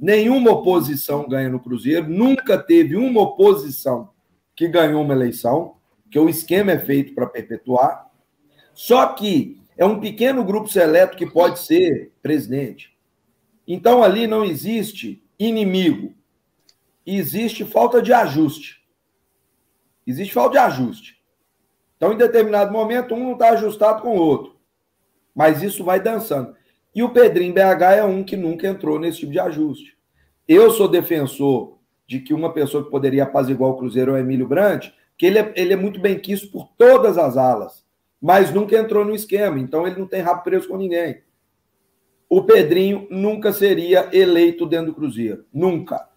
Nenhuma 0.00 0.52
oposição 0.52 1.28
ganha 1.28 1.48
no 1.48 1.60
Cruzeiro, 1.60 2.08
nunca 2.08 2.56
teve 2.56 2.96
uma 2.96 3.20
oposição 3.20 4.10
que 4.54 4.68
ganhou 4.68 5.02
uma 5.02 5.14
eleição, 5.14 5.76
que 6.12 6.18
o 6.18 6.28
esquema 6.28 6.72
é 6.72 6.78
feito 6.78 7.14
para 7.14 7.26
perpetuar. 7.26 8.10
Só 8.74 9.06
que 9.14 9.58
é 9.78 9.84
um 9.86 9.98
pequeno 9.98 10.44
grupo 10.44 10.68
seleto 10.68 11.16
que 11.16 11.24
pode 11.24 11.58
ser 11.58 12.12
presidente. 12.22 12.94
Então 13.66 14.04
ali 14.04 14.26
não 14.26 14.44
existe 14.44 15.24
inimigo, 15.38 16.14
existe 17.06 17.64
falta 17.64 18.02
de 18.02 18.12
ajuste. 18.12 18.82
Existe 20.06 20.34
falta 20.34 20.52
de 20.52 20.58
ajuste. 20.58 21.22
Então, 21.96 22.12
em 22.12 22.16
determinado 22.16 22.72
momento, 22.72 23.14
um 23.14 23.24
não 23.24 23.32
está 23.32 23.50
ajustado 23.50 24.02
com 24.02 24.16
o 24.16 24.20
outro. 24.20 24.56
Mas 25.34 25.62
isso 25.62 25.84
vai 25.84 26.00
dançando. 26.00 26.54
E 26.94 27.02
o 27.02 27.10
Pedrinho 27.10 27.54
BH 27.54 27.82
é 27.96 28.04
um 28.04 28.24
que 28.24 28.36
nunca 28.36 28.66
entrou 28.66 28.98
nesse 28.98 29.20
tipo 29.20 29.32
de 29.32 29.38
ajuste. 29.38 29.96
Eu 30.46 30.70
sou 30.72 30.88
defensor 30.88 31.78
de 32.06 32.18
que 32.18 32.34
uma 32.34 32.52
pessoa 32.52 32.84
que 32.84 32.90
poderia 32.90 33.22
apaziguar 33.22 33.70
o 33.70 33.76
Cruzeiro 33.76 34.10
é 34.10 34.14
o 34.14 34.18
Emílio 34.18 34.48
Brandt, 34.48 34.92
que 35.16 35.26
ele 35.26 35.38
é, 35.38 35.52
ele 35.56 35.72
é 35.72 35.76
muito 35.76 36.00
bem 36.00 36.18
quisto 36.18 36.50
por 36.50 36.68
todas 36.76 37.18
as 37.18 37.36
alas, 37.36 37.84
mas 38.20 38.52
nunca 38.52 38.76
entrou 38.76 39.04
no 39.04 39.14
esquema, 39.14 39.58
então 39.58 39.86
ele 39.86 39.98
não 39.98 40.06
tem 40.06 40.20
rabo 40.20 40.42
preso 40.42 40.68
com 40.68 40.76
ninguém. 40.76 41.22
O 42.28 42.42
Pedrinho 42.44 43.06
nunca 43.10 43.52
seria 43.52 44.08
eleito 44.10 44.64
dentro 44.64 44.86
do 44.86 44.94
Cruzeiro. 44.94 45.44
Nunca. 45.52 46.08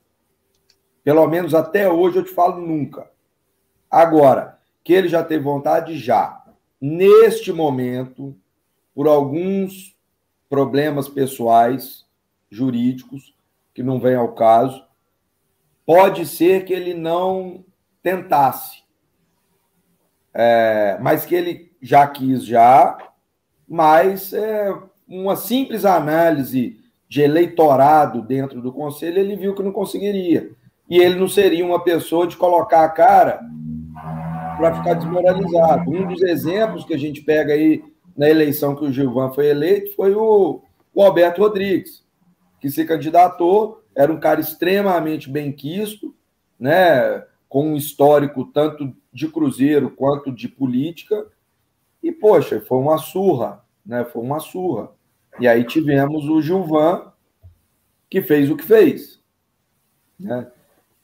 Pelo 1.03 1.27
menos 1.27 1.53
até 1.53 1.91
hoje 1.91 2.19
eu 2.19 2.23
te 2.23 2.31
falo 2.31 2.65
nunca. 2.65 3.11
Agora, 3.91 4.57
que 4.81 4.93
ele 4.93 5.09
já 5.09 5.21
teve 5.21 5.43
vontade, 5.43 5.97
já. 5.97 6.41
Neste 6.79 7.51
momento, 7.51 8.33
por 8.93 9.09
alguns 9.09 9.93
problemas 10.47 11.09
pessoais, 11.09 12.05
jurídicos, 12.49 13.35
que 13.73 13.83
não 13.83 13.99
vem 13.99 14.15
ao 14.15 14.33
caso, 14.33 14.85
pode 15.85 16.25
ser 16.25 16.63
que 16.63 16.71
ele 16.71 16.93
não 16.93 17.65
tentasse, 18.01 18.84
é, 20.35 20.97
mas 20.99 21.25
que 21.25 21.33
ele 21.33 21.71
já 21.81 22.05
quis 22.05 22.45
já, 22.45 22.97
mas 23.67 24.33
é, 24.33 24.77
uma 25.07 25.37
simples 25.37 25.85
análise 25.85 26.77
de 27.07 27.21
eleitorado 27.21 28.21
dentro 28.21 28.61
do 28.61 28.73
conselho, 28.73 29.17
ele 29.17 29.37
viu 29.37 29.55
que 29.55 29.63
não 29.63 29.71
conseguiria. 29.71 30.51
E 30.89 30.99
ele 30.99 31.15
não 31.15 31.29
seria 31.29 31.65
uma 31.65 31.81
pessoa 31.81 32.27
de 32.27 32.35
colocar 32.35 32.83
a 32.83 32.89
cara 32.89 33.39
para 34.57 34.75
ficar 34.75 34.95
desmoralizado. 34.95 35.89
Um 35.89 36.05
dos 36.05 36.21
exemplos 36.21 36.83
que 36.83 36.93
a 36.93 36.99
gente 36.99 37.21
pega 37.21 37.53
aí 37.53 37.81
na 38.15 38.29
eleição 38.29 38.75
que 38.75 38.83
o 38.83 38.91
Gilvan 38.91 39.31
foi 39.31 39.47
eleito 39.47 39.95
foi 39.95 40.13
o, 40.13 40.61
o 40.93 41.01
Alberto 41.01 41.41
Rodrigues, 41.41 42.03
que 42.59 42.69
se 42.69 42.85
candidatou, 42.85 43.81
era 43.95 44.11
um 44.11 44.19
cara 44.19 44.41
extremamente 44.41 45.29
bem 45.29 45.51
quisto, 45.51 46.13
né, 46.59 47.23
com 47.47 47.71
um 47.71 47.75
histórico 47.75 48.45
tanto 48.45 48.93
de 49.15 49.29
Cruzeiro 49.29 49.89
quanto 49.89 50.29
de 50.29 50.49
política, 50.49 51.25
e, 52.03 52.11
poxa, 52.11 52.59
foi 52.59 52.77
uma 52.79 52.97
surra, 52.97 53.63
né, 53.85 54.03
foi 54.03 54.21
uma 54.21 54.41
surra. 54.41 54.91
E 55.39 55.47
aí 55.47 55.63
tivemos 55.63 56.27
o 56.27 56.41
Gilvan, 56.41 57.13
que 58.09 58.21
fez 58.21 58.51
o 58.51 58.57
que 58.57 58.65
fez. 58.65 59.21
Né? 60.19 60.51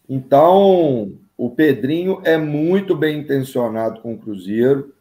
Então, 0.10 1.18
o 1.38 1.50
Pedrinho 1.50 2.22
é 2.26 2.38
muito 2.38 2.98
bem 2.98 3.22
intencionado 3.22 4.02
com 4.02 4.14
o 4.14 4.18
Cruzeiro, 4.18 4.94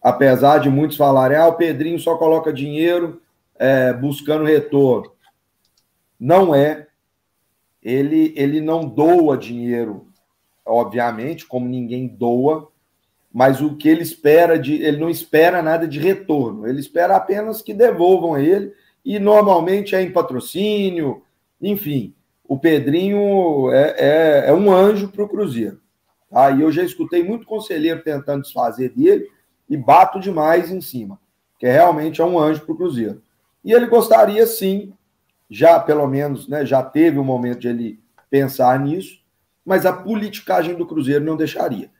apesar 0.00 0.58
de 0.58 0.68
muitos 0.68 0.98
falarem, 0.98 1.38
ah, 1.38 1.48
o 1.48 1.56
Pedrinho 1.56 1.98
só 1.98 2.18
coloca 2.18 2.52
dinheiro 2.52 3.22
é, 3.54 3.94
buscando 3.94 4.44
retorno. 4.44 5.10
Não 6.20 6.54
é. 6.54 6.86
Ele, 7.82 8.34
ele 8.36 8.60
não 8.60 8.86
doa 8.86 9.38
dinheiro, 9.38 10.07
obviamente, 10.68 11.46
como 11.46 11.66
ninguém 11.66 12.06
doa, 12.06 12.68
mas 13.32 13.60
o 13.60 13.76
que 13.76 13.88
ele 13.88 14.02
espera 14.02 14.58
de. 14.58 14.74
Ele 14.74 14.98
não 14.98 15.10
espera 15.10 15.62
nada 15.62 15.86
de 15.86 15.98
retorno, 15.98 16.66
ele 16.66 16.80
espera 16.80 17.16
apenas 17.16 17.62
que 17.62 17.74
devolvam 17.74 18.34
a 18.34 18.42
ele, 18.42 18.72
e 19.04 19.18
normalmente 19.18 19.94
é 19.94 20.02
em 20.02 20.12
patrocínio, 20.12 21.22
enfim. 21.60 22.14
O 22.46 22.58
Pedrinho 22.58 23.70
é, 23.72 23.94
é, 23.98 24.44
é 24.48 24.54
um 24.54 24.72
anjo 24.72 25.08
para 25.08 25.22
o 25.22 25.28
Cruzeiro. 25.28 25.80
Tá? 26.30 26.50
E 26.50 26.62
eu 26.62 26.72
já 26.72 26.82
escutei 26.82 27.22
muito 27.22 27.46
conselheiro 27.46 28.02
tentando 28.02 28.42
desfazer 28.42 28.90
dele, 28.90 29.28
e 29.68 29.76
bato 29.76 30.18
demais 30.18 30.70
em 30.70 30.80
cima, 30.80 31.20
que 31.58 31.66
realmente 31.66 32.20
é 32.20 32.24
um 32.24 32.38
anjo 32.38 32.62
para 32.64 32.72
o 32.72 32.76
Cruzeiro. 32.76 33.22
E 33.62 33.72
ele 33.72 33.86
gostaria 33.86 34.46
sim, 34.46 34.94
já 35.50 35.78
pelo 35.78 36.06
menos, 36.06 36.48
né, 36.48 36.64
já 36.64 36.82
teve 36.82 37.18
um 37.18 37.24
momento 37.24 37.60
de 37.60 37.68
ele 37.68 38.00
pensar 38.30 38.78
nisso, 38.80 39.17
mas 39.68 39.84
a 39.84 39.92
politicagem 39.92 40.74
do 40.74 40.86
Cruzeiro 40.86 41.22
não 41.22 41.36
deixaria. 41.36 41.90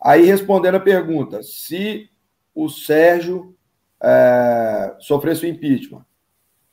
Aí 0.00 0.26
respondendo 0.26 0.74
a 0.74 0.80
pergunta, 0.80 1.40
se 1.44 2.10
o 2.52 2.68
Sérgio 2.68 3.54
é, 4.02 4.96
sofresse 4.98 5.46
o 5.46 5.48
impeachment, 5.48 6.04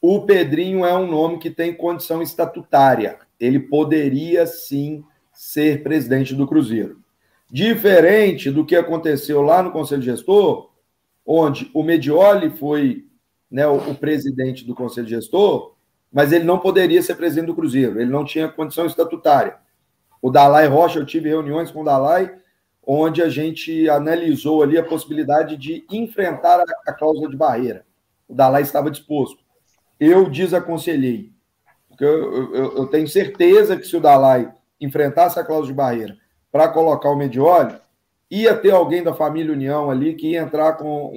o 0.01 0.25
Pedrinho 0.25 0.83
é 0.83 0.97
um 0.97 1.07
nome 1.07 1.37
que 1.37 1.51
tem 1.51 1.73
condição 1.73 2.21
estatutária. 2.21 3.19
Ele 3.39 3.59
poderia 3.59 4.47
sim 4.47 5.03
ser 5.31 5.83
presidente 5.83 6.33
do 6.33 6.47
Cruzeiro. 6.47 6.99
Diferente 7.49 8.49
do 8.49 8.65
que 8.65 8.75
aconteceu 8.75 9.41
lá 9.41 9.61
no 9.61 9.71
Conselho 9.71 10.01
Gestor, 10.01 10.71
onde 11.23 11.69
o 11.75 11.83
Medioli 11.83 12.49
foi 12.49 13.05
né, 13.51 13.67
o, 13.67 13.75
o 13.75 13.95
presidente 13.95 14.65
do 14.65 14.73
conselho 14.73 15.07
gestor, 15.07 15.75
mas 16.11 16.31
ele 16.31 16.43
não 16.43 16.57
poderia 16.57 17.01
ser 17.03 17.15
presidente 17.15 17.47
do 17.47 17.55
Cruzeiro, 17.55 18.01
ele 18.01 18.09
não 18.09 18.25
tinha 18.25 18.49
condição 18.49 18.87
estatutária. 18.87 19.57
O 20.23 20.31
Dalai 20.31 20.67
Rocha, 20.67 20.99
eu 20.99 21.05
tive 21.05 21.27
reuniões 21.27 21.69
com 21.69 21.81
o 21.81 21.83
Dalai, 21.83 22.33
onde 22.81 23.21
a 23.21 23.27
gente 23.27 23.89
analisou 23.89 24.63
ali 24.63 24.77
a 24.77 24.83
possibilidade 24.83 25.57
de 25.57 25.85
enfrentar 25.91 26.61
a, 26.61 26.63
a 26.87 26.93
cláusula 26.93 27.29
de 27.29 27.35
barreira. 27.35 27.85
O 28.25 28.33
Dalai 28.33 28.61
estava 28.61 28.89
disposto. 28.89 29.43
Eu 29.99 30.29
desaconselhei, 30.29 31.33
porque 31.89 32.05
eu, 32.05 32.55
eu, 32.55 32.77
eu 32.77 32.87
tenho 32.87 33.05
certeza 33.05 33.75
que 33.75 33.85
se 33.85 33.97
o 33.97 33.99
Dalai 33.99 34.49
enfrentasse 34.79 35.37
a 35.37 35.43
cláusula 35.43 35.67
de 35.67 35.73
barreira 35.73 36.17
para 36.49 36.69
colocar 36.69 37.09
o 37.09 37.17
Medioli, 37.17 37.75
ia 38.31 38.55
ter 38.55 38.71
alguém 38.71 39.03
da 39.03 39.13
família 39.13 39.51
União 39.51 39.91
ali 39.91 40.13
que 40.13 40.31
ia 40.31 40.41
entrar 40.41 40.77
com 40.77 41.11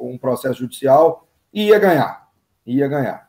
um, 0.00 0.12
um 0.12 0.16
processo 0.16 0.60
judicial 0.60 1.28
e 1.52 1.66
ia 1.66 1.78
ganhar. 1.78 2.30
Ia 2.64 2.88
ganhar. 2.88 3.28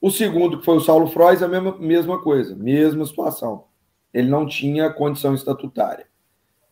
O 0.00 0.10
segundo, 0.10 0.58
que 0.58 0.64
foi 0.64 0.76
o 0.76 0.80
Saulo 0.80 1.06
Frois, 1.06 1.40
a 1.40 1.46
mesma, 1.46 1.78
mesma 1.78 2.20
coisa, 2.20 2.56
mesma 2.56 3.06
situação. 3.06 3.72
Ele 4.14 4.28
não 4.28 4.46
tinha 4.46 4.88
condição 4.88 5.34
estatutária. 5.34 6.06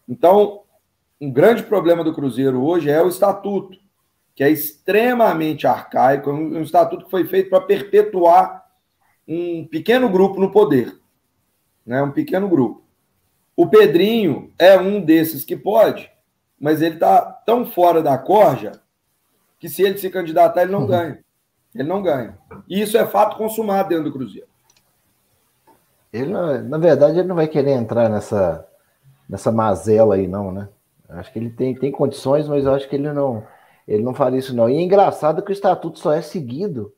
Então, 0.09 0.63
um 1.21 1.31
grande 1.31 1.65
problema 1.65 2.05
do 2.05 2.15
Cruzeiro 2.15 2.65
hoje 2.65 2.89
é 2.89 3.03
o 3.03 3.09
estatuto, 3.09 3.79
que 4.35 4.45
é 4.45 4.49
extremamente 4.49 5.67
arcaico, 5.67 6.31
é 6.31 6.33
um 6.33 6.63
estatuto 6.63 7.05
que 7.05 7.11
foi 7.11 7.27
feito 7.27 7.51
para 7.51 7.61
perpetuar 7.61 8.65
um 9.27 9.67
pequeno 9.67 10.09
grupo 10.09 10.41
no 10.41 10.51
poder, 10.51 10.97
né? 11.85 12.03
Um 12.03 12.13
pequeno 12.13 12.49
grupo. 12.49 12.83
O 13.57 13.69
Pedrinho 13.69 14.53
é 14.59 14.79
um 14.79 15.01
desses 15.01 15.45
que 15.45 15.57
pode, 15.57 16.11
mas 16.59 16.81
ele 16.81 16.95
está 16.95 17.21
tão 17.21 17.67
fora 17.67 18.03
da 18.03 18.17
corja 18.17 18.73
que 19.59 19.69
se 19.69 19.83
ele 19.83 19.99
se 19.99 20.11
candidatar 20.11 20.63
ele 20.63 20.73
não 20.73 20.83
uhum. 20.83 20.87
ganha. 20.87 21.25
Ele 21.75 21.89
não 21.89 22.03
ganha. 22.03 22.39
E 22.69 22.81
isso 22.81 22.97
é 22.97 23.07
fato 23.07 23.37
consumado 23.37 23.89
dentro 23.89 24.05
do 24.05 24.13
Cruzeiro. 24.13 24.49
Ele, 26.13 26.31
na 26.31 26.79
verdade, 26.79 27.19
ele 27.19 27.29
não 27.29 27.37
vai 27.37 27.49
querer 27.49 27.73
entrar 27.73 28.09
nessa 28.09 28.67
nessa 29.29 29.51
mazela 29.51 30.17
aí, 30.17 30.29
não, 30.29 30.53
né? 30.53 30.69
Acho 31.09 31.33
que 31.33 31.39
ele 31.39 31.51
tem, 31.51 31.75
tem 31.75 31.91
condições, 31.91 32.47
mas 32.47 32.67
eu 32.67 32.75
acho 32.75 32.87
que 32.87 32.97
ele 32.97 33.11
não, 33.11 33.47
ele 33.89 34.03
não 34.03 34.15
faria 34.15 34.39
isso, 34.39 34.55
não. 34.55 34.69
E 34.69 34.77
é 34.77 34.81
engraçado 34.81 35.43
que 35.43 35.51
o 35.51 35.53
estatuto 35.53 35.99
só 35.99 36.13
é 36.13 36.21
seguido 36.21 36.93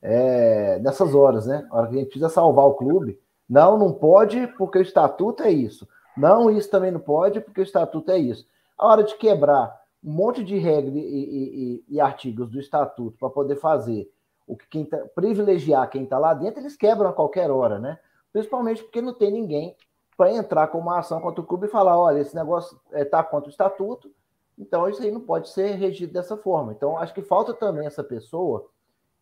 é, 0.00 0.78
nessas 0.78 1.14
horas, 1.14 1.46
né? 1.46 1.66
A 1.70 1.76
hora 1.76 1.88
que 1.88 1.94
a 1.94 1.98
gente 1.98 2.08
precisa 2.08 2.30
salvar 2.30 2.64
o 2.64 2.74
clube. 2.74 3.18
Não, 3.48 3.78
não 3.78 3.92
pode, 3.92 4.46
porque 4.58 4.78
o 4.78 4.82
estatuto 4.82 5.42
é 5.42 5.50
isso. 5.50 5.86
Não, 6.16 6.50
isso 6.50 6.70
também 6.70 6.90
não 6.90 7.00
pode, 7.00 7.40
porque 7.40 7.60
o 7.60 7.62
estatuto 7.62 8.10
é 8.10 8.18
isso. 8.18 8.46
A 8.76 8.86
hora 8.86 9.02
de 9.02 9.16
quebrar 9.16 9.78
um 10.02 10.12
monte 10.12 10.42
de 10.44 10.56
regras 10.58 10.94
e, 10.94 10.98
e, 10.98 11.84
e, 11.88 11.96
e 11.96 12.00
artigos 12.00 12.48
do 12.48 12.58
estatuto 12.58 13.16
para 13.18 13.28
poder 13.28 13.56
fazer 13.56 14.10
o 14.46 14.56
que 14.56 14.66
quem 14.68 14.84
tá, 14.84 14.98
privilegiar 15.14 15.88
quem 15.90 16.04
está 16.04 16.18
lá 16.18 16.32
dentro, 16.32 16.60
eles 16.60 16.76
quebram 16.76 17.10
a 17.10 17.12
qualquer 17.12 17.50
hora, 17.50 17.78
né? 17.78 17.98
Principalmente 18.32 18.82
porque 18.82 19.00
não 19.00 19.14
tem 19.14 19.30
ninguém 19.30 19.76
para 20.16 20.32
entrar 20.32 20.66
com 20.68 20.78
uma 20.78 20.98
ação 20.98 21.20
contra 21.20 21.40
o 21.40 21.46
clube 21.46 21.66
e 21.66 21.70
falar: 21.70 21.98
olha, 21.98 22.20
esse 22.20 22.34
negócio 22.34 22.78
está 22.92 23.20
é, 23.20 23.22
contra 23.22 23.48
o 23.48 23.50
estatuto, 23.50 24.10
então 24.58 24.88
isso 24.88 25.02
aí 25.02 25.10
não 25.10 25.20
pode 25.20 25.48
ser 25.48 25.76
regido 25.76 26.12
dessa 26.12 26.36
forma. 26.36 26.72
Então, 26.72 26.98
acho 26.98 27.14
que 27.14 27.22
falta 27.22 27.54
também 27.54 27.86
essa 27.86 28.02
pessoa, 28.02 28.68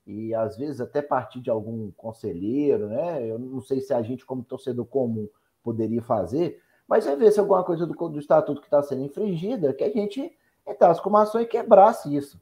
e 0.06 0.34
às 0.34 0.56
vezes 0.56 0.80
até 0.80 1.02
partir 1.02 1.40
de 1.40 1.50
algum 1.50 1.90
conselheiro, 1.92 2.88
né? 2.88 3.26
Eu 3.26 3.38
não 3.38 3.60
sei 3.60 3.80
se 3.80 3.92
a 3.92 4.02
gente, 4.02 4.24
como 4.24 4.42
torcedor 4.42 4.86
comum, 4.86 5.28
poderia 5.62 6.02
fazer, 6.02 6.62
mas 6.88 7.06
é 7.06 7.14
ver 7.14 7.30
se 7.30 7.40
alguma 7.40 7.62
coisa 7.62 7.86
do, 7.86 7.94
do 8.08 8.18
estatuto 8.18 8.60
que 8.60 8.66
está 8.66 8.82
sendo 8.82 9.02
infringida, 9.02 9.74
que 9.74 9.84
a 9.84 9.90
gente 9.90 10.32
entrasse 10.66 11.02
com 11.02 11.10
uma 11.10 11.22
ação 11.22 11.40
e 11.40 11.46
quebrasse 11.46 12.14
isso. 12.14 12.40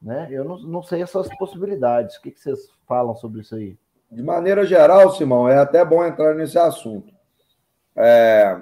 Né? 0.00 0.28
Eu 0.30 0.44
não, 0.44 0.58
não 0.58 0.82
sei 0.82 1.02
essas 1.02 1.28
possibilidades. 1.36 2.16
O 2.16 2.22
que, 2.22 2.30
que 2.30 2.40
vocês 2.40 2.68
falam 2.86 3.14
sobre 3.14 3.40
isso 3.40 3.54
aí? 3.54 3.78
De 4.10 4.22
maneira 4.22 4.64
geral, 4.64 5.14
Simão, 5.14 5.48
é 5.48 5.58
até 5.58 5.84
bom 5.84 6.04
entrar 6.04 6.34
nesse 6.34 6.58
assunto. 6.58 7.12
É, 7.94 8.60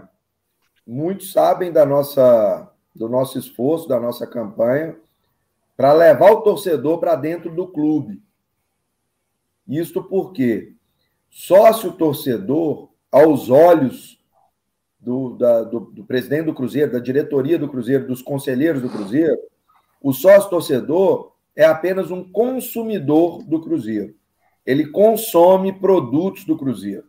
muitos 0.86 1.32
sabem 1.32 1.70
da 1.70 1.84
nossa, 1.84 2.70
do 2.94 3.08
nosso 3.08 3.38
esforço, 3.38 3.88
da 3.88 4.00
nossa 4.00 4.26
campanha, 4.26 4.96
para 5.76 5.92
levar 5.92 6.30
o 6.30 6.42
torcedor 6.42 6.98
para 6.98 7.16
dentro 7.16 7.54
do 7.54 7.66
clube. 7.66 8.22
Isto 9.66 10.02
porque 10.02 10.72
sócio 11.30 11.92
torcedor, 11.92 12.90
aos 13.10 13.50
olhos 13.50 14.20
do, 15.00 15.36
da, 15.36 15.62
do, 15.62 15.80
do, 15.80 16.04
presidente 16.04 16.46
do 16.46 16.54
Cruzeiro, 16.54 16.92
da 16.92 16.98
diretoria 16.98 17.58
do 17.58 17.68
Cruzeiro, 17.68 18.06
dos 18.06 18.22
conselheiros 18.22 18.82
do 18.82 18.88
Cruzeiro, 18.88 19.38
o 20.02 20.12
sócio 20.12 20.50
torcedor 20.50 21.32
é 21.54 21.64
apenas 21.64 22.10
um 22.10 22.24
consumidor 22.30 23.42
do 23.44 23.60
Cruzeiro. 23.60 24.14
Ele 24.64 24.86
consome 24.86 25.72
produtos 25.72 26.44
do 26.44 26.56
Cruzeiro. 26.56 27.04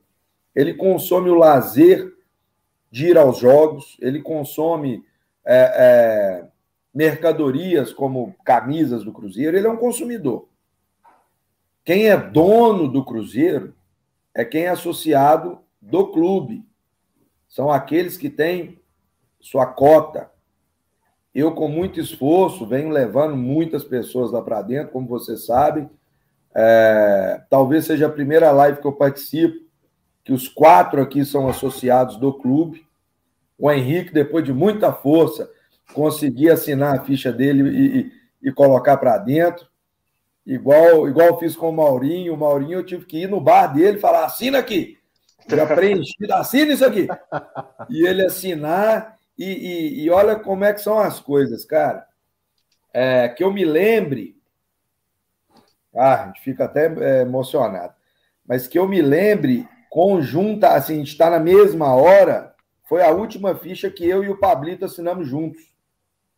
Ele 0.53 0.73
consome 0.73 1.29
o 1.29 1.35
lazer 1.35 2.13
de 2.91 3.07
ir 3.07 3.17
aos 3.17 3.39
jogos, 3.39 3.97
ele 3.99 4.21
consome 4.21 5.03
é, 5.45 5.71
é, 5.75 6.47
mercadorias 6.93 7.91
como 7.91 8.33
camisas 8.45 9.03
do 9.03 9.11
Cruzeiro, 9.11 9.57
ele 9.57 9.67
é 9.67 9.69
um 9.69 9.77
consumidor. 9.77 10.47
Quem 11.83 12.07
é 12.07 12.17
dono 12.17 12.87
do 12.87 13.03
Cruzeiro 13.03 13.75
é 14.33 14.43
quem 14.43 14.63
é 14.63 14.69
associado 14.69 15.59
do 15.81 16.07
clube. 16.07 16.65
São 17.47 17.69
aqueles 17.69 18.17
que 18.17 18.29
têm 18.29 18.79
sua 19.39 19.65
cota. 19.67 20.31
Eu, 21.33 21.53
com 21.53 21.67
muito 21.67 21.99
esforço, 21.99 22.65
venho 22.65 22.89
levando 22.89 23.35
muitas 23.35 23.83
pessoas 23.83 24.31
lá 24.31 24.41
para 24.41 24.61
dentro, 24.61 24.91
como 24.91 25.07
vocês 25.07 25.45
sabem. 25.45 25.89
É, 26.55 27.41
talvez 27.49 27.85
seja 27.85 28.07
a 28.07 28.11
primeira 28.11 28.51
live 28.51 28.79
que 28.79 28.87
eu 28.87 28.93
participo, 28.93 29.65
que 30.23 30.31
os 30.31 30.47
quatro 30.47 31.01
aqui 31.01 31.25
são 31.25 31.47
associados 31.47 32.17
do 32.17 32.33
clube. 32.33 32.85
O 33.57 33.71
Henrique, 33.71 34.13
depois 34.13 34.43
de 34.43 34.53
muita 34.53 34.91
força, 34.93 35.49
conseguiu 35.93 36.53
assinar 36.53 36.95
a 36.95 37.03
ficha 37.03 37.31
dele 37.31 37.69
e, 37.69 37.99
e, 37.99 38.49
e 38.49 38.51
colocar 38.51 38.97
para 38.97 39.17
dentro. 39.17 39.67
Igual, 40.45 41.07
igual 41.07 41.27
eu 41.27 41.37
fiz 41.37 41.55
com 41.55 41.69
o 41.69 41.73
Maurinho. 41.75 42.33
O 42.33 42.37
Maurinho 42.37 42.79
eu 42.79 42.85
tive 42.85 43.05
que 43.05 43.23
ir 43.23 43.29
no 43.29 43.41
bar 43.41 43.67
dele 43.67 43.97
e 43.97 44.01
falar: 44.01 44.25
assina 44.25 44.59
aqui. 44.59 44.97
Já 45.47 45.65
preenchido, 45.65 46.33
assina 46.33 46.73
isso 46.73 46.85
aqui. 46.85 47.07
E 47.89 48.05
ele 48.05 48.25
assinar. 48.25 49.17
E, 49.37 49.45
e, 49.45 50.03
e, 50.03 50.09
olha 50.09 50.37
como 50.37 50.63
é 50.63 50.73
que 50.73 50.81
são 50.81 50.97
as 50.97 51.19
coisas, 51.19 51.65
cara. 51.65 52.05
É, 52.93 53.27
que 53.29 53.43
eu 53.43 53.51
me 53.51 53.65
lembre. 53.65 54.34
Ah, 55.95 56.23
a 56.23 56.27
gente 56.27 56.41
fica 56.41 56.65
até 56.65 56.85
é, 56.85 57.21
emocionado. 57.21 57.93
Mas 58.47 58.67
que 58.67 58.77
eu 58.77 58.87
me 58.87 59.01
lembre, 59.01 59.67
conjunta, 59.89 60.69
assim, 60.69 60.95
a 60.95 60.97
gente 60.97 61.11
está 61.11 61.29
na 61.29 61.39
mesma 61.39 61.93
hora 61.95 62.55
foi 62.85 63.01
a 63.01 63.11
última 63.11 63.55
ficha 63.55 63.89
que 63.89 64.07
eu 64.07 64.23
e 64.23 64.29
o 64.29 64.37
Pablito 64.37 64.85
assinamos 64.85 65.27
juntos. 65.27 65.61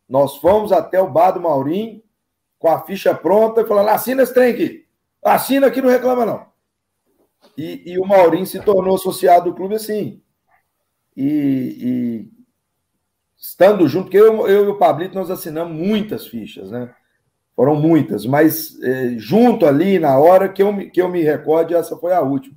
Nós 0.08 0.36
fomos 0.36 0.72
até 0.72 1.00
o 1.00 1.10
bar 1.10 1.32
do 1.32 1.40
Maurinho 1.40 2.02
com 2.58 2.68
a 2.68 2.80
ficha 2.80 3.14
pronta 3.14 3.60
e 3.60 3.66
falando: 3.66 3.90
assina 3.90 4.22
esse 4.22 4.32
trem 4.32 4.52
aqui. 4.52 4.86
Assina 5.22 5.66
aqui, 5.66 5.82
não 5.82 5.90
reclama, 5.90 6.24
não. 6.24 6.46
E, 7.56 7.92
e 7.92 7.98
o 7.98 8.06
Maurinho 8.06 8.46
se 8.46 8.60
tornou 8.60 8.94
associado 8.94 9.50
do 9.50 9.56
clube 9.56 9.74
assim. 9.74 10.22
E, 11.14 11.76
e 11.80 12.30
estando 13.36 13.86
junto, 13.86 14.04
porque 14.04 14.16
eu, 14.16 14.48
eu, 14.48 14.64
e 14.64 14.68
o 14.68 14.78
Pablito 14.78 15.14
nós 15.14 15.30
assinamos 15.30 15.76
muitas 15.76 16.26
fichas, 16.26 16.70
né? 16.70 16.94
Foram 17.58 17.74
muitas, 17.74 18.24
mas 18.24 18.80
é, 18.80 19.18
junto 19.18 19.66
ali, 19.66 19.98
na 19.98 20.16
hora 20.16 20.48
que 20.48 20.62
eu, 20.62 20.88
que 20.92 21.02
eu 21.02 21.08
me 21.08 21.24
recorde, 21.24 21.74
essa 21.74 21.96
foi 21.96 22.12
a 22.12 22.20
última. 22.20 22.54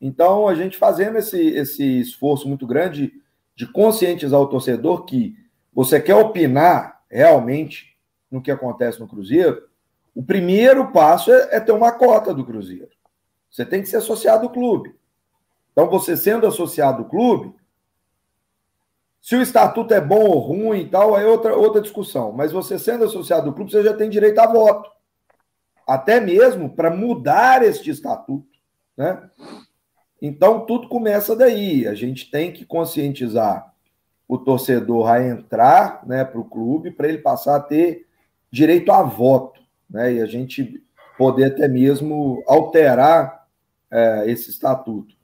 Então, 0.00 0.46
a 0.46 0.54
gente 0.54 0.78
fazendo 0.78 1.18
esse, 1.18 1.48
esse 1.48 1.98
esforço 1.98 2.46
muito 2.46 2.68
grande 2.68 3.12
de 3.52 3.66
conscientizar 3.66 4.38
o 4.38 4.46
torcedor 4.46 5.04
que 5.06 5.34
você 5.74 6.00
quer 6.00 6.14
opinar 6.14 7.00
realmente 7.10 7.96
no 8.30 8.40
que 8.40 8.52
acontece 8.52 9.00
no 9.00 9.08
Cruzeiro, 9.08 9.60
o 10.14 10.22
primeiro 10.22 10.92
passo 10.92 11.32
é, 11.32 11.56
é 11.56 11.58
ter 11.58 11.72
uma 11.72 11.90
cota 11.90 12.32
do 12.32 12.44
Cruzeiro. 12.44 12.90
Você 13.50 13.64
tem 13.64 13.82
que 13.82 13.88
ser 13.88 13.96
associado 13.96 14.44
ao 14.44 14.52
clube. 14.52 14.94
Então, 15.72 15.90
você 15.90 16.16
sendo 16.16 16.46
associado 16.46 17.02
ao 17.02 17.08
clube, 17.08 17.52
se 19.20 19.36
o 19.36 19.42
estatuto 19.42 19.92
é 19.92 20.00
bom 20.00 20.24
ou 20.24 20.38
ruim 20.38 20.80
e 20.80 20.88
tal, 20.88 21.18
é 21.18 21.26
outra, 21.26 21.54
outra 21.54 21.80
discussão. 21.80 22.32
Mas 22.32 22.52
você 22.52 22.78
sendo 22.78 23.04
associado 23.04 23.48
ao 23.48 23.54
clube, 23.54 23.70
você 23.70 23.82
já 23.82 23.92
tem 23.92 24.08
direito 24.08 24.38
a 24.38 24.46
voto. 24.46 24.90
Até 25.86 26.20
mesmo 26.20 26.70
para 26.70 26.90
mudar 26.90 27.62
este 27.62 27.90
estatuto. 27.90 28.48
Né? 28.96 29.20
Então, 30.22 30.64
tudo 30.64 30.88
começa 30.88 31.36
daí. 31.36 31.86
A 31.86 31.94
gente 31.94 32.30
tem 32.30 32.50
que 32.50 32.64
conscientizar 32.64 33.74
o 34.26 34.38
torcedor 34.38 35.10
a 35.10 35.22
entrar 35.22 36.06
né, 36.06 36.24
para 36.24 36.40
o 36.40 36.44
clube 36.44 36.90
para 36.90 37.08
ele 37.08 37.18
passar 37.18 37.56
a 37.56 37.60
ter 37.60 38.06
direito 38.50 38.90
a 38.90 39.02
voto. 39.02 39.60
Né, 39.88 40.14
e 40.14 40.22
a 40.22 40.26
gente 40.26 40.82
poder 41.18 41.46
até 41.46 41.68
mesmo 41.68 42.42
alterar 42.46 43.46
é, 43.90 44.30
esse 44.30 44.48
estatuto. 44.48 45.19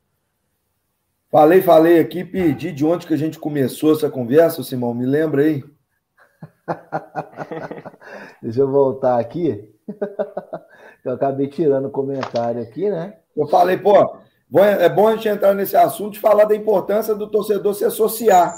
Falei, 1.37 1.61
falei 1.61 2.01
aqui, 2.01 2.25
perdi 2.25 2.73
de 2.73 2.83
onde 2.83 3.07
que 3.07 3.13
a 3.13 3.17
gente 3.19 3.39
começou 3.39 3.93
essa 3.93 4.09
conversa, 4.09 4.63
Simão, 4.63 4.95
me 4.95 5.05
lembra 5.05 5.43
aí? 5.43 5.63
Deixa 8.43 8.61
eu 8.61 8.71
voltar 8.71 9.21
aqui. 9.21 9.71
eu 11.05 11.13
acabei 11.13 11.47
tirando 11.49 11.89
o 11.89 11.91
comentário 11.91 12.63
aqui, 12.63 12.89
né? 12.89 13.19
Eu 13.37 13.47
falei, 13.49 13.77
pô, 13.77 14.19
é 14.59 14.89
bom 14.89 15.09
a 15.09 15.13
gente 15.15 15.29
entrar 15.29 15.53
nesse 15.53 15.77
assunto 15.77 16.17
e 16.17 16.21
falar 16.21 16.47
da 16.47 16.57
importância 16.57 17.15
do 17.15 17.31
torcedor 17.31 17.75
se 17.75 17.85
associar. 17.85 18.51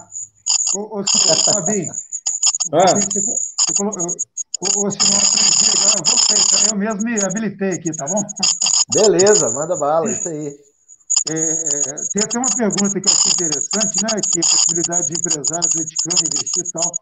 Ô, 0.77 1.01
ô 1.01 1.05
Fabinho, 1.53 1.91
ah. 2.75 2.95
você, 2.95 3.21
você 3.21 3.75
falou, 3.77 3.93
ô, 3.93 4.87
ô, 4.87 4.91
Simão, 4.93 5.19
eu 5.99 6.05
voltei, 6.07 6.37
tá? 6.37 6.71
eu 6.71 6.77
mesmo 6.79 7.03
me 7.03 7.21
habilitei 7.25 7.71
aqui, 7.71 7.91
tá 7.97 8.07
bom? 8.07 8.23
Beleza, 8.95 9.53
manda 9.53 9.77
bala, 9.77 10.09
isso 10.09 10.29
aí. 10.29 10.68
É, 11.27 11.95
tem 12.12 12.23
até 12.23 12.39
uma 12.39 12.57
pergunta 12.57 13.01
que 13.01 13.09
eu 13.09 13.12
acho 13.12 13.28
interessante, 13.28 14.03
né? 14.03 14.20
Que 14.31 14.40
a 14.40 14.49
possibilidade 14.49 15.07
de 15.09 15.15
empresário 15.15 15.66
atleticano 15.66 16.23
investir 16.27 16.65
e 16.65 16.70
tal. 16.70 16.93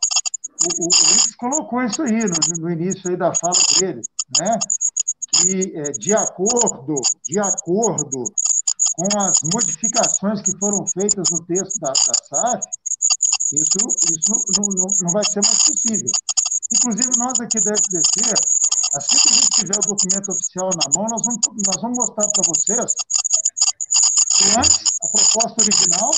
O, 0.64 0.84
o, 0.84 0.88
o 0.88 1.36
colocou 1.36 1.82
isso 1.82 2.02
aí 2.02 2.24
no, 2.24 2.62
no, 2.62 2.70
início 2.70 3.10
aí 3.10 3.16
da 3.16 3.34
fala 3.34 3.60
dele, 3.78 4.00
né? 4.40 4.58
Que 5.32 5.76
é, 5.76 5.90
de 5.92 6.14
acordo, 6.14 6.94
de 7.24 7.38
acordo 7.38 8.32
com 8.94 9.18
as 9.18 9.36
modificações 9.52 10.40
que 10.40 10.56
foram 10.58 10.86
feitas 10.86 11.28
no 11.30 11.44
texto 11.44 11.78
da, 11.80 11.88
da 11.88 11.94
SAF, 11.94 12.66
isso, 13.52 13.78
isso 14.10 14.32
não, 14.56 14.66
não, 14.74 14.86
não 15.02 15.12
vai 15.12 15.24
ser 15.24 15.40
mais 15.44 15.62
possível. 15.62 16.10
Inclusive, 16.72 17.10
nós 17.18 17.38
aqui 17.38 17.60
da 17.60 17.72
FDC, 17.72 18.34
assim 18.94 19.16
que 19.18 19.28
a 19.28 19.32
gente 19.32 19.48
tiver 19.50 19.78
o 19.78 19.88
documento 19.88 20.32
oficial 20.32 20.70
na 20.74 20.90
mão, 20.96 21.06
nós 21.08 21.22
vamos, 21.22 21.40
nós 21.66 21.82
vamos 21.82 21.98
mostrar 21.98 22.26
para 22.30 22.42
vocês 22.48 22.94
antes 24.44 24.96
a 25.02 25.08
proposta 25.08 25.62
original 25.62 26.10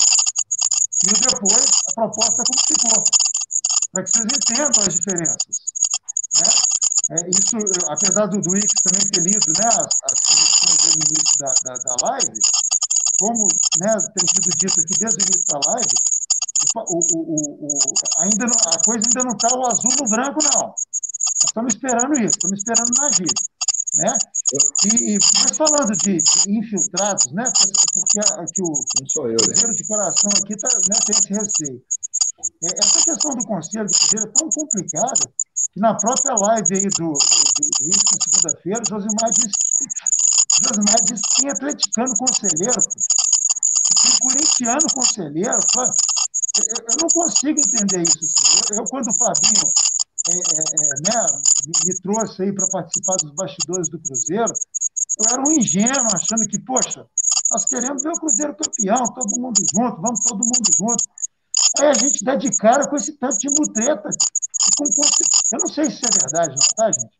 e 1.07 1.13
depois 1.13 1.65
a 1.87 1.93
proposta 1.93 2.43
como 2.43 2.59
ficou, 2.67 3.03
para 3.91 4.03
que 4.03 4.11
vocês 4.11 4.25
entendam 4.25 4.83
as 4.83 4.93
diferenças. 4.93 5.55
Né? 6.35 6.49
É, 7.11 7.29
isso, 7.29 7.57
apesar 7.89 8.27
do, 8.27 8.39
do 8.39 8.55
Ix 8.55 8.67
também 8.83 9.07
ter 9.09 9.21
lido 9.21 9.51
né, 9.57 9.67
as, 9.67 9.89
as 10.03 10.13
sugestões 10.21 10.95
no 10.95 11.03
início 11.03 11.37
da, 11.39 11.53
da, 11.63 11.73
da 11.73 11.95
live, 12.03 12.39
como 13.19 13.47
né, 13.79 13.95
tem 14.13 14.27
sido 14.27 14.49
dito 14.57 14.79
aqui 14.79 14.93
desde 14.99 15.17
o 15.17 15.25
início 15.25 15.45
da 15.47 15.59
live, 15.71 15.93
o, 16.75 16.99
o, 16.99 17.67
o, 17.67 17.93
ainda 18.19 18.45
não, 18.45 18.73
a 18.73 18.83
coisa 18.83 19.07
ainda 19.07 19.23
não 19.23 19.35
está 19.35 19.47
o 19.57 19.65
azul 19.65 19.91
no 19.99 20.09
branco, 20.09 20.39
não. 20.53 20.67
Nós 20.67 21.47
estamos 21.47 21.73
esperando 21.73 22.13
isso, 22.19 22.35
estamos 22.37 22.59
esperando 22.59 22.91
na 22.99 23.07
agir. 23.07 23.33
Né? 23.95 24.13
E, 24.85 25.15
e, 25.15 25.19
mas 25.41 25.57
falando 25.57 25.91
de, 25.97 26.17
de, 26.17 26.51
infiltrados, 26.51 27.31
né? 27.31 27.43
porque 27.93 28.19
aqui 28.19 28.61
o 28.61 28.73
Não 28.99 29.37
Cruzeiro 29.37 29.73
de 29.73 29.87
coração 29.87 30.29
aqui 30.37 30.55
tá, 30.57 30.69
né, 30.87 30.95
tem 31.05 31.15
esse 31.17 31.33
receio. 31.33 31.83
É, 32.63 32.79
essa 32.79 33.03
questão 33.03 33.35
do 33.35 33.45
Conselho 33.45 33.85
do 33.85 33.91
Cruzeiro 33.91 34.27
é 34.27 34.31
tão 34.31 34.49
complicada 34.49 35.33
que 35.73 35.79
na 35.79 35.95
própria 35.95 36.35
live 36.35 36.75
aí 36.75 36.89
do, 36.89 37.13
do, 37.13 37.13
do 37.13 37.99
segunda-feira, 38.31 38.81
Josimar 38.87 39.31
disse, 39.31 39.51
Josimar 40.63 41.03
disse 41.03 41.21
que 41.21 41.41
tem 41.41 41.51
atleticano 41.51 42.13
conselheiro, 42.15 42.81
tem 44.01 44.11
corintiano 44.19 44.87
conselheiro. 44.93 45.59
Pô, 45.73 45.81
eu, 45.83 46.75
eu, 46.77 46.95
não 47.01 47.07
consigo 47.09 47.59
entender 47.59 48.03
isso. 48.03 48.19
Assim. 48.19 48.61
Eu, 48.71 48.77
eu, 48.77 48.83
quando 48.85 49.07
o 49.07 49.17
Fabinho 49.17 49.71
é, 50.29 50.59
é, 50.59 50.63
é, 50.63 51.13
né, 51.13 51.41
me, 51.85 52.01
trouxe 52.01 52.43
aí 52.43 52.53
para 52.53 52.67
participar 52.67 53.15
dos 53.17 53.31
bastidores 53.31 53.89
do 53.89 53.99
Cruzeiro, 53.99 54.53
eu 55.19 55.33
era 55.33 55.41
um 55.41 55.51
ingênuo, 55.51 56.07
achando 56.13 56.47
que, 56.47 56.59
poxa, 56.59 57.05
nós 57.51 57.65
queremos 57.65 58.03
ver 58.03 58.09
o 58.09 58.19
Cruzeiro 58.19 58.55
campeão, 58.55 59.13
todo 59.13 59.39
mundo 59.39 59.59
junto, 59.73 60.01
vamos 60.01 60.19
todo 60.21 60.45
mundo 60.45 60.69
junto. 60.77 61.03
Aí 61.79 61.87
a 61.87 61.93
gente 61.93 62.23
dá 62.23 62.35
de 62.35 62.49
cara 62.57 62.87
com 62.87 62.95
esse 62.95 63.13
tanto 63.13 63.37
de 63.37 63.49
mutreta. 63.49 64.09
Eu 65.51 65.59
não 65.59 65.67
sei 65.67 65.85
se 65.89 66.05
é 66.05 66.09
verdade, 66.21 66.55
não, 66.55 66.67
tá, 66.75 66.91
gente? 66.91 67.19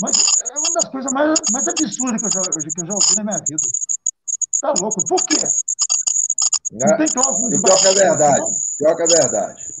Mas 0.00 0.16
é 0.16 0.58
uma 0.58 0.72
das 0.80 0.90
coisas 0.90 1.12
mais, 1.12 1.40
mais 1.52 1.68
absurdas 1.68 2.20
que 2.20 2.26
eu, 2.26 2.30
já, 2.30 2.40
que 2.40 2.80
eu 2.80 2.86
já 2.86 2.94
ouvi 2.94 3.16
na 3.16 3.24
minha 3.24 3.38
vida. 3.38 3.68
Tá 4.60 4.74
louco? 4.80 5.06
Por 5.06 5.22
quê? 5.26 5.46
Não 6.72 6.96
tem 6.96 7.06
cláusula 7.08 7.50
de 7.50 7.62
Pior 7.62 7.80
que 7.80 7.86
é 7.86 7.94
verdade. 7.94 8.46
Pior 8.78 8.96
que 8.96 9.02
é 9.02 9.06
verdade. 9.06 9.79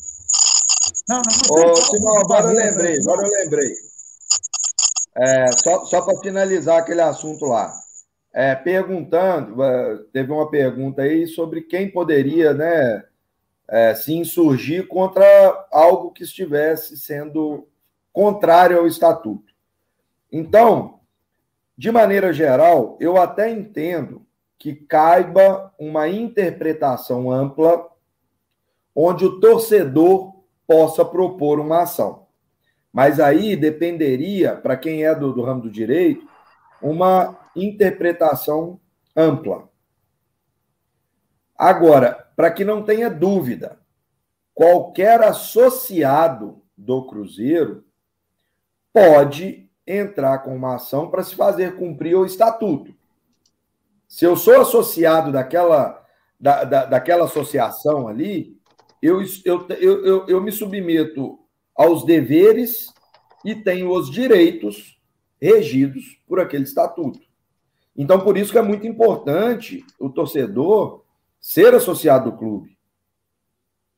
Não, 1.10 1.20
não, 1.22 1.64
não 1.64 1.72
Ô, 1.72 1.76
Simão, 1.76 2.18
agora 2.18 2.46
eu 2.46 2.54
lembrei, 2.54 2.96
agora 3.00 3.26
eu 3.26 3.32
lembrei. 3.42 3.72
É, 5.16 5.50
só 5.58 5.84
só 5.84 6.02
para 6.02 6.20
finalizar 6.20 6.78
aquele 6.78 7.00
assunto 7.00 7.46
lá. 7.46 7.74
É, 8.32 8.54
perguntando, 8.54 9.60
é, 9.60 9.98
teve 10.12 10.30
uma 10.30 10.48
pergunta 10.48 11.02
aí 11.02 11.26
sobre 11.26 11.62
quem 11.62 11.90
poderia 11.90 12.54
né, 12.54 13.04
é, 13.66 13.92
se 13.92 14.14
insurgir 14.14 14.86
contra 14.86 15.26
algo 15.72 16.12
que 16.12 16.22
estivesse 16.22 16.96
sendo 16.96 17.66
contrário 18.12 18.78
ao 18.78 18.86
estatuto. 18.86 19.52
Então, 20.30 21.00
de 21.76 21.90
maneira 21.90 22.32
geral, 22.32 22.96
eu 23.00 23.16
até 23.16 23.50
entendo 23.50 24.24
que 24.56 24.76
caiba 24.76 25.74
uma 25.76 26.08
interpretação 26.08 27.32
ampla 27.32 27.88
onde 28.94 29.24
o 29.24 29.40
torcedor 29.40 30.39
possa 30.70 31.04
propor 31.04 31.58
uma 31.58 31.82
ação. 31.82 32.28
Mas 32.92 33.18
aí 33.18 33.56
dependeria, 33.56 34.54
para 34.54 34.76
quem 34.76 35.04
é 35.04 35.12
do, 35.12 35.32
do 35.32 35.42
ramo 35.42 35.62
do 35.62 35.68
direito, 35.68 36.24
uma 36.80 37.36
interpretação 37.56 38.78
ampla. 39.16 39.68
Agora, 41.58 42.30
para 42.36 42.52
que 42.52 42.64
não 42.64 42.84
tenha 42.84 43.10
dúvida, 43.10 43.80
qualquer 44.54 45.20
associado 45.24 46.62
do 46.76 47.04
Cruzeiro 47.04 47.84
pode 48.92 49.68
entrar 49.84 50.38
com 50.38 50.54
uma 50.54 50.76
ação 50.76 51.10
para 51.10 51.24
se 51.24 51.34
fazer 51.34 51.74
cumprir 51.74 52.14
o 52.14 52.24
estatuto. 52.24 52.94
Se 54.06 54.24
eu 54.24 54.36
sou 54.36 54.60
associado 54.60 55.32
daquela, 55.32 56.00
da, 56.38 56.62
da, 56.62 56.84
daquela 56.84 57.24
associação 57.24 58.06
ali, 58.06 58.59
eu, 59.00 59.22
eu, 59.44 59.66
eu, 59.68 60.26
eu, 60.26 60.40
me 60.42 60.52
submeto 60.52 61.38
aos 61.74 62.04
deveres 62.04 62.92
e 63.44 63.54
tenho 63.54 63.90
os 63.90 64.10
direitos 64.10 64.98
regidos 65.40 66.20
por 66.26 66.38
aquele 66.38 66.64
estatuto. 66.64 67.20
Então, 67.96 68.20
por 68.20 68.36
isso 68.36 68.52
que 68.52 68.58
é 68.58 68.62
muito 68.62 68.86
importante 68.86 69.84
o 69.98 70.10
torcedor 70.10 71.04
ser 71.40 71.74
associado 71.74 72.30
do 72.30 72.36
clube. 72.36 72.76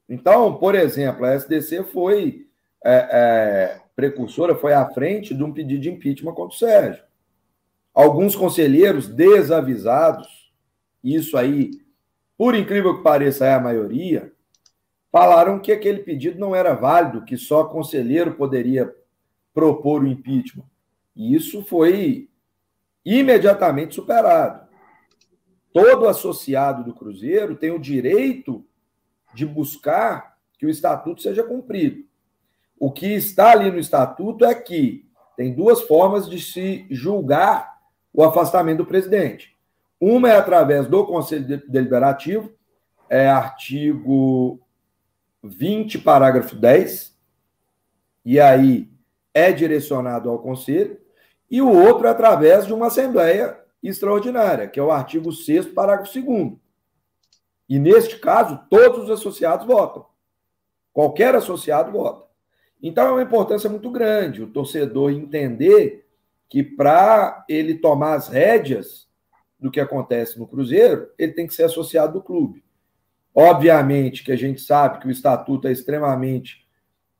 Então, 0.08 0.56
por 0.56 0.74
exemplo, 0.74 1.24
a 1.24 1.34
SDC 1.34 1.84
foi 1.84 2.46
é, 2.84 3.08
é, 3.10 3.80
precursora, 3.96 4.54
foi 4.54 4.72
à 4.72 4.88
frente 4.90 5.34
de 5.34 5.42
um 5.42 5.52
pedido 5.52 5.80
de 5.80 5.90
impeachment 5.90 6.34
contra 6.34 6.54
o 6.54 6.58
Sérgio. 6.58 7.02
Alguns 7.94 8.34
conselheiros 8.34 9.08
desavisados, 9.08 10.52
isso 11.02 11.36
aí, 11.36 11.70
por 12.36 12.54
incrível 12.54 12.96
que 12.96 13.02
pareça, 13.02 13.46
é 13.46 13.54
a 13.54 13.60
maioria, 13.60 14.32
falaram 15.12 15.60
que 15.60 15.70
aquele 15.70 15.98
pedido 15.98 16.40
não 16.40 16.56
era 16.56 16.72
válido, 16.74 17.24
que 17.24 17.36
só 17.36 17.64
conselheiro 17.64 18.32
poderia 18.32 18.93
propor 19.52 20.02
o 20.02 20.06
impeachment. 20.06 20.64
E 21.14 21.34
isso 21.34 21.62
foi 21.62 22.30
imediatamente 23.05 23.94
superado. 23.94 24.66
Todo 25.70 26.09
associado 26.09 26.82
do 26.82 26.94
Cruzeiro 26.94 27.55
tem 27.55 27.70
o 27.70 27.78
direito 27.78 28.64
de 29.34 29.44
buscar 29.44 30.39
que 30.59 30.64
o 30.64 30.70
estatuto 30.70 31.20
seja 31.20 31.43
cumprido. 31.43 32.05
O 32.78 32.90
que 32.90 33.06
está 33.06 33.52
ali 33.52 33.70
no 33.70 33.78
estatuto 33.78 34.44
é 34.44 34.55
que 34.55 35.06
tem 35.36 35.55
duas 35.55 35.82
formas 35.82 36.28
de 36.28 36.40
se 36.40 36.86
julgar 36.90 37.78
o 38.12 38.22
afastamento 38.22 38.78
do 38.78 38.86
presidente. 38.86 39.56
Uma 40.01 40.30
é 40.30 40.36
através 40.36 40.86
do 40.86 41.05
Conselho 41.06 41.62
Deliberativo, 41.68 42.52
é 43.09 43.28
artigo 43.28 44.60
20, 45.43 45.98
parágrafo 45.98 46.55
10, 46.56 47.16
e 48.24 48.39
aí 48.39 48.90
é 49.35 49.51
direcionado 49.51 50.31
ao 50.31 50.39
Conselho, 50.39 51.01
e 51.51 51.60
o 51.60 51.69
outro 51.69 52.06
é 52.06 52.10
através 52.10 52.66
de 52.66 52.73
uma 52.73 52.86
Assembleia 52.86 53.59
Extraordinária, 53.82 54.69
que 54.69 54.78
é 54.78 54.82
o 54.82 54.90
artigo 54.90 55.32
6, 55.32 55.66
parágrafo 55.66 56.12
2. 56.12 56.52
E 57.69 57.78
neste 57.78 58.19
caso, 58.19 58.60
todos 58.70 59.05
os 59.05 59.10
associados 59.10 59.66
votam. 59.66 60.06
Qualquer 60.93 61.35
associado 61.35 61.93
vota. 61.93 62.27
Então 62.82 63.06
é 63.06 63.12
uma 63.12 63.23
importância 63.23 63.70
muito 63.70 63.90
grande 63.90 64.43
o 64.43 64.51
torcedor 64.51 65.10
entender 65.10 66.06
que 66.48 66.62
para 66.62 67.44
ele 67.48 67.77
tomar 67.77 68.14
as 68.14 68.28
rédeas 68.28 69.09
do 69.59 69.70
que 69.70 69.81
acontece 69.81 70.39
no 70.39 70.47
Cruzeiro, 70.47 71.09
ele 71.16 71.32
tem 71.32 71.47
que 71.47 71.55
ser 71.55 71.62
associado 71.62 72.14
do 72.14 72.23
clube. 72.23 72.62
Obviamente 73.34 74.22
que 74.22 74.32
a 74.32 74.36
gente 74.36 74.60
sabe 74.60 75.00
que 75.00 75.09
o 75.09 75.10
estatuto 75.10 75.66
é 75.66 75.72
extremamente 75.72 76.66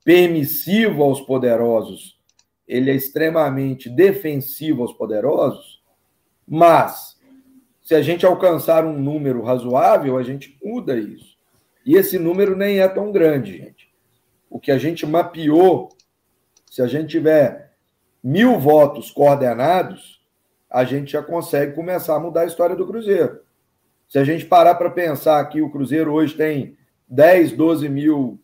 permissivo 0.05 1.03
aos 1.03 1.21
poderosos, 1.21 2.21
ele 2.67 2.91
é 2.91 2.95
extremamente 2.95 3.89
defensivo 3.89 4.83
aos 4.83 4.93
poderosos, 4.93 5.83
mas 6.47 7.17
se 7.83 7.95
a 7.95 8.03
gente 8.03 8.25
alcançar 8.25 8.85
um 8.85 8.99
número 8.99 9.43
razoável, 9.43 10.17
a 10.17 10.23
gente 10.23 10.59
muda 10.63 10.97
isso. 10.97 11.37
E 11.85 11.97
esse 11.97 12.19
número 12.19 12.57
nem 12.57 12.81
é 12.81 12.89
tão 12.89 13.11
grande, 13.11 13.59
gente. 13.59 13.93
O 14.49 14.61
que 14.61 14.71
a 14.71 14.79
gente 14.79 15.05
mapeou, 15.05 15.89
se 16.71 16.81
a 16.81 16.87
gente 16.87 17.11
tiver 17.11 17.73
mil 18.23 18.59
votos 18.59 19.11
coordenados, 19.11 20.21
a 20.71 20.85
gente 20.85 21.13
já 21.13 21.23
consegue 21.23 21.75
começar 21.75 22.17
a 22.17 22.21
mudar 22.21 22.43
a 22.43 22.47
história 22.47 22.77
do 22.77 22.87
Cruzeiro. 22.87 23.41
Se 24.13 24.19
a 24.19 24.25
gente 24.25 24.45
parar 24.45 24.75
para 24.75 24.91
pensar 24.91 25.43
que 25.47 25.63
o 25.63 25.71
Cruzeiro 25.71 26.13
hoje 26.13 26.37
tem 26.37 26.77
10, 27.09 27.53
12 27.53 27.89
mil 27.89 28.39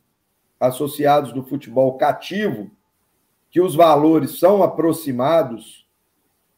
associados 0.58 1.30
do 1.30 1.42
futebol 1.42 1.98
cativo, 1.98 2.70
que 3.50 3.60
os 3.60 3.74
valores 3.74 4.38
são 4.38 4.62
aproximados 4.62 5.86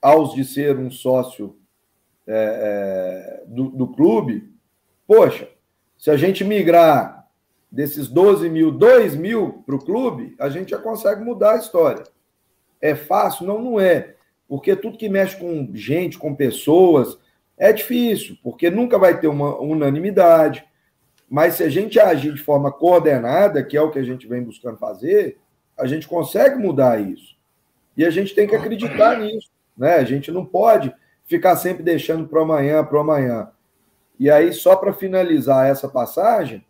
aos 0.01 0.33
de 0.33 0.45
ser 0.45 0.79
um 0.79 0.93
sócio 0.93 1.57
é, 2.25 3.43
é, 3.43 3.45
do, 3.49 3.71
do 3.71 3.89
clube, 3.89 4.49
poxa, 5.09 5.49
se 5.99 6.09
a 6.09 6.17
gente 6.17 6.45
migrar 6.45 7.29
desses 7.69 8.07
12 8.07 8.49
mil, 8.49 8.71
2 8.71 9.17
mil 9.17 9.65
para 9.67 9.75
o 9.75 9.85
clube, 9.85 10.37
a 10.39 10.49
gente 10.49 10.71
já 10.71 10.79
consegue 10.79 11.25
mudar 11.25 11.55
a 11.55 11.59
história. 11.59 12.05
É 12.81 12.95
fácil? 12.95 13.45
Não, 13.45 13.61
não 13.61 13.81
é. 13.81 14.15
Porque 14.47 14.77
tudo 14.77 14.97
que 14.97 15.09
mexe 15.09 15.37
com 15.37 15.69
gente, 15.75 16.17
com 16.17 16.33
pessoas, 16.33 17.19
é 17.61 17.75
difícil, 17.75 18.39
porque 18.43 18.71
nunca 18.71 18.99
vai 18.99 19.21
ter 19.21 19.29
uma 19.29 19.61
unanimidade. 19.61 20.65
Mas 21.29 21.57
se 21.57 21.63
a 21.63 21.69
gente 21.69 22.01
agir 22.01 22.33
de 22.33 22.41
forma 22.41 22.73
coordenada, 22.73 23.63
que 23.63 23.77
é 23.77 23.83
o 23.83 23.91
que 23.91 23.99
a 23.99 24.03
gente 24.03 24.27
vem 24.27 24.43
buscando 24.43 24.79
fazer, 24.79 25.39
a 25.79 25.87
gente 25.87 26.09
consegue 26.09 26.57
mudar 26.57 26.99
isso. 26.99 27.37
E 27.95 28.05
a 28.05 28.09
gente 28.09 28.35
tem 28.35 28.49
que 28.49 28.57
acreditar 28.57 29.19
nisso. 29.21 29.51
Né? 29.77 29.97
A 29.97 30.05
gente 30.05 30.33
não 30.33 30.45
pode 30.45 30.91
ficar 31.27 31.55
sempre 31.57 31.83
deixando 31.83 32.27
para 32.27 32.41
amanhã, 32.41 32.83
para 32.83 32.99
amanhã. 32.99 33.51
E 34.19 34.31
aí, 34.31 34.55
só 34.55 34.75
para 34.75 34.95
finalizar 34.95 35.69
essa 35.69 35.89
passagem, 35.89 36.65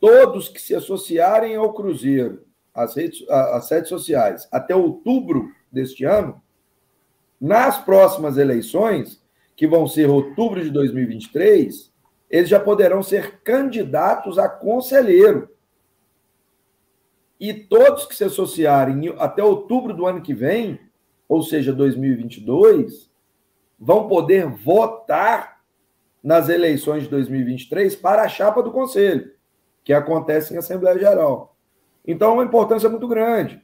todos 0.00 0.48
que 0.48 0.60
se 0.60 0.74
associarem 0.74 1.54
ao 1.54 1.72
Cruzeiro, 1.72 2.44
às 2.74 2.96
redes, 2.96 3.24
às 3.28 3.70
redes 3.70 3.88
sociais, 3.88 4.48
até 4.50 4.74
outubro 4.74 5.52
deste 5.70 6.04
ano, 6.04 6.42
nas 7.40 7.78
próximas 7.78 8.38
eleições, 8.38 9.23
que 9.56 9.66
vão 9.66 9.86
ser 9.86 10.08
outubro 10.08 10.62
de 10.62 10.70
2023, 10.70 11.92
eles 12.28 12.48
já 12.48 12.58
poderão 12.58 13.02
ser 13.02 13.40
candidatos 13.42 14.38
a 14.38 14.48
conselheiro. 14.48 15.48
E 17.38 17.52
todos 17.52 18.06
que 18.06 18.14
se 18.14 18.24
associarem 18.24 19.14
até 19.18 19.42
outubro 19.42 19.94
do 19.94 20.06
ano 20.06 20.22
que 20.22 20.34
vem, 20.34 20.80
ou 21.28 21.42
seja, 21.42 21.72
2022, 21.72 23.10
vão 23.78 24.08
poder 24.08 24.46
votar 24.46 25.60
nas 26.22 26.48
eleições 26.48 27.02
de 27.02 27.08
2023 27.10 27.96
para 27.96 28.22
a 28.22 28.28
chapa 28.28 28.62
do 28.62 28.72
conselho, 28.72 29.32
que 29.84 29.92
acontece 29.92 30.54
em 30.54 30.56
Assembleia 30.56 30.98
Geral. 30.98 31.56
Então, 32.06 32.30
é 32.30 32.34
uma 32.34 32.44
importância 32.44 32.88
muito 32.88 33.06
grande. 33.06 33.62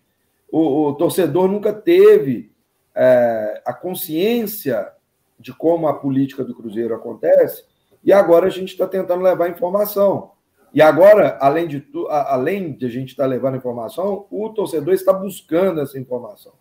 O, 0.50 0.88
o 0.88 0.94
torcedor 0.94 1.48
nunca 1.48 1.72
teve 1.72 2.52
é, 2.94 3.62
a 3.64 3.72
consciência 3.72 4.92
de 5.40 5.52
como 5.52 5.88
a 5.88 5.94
política 5.94 6.44
do 6.44 6.54
Cruzeiro 6.54 6.94
acontece, 6.94 7.64
e 8.04 8.12
agora 8.12 8.46
a 8.46 8.50
gente 8.50 8.68
está 8.68 8.86
tentando 8.86 9.22
levar 9.22 9.48
informação. 9.48 10.32
E 10.72 10.80
agora, 10.80 11.36
além 11.40 11.66
de, 11.66 11.80
tu, 11.80 12.06
além 12.08 12.72
de 12.72 12.86
a 12.86 12.88
gente 12.88 13.08
estar 13.08 13.24
tá 13.24 13.28
levando 13.28 13.56
informação, 13.56 14.26
o 14.30 14.48
torcedor 14.50 14.94
está 14.94 15.12
buscando 15.12 15.80
essa 15.80 15.98
informação. 15.98 16.52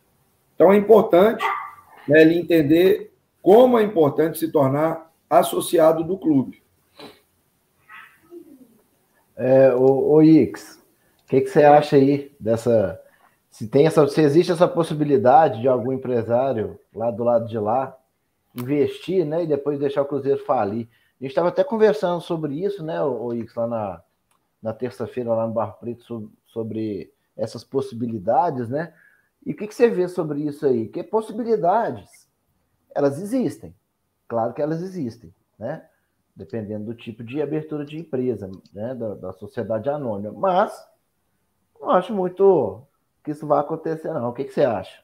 Então 0.56 0.74
é 0.74 0.78
importante 0.78 1.46
né, 2.08 2.22
ele 2.22 2.40
entender 2.40 3.14
como 3.42 3.78
é 3.78 3.84
importante 3.84 4.40
se 4.40 4.52
tornar 4.52 5.12
associado 5.30 6.04
do 6.04 6.18
clube. 6.18 6.62
É, 9.38 9.74
o, 9.74 10.16
o 10.16 10.24
Ix, 10.24 10.82
o 11.24 11.30
que, 11.30 11.42
que 11.42 11.50
você 11.50 11.64
acha 11.64 11.96
aí 11.96 12.32
dessa. 12.40 13.00
Se 13.50 13.68
tem 13.68 13.86
essa, 13.86 14.08
se 14.08 14.22
existe 14.22 14.52
essa 14.52 14.68
possibilidade 14.68 15.62
de 15.62 15.68
algum 15.68 15.94
empresário 15.94 16.80
lá 16.94 17.12
do 17.12 17.24
lado 17.24 17.48
de 17.48 17.58
lá 17.58 17.96
investir, 18.56 19.26
né, 19.26 19.44
e 19.44 19.48
depois 19.48 19.80
deixar 19.80 20.02
o 20.02 20.06
Cruzeiro 20.06 20.44
falir. 20.44 20.88
A 21.20 21.24
gente 21.24 21.32
estava 21.32 21.50
até 21.50 21.64
conversando 21.64 22.22
sobre 22.22 22.64
isso, 22.64 22.84
né, 22.84 23.02
o, 23.02 23.34
Ix, 23.34 23.54
lá 23.56 23.68
na, 23.68 24.04
na 24.62 24.74
terça-feira, 24.74 25.34
lá 25.34 25.48
no 25.48 25.54
Barro 25.54 25.78
Preto, 25.80 26.04
sobre, 26.04 26.30
sobre, 26.48 27.14
essas 27.36 27.64
possibilidades, 27.64 28.68
né? 28.70 28.94
E 29.46 29.54
o 29.54 29.56
que, 29.56 29.68
que 29.68 29.74
você 29.74 29.90
vê 29.90 30.08
sobre 30.10 30.42
isso 30.42 30.66
aí? 30.66 30.88
Que 30.90 31.02
possibilidades, 31.02 32.30
elas 32.94 33.22
existem. 33.22 33.74
Claro 34.28 34.54
que 34.54 34.62
elas 34.62 34.82
existem, 34.82 35.34
né? 35.58 35.88
Dependendo 36.36 36.86
do 36.86 36.94
tipo 36.94 37.24
de 37.24 37.42
abertura 37.42 37.86
de 37.86 37.98
empresa, 37.98 38.52
né? 38.74 38.94
Da, 38.94 39.16
da 39.16 39.34
sociedade 39.34 39.90
anônima. 39.90 40.34
Mas 40.34 40.86
não 41.80 41.92
acho 41.92 42.14
muito 42.14 42.86
que 43.24 43.32
isso 43.32 43.48
vai 43.48 43.60
acontecer, 43.60 44.14
não. 44.14 44.30
O 44.30 44.34
que, 44.34 44.44
que 44.44 44.54
você 44.54 44.66
acha? 44.66 45.02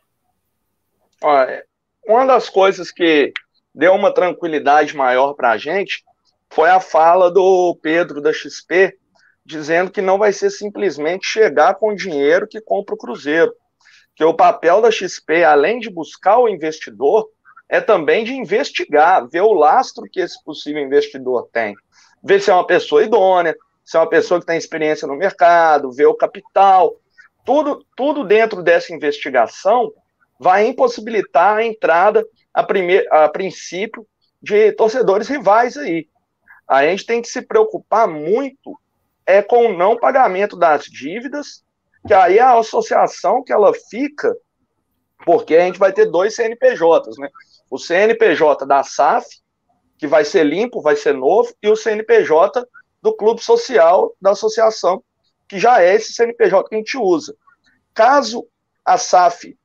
Olha, 1.24 1.66
uma 2.08 2.26
das 2.26 2.50
coisas 2.50 2.92
que 2.92 3.34
deu 3.74 3.94
uma 3.94 4.14
tranquilidade 4.14 4.96
maior 4.96 5.34
para 5.34 5.52
a 5.52 5.58
gente 5.58 6.04
foi 6.50 6.70
a 6.70 6.80
fala 6.80 7.30
do 7.30 7.78
Pedro 7.82 8.22
da 8.22 8.32
XP, 8.32 8.98
dizendo 9.46 9.92
que 9.92 10.02
não 10.02 10.18
vai 10.18 10.32
ser 10.32 10.50
simplesmente 10.50 11.28
chegar 11.28 11.76
com 11.76 11.94
dinheiro 11.94 12.48
que 12.48 12.62
compra 12.62 12.96
o 12.96 12.98
Cruzeiro. 12.98 13.54
Que 14.16 14.24
o 14.24 14.34
papel 14.34 14.82
da 14.82 14.90
XP, 14.90 15.44
além 15.44 15.80
de 15.80 15.90
buscar 15.90 16.38
o 16.38 16.48
investidor, 16.48 17.30
é 17.68 17.82
também 17.82 18.24
de 18.24 18.34
investigar, 18.34 19.28
ver 19.28 19.42
o 19.42 19.52
lastro 19.52 20.08
que 20.10 20.22
esse 20.22 20.42
possível 20.44 20.82
investidor 20.82 21.50
tem. 21.52 21.76
Ver 22.24 22.40
se 22.40 22.50
é 22.50 22.54
uma 22.54 22.66
pessoa 22.66 23.04
idônea, 23.04 23.56
se 23.84 23.98
é 23.98 24.00
uma 24.00 24.10
pessoa 24.10 24.40
que 24.40 24.46
tem 24.46 24.58
experiência 24.58 25.08
no 25.08 25.18
mercado, 25.18 25.92
ver 25.92 26.06
o 26.06 26.16
capital. 26.16 26.96
Tudo, 27.44 27.86
tudo 27.96 28.24
dentro 28.24 28.64
dessa 28.64 28.94
investigação 28.94 29.92
vai 30.40 30.68
impossibilitar 30.68 31.58
a 31.58 31.64
entrada, 31.64 32.26
a, 32.54 32.64
primeir, 32.64 33.08
a 33.12 33.28
princípio, 33.30 34.06
de 34.42 34.72
torcedores 34.74 35.28
rivais 35.28 35.78
aí. 35.78 36.08
A 36.68 36.84
gente 36.86 37.06
tem 37.06 37.22
que 37.22 37.28
se 37.28 37.42
preocupar 37.42 38.08
muito 38.08 38.78
é 39.26 39.42
com 39.42 39.66
o 39.66 39.78
não 39.78 39.98
pagamento 39.98 40.56
das 40.56 40.86
dívidas, 40.86 41.64
que 42.08 42.14
aí 42.14 42.40
a 42.40 42.58
associação 42.58 43.44
que 43.44 43.52
ela 43.52 43.74
fica, 43.90 44.36
porque 45.26 45.56
a 45.56 45.66
gente 45.66 45.80
vai 45.80 45.92
ter 45.92 46.06
dois 46.06 46.36
CNPJs, 46.36 47.18
né? 47.18 47.30
O 47.70 47.80
CNPJ 47.80 48.66
da 48.68 48.84
SAF, 48.84 49.26
que 49.98 50.06
vai 50.06 50.24
ser 50.24 50.44
limpo, 50.44 50.82
vai 50.82 50.96
ser 50.96 51.16
novo, 51.16 51.52
e 51.62 51.68
o 51.68 51.76
CNPJ 51.76 52.68
do 53.02 53.16
clube 53.16 53.42
social 53.42 54.16
da 54.22 54.32
associação, 54.32 55.04
que 55.48 55.58
já 55.58 55.82
é 55.82 55.96
esse 55.96 56.14
CNPJ 56.14 56.70
que 56.70 56.76
a 56.76 56.78
gente 56.78 56.98
usa. 56.98 57.36
Caso 57.94 58.48
a 58.84 58.98
SAF 58.98 59.58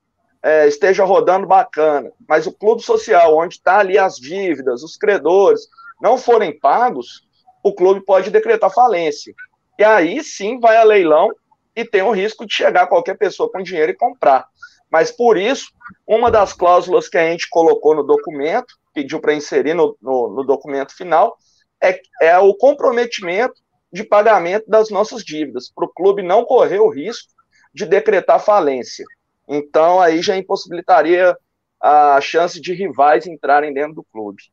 é, 0.43 0.67
esteja 0.67 1.05
rodando 1.05 1.47
bacana, 1.47 2.11
mas 2.29 2.47
o 2.47 2.53
clube 2.53 2.83
social, 2.83 3.37
onde 3.37 3.57
está 3.57 3.79
ali 3.79 3.99
as 3.99 4.17
dívidas, 4.17 4.83
os 4.83 4.97
credores, 4.97 5.69
não 6.01 6.17
forem 6.17 6.59
pagos, 6.59 7.29
o 7.63 7.75
clube 7.75 8.01
pode 8.01 8.31
decretar 8.31 8.73
falência. 8.73 9.35
E 9.79 9.85
aí 9.85 10.23
sim 10.25 10.59
vai 10.59 10.77
a 10.77 10.83
leilão 10.83 11.31
e 11.77 11.85
tem 11.85 12.03
o 12.03 12.11
risco 12.11 12.47
de 12.47 12.55
chegar 12.55 12.87
qualquer 12.87 13.17
pessoa 13.17 13.51
com 13.51 13.63
dinheiro 13.63 13.93
e 13.93 13.97
comprar. 13.97 14.47
Mas 14.91 15.13
por 15.13 15.37
isso, 15.37 15.71
uma 16.07 16.31
das 16.31 16.53
cláusulas 16.53 17.09
que 17.09 17.17
a 17.17 17.31
gente 17.31 17.49
colocou 17.49 17.95
no 17.95 18.03
documento, 18.03 18.75
pediu 18.93 19.21
para 19.21 19.35
inserir 19.35 19.75
no, 19.75 19.97
no, 20.03 20.35
no, 20.35 20.45
documento 20.45 20.97
final, 20.97 21.37
é, 21.83 22.01
é 22.21 22.39
o 22.39 22.55
comprometimento 22.55 23.55
de 23.93 24.03
pagamento 24.03 24.69
das 24.69 24.91
nossas 24.91 25.25
dívidas, 25.25 25.71
para 25.73 25.85
o 25.85 25.93
clube 25.93 26.23
não 26.23 26.45
correr 26.45 26.81
o 26.81 26.89
risco 26.89 27.33
de 27.73 27.87
decretar 27.87 28.41
falência. 28.41 29.05
Então, 29.51 30.01
aí 30.01 30.23
já 30.23 30.37
impossibilitaria 30.37 31.37
a 31.81 32.21
chance 32.21 32.61
de 32.61 32.73
rivais 32.73 33.27
entrarem 33.27 33.75
dentro 33.75 33.95
do 33.95 34.05
clube. 34.05 34.45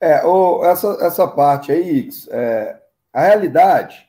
É, 0.00 0.24
o, 0.24 0.64
essa, 0.64 0.98
essa 1.00 1.28
parte 1.28 1.70
aí, 1.70 1.98
Ix, 1.98 2.26
é, 2.28 2.82
a 3.12 3.22
realidade 3.22 4.04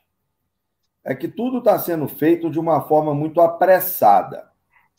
é 1.03 1.13
que 1.13 1.27
tudo 1.27 1.59
está 1.59 1.77
sendo 1.77 2.07
feito 2.07 2.49
de 2.49 2.59
uma 2.59 2.81
forma 2.81 3.13
muito 3.13 3.39
apressada. 3.41 4.49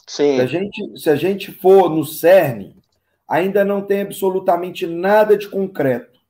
Sim. 0.06 0.36
Se 0.36 0.40
a, 0.40 0.46
gente, 0.46 1.00
se 1.00 1.10
a 1.10 1.16
gente 1.16 1.50
for 1.50 1.90
no 1.90 2.04
CERN, 2.04 2.76
ainda 3.26 3.64
não 3.64 3.82
tem 3.82 4.02
absolutamente 4.02 4.86
nada 4.86 5.36
de 5.36 5.48
concreto. 5.48 6.20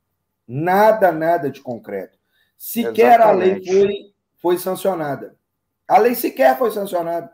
Nada, 0.48 1.12
nada 1.12 1.50
de 1.50 1.60
concreto. 1.60 2.16
Sequer 2.56 3.20
Exatamente. 3.20 3.68
a 3.68 3.72
lei 3.72 3.86
foi, 3.86 4.14
foi 4.40 4.58
sancionada. 4.58 5.36
A 5.86 5.98
lei 5.98 6.14
sequer 6.14 6.56
foi 6.56 6.70
sancionada. 6.70 7.33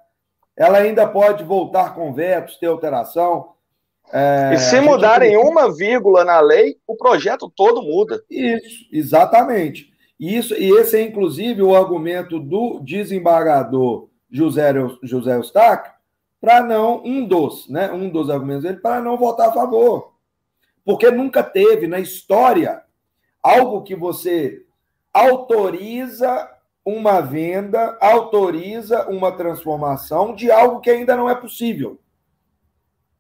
Ela 0.60 0.76
ainda 0.76 1.06
pode 1.06 1.42
voltar 1.42 1.94
com 1.94 2.12
vetos, 2.12 2.58
ter 2.58 2.66
alteração. 2.66 3.52
É, 4.12 4.50
e 4.52 4.58
se 4.58 4.78
mudarem 4.78 5.30
gente... 5.30 5.42
uma 5.42 5.74
vírgula 5.74 6.22
na 6.22 6.38
lei, 6.38 6.76
o 6.86 6.94
projeto 6.94 7.50
todo 7.56 7.80
muda. 7.80 8.22
Isso, 8.28 8.86
exatamente. 8.92 9.90
Isso, 10.18 10.52
e 10.52 10.70
esse 10.72 10.98
é, 10.98 11.00
inclusive, 11.00 11.62
o 11.62 11.74
argumento 11.74 12.38
do 12.38 12.78
desembargador 12.80 14.10
José, 14.30 14.70
José 15.02 15.34
Eustáquio, 15.34 15.94
para 16.38 16.62
não, 16.62 17.02
um 17.06 17.24
dos, 17.24 17.66
né? 17.70 17.90
Um 17.90 18.10
dos 18.10 18.28
argumentos 18.28 18.64
dele, 18.64 18.80
para 18.80 19.00
não 19.00 19.16
votar 19.16 19.48
a 19.48 19.52
favor. 19.52 20.12
Porque 20.84 21.10
nunca 21.10 21.42
teve 21.42 21.86
na 21.86 22.00
história 22.00 22.82
algo 23.42 23.82
que 23.82 23.94
você 23.94 24.62
autoriza 25.10 26.46
uma 26.90 27.20
venda 27.20 27.96
autoriza 28.00 29.08
uma 29.08 29.30
transformação 29.30 30.34
de 30.34 30.50
algo 30.50 30.80
que 30.80 30.90
ainda 30.90 31.16
não 31.16 31.28
é 31.30 31.34
possível. 31.34 32.00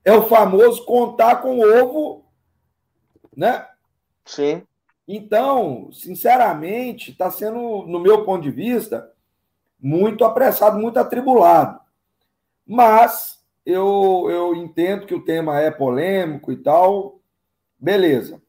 É 0.04 0.12
o 0.12 0.26
famoso 0.26 0.84
contar 0.84 1.36
com 1.36 1.58
o 1.58 1.82
ovo, 1.82 2.24
né? 3.36 3.66
Sim. 4.24 4.62
Então, 5.06 5.90
sinceramente, 5.92 7.12
está 7.12 7.30
sendo, 7.30 7.84
no 7.86 8.00
meu 8.00 8.24
ponto 8.24 8.42
de 8.42 8.50
vista, 8.50 9.12
muito 9.80 10.24
apressado, 10.24 10.78
muito 10.78 10.98
atribulado. 10.98 11.80
Mas 12.66 13.44
eu, 13.64 14.26
eu 14.30 14.54
entendo 14.54 15.06
que 15.06 15.14
o 15.14 15.24
tema 15.24 15.60
é 15.60 15.70
polêmico 15.70 16.50
e 16.50 16.56
tal. 16.56 17.20
Beleza. 17.78 18.40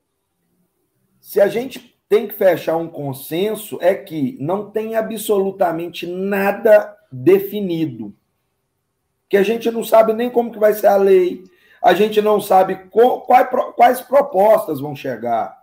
Se 1.20 1.40
a 1.40 1.48
gente 1.48 1.91
tem 2.12 2.28
que 2.28 2.34
fechar 2.34 2.76
um 2.76 2.90
consenso, 2.90 3.78
é 3.80 3.96
que 3.96 4.36
não 4.38 4.70
tem 4.70 4.98
absolutamente 4.98 6.06
nada 6.06 6.94
definido. 7.10 8.14
Que 9.30 9.38
a 9.38 9.44
gente 9.44 9.72
não 9.72 9.82
sabe 9.82 10.12
nem 10.12 10.30
como 10.30 10.52
que 10.52 10.60
vai 10.60 10.74
ser 10.74 10.88
a 10.88 10.98
lei, 10.98 11.42
a 11.82 11.94
gente 11.94 12.22
não 12.22 12.42
sabe 12.42 12.90
quais, 12.92 13.48
quais 13.78 14.02
propostas 14.02 14.82
vão 14.82 14.94
chegar. 14.94 15.58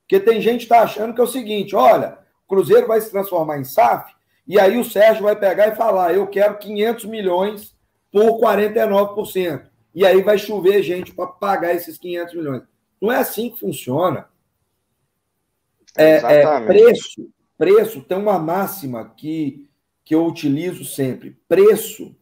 Porque 0.00 0.18
tem 0.18 0.40
gente 0.40 0.60
que 0.60 0.72
está 0.72 0.80
achando 0.80 1.12
que 1.12 1.20
é 1.20 1.24
o 1.24 1.26
seguinte: 1.26 1.76
olha, 1.76 2.16
o 2.46 2.48
Cruzeiro 2.48 2.86
vai 2.86 2.98
se 3.02 3.10
transformar 3.10 3.58
em 3.58 3.64
SAF, 3.64 4.14
e 4.48 4.58
aí 4.58 4.78
o 4.78 4.84
Sérgio 4.84 5.24
vai 5.24 5.36
pegar 5.36 5.68
e 5.68 5.76
falar: 5.76 6.14
eu 6.14 6.26
quero 6.28 6.56
500 6.56 7.04
milhões 7.04 7.76
por 8.10 8.40
49%. 8.40 9.64
E 9.94 10.06
aí 10.06 10.22
vai 10.22 10.38
chover 10.38 10.82
gente 10.82 11.12
para 11.12 11.26
pagar 11.26 11.74
esses 11.74 11.98
500 11.98 12.34
milhões. 12.36 12.62
Não 12.98 13.12
é 13.12 13.18
assim 13.18 13.50
que 13.50 13.60
funciona. 13.60 14.30
É, 15.96 16.16
é, 16.16 16.60
preço, 16.60 17.28
preço 17.58 18.02
tem 18.02 18.16
uma 18.16 18.38
máxima 18.38 19.12
que, 19.16 19.68
que 20.04 20.14
eu 20.14 20.26
utilizo 20.26 20.84
sempre. 20.84 21.36
Preço 21.48 22.14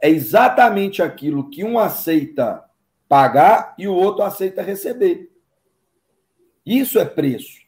é 0.00 0.10
exatamente 0.10 1.02
aquilo 1.02 1.48
que 1.48 1.64
um 1.64 1.78
aceita 1.78 2.62
pagar 3.08 3.74
e 3.78 3.88
o 3.88 3.94
outro 3.94 4.22
aceita 4.22 4.62
receber. 4.62 5.30
Isso 6.64 6.98
é 6.98 7.04
preço. 7.04 7.64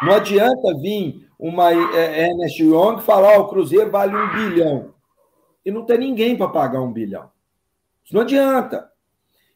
Não 0.00 0.14
adianta 0.14 0.74
vir 0.80 1.28
uma 1.38 1.72
é, 1.72 2.28
Ernest 2.28 2.62
Young 2.62 3.00
falar 3.02 3.38
oh, 3.38 3.42
o 3.42 3.48
Cruzeiro 3.48 3.90
vale 3.90 4.16
um 4.16 4.32
bilhão 4.32 4.94
e 5.64 5.70
não 5.70 5.84
ter 5.84 5.98
ninguém 5.98 6.36
para 6.36 6.48
pagar 6.48 6.80
um 6.80 6.92
bilhão. 6.92 7.30
Isso 8.04 8.14
não 8.14 8.22
adianta. 8.22 8.90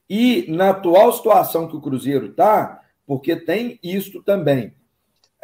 E 0.08 0.46
na 0.48 0.70
atual 0.70 1.12
situação 1.12 1.66
que 1.66 1.76
o 1.76 1.80
Cruzeiro 1.80 2.26
está, 2.26 2.80
porque 3.06 3.34
tem 3.34 3.78
isso 3.82 4.22
também. 4.22 4.74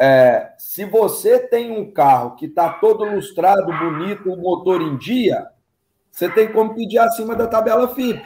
É, 0.05 0.55
se 0.59 0.85
você 0.85 1.39
tem 1.39 1.71
um 1.71 1.93
carro 1.93 2.35
que 2.35 2.47
está 2.47 2.71
todo 2.71 3.05
lustrado, 3.05 3.67
bonito, 3.67 4.33
o 4.33 4.37
motor 4.37 4.83
em 4.83 4.97
dia, 4.97 5.47
você 6.11 6.29
tem 6.29 6.53
como 6.53 6.75
pedir 6.75 6.99
acima 6.99 7.37
da 7.37 7.47
tabela 7.47 7.87
FIP. 7.95 8.21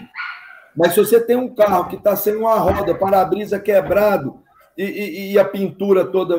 Mas 0.74 0.94
se 0.94 1.00
você 1.00 1.20
tem 1.20 1.36
um 1.36 1.54
carro 1.54 1.90
que 1.90 1.96
está 1.96 2.16
sem 2.16 2.34
uma 2.34 2.54
roda, 2.54 2.94
para-brisa 2.94 3.60
quebrado, 3.60 4.42
e, 4.74 4.84
e, 4.84 5.32
e, 5.32 5.38
a 5.38 5.44
pintura 5.44 6.06
toda. 6.06 6.38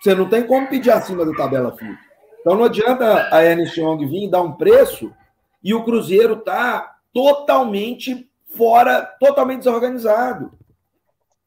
Você 0.00 0.14
não 0.14 0.28
tem 0.28 0.46
como 0.46 0.68
pedir 0.68 0.92
acima 0.92 1.26
da 1.26 1.32
tabela 1.32 1.76
FIP. 1.76 1.98
Então 2.40 2.54
não 2.54 2.66
adianta 2.66 3.28
a 3.34 3.44
Ernst 3.44 3.76
Young 3.76 4.06
vir 4.06 4.30
dar 4.30 4.42
um 4.42 4.52
preço 4.52 5.12
e 5.60 5.74
o 5.74 5.82
Cruzeiro 5.82 6.36
tá 6.36 6.98
totalmente 7.12 8.30
fora, 8.56 9.02
totalmente 9.18 9.64
desorganizado. 9.64 10.52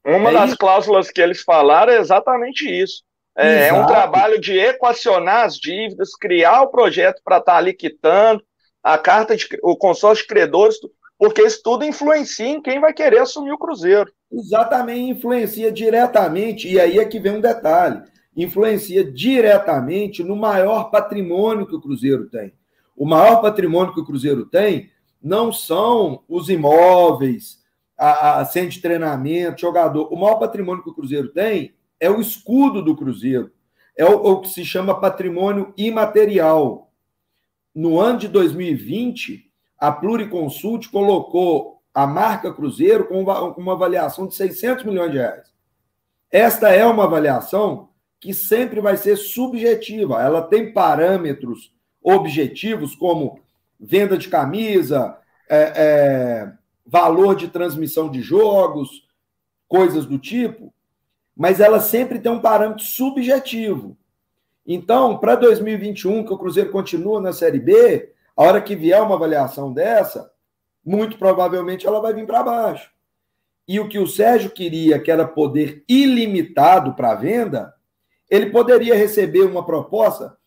Uma 0.06 0.30
é 0.30 0.34
das 0.34 0.50
isso. 0.50 0.58
cláusulas 0.58 1.10
que 1.10 1.22
eles 1.22 1.42
falaram 1.42 1.94
é 1.94 1.98
exatamente 1.98 2.70
isso. 2.70 3.04
É, 3.36 3.70
é, 3.70 3.74
um 3.74 3.86
trabalho 3.86 4.40
de 4.40 4.58
equacionar 4.60 5.46
as 5.46 5.58
dívidas, 5.58 6.16
criar 6.16 6.62
o 6.62 6.68
projeto 6.68 7.20
para 7.24 7.38
estar 7.38 7.54
tá 7.54 7.58
ali 7.58 7.74
quitando, 7.74 8.44
a 8.84 8.98
carta 8.98 9.36
de 9.36 9.48
o 9.64 9.76
consórcio 9.76 10.24
de 10.24 10.28
credores, 10.28 10.76
porque 11.18 11.42
isso 11.42 11.62
tudo 11.64 11.86
influencia 11.86 12.48
em 12.48 12.62
quem 12.62 12.80
vai 12.80 12.94
querer 12.94 13.20
assumir 13.20 13.52
o 13.52 13.58
Cruzeiro. 13.58 14.12
Exatamente, 14.32 15.18
influencia 15.18 15.72
diretamente, 15.72 16.68
e 16.68 16.80
aí 16.80 17.00
é 17.00 17.06
que 17.06 17.20
vem 17.20 17.38
um 17.38 17.42
detalhe: 17.42 18.04
influencia 18.36 19.04
diretamente 19.04 20.24
no 20.24 20.36
maior 20.36 20.92
patrimônio 20.92 21.66
que 21.66 21.76
o 21.76 21.82
Cruzeiro 21.82 22.30
tem. 22.30 22.54
O 22.96 23.06
maior 23.06 23.42
patrimônio 23.42 23.94
que 23.94 24.02
o 24.02 24.06
Cruzeiro 24.06 24.46
tem 24.46 24.92
não 25.22 25.52
são 25.52 26.24
os 26.28 26.50
imóveis, 26.50 27.63
a, 27.98 28.40
a 28.40 28.46
centro 28.46 28.72
de 28.72 28.82
treinamento, 28.82 29.62
jogador. 29.62 30.14
O 30.14 30.20
maior 30.20 30.36
patrimônio 30.36 30.84
que 30.84 30.90
o 30.90 30.94
Cruzeiro 30.94 31.30
tem 31.30 31.74
é 32.00 32.10
o 32.10 32.20
escudo 32.20 32.82
do 32.82 32.96
Cruzeiro. 32.96 33.52
É 33.96 34.06
o, 34.06 34.16
o 34.16 34.42
que 34.42 34.50
se 34.50 34.66
chama 34.66 35.00
patrimônio 35.00 35.74
imaterial. 35.78 36.92
No 37.74 38.00
ano 38.00 38.20
de 38.20 38.28
2020, 38.28 39.52
a 39.78 39.92
Pluriconsult 39.92 40.90
colocou 40.90 41.82
a 41.94 42.08
marca 42.08 42.54
Cruzeiro 42.54 43.08
com 43.08 43.22
uma 43.22 43.74
avaliação 43.74 44.28
de 44.28 44.36
600 44.36 44.84
milhões 44.84 45.12
de 45.12 45.18
reais. 45.18 45.54
Esta 46.32 46.70
é 46.70 46.86
uma 46.86 47.04
avaliação 47.04 47.90
que 48.20 48.34
sempre 48.34 48.80
vai 48.82 48.98
ser 48.98 49.16
subjetiva. 49.18 50.22
Ela 50.22 50.42
tem 50.42 50.74
parâmetros 50.74 51.74
objetivos 52.02 52.96
como 52.96 53.40
venda 53.80 54.18
de 54.18 54.30
camisa, 54.30 55.18
é, 55.50 55.74
é, 55.76 56.54
valor 56.86 57.36
de 57.36 57.48
transmissão 57.48 58.10
de 58.10 58.22
jogos, 58.22 59.08
coisas 59.68 60.06
do 60.06 60.20
tipo, 60.20 60.74
mas 61.36 61.60
ela 61.60 61.80
sempre 61.80 62.20
tem 62.20 62.32
um 62.32 62.42
parâmetro 62.42 62.84
subjetivo. 62.84 63.98
Então, 64.66 65.18
para 65.18 65.36
2021, 65.36 66.26
que 66.26 66.34
o 66.34 66.38
Cruzeiro 66.38 66.72
continua 66.72 67.20
na 67.20 67.34
Série 67.34 67.60
B, 67.60 68.14
a 68.36 68.44
hora 68.44 68.62
que 68.62 68.76
vier 68.76 69.02
uma 69.02 69.16
avaliação 69.16 69.74
dessa, 69.74 70.32
muito 70.86 71.18
provavelmente 71.18 71.88
ela 71.88 72.02
vai 72.02 72.14
vir 72.14 72.26
para 72.26 72.44
baixo. 72.44 72.92
E 73.68 73.80
o 73.80 73.88
que 73.88 74.00
o 74.00 74.08
Sérgio 74.08 74.52
queria, 74.52 75.00
que 75.00 75.10
era 75.10 75.28
poder 75.28 75.84
ilimitado 75.88 76.94
para 76.94 77.16
venda, 77.16 77.74
ele 78.30 78.48
poderia 78.48 78.96
receber 78.96 79.44
uma 79.44 79.66
proposta. 79.66 80.38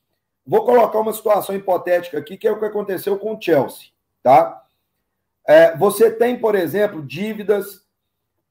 Vou 0.46 0.64
colocar 0.64 1.00
uma 1.00 1.12
situação 1.12 1.54
hipotética 1.54 2.18
aqui, 2.18 2.36
que 2.36 2.46
é 2.46 2.52
o 2.52 2.58
que 2.58 2.64
aconteceu 2.64 3.18
com 3.18 3.34
o 3.34 3.40
Chelsea, 3.40 3.88
tá? 4.22 4.65
É, 5.46 5.76
você 5.76 6.10
tem, 6.10 6.38
por 6.38 6.54
exemplo, 6.54 7.02
dívidas 7.02 7.86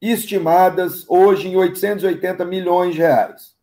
estimadas 0.02 1.06
hoje 1.10 1.50
em 1.50 1.56
880 1.56 2.46
milhões 2.46 2.96
de 2.96 3.02
reais. 3.02 3.56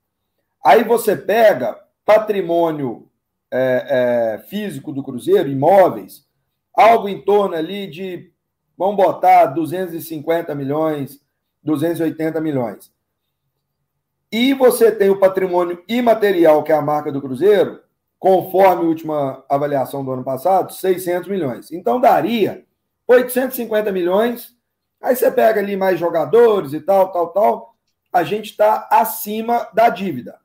Aí 0.65 0.85
você 0.85 1.17
pega 1.17 1.79
patrimônio 2.05 3.09
é, 3.51 4.37
é, 4.37 4.39
físico 4.49 4.93
do 4.93 5.03
Cruzeiro, 5.03 5.49
imóveis, 5.49 6.27
algo 6.75 7.09
em 7.09 7.21
torno 7.21 7.55
ali 7.55 7.87
de, 7.87 8.31
vamos 8.77 8.97
botar, 8.97 9.47
250 9.47 10.55
milhões, 10.55 11.21
280 11.63 12.41
milhões. 12.41 12.93
E 14.31 14.55
você 14.55 14.91
tem 14.91 15.11
o 15.11 15.19
patrimônio 15.19 15.83
imaterial, 15.87 16.63
que 16.63 16.73
é 16.73 16.75
a 16.75 16.83
marca 16.83 17.13
do 17.13 17.21
Cruzeiro, 17.21 17.81
conforme 18.19 18.85
a 18.85 18.89
última 18.89 19.45
avaliação 19.49 20.05
do 20.05 20.13
ano 20.13 20.25
passado, 20.25 20.73
600 20.73 21.29
milhões. 21.29 21.71
Então 21.71 22.01
daria 22.01 22.65
850 23.07 23.91
milhões. 23.93 24.57
Aí 25.01 25.17
você 25.17 25.31
pega 25.31 25.61
ali 25.61 25.77
mais 25.77 25.99
jogadores 25.99 26.73
e 26.73 26.81
tal, 26.81 27.13
tal, 27.13 27.29
tal. 27.33 27.77
A 28.13 28.23
gente 28.23 28.51
está 28.51 28.89
acima 28.91 29.69
da 29.73 29.89
dívida. 29.89 30.41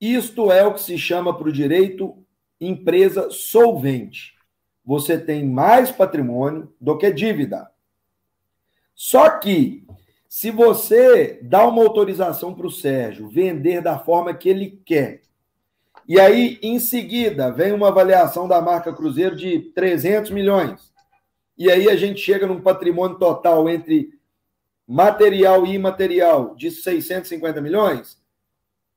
Isto 0.00 0.50
é 0.50 0.64
o 0.64 0.74
que 0.74 0.80
se 0.80 0.98
chama 0.98 1.36
para 1.36 1.48
o 1.48 1.52
direito 1.52 2.18
empresa 2.60 3.30
solvente 3.30 4.32
você 4.84 5.18
tem 5.18 5.46
mais 5.46 5.90
patrimônio 5.90 6.72
do 6.80 6.98
que 6.98 7.10
dívida. 7.10 7.70
Só 8.94 9.38
que, 9.38 9.86
se 10.28 10.50
você 10.50 11.40
dá 11.42 11.66
uma 11.66 11.82
autorização 11.82 12.54
para 12.54 12.66
o 12.66 12.70
Sérgio 12.70 13.28
vender 13.28 13.80
da 13.80 13.98
forma 13.98 14.34
que 14.34 14.48
ele 14.48 14.82
quer, 14.84 15.22
e 16.08 16.18
aí, 16.18 16.58
em 16.62 16.78
seguida, 16.78 17.50
vem 17.50 17.72
uma 17.72 17.88
avaliação 17.88 18.48
da 18.48 18.60
marca 18.60 18.92
Cruzeiro 18.92 19.36
de 19.36 19.60
300 19.74 20.30
milhões, 20.30 20.92
e 21.56 21.70
aí 21.70 21.88
a 21.88 21.96
gente 21.96 22.20
chega 22.20 22.46
num 22.46 22.60
patrimônio 22.60 23.18
total 23.18 23.68
entre 23.68 24.10
material 24.86 25.66
e 25.66 25.74
imaterial 25.74 26.54
de 26.54 26.70
650 26.70 27.60
milhões, 27.60 28.20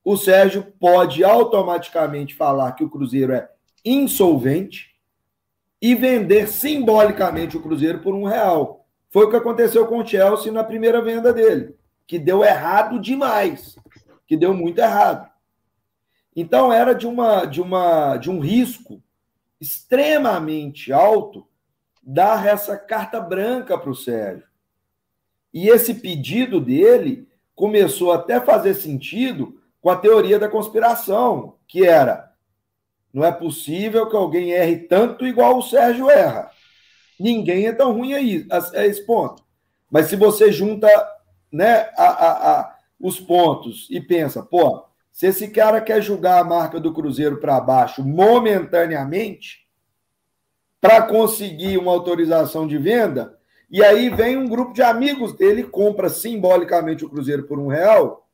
o 0.03 0.15
Sérgio 0.15 0.73
pode 0.79 1.23
automaticamente 1.23 2.35
falar 2.35 2.73
que 2.73 2.83
o 2.83 2.89
Cruzeiro 2.89 3.33
é 3.33 3.49
insolvente 3.83 4.95
e 5.81 5.95
vender 5.95 6.47
simbolicamente 6.47 7.57
o 7.57 7.61
Cruzeiro 7.61 7.99
por 7.99 8.13
um 8.13 8.23
real. 8.23 8.85
Foi 9.09 9.25
o 9.25 9.29
que 9.29 9.35
aconteceu 9.35 9.87
com 9.87 9.99
o 9.99 10.05
Chelsea 10.05 10.51
na 10.51 10.63
primeira 10.63 11.01
venda 11.01 11.33
dele, 11.33 11.75
que 12.05 12.19
deu 12.19 12.43
errado 12.43 12.99
demais, 12.99 13.75
que 14.27 14.37
deu 14.37 14.53
muito 14.53 14.79
errado. 14.79 15.29
Então 16.35 16.71
era 16.71 16.93
de 16.93 17.07
uma 17.07 17.45
de 17.45 17.61
uma 17.61 18.17
de 18.17 18.29
um 18.29 18.39
risco 18.39 19.01
extremamente 19.59 20.91
alto 20.91 21.47
dar 22.03 22.45
essa 22.45 22.77
carta 22.77 23.19
branca 23.19 23.77
para 23.77 23.89
o 23.89 23.95
Sérgio. 23.95 24.47
E 25.53 25.69
esse 25.69 25.95
pedido 25.95 26.59
dele 26.59 27.27
começou 27.55 28.11
até 28.11 28.35
a 28.35 28.41
fazer 28.41 28.73
sentido 28.73 29.61
com 29.81 29.89
a 29.89 29.95
teoria 29.95 30.37
da 30.37 30.49
conspiração. 30.49 31.55
que 31.67 31.85
era 31.85 32.35
não 33.15 33.23
é 33.23 33.31
possível 33.31 34.09
que 34.09 34.15
alguém 34.17 34.51
erre 34.51 34.75
tanto 34.75 35.25
igual 35.25 35.57
o 35.57 35.61
Sérgio 35.61 36.09
erra. 36.09 36.51
Ninguém 37.17 37.65
é 37.65 37.71
tão 37.71 37.93
ruim 37.93 38.13
aí, 38.13 38.45
a, 38.51 38.85
esse 38.85 39.05
ponto. 39.05 39.41
Mas 39.89 40.07
se 40.07 40.17
você 40.17 40.51
junta 40.51 40.89
né, 41.49 41.89
a, 41.95 42.03
a, 42.03 42.59
a, 42.59 42.75
os 42.99 43.17
pontos 43.17 43.87
e 43.89 44.01
pensa, 44.01 44.43
pô, 44.43 44.83
se 45.15 45.27
esse 45.27 45.47
cara 45.47 45.79
quer 45.79 46.01
julgar 46.01 46.41
a 46.41 46.43
marca 46.43 46.77
do 46.77 46.93
Cruzeiro 46.93 47.37
para 47.37 47.61
baixo 47.61 48.03
momentaneamente, 48.03 49.65
para 50.81 51.03
conseguir 51.03 51.77
uma 51.77 51.89
autorização 51.89 52.67
de 52.67 52.77
venda, 52.77 53.39
e 53.71 53.81
aí 53.81 54.09
vem 54.09 54.35
um 54.35 54.45
grupo 54.45 54.73
de 54.73 54.81
amigos 54.81 55.31
dele, 55.31 55.63
compra 55.63 56.09
simbolicamente 56.09 57.05
o 57.05 57.09
Cruzeiro 57.09 57.43
por 57.43 57.57
um 57.57 57.67
real, 57.67 58.27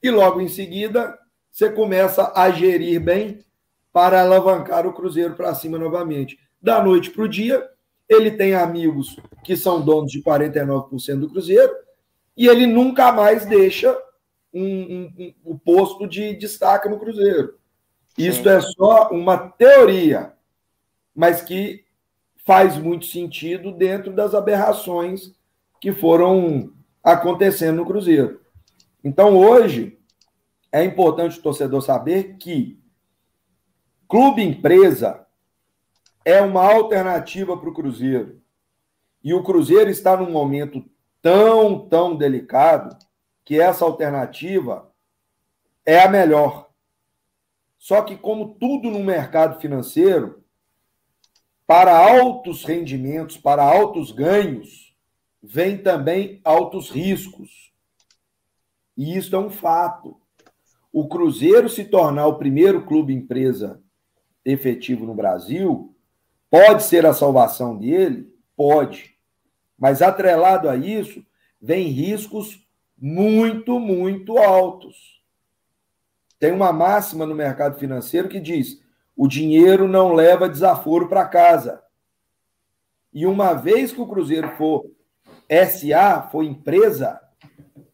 e 0.00 0.08
logo 0.08 0.40
em 0.40 0.46
seguida 0.46 1.18
você 1.50 1.68
começa 1.68 2.32
a 2.32 2.48
gerir 2.48 3.00
bem 3.00 3.44
para 3.92 4.20
alavancar 4.20 4.86
o 4.86 4.92
Cruzeiro 4.92 5.34
para 5.34 5.52
cima 5.52 5.78
novamente. 5.78 6.38
Da 6.62 6.80
noite 6.80 7.10
para 7.10 7.24
o 7.24 7.28
dia, 7.28 7.68
ele 8.08 8.30
tem 8.30 8.54
amigos 8.54 9.18
que 9.42 9.56
são 9.56 9.84
donos 9.84 10.12
de 10.12 10.22
49% 10.22 11.18
do 11.18 11.28
Cruzeiro 11.28 11.74
e 12.36 12.46
ele 12.46 12.68
nunca 12.68 13.10
mais 13.10 13.44
deixa 13.46 13.98
um, 14.54 14.62
um, 14.62 15.12
um, 15.18 15.34
o 15.44 15.58
posto 15.58 16.06
de 16.06 16.34
destaque 16.36 16.88
no 16.88 16.98
Cruzeiro. 16.98 17.58
Isso 18.16 18.48
é 18.48 18.60
só 18.60 19.10
uma 19.10 19.36
teoria, 19.36 20.32
mas 21.14 21.42
que 21.42 21.84
faz 22.46 22.76
muito 22.76 23.06
sentido 23.06 23.72
dentro 23.72 24.12
das 24.12 24.34
aberrações 24.34 25.32
que 25.80 25.92
foram 25.92 26.72
acontecendo 27.02 27.76
no 27.76 27.86
Cruzeiro. 27.86 28.40
Então, 29.02 29.36
hoje, 29.36 29.98
é 30.70 30.84
importante 30.84 31.38
o 31.38 31.42
torcedor 31.42 31.82
saber 31.82 32.36
que 32.38 32.78
Clube 34.08 34.42
empresa 34.42 35.26
é 36.24 36.40
uma 36.40 36.62
alternativa 36.62 37.56
para 37.56 37.68
o 37.68 37.74
Cruzeiro. 37.74 38.40
E 39.22 39.34
o 39.34 39.42
Cruzeiro 39.42 39.90
está 39.90 40.16
num 40.16 40.30
momento 40.30 40.84
tão, 41.20 41.88
tão 41.88 42.16
delicado 42.16 42.96
que 43.44 43.60
essa 43.60 43.84
alternativa 43.84 44.90
é 45.84 46.00
a 46.00 46.08
melhor. 46.08 46.70
Só 47.78 48.02
que, 48.02 48.16
como 48.16 48.54
tudo 48.54 48.90
no 48.90 49.04
mercado 49.04 49.60
financeiro, 49.60 50.42
para 51.66 51.96
altos 51.96 52.64
rendimentos, 52.64 53.36
para 53.36 53.62
altos 53.62 54.10
ganhos, 54.10 54.96
vem 55.42 55.76
também 55.76 56.40
altos 56.42 56.90
riscos. 56.90 57.72
E 58.96 59.16
isso 59.16 59.34
é 59.36 59.38
um 59.38 59.50
fato. 59.50 60.18
O 60.92 61.08
Cruzeiro 61.08 61.68
se 61.68 61.84
tornar 61.84 62.26
o 62.26 62.38
primeiro 62.38 62.86
clube 62.86 63.12
empresa 63.12 63.82
efetivo 64.44 65.04
no 65.04 65.14
Brasil, 65.14 65.94
pode 66.50 66.84
ser 66.84 67.04
a 67.04 67.12
salvação 67.12 67.76
dele? 67.76 68.32
Pode. 68.56 69.14
Mas 69.78 70.00
atrelado 70.00 70.68
a 70.68 70.76
isso, 70.76 71.24
vem 71.60 71.88
riscos 71.88 72.63
muito, 73.06 73.78
muito 73.78 74.38
altos. 74.38 75.20
Tem 76.38 76.50
uma 76.52 76.72
máxima 76.72 77.26
no 77.26 77.34
mercado 77.34 77.78
financeiro 77.78 78.30
que 78.30 78.40
diz: 78.40 78.80
o 79.14 79.28
dinheiro 79.28 79.86
não 79.86 80.14
leva 80.14 80.48
desaforo 80.48 81.06
para 81.06 81.28
casa. 81.28 81.82
E 83.12 83.26
uma 83.26 83.52
vez 83.52 83.92
que 83.92 84.00
o 84.00 84.06
Cruzeiro 84.06 84.56
for 84.56 84.90
SA, 85.50 86.22
for 86.32 86.42
empresa, 86.42 87.20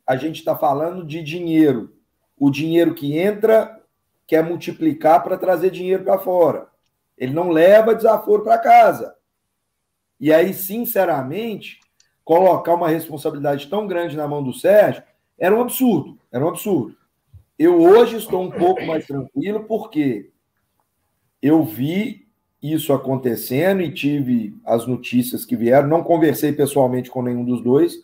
a 0.07 0.15
gente 0.15 0.37
está 0.37 0.57
falando 0.57 1.05
de 1.05 1.25
dinheiro. 1.25 1.93
O 2.39 2.49
dinheiro 2.49 2.95
que 2.95 3.19
entra 3.19 3.83
quer 4.29 4.45
multiplicar 4.45 5.25
para 5.25 5.37
trazer 5.37 5.73
dinheiro 5.73 6.05
para 6.05 6.21
fora. 6.21 6.69
Ele 7.19 7.35
não 7.35 7.49
leva 7.49 7.97
desaforo 7.97 8.45
para 8.45 8.59
casa. 8.59 9.17
E 10.21 10.33
aí, 10.33 10.55
sinceramente, 10.55 11.81
colocar 12.31 12.75
uma 12.75 12.89
responsabilidade 12.89 13.67
tão 13.67 13.89
grande 13.89 14.17
na 14.17 14.29
mão 14.29 14.41
do 14.41 14.53
Sérgio 14.53 15.03
era 15.37 15.53
um 15.53 15.61
absurdo. 15.61 16.17
Era 16.31 16.45
um 16.45 16.49
absurdo. 16.51 16.97
Eu 17.59 17.83
hoje 17.83 18.19
estou 18.19 18.41
um 18.41 18.51
pouco 18.53 18.87
mais 18.87 19.05
tranquilo 19.05 19.65
porque 19.65 20.31
eu 21.43 21.65
vi 21.65 22.29
isso 22.63 22.93
acontecendo 22.93 23.83
e 23.83 23.93
tive 23.93 24.55
as 24.65 24.87
notícias 24.87 25.45
que 25.45 25.57
vieram. 25.57 25.89
Não 25.89 26.05
conversei 26.05 26.53
pessoalmente 26.53 27.11
com 27.11 27.21
nenhum 27.21 27.45
dos 27.45 27.61
dois, 27.65 28.01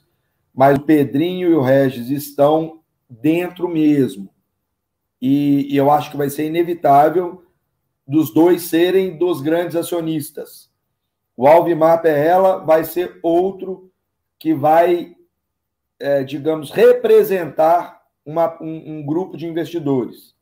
mas 0.53 0.77
o 0.77 0.83
Pedrinho 0.83 1.49
e 1.49 1.55
o 1.55 1.63
Regis 1.63 2.11
estão 2.11 2.81
dentro 3.09 3.69
mesmo. 3.69 4.29
E, 5.23 5.73
e 5.73 5.77
eu 5.77 5.89
acho 5.89 6.11
que 6.11 6.17
vai 6.17 6.31
ser 6.31 6.47
inevitável 6.47 7.45
dos 8.05 8.35
dois 8.35 8.63
serem 8.63 9.17
dos 9.17 9.41
grandes 9.41 9.77
acionistas. 9.77 10.69
O 11.37 11.47
Alvimar 11.47 12.03
Perrella 12.03 12.59
vai 12.65 12.83
ser 12.83 13.21
outro 13.23 13.87
que 14.39 14.55
vai, 14.55 15.17
é, 15.99 16.23
digamos, 16.23 16.71
representar 16.71 18.03
uma, 18.25 18.61
um, 18.63 18.99
um, 18.99 19.07
grupo 19.07 19.37
de 19.37 19.47
investidores. 19.47 20.35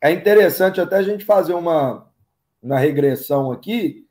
É 0.00 0.10
interessante 0.10 0.80
até 0.80 0.96
a 0.96 1.02
gente 1.02 1.24
fazer 1.24 1.54
uma, 1.54 2.06
uma 2.62 2.78
regressão 2.78 3.50
aqui. 3.50 4.06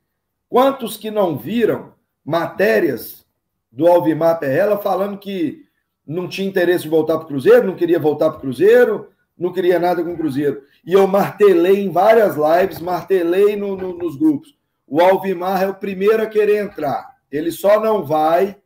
Quantos 0.48 0.96
que 0.96 1.10
não 1.10 1.36
viram 1.36 1.94
matérias 2.24 3.24
do 3.70 3.86
Alvimar 3.86 4.38
Perrella 4.38 4.78
falando 4.78 5.18
que 5.18 5.64
não 6.06 6.28
tinha 6.28 6.48
interesse 6.48 6.86
em 6.86 6.90
voltar 6.90 7.16
para 7.16 7.24
o 7.24 7.28
Cruzeiro, 7.28 7.66
não 7.66 7.76
queria 7.76 7.98
voltar 7.98 8.30
para 8.30 8.38
o 8.38 8.40
Cruzeiro, 8.40 9.10
não 9.38 9.52
queria 9.52 9.78
nada 9.78 10.02
com 10.02 10.12
o 10.12 10.16
Cruzeiro. 10.16 10.62
E 10.84 10.92
eu 10.92 11.06
martelei 11.06 11.84
em 11.84 11.90
várias 11.90 12.34
lives, 12.36 12.80
martelei 12.80 13.54
no, 13.56 13.76
no, 13.76 13.96
nos 13.96 14.16
grupos. 14.16 14.58
O 14.86 15.00
Alvimar 15.00 15.62
é 15.62 15.68
o 15.68 15.74
primeiro 15.74 16.22
a 16.22 16.26
querer 16.26 16.64
entrar. 16.64 17.16
Ele 17.30 17.52
só 17.52 17.80
não 17.80 18.04
vai 18.04 18.56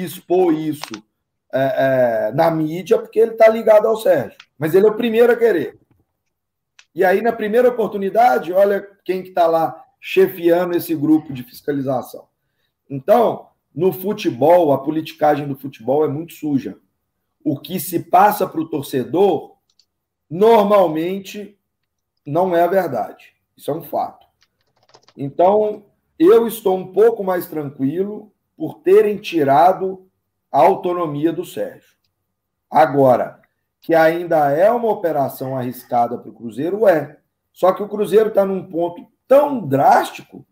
expor 0.00 0.52
isso 0.54 0.92
é, 1.52 2.28
é, 2.28 2.32
na 2.32 2.50
mídia 2.50 2.98
porque 2.98 3.20
ele 3.20 3.32
está 3.32 3.48
ligado 3.48 3.86
ao 3.86 3.96
Sérgio. 3.96 4.36
Mas 4.58 4.74
ele 4.74 4.86
é 4.86 4.90
o 4.90 4.96
primeiro 4.96 5.32
a 5.32 5.36
querer. 5.36 5.78
E 6.94 7.04
aí, 7.04 7.20
na 7.20 7.32
primeira 7.32 7.68
oportunidade, 7.68 8.52
olha 8.52 8.80
quem 9.04 9.22
que 9.22 9.28
está 9.28 9.46
lá 9.46 9.84
chefiando 10.00 10.76
esse 10.76 10.94
grupo 10.94 11.32
de 11.32 11.42
fiscalização. 11.42 12.28
Então, 12.88 13.48
no 13.74 13.92
futebol, 13.92 14.72
a 14.72 14.78
politicagem 14.78 15.48
do 15.48 15.56
futebol 15.56 16.04
é 16.04 16.08
muito 16.08 16.34
suja. 16.34 16.78
O 17.42 17.58
que 17.58 17.80
se 17.80 17.98
passa 17.98 18.46
para 18.46 18.60
o 18.60 18.68
torcedor 18.68 19.56
normalmente 20.28 21.58
não 22.26 22.54
é 22.54 22.62
a 22.62 22.68
verdade. 22.68 23.34
Isso 23.56 23.70
é 23.70 23.74
um 23.74 23.82
fato. 23.82 24.26
Então, 25.16 25.86
eu 26.18 26.46
estou 26.46 26.76
um 26.76 26.92
pouco 26.92 27.22
mais 27.22 27.46
tranquilo 27.46 28.33
por 28.56 28.80
terem 28.80 29.16
tirado 29.16 30.08
a 30.50 30.60
autonomia 30.60 31.32
do 31.32 31.44
Sérgio. 31.44 31.94
Agora, 32.70 33.40
que 33.80 33.94
ainda 33.94 34.50
é 34.50 34.70
uma 34.70 34.90
operação 34.90 35.56
arriscada 35.56 36.16
para 36.16 36.30
o 36.30 36.34
Cruzeiro, 36.34 36.88
é. 36.88 37.18
Só 37.52 37.72
que 37.72 37.82
o 37.82 37.88
Cruzeiro 37.88 38.28
está 38.28 38.44
num 38.44 38.64
ponto 38.64 39.06
tão 39.28 39.60
drástico 39.60 40.46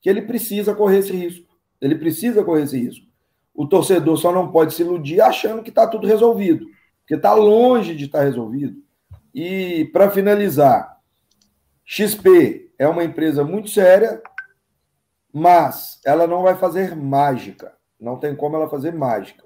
que 0.00 0.08
ele 0.08 0.22
precisa 0.22 0.74
correr 0.74 0.98
esse 0.98 1.12
risco. 1.12 1.46
Ele 1.80 1.94
precisa 1.94 2.42
correr 2.42 2.62
esse 2.62 2.78
risco. 2.78 3.06
O 3.54 3.66
torcedor 3.66 4.16
só 4.16 4.32
não 4.32 4.50
pode 4.50 4.74
se 4.74 4.82
iludir 4.82 5.20
achando 5.20 5.62
que 5.62 5.68
está 5.68 5.86
tudo 5.86 6.06
resolvido, 6.06 6.66
porque 7.00 7.14
está 7.14 7.34
longe 7.34 7.94
de 7.94 8.06
estar 8.06 8.18
tá 8.18 8.24
resolvido. 8.24 8.82
E 9.34 9.90
para 9.92 10.10
finalizar, 10.10 10.98
XP 11.84 12.70
é 12.78 12.88
uma 12.88 13.04
empresa 13.04 13.44
muito 13.44 13.68
séria, 13.68 14.22
mas 15.32 16.00
ela 16.04 16.26
não 16.26 16.42
vai 16.42 16.54
fazer 16.56 16.94
mágica. 16.94 17.72
Não 17.98 18.18
tem 18.18 18.34
como 18.34 18.56
ela 18.56 18.68
fazer 18.68 18.92
mágica. 18.92 19.44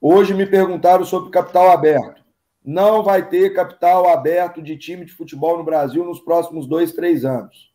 Hoje 0.00 0.34
me 0.34 0.46
perguntaram 0.46 1.04
sobre 1.04 1.30
capital 1.30 1.70
aberto. 1.70 2.22
Não 2.64 3.02
vai 3.02 3.28
ter 3.28 3.54
capital 3.54 4.08
aberto 4.08 4.62
de 4.62 4.76
time 4.76 5.04
de 5.04 5.12
futebol 5.12 5.58
no 5.58 5.64
Brasil 5.64 6.04
nos 6.04 6.20
próximos 6.20 6.66
dois, 6.66 6.92
três 6.92 7.24
anos. 7.24 7.72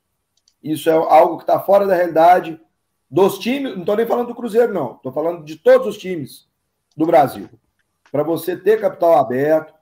Isso 0.63 0.89
é 0.89 0.93
algo 0.93 1.37
que 1.37 1.43
está 1.43 1.59
fora 1.59 1.85
da 1.85 1.95
realidade 1.95 2.59
dos 3.09 3.37
times. 3.39 3.73
Não 3.73 3.81
estou 3.81 3.95
nem 3.95 4.05
falando 4.05 4.27
do 4.27 4.35
Cruzeiro, 4.35 4.73
não. 4.73 4.95
Estou 4.95 5.11
falando 5.11 5.43
de 5.43 5.57
todos 5.57 5.87
os 5.87 5.97
times 5.97 6.47
do 6.95 7.05
Brasil. 7.05 7.49
Para 8.11 8.23
você 8.23 8.55
ter 8.55 8.79
capital 8.79 9.17
aberto, 9.17 9.73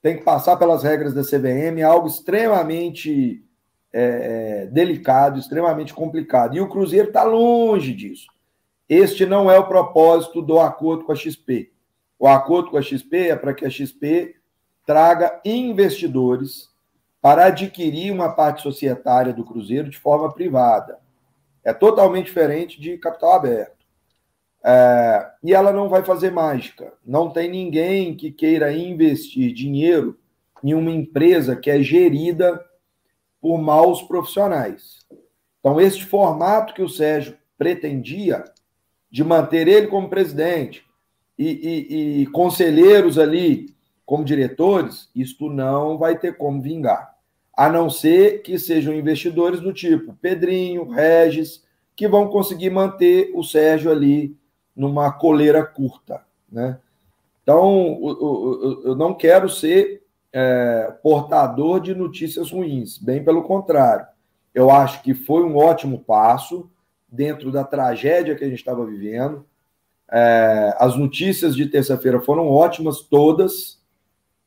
tem 0.00 0.18
que 0.18 0.22
passar 0.22 0.56
pelas 0.56 0.82
regras 0.82 1.14
da 1.14 1.22
CVM, 1.22 1.78
é 1.78 1.82
algo 1.82 2.06
extremamente 2.06 3.42
é, 3.96 4.62
é, 4.62 4.66
delicado, 4.66 5.38
extremamente 5.38 5.94
complicado. 5.94 6.56
E 6.56 6.60
o 6.60 6.68
Cruzeiro 6.68 7.08
está 7.08 7.22
longe 7.22 7.94
disso. 7.94 8.26
Este 8.88 9.24
não 9.24 9.48
é 9.48 9.56
o 9.56 9.68
propósito 9.68 10.42
do 10.42 10.58
acordo 10.58 11.04
com 11.04 11.12
a 11.12 11.14
XP. 11.14 11.70
O 12.18 12.26
acordo 12.26 12.72
com 12.72 12.76
a 12.76 12.82
XP 12.82 13.28
é 13.28 13.36
para 13.36 13.54
que 13.54 13.64
a 13.64 13.70
XP 13.70 14.34
traga 14.84 15.40
investidores 15.44 16.70
para 17.22 17.46
adquirir 17.46 18.10
uma 18.10 18.32
parte 18.32 18.62
societária 18.62 19.32
do 19.32 19.44
Cruzeiro 19.44 19.88
de 19.88 19.98
forma 19.98 20.32
privada. 20.32 20.98
É 21.62 21.72
totalmente 21.72 22.26
diferente 22.26 22.80
de 22.80 22.98
capital 22.98 23.34
aberto. 23.34 23.86
É, 24.64 25.30
e 25.42 25.54
ela 25.54 25.72
não 25.72 25.88
vai 25.88 26.02
fazer 26.02 26.32
mágica. 26.32 26.92
Não 27.06 27.30
tem 27.30 27.48
ninguém 27.48 28.16
que 28.16 28.32
queira 28.32 28.72
investir 28.72 29.52
dinheiro 29.52 30.18
em 30.64 30.74
uma 30.74 30.90
empresa 30.90 31.54
que 31.54 31.70
é 31.70 31.80
gerida 31.80 32.60
por 33.44 33.58
maus 33.60 34.00
profissionais. 34.00 35.00
Então, 35.60 35.78
este 35.78 36.02
formato 36.02 36.72
que 36.72 36.80
o 36.80 36.88
Sérgio 36.88 37.36
pretendia, 37.58 38.42
de 39.10 39.22
manter 39.22 39.68
ele 39.68 39.86
como 39.86 40.08
presidente 40.08 40.82
e, 41.38 41.50
e, 41.50 42.22
e 42.22 42.26
conselheiros 42.28 43.18
ali 43.18 43.76
como 44.06 44.24
diretores, 44.24 45.10
isto 45.14 45.50
não 45.50 45.98
vai 45.98 46.18
ter 46.18 46.38
como 46.38 46.62
vingar. 46.62 47.16
A 47.54 47.68
não 47.68 47.90
ser 47.90 48.40
que 48.40 48.58
sejam 48.58 48.94
investidores 48.94 49.60
do 49.60 49.74
tipo 49.74 50.16
Pedrinho, 50.22 50.88
Regis, 50.88 51.62
que 51.94 52.08
vão 52.08 52.28
conseguir 52.28 52.70
manter 52.70 53.30
o 53.34 53.44
Sérgio 53.44 53.92
ali 53.92 54.34
numa 54.74 55.12
coleira 55.12 55.62
curta. 55.62 56.24
Né? 56.50 56.78
Então, 57.42 58.00
eu 58.84 58.96
não 58.96 59.12
quero 59.12 59.50
ser 59.50 60.02
é, 60.34 60.92
portador 61.00 61.78
de 61.78 61.94
notícias 61.94 62.50
ruins, 62.50 62.98
bem 62.98 63.22
pelo 63.22 63.44
contrário. 63.44 64.04
Eu 64.52 64.68
acho 64.68 65.00
que 65.00 65.14
foi 65.14 65.44
um 65.44 65.56
ótimo 65.56 66.00
passo 66.00 66.68
dentro 67.08 67.52
da 67.52 67.62
tragédia 67.62 68.34
que 68.34 68.42
a 68.42 68.48
gente 68.48 68.58
estava 68.58 68.84
vivendo. 68.84 69.46
É, 70.10 70.74
as 70.80 70.96
notícias 70.96 71.54
de 71.54 71.66
terça-feira 71.66 72.20
foram 72.20 72.48
ótimas, 72.48 73.00
todas, 73.00 73.80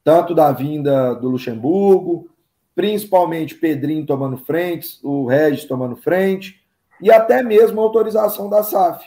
tanto 0.03 0.35
da 0.35 0.51
vinda 0.51 1.13
do 1.13 1.29
Luxemburgo, 1.29 2.29
principalmente 2.75 3.55
Pedrinho 3.55 4.05
tomando 4.05 4.37
frente, 4.37 4.99
o 5.01 5.25
Regis 5.25 5.63
tomando 5.63 5.95
frente, 5.95 6.61
e 7.01 7.09
até 7.09 7.41
mesmo 7.41 7.79
a 7.79 7.83
autorização 7.83 8.49
da 8.49 8.61
SAF. 8.61 9.05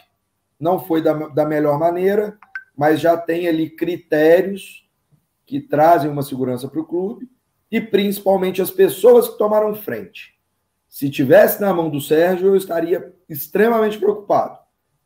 Não 0.59 0.79
foi 0.79 1.03
da, 1.03 1.13
da 1.13 1.45
melhor 1.45 1.79
maneira, 1.79 2.39
mas 2.75 3.01
já 3.01 3.19
tem 3.19 3.47
ali 3.47 3.69
critérios 3.69 4.89
que 5.51 5.61
trazem 5.61 6.09
uma 6.09 6.23
segurança 6.23 6.69
para 6.69 6.81
o 6.81 6.85
clube, 6.85 7.29
e 7.73 7.81
principalmente 7.81 8.63
as 8.63 8.71
pessoas 8.71 9.29
que 9.29 9.37
tomaram 9.37 9.75
frente. 9.75 10.39
Se 10.89 11.11
tivesse 11.11 11.61
na 11.61 11.75
mão 11.75 11.91
do 11.91 12.01
Sérgio, 12.01 12.47
eu 12.49 12.57
estaria 12.57 13.13
extremamente 13.29 13.99
preocupado. 13.99 14.59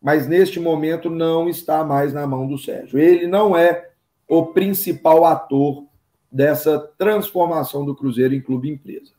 Mas 0.02 0.28
neste 0.28 0.60
momento 0.60 1.08
não 1.08 1.48
está 1.48 1.82
mais 1.82 2.12
na 2.12 2.26
mão 2.26 2.46
do 2.46 2.58
Sérgio. 2.58 2.98
Ele 2.98 3.26
não 3.26 3.56
é 3.56 3.90
o 4.28 4.46
principal 4.46 5.24
ator 5.24 5.86
dessa 6.30 6.78
transformação 6.98 7.86
do 7.86 7.94
Cruzeiro 7.94 8.34
em 8.34 8.40
clube 8.40 8.70
empresa. 8.70 9.12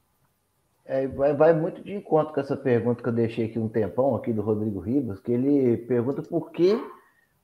É, 0.86 1.08
vai, 1.08 1.34
vai, 1.34 1.54
muito 1.54 1.82
de 1.82 1.92
encontro 1.92 2.34
com 2.34 2.40
essa 2.40 2.56
pergunta 2.56 3.02
que 3.02 3.10
eu 3.10 3.14
deixei 3.14 3.46
aqui 3.46 3.58
um 3.58 3.68
tempão, 3.68 4.16
aqui 4.16 4.32
do 4.32 4.44
Rodrigo 4.44 4.80
Ribas, 4.80 5.20
que 5.20 5.32
ele 5.32 5.78
pergunta 5.78 6.22
por 6.22 6.52
que 6.52 6.80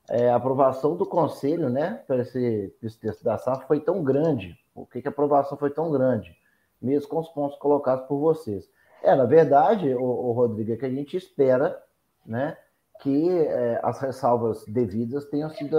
é, 0.08 0.30
a 0.30 0.36
aprovação 0.36 0.96
do 0.96 1.06
conselho, 1.06 1.68
né, 1.68 2.02
para 2.06 2.22
esse, 2.22 2.74
esse 2.82 2.98
texto 2.98 3.22
da 3.22 3.38
SAF 3.38 3.66
foi 3.66 3.80
tão 3.80 4.02
grande. 4.02 4.58
Por 4.74 4.88
que, 4.88 5.00
que 5.02 5.08
a 5.08 5.10
aprovação 5.10 5.56
foi 5.56 5.70
tão 5.70 5.90
grande? 5.90 6.36
Mesmo 6.80 7.08
com 7.08 7.20
os 7.20 7.28
pontos 7.28 7.58
colocados 7.58 8.06
por 8.06 8.18
vocês. 8.18 8.68
É, 9.02 9.14
na 9.14 9.24
verdade, 9.24 9.94
o, 9.94 10.02
o 10.02 10.32
Rodrigo, 10.32 10.72
é 10.72 10.76
que 10.76 10.86
a 10.86 10.90
gente 10.90 11.16
espera 11.16 11.80
né, 12.24 12.56
que 13.00 13.30
é, 13.30 13.80
as 13.82 14.00
ressalvas 14.00 14.64
devidas 14.66 15.24
tenham 15.26 15.50
sido 15.50 15.76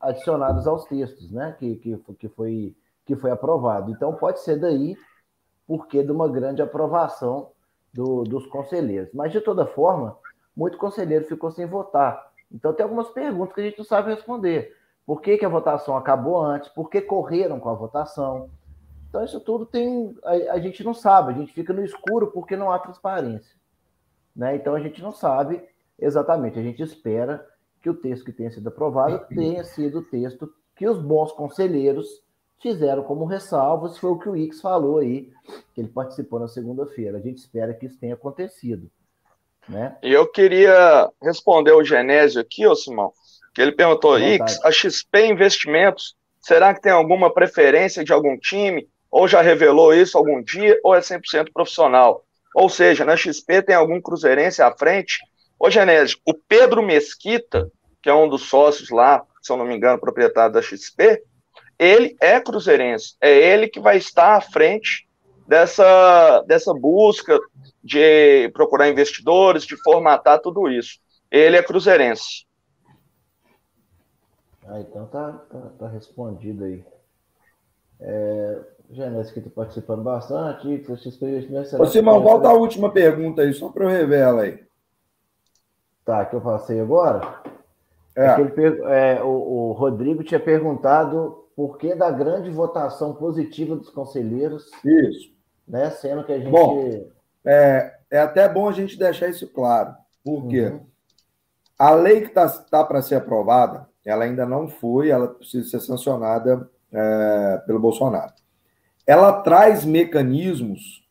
adicionadas 0.00 0.66
aos 0.66 0.84
textos, 0.84 1.30
né, 1.30 1.56
que, 1.58 1.76
que, 1.76 1.96
que, 2.18 2.28
foi, 2.28 2.76
que 3.04 3.16
foi 3.16 3.30
aprovado. 3.30 3.90
Então, 3.90 4.14
pode 4.14 4.40
ser 4.40 4.56
daí 4.56 4.96
porque 5.66 6.02
de 6.02 6.12
uma 6.12 6.28
grande 6.28 6.60
aprovação 6.62 7.50
do, 7.92 8.24
dos 8.24 8.46
conselheiros. 8.46 9.10
Mas, 9.14 9.32
de 9.32 9.40
toda 9.40 9.66
forma, 9.66 10.16
muito 10.54 10.76
conselheiro 10.76 11.24
ficou 11.24 11.50
sem 11.50 11.66
votar. 11.66 12.33
Então, 12.54 12.72
tem 12.72 12.84
algumas 12.84 13.10
perguntas 13.10 13.52
que 13.52 13.60
a 13.60 13.64
gente 13.64 13.78
não 13.78 13.84
sabe 13.84 14.14
responder. 14.14 14.76
Por 15.04 15.20
que, 15.20 15.36
que 15.36 15.44
a 15.44 15.48
votação 15.48 15.96
acabou 15.96 16.40
antes? 16.40 16.68
Por 16.68 16.88
que 16.88 17.00
correram 17.00 17.58
com 17.58 17.68
a 17.68 17.74
votação? 17.74 18.48
Então, 19.08 19.24
isso 19.24 19.40
tudo 19.40 19.66
tem. 19.66 20.16
A, 20.24 20.54
a, 20.54 20.60
gente 20.60 20.84
não 20.84 20.94
sabe, 20.94 21.32
a 21.32 21.36
gente 21.36 21.52
fica 21.52 21.72
no 21.72 21.84
escuro 21.84 22.28
porque 22.28 22.56
não 22.56 22.70
há 22.70 22.78
transparência. 22.78 23.56
Né? 24.34 24.54
Então, 24.54 24.74
a 24.74 24.80
gente 24.80 25.02
não 25.02 25.10
sabe 25.10 25.62
exatamente. 25.98 26.58
A 26.58 26.62
gente 26.62 26.80
espera 26.80 27.44
que 27.82 27.90
o 27.90 27.94
texto 27.94 28.24
que 28.24 28.32
tenha 28.32 28.50
sido 28.50 28.68
aprovado 28.68 29.26
tenha 29.26 29.64
sido 29.64 29.98
o 29.98 30.02
texto 30.02 30.50
que 30.76 30.88
os 30.88 30.98
bons 30.98 31.32
conselheiros 31.32 32.22
fizeram 32.60 33.02
como 33.02 33.24
ressalvas. 33.24 33.98
Foi 33.98 34.10
o 34.10 34.18
que 34.18 34.28
o 34.28 34.36
Ix 34.36 34.60
falou 34.60 34.98
aí, 34.98 35.32
que 35.74 35.80
ele 35.80 35.88
participou 35.88 36.38
na 36.38 36.48
segunda-feira. 36.48 37.18
A 37.18 37.20
gente 37.20 37.38
espera 37.38 37.74
que 37.74 37.86
isso 37.86 37.98
tenha 37.98 38.14
acontecido. 38.14 38.88
Né? 39.68 39.96
E 40.02 40.12
eu 40.12 40.26
queria 40.26 41.08
responder 41.22 41.72
o 41.72 41.84
Genésio 41.84 42.40
aqui, 42.40 42.66
ô 42.66 42.74
Simão, 42.74 43.12
que 43.54 43.62
ele 43.62 43.72
perguntou: 43.72 44.18
Ix, 44.18 44.60
a 44.64 44.70
XP 44.70 45.26
Investimentos, 45.26 46.14
será 46.40 46.74
que 46.74 46.82
tem 46.82 46.92
alguma 46.92 47.32
preferência 47.32 48.04
de 48.04 48.12
algum 48.12 48.38
time? 48.38 48.86
ou 49.14 49.28
já 49.28 49.40
revelou 49.40 49.94
isso 49.94 50.18
algum 50.18 50.42
dia, 50.42 50.76
ou 50.82 50.92
é 50.92 50.98
100% 50.98 51.52
profissional. 51.54 52.24
Ou 52.52 52.68
seja, 52.68 53.04
na 53.04 53.16
XP 53.16 53.62
tem 53.62 53.76
algum 53.76 54.00
cruzeirense 54.00 54.60
à 54.60 54.76
frente. 54.76 55.20
Ô, 55.56 55.70
Genésio, 55.70 56.18
o 56.26 56.34
Pedro 56.34 56.82
Mesquita, 56.82 57.70
que 58.02 58.08
é 58.08 58.14
um 58.14 58.28
dos 58.28 58.48
sócios 58.48 58.90
lá, 58.90 59.22
se 59.40 59.52
eu 59.52 59.56
não 59.56 59.64
me 59.64 59.76
engano, 59.76 60.00
proprietário 60.00 60.52
da 60.52 60.60
XP, 60.60 61.22
ele 61.78 62.16
é 62.20 62.40
cruzeirense. 62.40 63.14
É 63.20 63.32
ele 63.32 63.68
que 63.68 63.78
vai 63.78 63.98
estar 63.98 64.34
à 64.34 64.40
frente 64.40 65.06
dessa, 65.46 66.42
dessa 66.42 66.72
busca 66.72 67.38
de 67.82 68.48
procurar 68.52 68.88
investidores, 68.88 69.64
de 69.64 69.76
formatar 69.82 70.40
tudo 70.40 70.68
isso. 70.68 70.98
Ele 71.30 71.56
é 71.56 71.62
cruzeirense. 71.62 72.46
Ah, 74.66 74.80
então 74.80 75.06
tá, 75.06 75.32
tá, 75.32 75.60
tá 75.78 75.88
respondido 75.88 76.64
aí. 76.64 76.84
É, 78.00 78.60
Genésio 78.90 79.32
que 79.32 79.40
está 79.40 79.50
participando 79.50 80.02
bastante. 80.02 80.84
Ô, 81.78 81.86
Simão, 81.86 82.22
volta 82.22 82.48
a 82.48 82.54
última 82.54 82.90
pergunta 82.90 83.42
aí, 83.42 83.52
só 83.52 83.68
para 83.68 83.84
eu 83.84 83.90
revelar 83.90 84.44
aí. 84.44 84.64
Tá, 86.04 86.24
que 86.24 86.36
eu 86.36 86.40
passei 86.40 86.80
agora. 86.80 87.42
É. 88.16 88.26
é, 88.26 89.16
é 89.16 89.22
o, 89.22 89.28
o, 89.28 89.72
Rodrigo 89.72 90.22
tinha 90.22 90.38
perguntado 90.38 91.46
por 91.56 91.78
que 91.78 91.94
da 91.94 92.10
grande 92.10 92.50
votação 92.50 93.14
positiva 93.14 93.74
dos 93.74 93.90
conselheiros. 93.90 94.70
Isso. 94.84 95.33
Né, 95.66 95.90
sendo 95.90 96.24
que 96.24 96.32
a 96.32 96.38
gente. 96.38 96.50
Bom, 96.50 97.08
é, 97.44 97.94
é 98.10 98.18
até 98.18 98.48
bom 98.48 98.68
a 98.68 98.72
gente 98.72 98.98
deixar 98.98 99.28
isso 99.28 99.46
claro. 99.48 99.94
Porque 100.22 100.66
uhum. 100.66 100.86
a 101.78 101.94
lei 101.94 102.20
que 102.22 102.28
está 102.28 102.48
tá 102.48 102.84
para 102.84 103.02
ser 103.02 103.16
aprovada, 103.16 103.88
ela 104.04 104.24
ainda 104.24 104.46
não 104.46 104.68
foi, 104.68 105.10
ela 105.10 105.28
precisa 105.28 105.68
ser 105.68 105.80
sancionada 105.80 106.70
é, 106.92 107.62
pelo 107.66 107.80
Bolsonaro 107.80 108.32
ela 109.06 109.32
traz 109.42 109.84
mecanismos 109.84 111.04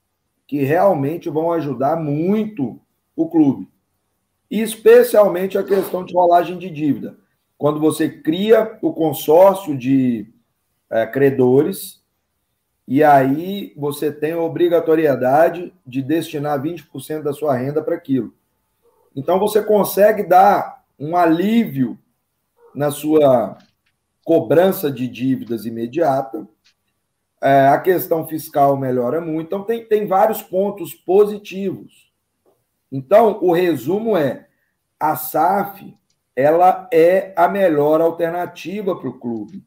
que 0.47 0.63
realmente 0.63 1.29
vão 1.29 1.51
ajudar 1.51 1.95
muito 1.95 2.79
o 3.15 3.29
clube. 3.29 3.69
Especialmente 4.49 5.57
a 5.57 5.63
questão 5.63 6.03
de 6.03 6.13
rolagem 6.13 6.57
de 6.57 6.69
dívida. 6.69 7.17
Quando 7.57 7.79
você 7.79 8.09
cria 8.09 8.77
o 8.81 8.93
consórcio 8.93 9.77
de 9.77 10.31
é, 10.89 11.05
credores, 11.07 12.02
e 12.87 13.03
aí 13.03 13.73
você 13.77 14.11
tem 14.11 14.33
a 14.33 14.39
obrigatoriedade 14.39 15.73
de 15.85 16.01
destinar 16.01 16.61
20% 16.61 17.21
da 17.21 17.33
sua 17.33 17.55
renda 17.55 17.81
para 17.81 17.95
aquilo. 17.95 18.33
Então 19.15 19.39
você 19.39 19.61
consegue 19.61 20.23
dar 20.23 20.83
um 20.99 21.15
alívio 21.15 21.97
na 22.73 22.91
sua 22.91 23.57
cobrança 24.23 24.91
de 24.91 25.07
dívidas 25.07 25.65
imediata 25.65 26.47
é, 27.43 27.67
a 27.67 27.77
questão 27.77 28.25
fiscal 28.25 28.77
melhora 28.77 29.19
muito. 29.19 29.47
Então, 29.47 29.63
tem, 29.63 29.85
tem 29.85 30.07
vários 30.07 30.41
pontos 30.41 30.93
positivos. 30.93 32.09
Então, 32.89 33.39
o 33.41 33.51
resumo 33.51 34.15
é: 34.15 34.47
a 34.97 35.17
SAF 35.17 35.93
ela 36.33 36.87
é 36.91 37.33
a 37.35 37.49
melhor 37.49 37.99
alternativa 37.99 38.95
para 38.95 39.09
o 39.09 39.19
clube. 39.19 39.61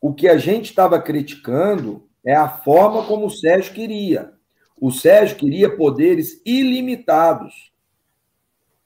O 0.00 0.14
que 0.14 0.28
a 0.28 0.38
gente 0.38 0.66
estava 0.66 1.00
criticando 1.00 2.08
é 2.24 2.34
a 2.34 2.48
forma 2.48 3.04
como 3.06 3.26
o 3.26 3.30
Sérgio 3.30 3.74
queria. 3.74 4.32
O 4.80 4.90
Sérgio 4.92 5.36
queria 5.36 5.76
poderes 5.76 6.40
ilimitados. 6.44 7.72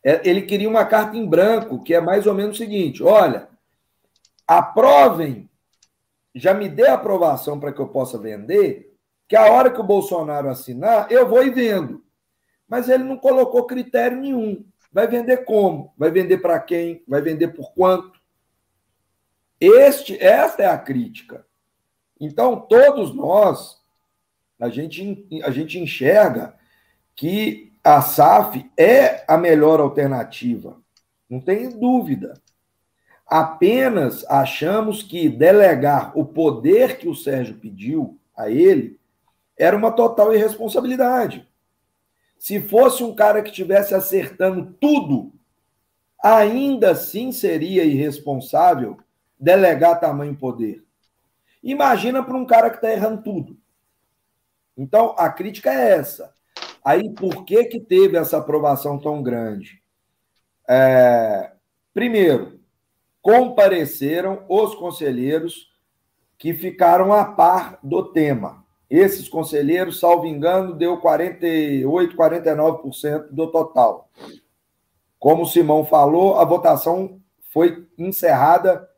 É, 0.04 0.28
ele 0.28 0.42
queria 0.42 0.68
uma 0.68 0.84
carta 0.84 1.16
em 1.16 1.26
branco, 1.26 1.82
que 1.82 1.94
é 1.94 2.00
mais 2.00 2.26
ou 2.26 2.34
menos 2.34 2.56
o 2.56 2.58
seguinte: 2.58 3.02
olha, 3.02 3.48
aprovem 4.46 5.48
já 6.34 6.54
me 6.54 6.68
dê 6.68 6.86
aprovação 6.86 7.60
para 7.60 7.72
que 7.72 7.80
eu 7.80 7.88
possa 7.88 8.18
vender, 8.18 8.94
que 9.28 9.36
a 9.36 9.50
hora 9.52 9.70
que 9.70 9.80
o 9.80 9.84
Bolsonaro 9.84 10.48
assinar, 10.48 11.10
eu 11.10 11.28
vou 11.28 11.44
e 11.44 11.50
vendo. 11.50 12.02
Mas 12.68 12.88
ele 12.88 13.04
não 13.04 13.16
colocou 13.18 13.66
critério 13.66 14.18
nenhum. 14.18 14.64
Vai 14.90 15.06
vender 15.06 15.44
como? 15.44 15.92
Vai 15.96 16.10
vender 16.10 16.38
para 16.38 16.58
quem? 16.58 17.02
Vai 17.06 17.20
vender 17.20 17.48
por 17.48 17.72
quanto? 17.74 18.12
Este, 19.64 20.20
esta 20.20 20.64
é 20.64 20.66
a 20.66 20.76
crítica. 20.76 21.46
Então, 22.20 22.56
todos 22.58 23.14
nós, 23.14 23.80
a 24.60 24.68
gente, 24.68 25.24
a 25.44 25.52
gente 25.52 25.78
enxerga 25.78 26.56
que 27.14 27.72
a 27.84 28.02
SAF 28.02 28.68
é 28.76 29.24
a 29.28 29.38
melhor 29.38 29.78
alternativa. 29.78 30.82
Não 31.30 31.40
tem 31.40 31.70
dúvida. 31.70 32.34
apenas 33.24 34.24
achamos 34.28 35.00
que 35.00 35.28
delegar 35.28 36.10
o 36.18 36.24
poder 36.24 36.98
que 36.98 37.08
o 37.08 37.14
Sérgio 37.14 37.54
pediu 37.54 38.18
a 38.36 38.50
ele 38.50 38.98
era 39.56 39.76
uma 39.76 39.92
total 39.92 40.34
irresponsabilidade. 40.34 41.48
Se 42.36 42.60
fosse 42.60 43.04
um 43.04 43.14
cara 43.14 43.42
que 43.42 43.50
estivesse 43.50 43.94
acertando 43.94 44.76
tudo, 44.80 45.32
ainda 46.20 46.90
assim 46.90 47.30
seria 47.30 47.84
irresponsável 47.84 48.98
delegar 49.42 49.98
tamanho 49.98 50.36
poder. 50.36 50.84
Imagina 51.60 52.22
para 52.22 52.36
um 52.36 52.46
cara 52.46 52.70
que 52.70 52.76
está 52.76 52.92
errando 52.92 53.22
tudo. 53.22 53.58
Então, 54.76 55.16
a 55.18 55.28
crítica 55.28 55.70
é 55.70 55.96
essa. 55.98 56.32
Aí, 56.84 57.10
por 57.10 57.44
que, 57.44 57.64
que 57.64 57.80
teve 57.80 58.16
essa 58.16 58.38
aprovação 58.38 58.98
tão 58.98 59.20
grande? 59.20 59.82
É, 60.68 61.52
primeiro, 61.92 62.60
compareceram 63.20 64.44
os 64.48 64.76
conselheiros 64.76 65.72
que 66.38 66.54
ficaram 66.54 67.12
a 67.12 67.24
par 67.24 67.78
do 67.82 68.12
tema. 68.12 68.64
Esses 68.88 69.28
conselheiros, 69.28 69.98
salvo 69.98 70.26
engano, 70.26 70.74
deu 70.74 70.98
48, 70.98 72.16
49% 72.16 73.28
do 73.30 73.50
total. 73.50 74.08
Como 75.18 75.42
o 75.42 75.46
Simão 75.46 75.84
falou, 75.84 76.38
a 76.38 76.44
votação 76.44 77.20
foi 77.50 77.86
encerrada 77.98 78.88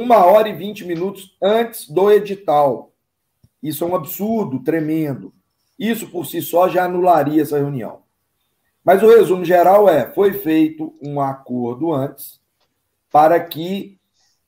uma 0.00 0.24
hora 0.24 0.48
e 0.48 0.54
vinte 0.54 0.84
minutos 0.84 1.36
antes 1.42 1.88
do 1.88 2.10
edital. 2.10 2.92
Isso 3.62 3.84
é 3.84 3.86
um 3.86 3.94
absurdo, 3.94 4.60
tremendo. 4.60 5.32
Isso 5.78 6.08
por 6.08 6.24
si 6.24 6.40
só 6.40 6.68
já 6.68 6.84
anularia 6.84 7.42
essa 7.42 7.58
reunião. 7.58 8.00
Mas 8.84 9.02
o 9.02 9.08
resumo 9.08 9.44
geral 9.44 9.88
é: 9.88 10.10
foi 10.12 10.32
feito 10.32 10.94
um 11.02 11.20
acordo 11.20 11.92
antes 11.92 12.40
para 13.10 13.38
que 13.38 13.98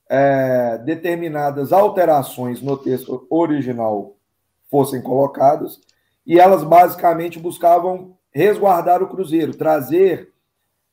é, 0.08 0.78
determinadas 0.78 1.72
alterações 1.72 2.62
no 2.62 2.76
texto 2.76 3.26
original 3.28 4.16
fossem 4.70 5.02
colocadas, 5.02 5.78
e 6.26 6.40
elas 6.40 6.64
basicamente 6.64 7.38
buscavam 7.38 8.16
resguardar 8.32 9.02
o 9.02 9.08
Cruzeiro, 9.08 9.54
trazer 9.54 10.32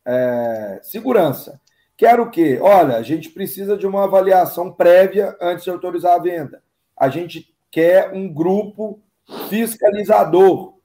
é, 0.05 0.79
segurança. 0.83 1.59
Quero 2.01 2.23
o 2.23 2.31
quê? 2.31 2.57
Olha, 2.59 2.97
a 2.97 3.03
gente 3.03 3.29
precisa 3.29 3.77
de 3.77 3.85
uma 3.85 4.05
avaliação 4.05 4.73
prévia 4.73 5.37
antes 5.39 5.65
de 5.65 5.69
autorizar 5.69 6.15
a 6.15 6.19
venda. 6.19 6.63
A 6.97 7.09
gente 7.09 7.55
quer 7.69 8.11
um 8.11 8.27
grupo 8.27 8.99
fiscalizador 9.47 10.79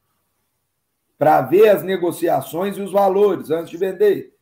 para 1.16 1.40
ver 1.40 1.70
as 1.70 1.82
negociações 1.82 2.76
e 2.76 2.82
os 2.82 2.92
valores 2.92 3.50
antes 3.50 3.70
de 3.70 3.78
vender. 3.78 4.36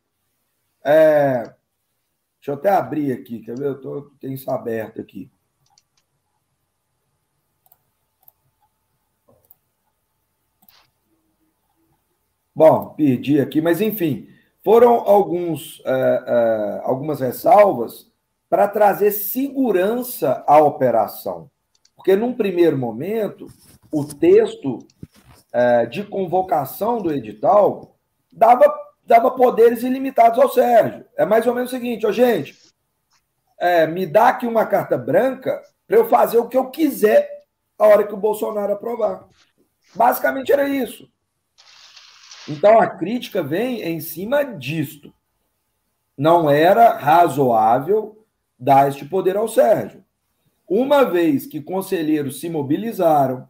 É, 0.85 1.55
Deixa 2.39 2.51
eu 2.51 2.55
até 2.55 2.71
abrir 2.71 3.13
aqui, 3.13 3.39
quer 3.39 3.57
ver? 3.57 3.69
Eu 3.69 3.81
tô, 3.81 4.11
tenho 4.19 4.35
isso 4.35 4.51
aberto 4.51 5.01
aqui. 5.01 5.31
Bom, 12.53 12.97
perdi 12.97 13.41
aqui, 13.41 13.61
mas 13.61 13.81
enfim, 13.81 14.34
foram 14.65 14.95
alguns, 15.07 15.83
é, 15.85 16.25
é, 16.27 16.81
algumas 16.85 17.21
ressalvas 17.21 18.11
para 18.49 18.67
trazer 18.67 19.13
segurança 19.13 20.43
à 20.47 20.59
operação. 20.59 21.51
Porque, 21.95 22.17
num 22.17 22.33
primeiro 22.33 22.79
momento, 22.79 23.47
o 23.93 24.05
texto 24.05 24.79
é, 25.53 25.87
de 25.87 26.03
convocação 26.05 27.01
do 27.01 27.13
edital 27.13 27.97
dava 28.33 28.83
dava 29.07 29.31
poderes 29.31 29.83
ilimitados 29.83 30.39
ao 30.39 30.49
Sérgio. 30.49 31.05
É 31.17 31.25
mais 31.25 31.47
ou 31.47 31.55
menos 31.55 31.71
o 31.71 31.75
seguinte, 31.75 32.07
ó, 32.07 32.13
gente, 32.13 32.57
é, 33.59 33.87
me 33.87 34.07
dá 34.07 34.29
aqui 34.29 34.47
uma 34.47 34.67
carta 34.67 34.97
branca 34.97 35.63
para 35.87 35.99
eu 35.99 36.09
fazer 36.09 36.39
o 36.39 36.49
que 36.49 36.57
eu 36.57 36.71
quiser 36.71 37.45
a 37.79 37.87
hora 37.87 38.05
que 38.05 38.15
o 38.15 38.19
Bolsonaro 38.19 38.73
aprovar. 38.73 39.27
Basicamente 39.95 40.53
era 40.53 40.69
isso. 40.69 41.09
Então 42.49 42.79
a 42.79 42.87
crítica 42.87 43.43
vem 43.43 43.83
em 43.83 44.01
cima 44.01 44.43
disto. 44.45 45.13
Não 46.17 46.49
era 46.49 46.97
razoável 46.97 48.25
dar 48.59 48.89
este 48.89 49.05
poder 49.05 49.37
ao 49.37 49.49
Sérgio. 49.49 50.05
Uma 50.69 51.05
vez 51.05 51.47
que 51.47 51.61
conselheiros 51.61 52.41
se 52.41 52.49
mobilizaram, 52.49 53.49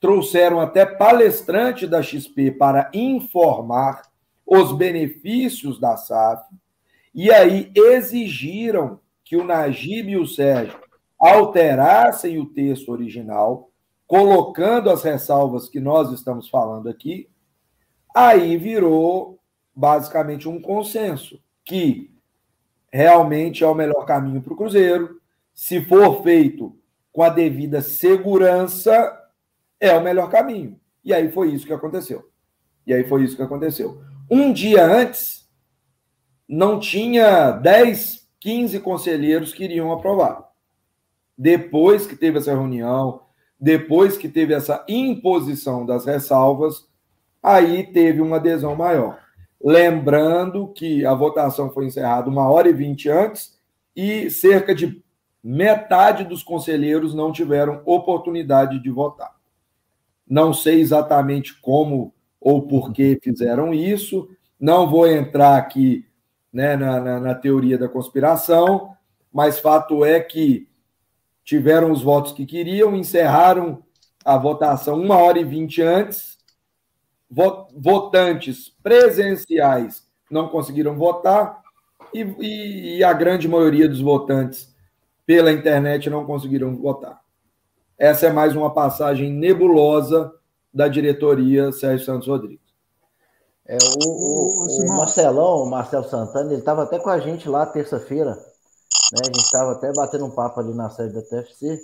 trouxeram 0.00 0.60
até 0.60 0.84
palestrante 0.84 1.86
da 1.86 2.02
XP 2.02 2.52
para 2.52 2.90
informar 2.92 4.02
os 4.46 4.72
benefícios 4.72 5.80
da 5.80 5.96
SAF, 5.96 6.44
e 7.14 7.30
aí 7.30 7.72
exigiram 7.74 9.00
que 9.24 9.36
o 9.36 9.44
Najib 9.44 10.10
e 10.10 10.16
o 10.16 10.26
Sérgio 10.26 10.78
alterassem 11.18 12.38
o 12.38 12.46
texto 12.46 12.90
original, 12.90 13.70
colocando 14.06 14.90
as 14.90 15.02
ressalvas 15.02 15.68
que 15.68 15.80
nós 15.80 16.12
estamos 16.12 16.48
falando 16.48 16.88
aqui, 16.88 17.28
aí 18.14 18.56
virou 18.56 19.40
basicamente 19.74 20.48
um 20.48 20.60
consenso 20.60 21.42
que 21.64 22.14
realmente 22.92 23.64
é 23.64 23.66
o 23.66 23.74
melhor 23.74 24.06
caminho 24.06 24.40
para 24.40 24.52
o 24.52 24.56
Cruzeiro. 24.56 25.20
Se 25.52 25.84
for 25.84 26.22
feito 26.22 26.76
com 27.12 27.22
a 27.22 27.28
devida 27.28 27.82
segurança, 27.82 29.20
é 29.80 29.92
o 29.96 30.02
melhor 30.02 30.30
caminho. 30.30 30.78
E 31.04 31.12
aí 31.12 31.30
foi 31.30 31.50
isso 31.50 31.66
que 31.66 31.72
aconteceu. 31.72 32.30
E 32.86 32.94
aí 32.94 33.04
foi 33.04 33.24
isso 33.24 33.36
que 33.36 33.42
aconteceu. 33.42 34.00
Um 34.30 34.52
dia 34.52 34.84
antes, 34.84 35.48
não 36.48 36.78
tinha 36.78 37.50
10, 37.50 38.28
15 38.40 38.80
conselheiros 38.80 39.52
que 39.52 39.64
iriam 39.64 39.92
aprovar. 39.92 40.50
Depois 41.36 42.06
que 42.06 42.14
teve 42.14 42.38
essa 42.38 42.52
reunião, 42.52 43.22
depois 43.58 44.16
que 44.16 44.28
teve 44.28 44.54
essa 44.54 44.84
imposição 44.88 45.84
das 45.84 46.04
ressalvas, 46.04 46.86
aí 47.44 47.84
teve 47.84 48.22
uma 48.22 48.36
adesão 48.36 48.74
maior. 48.74 49.18
Lembrando 49.62 50.68
que 50.68 51.04
a 51.04 51.12
votação 51.12 51.70
foi 51.70 51.84
encerrada 51.84 52.30
uma 52.30 52.50
hora 52.50 52.70
e 52.70 52.72
vinte 52.72 53.10
antes 53.10 53.58
e 53.94 54.30
cerca 54.30 54.74
de 54.74 55.04
metade 55.42 56.24
dos 56.24 56.42
conselheiros 56.42 57.14
não 57.14 57.30
tiveram 57.30 57.82
oportunidade 57.84 58.82
de 58.82 58.90
votar. 58.90 59.34
Não 60.26 60.54
sei 60.54 60.80
exatamente 60.80 61.60
como 61.60 62.14
ou 62.40 62.62
por 62.62 62.92
que 62.92 63.20
fizeram 63.22 63.74
isso. 63.74 64.28
Não 64.58 64.88
vou 64.88 65.06
entrar 65.06 65.58
aqui 65.58 66.06
né, 66.50 66.76
na, 66.76 66.98
na, 66.98 67.20
na 67.20 67.34
teoria 67.34 67.76
da 67.76 67.88
conspiração, 67.88 68.94
mas 69.30 69.58
fato 69.58 70.02
é 70.02 70.18
que 70.18 70.66
tiveram 71.44 71.92
os 71.92 72.02
votos 72.02 72.32
que 72.32 72.46
queriam, 72.46 72.96
encerraram 72.96 73.82
a 74.24 74.38
votação 74.38 74.98
uma 74.98 75.18
hora 75.18 75.38
e 75.38 75.44
vinte 75.44 75.82
antes. 75.82 76.33
Votantes 77.76 78.72
presenciais 78.82 80.06
não 80.30 80.48
conseguiram 80.48 80.96
votar 80.96 81.62
e, 82.12 82.22
e, 82.22 82.96
e, 82.98 83.04
a 83.04 83.12
grande 83.12 83.48
maioria 83.48 83.88
dos 83.88 84.00
votantes 84.00 84.72
pela 85.26 85.50
internet 85.50 86.08
não 86.08 86.24
conseguiram 86.24 86.76
votar. 86.76 87.20
Essa 87.98 88.26
é 88.26 88.32
mais 88.32 88.54
uma 88.54 88.72
passagem 88.72 89.32
nebulosa 89.32 90.32
da 90.72 90.86
diretoria 90.86 91.72
Sérgio 91.72 92.06
Santos 92.06 92.28
Rodrigues. 92.28 92.64
É, 93.66 93.78
o, 94.04 94.10
o, 94.10 94.84
o 94.84 94.96
Marcelão, 94.96 95.62
o 95.62 95.70
Marcelo 95.70 96.04
Santana, 96.04 96.50
ele 96.50 96.60
estava 96.60 96.82
até 96.82 96.98
com 96.98 97.08
a 97.08 97.18
gente 97.18 97.48
lá 97.48 97.64
terça-feira. 97.64 98.34
Né? 98.34 99.20
A 99.22 99.26
gente 99.26 99.38
estava 99.38 99.72
até 99.72 99.92
batendo 99.92 100.26
um 100.26 100.30
papo 100.30 100.60
ali 100.60 100.74
na 100.74 100.90
sede 100.90 101.14
da 101.14 101.22
TFC. 101.22 101.78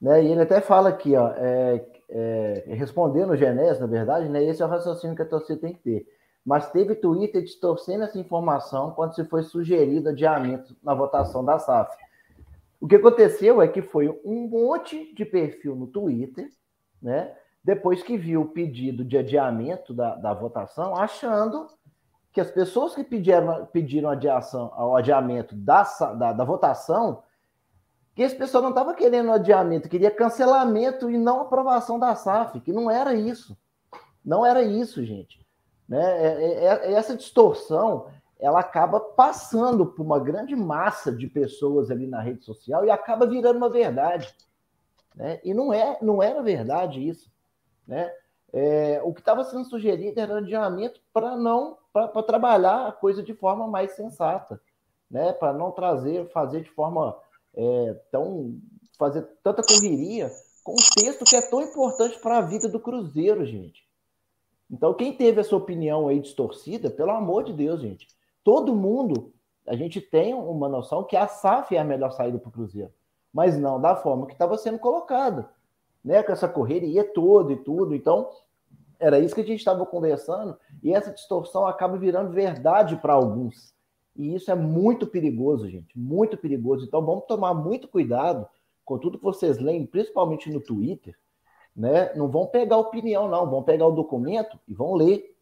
Né? 0.00 0.24
E 0.24 0.32
ele 0.32 0.42
até 0.42 0.60
fala 0.60 0.90
aqui, 0.90 1.16
ó, 1.16 1.28
é, 1.36 1.84
é, 2.10 2.64
respondendo 2.68 3.30
o 3.30 3.36
Genés, 3.36 3.78
na 3.78 3.86
verdade, 3.86 4.28
né? 4.28 4.42
esse 4.44 4.62
é 4.62 4.66
o 4.66 4.68
raciocínio 4.68 5.16
que 5.16 5.22
a 5.22 5.28
torcida 5.28 5.60
tem 5.60 5.72
que 5.72 5.80
ter. 5.80 6.06
Mas 6.44 6.70
teve 6.70 6.94
Twitter 6.94 7.42
distorcendo 7.42 8.04
essa 8.04 8.18
informação 8.18 8.92
quando 8.92 9.14
se 9.14 9.24
foi 9.24 9.42
sugerido 9.42 10.08
adiamento 10.08 10.74
na 10.82 10.94
votação 10.94 11.44
da 11.44 11.58
SAF. 11.58 11.94
O 12.80 12.88
que 12.88 12.96
aconteceu 12.96 13.60
é 13.60 13.68
que 13.68 13.82
foi 13.82 14.08
um 14.24 14.48
monte 14.48 15.14
de 15.14 15.24
perfil 15.24 15.76
no 15.76 15.86
Twitter, 15.86 16.48
né? 17.00 17.34
depois 17.62 18.02
que 18.02 18.16
viu 18.16 18.42
o 18.42 18.48
pedido 18.48 19.04
de 19.04 19.18
adiamento 19.18 19.92
da, 19.92 20.16
da 20.16 20.32
votação, 20.32 20.96
achando 20.96 21.68
que 22.32 22.40
as 22.40 22.50
pessoas 22.50 22.94
que 22.94 23.04
pediram, 23.04 23.66
pediram 23.66 24.08
adiação, 24.08 24.72
o 24.76 24.96
adiamento 24.96 25.54
da, 25.54 25.82
da, 26.18 26.32
da 26.32 26.44
votação, 26.44 27.22
que 28.20 28.24
esse 28.24 28.36
pessoal 28.36 28.62
não 28.62 28.68
estava 28.68 28.92
querendo 28.92 29.32
adiamento, 29.32 29.88
queria 29.88 30.10
cancelamento 30.10 31.10
e 31.10 31.16
não 31.16 31.40
aprovação 31.40 31.98
da 31.98 32.14
SAF, 32.14 32.60
que 32.60 32.70
não 32.70 32.90
era 32.90 33.14
isso. 33.14 33.56
Não 34.22 34.44
era 34.44 34.60
isso, 34.60 35.02
gente. 35.02 35.40
Né? 35.88 36.02
É, 36.02 36.26
é, 36.26 36.64
é, 36.66 36.92
essa 36.92 37.16
distorção 37.16 38.08
ela 38.38 38.60
acaba 38.60 39.00
passando 39.00 39.86
por 39.86 40.02
uma 40.02 40.20
grande 40.20 40.54
massa 40.54 41.10
de 41.10 41.26
pessoas 41.28 41.90
ali 41.90 42.06
na 42.06 42.20
rede 42.20 42.44
social 42.44 42.84
e 42.84 42.90
acaba 42.90 43.24
virando 43.24 43.56
uma 43.56 43.70
verdade. 43.70 44.34
Né? 45.16 45.40
E 45.42 45.54
não, 45.54 45.72
é, 45.72 45.96
não 46.02 46.22
era 46.22 46.42
verdade 46.42 47.00
isso. 47.00 47.32
Né? 47.86 48.12
É, 48.52 49.00
o 49.02 49.14
que 49.14 49.20
estava 49.20 49.44
sendo 49.44 49.64
sugerido 49.64 50.20
era 50.20 50.36
adiamento 50.36 51.00
para 51.10 51.38
não 51.38 51.78
para 51.90 52.22
trabalhar 52.22 52.86
a 52.86 52.92
coisa 52.92 53.22
de 53.22 53.32
forma 53.32 53.66
mais 53.66 53.92
sensata. 53.92 54.60
né? 55.10 55.32
Para 55.32 55.54
não 55.54 55.70
trazer, 55.70 56.28
fazer 56.28 56.60
de 56.60 56.70
forma 56.70 57.16
é, 57.54 57.94
tão. 58.10 58.58
fazer 58.98 59.22
tanta 59.42 59.62
correria 59.62 60.30
com 60.62 60.72
um 60.72 61.02
texto 61.02 61.24
que 61.24 61.36
é 61.36 61.42
tão 61.42 61.62
importante 61.62 62.18
para 62.20 62.38
a 62.38 62.42
vida 62.42 62.68
do 62.68 62.80
Cruzeiro, 62.80 63.44
gente. 63.44 63.88
Então, 64.70 64.94
quem 64.94 65.12
teve 65.12 65.40
essa 65.40 65.56
opinião 65.56 66.08
aí 66.08 66.20
distorcida, 66.20 66.90
pelo 66.90 67.10
amor 67.10 67.42
de 67.44 67.52
Deus, 67.52 67.80
gente, 67.80 68.06
todo 68.44 68.74
mundo, 68.74 69.32
a 69.66 69.74
gente 69.74 70.00
tem 70.00 70.32
uma 70.32 70.68
noção 70.68 71.02
que 71.02 71.16
a 71.16 71.26
SAF 71.26 71.74
é 71.74 71.80
a 71.80 71.84
melhor 71.84 72.12
saída 72.12 72.38
para 72.38 72.48
o 72.48 72.52
Cruzeiro, 72.52 72.92
mas 73.32 73.58
não 73.58 73.80
da 73.80 73.96
forma 73.96 74.26
que 74.26 74.32
estava 74.32 74.56
sendo 74.56 74.78
colocada, 74.78 75.50
né? 76.04 76.22
Com 76.22 76.32
essa 76.32 76.48
correria 76.48 77.04
toda 77.04 77.52
e 77.52 77.56
tudo. 77.56 77.94
Então, 77.94 78.30
era 78.98 79.18
isso 79.18 79.34
que 79.34 79.40
a 79.40 79.46
gente 79.46 79.58
estava 79.58 79.84
conversando, 79.86 80.56
e 80.82 80.92
essa 80.92 81.10
distorção 81.10 81.66
acaba 81.66 81.96
virando 81.96 82.32
verdade 82.32 82.96
para 82.96 83.14
alguns. 83.14 83.74
E 84.16 84.34
isso 84.34 84.50
é 84.50 84.54
muito 84.54 85.06
perigoso, 85.06 85.68
gente, 85.68 85.98
muito 85.98 86.36
perigoso. 86.36 86.84
Então 86.84 87.04
vamos 87.04 87.24
tomar 87.26 87.54
muito 87.54 87.88
cuidado 87.88 88.46
com 88.84 88.98
tudo 88.98 89.18
que 89.18 89.24
vocês 89.24 89.58
leem, 89.58 89.86
principalmente 89.86 90.50
no 90.50 90.60
Twitter, 90.60 91.16
né? 91.74 92.12
Não 92.14 92.28
vão 92.28 92.46
pegar 92.46 92.76
opinião, 92.76 93.28
não, 93.28 93.48
vão 93.48 93.62
pegar 93.62 93.86
o 93.86 93.92
documento 93.92 94.58
e 94.66 94.74
vão 94.74 94.94
ler, 94.94 95.34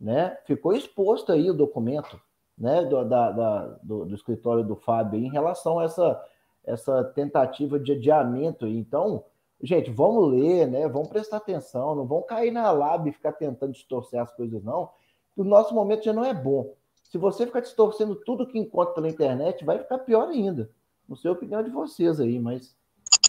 né? 0.00 0.38
Ficou 0.46 0.72
exposto 0.72 1.32
aí 1.32 1.50
o 1.50 1.54
documento, 1.54 2.20
né? 2.56 2.84
Do, 2.84 3.04
da, 3.04 3.30
da 3.30 3.66
do, 3.82 4.04
do, 4.04 4.14
escritório 4.14 4.64
do 4.64 4.76
Fábio 4.76 5.18
em 5.18 5.28
relação 5.28 5.80
a 5.80 5.84
essa, 5.84 6.24
essa 6.64 7.04
tentativa 7.04 7.78
de 7.78 7.92
adiamento. 7.92 8.66
Então, 8.66 9.24
gente, 9.60 9.90
vamos 9.90 10.30
ler, 10.30 10.68
né? 10.68 10.88
Vamos 10.88 11.08
prestar 11.08 11.38
atenção, 11.38 11.96
não 11.96 12.06
vão 12.06 12.22
cair 12.22 12.52
na 12.52 12.70
lábia 12.70 13.10
e 13.10 13.14
ficar 13.14 13.32
tentando 13.32 13.72
distorcer 13.72 14.20
as 14.20 14.32
coisas, 14.32 14.62
não. 14.62 14.90
O 15.36 15.42
nosso 15.42 15.74
momento 15.74 16.04
já 16.04 16.12
não 16.12 16.24
é 16.24 16.32
bom. 16.32 16.74
Se 17.14 17.18
você 17.18 17.46
ficar 17.46 17.60
distorcendo 17.60 18.16
tudo 18.16 18.44
que 18.44 18.58
encontra 18.58 18.92
pela 18.92 19.08
internet, 19.08 19.64
vai 19.64 19.78
ficar 19.78 19.98
pior 19.98 20.30
ainda. 20.30 20.68
Não 21.08 21.14
sei 21.14 21.30
a 21.30 21.34
opinião 21.34 21.62
de 21.62 21.70
vocês 21.70 22.18
aí, 22.18 22.40
mas 22.40 22.74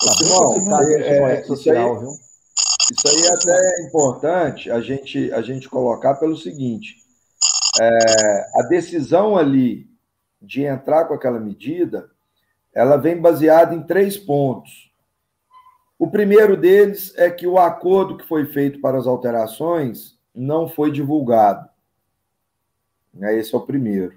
tá 0.04 0.12
Bom, 0.28 0.56
é, 0.82 1.44
social, 1.44 2.02
isso 2.02 2.08
aí? 2.08 2.16
Isso 2.92 3.08
aí 3.08 3.28
até 3.32 3.56
é 3.56 3.88
importante 3.88 4.72
a 4.72 4.82
gente, 4.82 5.32
a 5.32 5.40
gente 5.44 5.70
colocar 5.70 6.16
pelo 6.16 6.36
seguinte: 6.36 6.96
é, 7.80 8.60
a 8.60 8.64
decisão 8.64 9.38
ali 9.38 9.88
de 10.42 10.64
entrar 10.64 11.06
com 11.06 11.14
aquela 11.14 11.40
medida, 11.40 12.10
ela 12.74 12.98
vem 12.98 13.22
baseada 13.22 13.76
em 13.76 13.84
três 13.84 14.18
pontos. 14.18 14.92
O 16.00 16.10
primeiro 16.10 16.58
deles 16.58 17.14
é 17.18 17.30
que 17.30 17.46
o 17.46 17.60
acordo 17.60 18.18
que 18.18 18.26
foi 18.26 18.48
feito 18.48 18.82
para 18.82 18.98
as 18.98 19.06
alterações 19.06 20.18
não 20.34 20.68
foi 20.68 20.92
divulgado. 20.92 21.75
Né? 23.16 23.38
Esse 23.38 23.56
é 23.56 23.58
o 23.58 23.66
primeiro. 23.66 24.14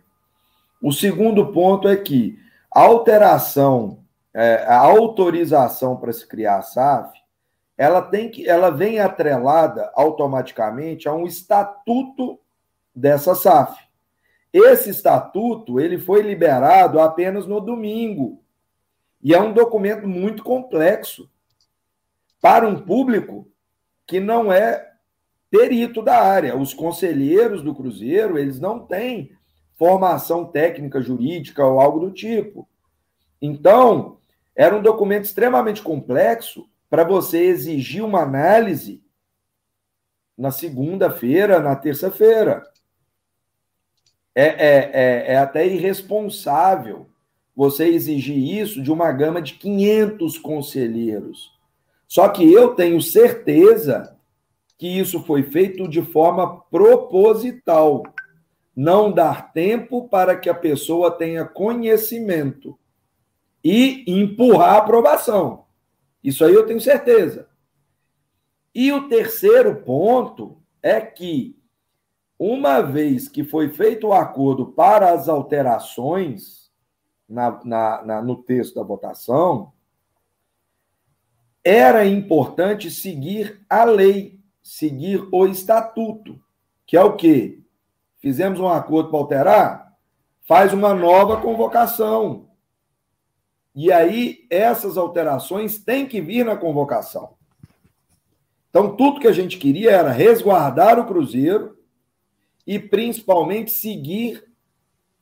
O 0.83 0.93
segundo 0.93 1.53
ponto 1.53 1.89
é 1.89 1.97
que 1.97 2.39
a 2.71 2.83
alteração, 2.83 4.01
é, 4.35 4.65
a 4.67 4.79
autorização 4.79 5.97
para 5.97 6.13
se 6.13 6.27
criar 6.27 6.59
a 6.59 6.63
SAF, 6.63 7.19
ela 7.77 8.03
tem 8.03 8.29
que, 8.29 8.49
ela 8.49 8.71
vem 8.71 8.99
atrelada 8.99 9.91
automaticamente 9.95 11.09
a 11.09 11.15
um 11.15 11.27
estatuto 11.27 12.39
dessa 12.95 13.35
SAF. 13.35 13.79
Esse 14.53 14.91
estatuto 14.91 15.79
ele 15.79 15.99
foi 15.99 16.23
liberado 16.23 16.99
apenas 17.01 17.47
no 17.47 17.61
domingo 17.61 18.43
e 19.23 19.35
é 19.35 19.41
um 19.41 19.53
documento 19.53 20.07
muito 20.09 20.43
complexo 20.43 21.31
para 22.41 22.67
um 22.67 22.81
público 22.81 23.49
que 24.07 24.21
não 24.21 24.53
é 24.53 24.88
perito 25.51 26.03
da 26.03 26.21
área. 26.21 26.57
Os 26.57 26.75
conselheiros 26.75 27.63
do 27.63 27.75
Cruzeiro, 27.75 28.39
eles 28.39 28.61
não 28.61 28.81
têm 28.81 29.33
formação 29.77 30.45
técnica 30.45 31.01
jurídica 31.01 31.65
ou 31.65 31.81
algo 31.81 32.01
do 32.01 32.11
tipo. 32.11 32.69
Então, 33.41 34.19
era 34.55 34.77
um 34.77 34.83
documento 34.83 35.25
extremamente 35.25 35.83
complexo 35.83 36.69
para 36.91 37.05
você 37.05 37.45
exigir 37.45 38.05
uma 38.05 38.23
análise 38.23 39.03
na 40.37 40.51
segunda-feira, 40.51 41.61
na 41.61 41.77
terça-feira. 41.77 42.65
É, 44.35 44.45
é, 44.45 44.91
é, 44.93 45.33
é, 45.33 45.37
até 45.39 45.67
irresponsável 45.67 47.09
você 47.55 47.87
exigir 47.89 48.37
isso 48.37 48.83
de 48.83 48.91
uma 48.91 49.11
gama 49.11 49.43
de 49.43 49.55
500 49.55 50.39
conselheiros. 50.39 51.53
Só 52.07 52.29
que 52.29 52.53
eu 52.53 52.75
tenho 52.75 53.01
certeza 53.03 54.18
que 54.79 54.87
isso 54.87 55.21
foi 55.25 55.43
feito 55.43 55.89
de 55.89 56.01
forma 56.01 56.61
proposital. 56.63 58.05
Não 58.75 59.11
dar 59.11 59.53
tempo 59.53 60.09
para 60.09 60.37
que 60.37 60.49
a 60.49 60.55
pessoa 60.55 61.11
tenha 61.11 61.45
conhecimento 61.45 62.79
e 63.63 64.05
empurrar 64.07 64.75
a 64.75 64.79
aprovação. 64.79 65.65
Isso 66.23 66.45
aí 66.45 66.55
eu 66.55 66.65
tenho 66.65 66.81
certeza. 66.81 67.49
E 68.73 68.93
o 68.93 69.09
terceiro 69.09 69.83
ponto 69.83 70.63
é 70.81 71.01
que, 71.01 71.59
uma 72.39 72.81
vez 72.81 73.29
que 73.29 73.43
foi 73.43 73.69
feito 73.71 74.07
o 74.07 74.13
acordo 74.13 74.67
para 74.67 75.11
as 75.11 75.29
alterações 75.29 76.71
na, 77.29 77.61
na, 77.65 78.03
na, 78.05 78.23
no 78.23 78.37
texto 78.37 78.77
da 78.77 78.85
votação, 78.85 79.73
era 81.65 82.07
importante 82.07 82.93
seguir 82.93 83.61
a 83.69 83.83
lei 83.83 84.38
seguir 84.69 85.27
o 85.33 85.47
estatuto, 85.47 86.39
que 86.87 86.95
é 86.95 87.03
o 87.03 87.17
quê? 87.17 87.63
Fizemos 88.19 88.61
um 88.61 88.69
acordo 88.69 89.09
para 89.09 89.19
alterar? 89.19 89.95
Faz 90.43 90.75
uma 90.75 90.93
nova 90.93 91.41
convocação. 91.41 92.51
E 93.75 93.91
aí, 93.91 94.47
essas 94.51 94.99
alterações 94.99 95.79
têm 95.79 96.07
que 96.07 96.21
vir 96.21 96.45
na 96.45 96.55
convocação. 96.55 97.39
Então, 98.69 98.95
tudo 98.95 99.21
que 99.21 99.27
a 99.27 99.33
gente 99.33 99.57
queria 99.57 99.91
era 99.91 100.11
resguardar 100.11 100.99
o 100.99 101.07
Cruzeiro 101.07 101.79
e, 102.67 102.79
principalmente, 102.79 103.71
seguir 103.71 104.53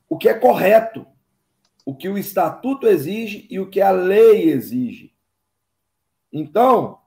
o 0.09 0.19
que 0.19 0.29
é 0.29 0.35
correto, 0.35 1.07
o 1.85 1.95
que 1.95 2.09
o 2.09 2.19
estatuto 2.19 2.89
exige 2.89 3.47
e 3.49 3.61
o 3.61 3.71
que 3.71 3.81
a 3.81 3.93
lei 3.93 4.51
exige. 4.51 5.15
Então, 6.33 6.99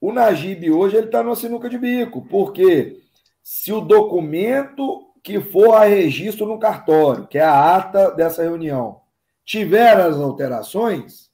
o 0.00 0.12
Najib 0.12 0.70
hoje 0.70 0.96
ele 0.96 1.06
está 1.06 1.22
numa 1.22 1.36
sinuca 1.36 1.68
de 1.68 1.78
bico, 1.78 2.26
porque 2.26 3.00
se 3.42 3.72
o 3.72 3.80
documento 3.80 5.08
que 5.22 5.40
for 5.40 5.74
a 5.74 5.84
registro 5.84 6.46
no 6.46 6.58
cartório, 6.58 7.26
que 7.26 7.38
é 7.38 7.42
a 7.42 7.76
ata 7.76 8.10
dessa 8.12 8.42
reunião, 8.42 9.00
tiver 9.44 10.00
as 10.00 10.16
alterações, 10.16 11.30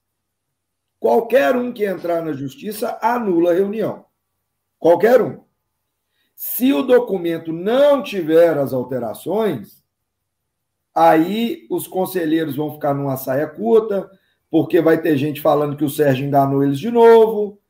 qualquer 0.98 1.54
um 1.56 1.72
que 1.72 1.84
entrar 1.84 2.22
na 2.22 2.32
justiça 2.32 2.98
anula 3.02 3.50
a 3.50 3.54
reunião. 3.54 4.06
Qualquer 4.78 5.20
um. 5.20 5.42
Se 6.34 6.72
o 6.72 6.82
documento 6.82 7.52
não 7.52 8.02
tiver 8.02 8.56
as 8.58 8.72
alterações, 8.72 9.82
aí 10.94 11.66
os 11.70 11.86
conselheiros 11.86 12.56
vão 12.56 12.72
ficar 12.72 12.94
numa 12.94 13.16
saia 13.16 13.46
curta, 13.46 14.10
porque 14.50 14.80
vai 14.80 15.00
ter 15.00 15.16
gente 15.16 15.40
falando 15.40 15.76
que 15.76 15.84
o 15.84 15.90
Sérgio 15.90 16.26
enganou 16.26 16.62
eles 16.62 16.78
de 16.78 16.90
novo, 16.90 17.60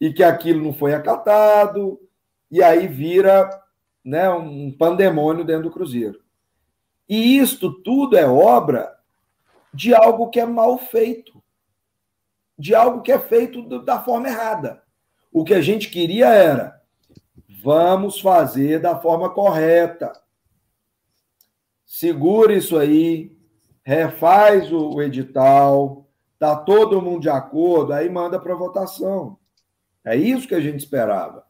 e 0.00 0.12
que 0.12 0.22
aquilo 0.22 0.64
não 0.64 0.72
foi 0.72 0.94
acatado, 0.94 2.00
e 2.50 2.62
aí 2.62 2.88
vira 2.88 3.50
né, 4.04 4.30
um 4.30 4.72
pandemônio 4.72 5.44
dentro 5.44 5.64
do 5.64 5.70
Cruzeiro. 5.70 6.20
E 7.08 7.38
isto 7.38 7.82
tudo 7.82 8.16
é 8.16 8.26
obra 8.26 8.96
de 9.74 9.94
algo 9.94 10.30
que 10.30 10.40
é 10.40 10.46
mal 10.46 10.78
feito, 10.78 11.42
de 12.58 12.74
algo 12.74 13.02
que 13.02 13.12
é 13.12 13.18
feito 13.18 13.62
da 13.80 14.02
forma 14.02 14.28
errada. 14.28 14.82
O 15.32 15.44
que 15.44 15.54
a 15.54 15.60
gente 15.60 15.90
queria 15.90 16.28
era 16.28 16.80
vamos 17.62 18.20
fazer 18.20 18.80
da 18.80 18.98
forma 18.98 19.28
correta. 19.30 20.12
Segura 21.84 22.52
isso 22.52 22.78
aí, 22.78 23.36
refaz 23.84 24.72
o 24.72 25.00
edital, 25.02 26.08
tá 26.38 26.56
todo 26.56 27.02
mundo 27.02 27.22
de 27.22 27.28
acordo, 27.28 27.92
aí 27.92 28.08
manda 28.08 28.40
para 28.40 28.54
votação. 28.54 29.39
É 30.04 30.16
isso 30.16 30.48
que 30.48 30.54
a 30.54 30.60
gente 30.60 30.80
esperava. 30.80 31.44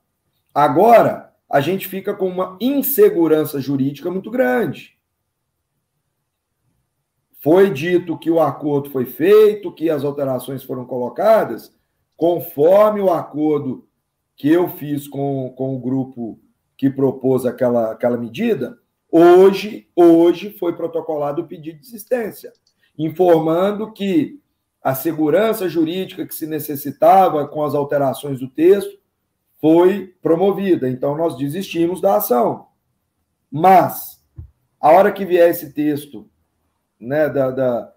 Agora, 0.55 1.33
a 1.49 1.61
gente 1.61 1.89
fica 1.89 2.15
com 2.15 2.29
uma 2.29 2.57
insegurança 2.61 3.61
jurídica 3.61 4.11
muito 4.11 4.31
grande. 4.31 4.99
Foi 7.41 7.71
dito 7.71 8.19
que 8.19 8.31
o 8.31 8.41
acordo 8.41 8.91
foi 8.91 9.07
feito, 9.07 9.73
que 9.73 9.89
as 9.89 10.05
alterações 10.05 10.63
foram 10.63 10.85
colocadas, 10.85 11.75
conforme 12.17 13.01
o 13.01 13.11
acordo 13.11 13.89
que 14.37 14.49
eu 14.49 14.69
fiz 14.69 15.09
com, 15.09 15.51
com 15.57 15.75
o 15.75 15.81
grupo 15.81 16.39
que 16.77 16.91
propôs 16.91 17.47
aquela, 17.47 17.93
aquela 17.93 18.17
medida, 18.17 18.79
hoje, 19.11 19.89
hoje 19.97 20.51
foi 20.59 20.75
protocolado 20.75 21.43
o 21.43 21.47
pedido 21.47 21.81
de 21.81 21.87
existência, 21.87 22.53
informando 22.97 23.93
que 23.93 24.41
a 24.83 24.95
segurança 24.95 25.69
jurídica 25.69 26.27
que 26.27 26.35
se 26.35 26.47
necessitava 26.47 27.47
com 27.47 27.63
as 27.63 27.75
alterações 27.75 28.41
do 28.41 28.49
texto 28.49 28.99
foi 29.61 30.15
promovida. 30.23 30.89
Então, 30.89 31.17
nós 31.17 31.37
desistimos 31.37 32.01
da 32.01 32.17
ação. 32.17 32.69
Mas, 33.51 34.25
a 34.81 34.91
hora 34.91 35.13
que 35.13 35.27
vier 35.27 35.51
esse 35.51 35.73
texto 35.75 36.31
né, 36.99 37.29
da, 37.29 37.51
da, 37.51 37.93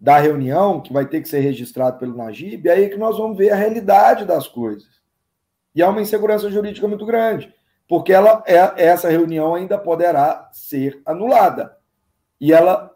da 0.00 0.18
reunião, 0.18 0.80
que 0.80 0.92
vai 0.92 1.06
ter 1.06 1.20
que 1.20 1.28
ser 1.28 1.40
registrado 1.40 1.98
pelo 1.98 2.16
Najib, 2.16 2.66
é 2.68 2.72
aí 2.72 2.88
que 2.88 2.96
nós 2.96 3.18
vamos 3.18 3.36
ver 3.36 3.50
a 3.50 3.56
realidade 3.56 4.24
das 4.24 4.48
coisas. 4.48 5.02
E 5.74 5.82
há 5.82 5.90
uma 5.90 6.00
insegurança 6.00 6.50
jurídica 6.50 6.88
muito 6.88 7.04
grande, 7.04 7.52
porque 7.86 8.12
ela, 8.12 8.42
é, 8.46 8.84
essa 8.84 9.10
reunião 9.10 9.54
ainda 9.54 9.76
poderá 9.76 10.48
ser 10.52 11.02
anulada. 11.04 11.76
E 12.40 12.50
ela 12.50 12.90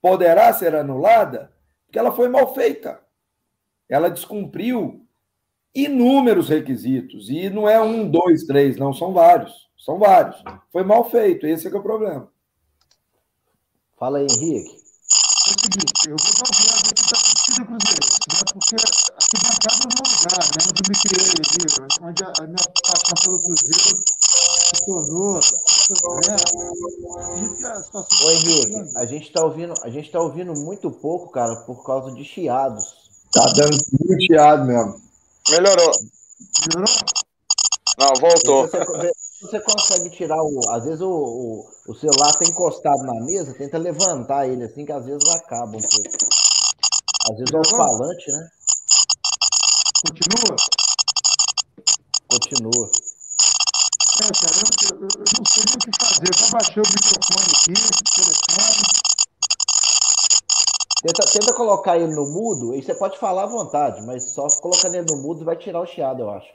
poderá 0.00 0.50
ser 0.54 0.74
anulada 0.74 1.52
porque 1.90 1.98
ela 1.98 2.12
foi 2.12 2.28
mal 2.28 2.54
feita. 2.54 3.00
Ela 3.88 4.08
descumpriu 4.08 5.04
inúmeros 5.74 6.48
requisitos. 6.48 7.28
E 7.28 7.50
não 7.50 7.68
é 7.68 7.82
um, 7.82 8.08
dois, 8.08 8.44
três, 8.44 8.76
não, 8.76 8.94
são 8.94 9.12
vários. 9.12 9.68
São 9.76 9.98
vários. 9.98 10.40
Foi 10.70 10.84
mal 10.84 11.10
feito, 11.10 11.48
esse 11.48 11.66
é, 11.66 11.70
é 11.70 11.76
o 11.76 11.82
problema. 11.82 12.30
Fala 13.98 14.18
aí, 14.18 14.26
Henrique. 14.30 14.70
É 14.70 15.50
o 15.50 15.60
seguinte, 15.60 16.06
eu 16.06 16.16
vou 16.16 16.32
dar 16.32 16.46
um 16.46 16.54
viagem 16.62 16.90
aqui 16.90 17.02
da 17.02 17.18
torcida 17.18 17.66
cruzeirense, 17.66 18.22
né? 18.30 18.38
Porque 18.52 18.76
aqui 19.18 19.36
bancada 19.42 19.82
é 19.82 19.90
um 19.90 20.06
lugar, 20.06 20.46
né? 20.46 20.62
Onde 20.70 20.78
eu 20.78 20.86
me 20.86 20.94
criei 21.02 21.26
ali, 21.26 21.66
onde 22.06 22.22
a, 22.22 22.30
a 22.38 22.46
minha 22.46 22.66
paixão 22.86 23.16
pelo 23.24 23.42
Cruzeiro 23.42 23.98
se 23.98 24.86
tornou. 24.86 25.40
Né? 25.90 26.36
Ô 28.24 28.30
Henrique, 28.30 28.96
a 28.96 29.06
gente 29.06 29.26
está 29.26 29.44
ouvindo, 29.44 29.74
a 29.82 29.90
gente 29.90 30.10
tá 30.10 30.20
ouvindo 30.20 30.52
muito 30.54 30.90
pouco, 30.90 31.30
cara, 31.30 31.54
por 31.66 31.84
causa 31.84 32.12
de 32.12 32.24
chiados. 32.24 32.84
Tá 33.32 33.46
dando 33.56 33.76
muito 34.00 34.22
chiado 34.24 34.64
mesmo. 34.66 35.00
Melhorou. 35.50 35.92
Melhorou? 36.68 36.96
Não, 37.98 38.12
voltou. 38.20 38.68
Você, 38.68 39.12
você 39.42 39.60
consegue 39.60 40.10
tirar 40.10 40.40
o. 40.42 40.60
Às 40.70 40.84
vezes 40.84 41.00
o, 41.00 41.10
o, 41.10 41.68
o 41.88 41.94
celular 41.94 42.30
está 42.30 42.44
encostado 42.44 43.02
na 43.02 43.14
mesa, 43.24 43.54
tenta 43.54 43.76
levantar 43.76 44.46
ele 44.46 44.64
assim, 44.64 44.84
que 44.84 44.92
às 44.92 45.04
vezes 45.04 45.28
acaba 45.28 45.76
um 45.76 45.80
pouco. 45.80 46.18
Às 47.30 47.36
vezes 47.36 47.52
é 47.52 47.58
o 47.58 47.76
falante, 47.76 48.30
né? 48.30 48.48
Continua? 50.06 50.56
Continua. 52.30 52.90
É, 54.20 54.22
cara, 54.22 54.52
eu, 54.92 54.98
eu, 55.00 55.08
eu 55.08 55.24
não 55.38 55.46
sei 55.46 55.64
nem 55.64 55.74
o 55.74 55.78
que 55.80 55.90
fazer. 55.98 56.30
Já 56.36 56.50
baixei 56.52 56.82
o 56.82 56.86
microfone 56.86 57.50
aqui, 57.56 57.72
o 57.72 58.04
telefone. 58.16 59.00
Tenta, 61.02 61.24
tenta 61.32 61.54
colocar 61.54 61.96
ele 61.96 62.14
no 62.14 62.26
mudo, 62.26 62.74
e 62.74 62.82
você 62.82 62.94
pode 62.94 63.16
falar 63.18 63.44
à 63.44 63.46
vontade, 63.46 64.02
mas 64.04 64.34
só 64.34 64.46
colocando 64.60 64.96
ele 64.96 65.06
no 65.10 65.22
mudo 65.22 65.42
vai 65.42 65.56
tirar 65.56 65.80
o 65.80 65.86
chiado, 65.86 66.20
eu 66.20 66.30
acho. 66.30 66.52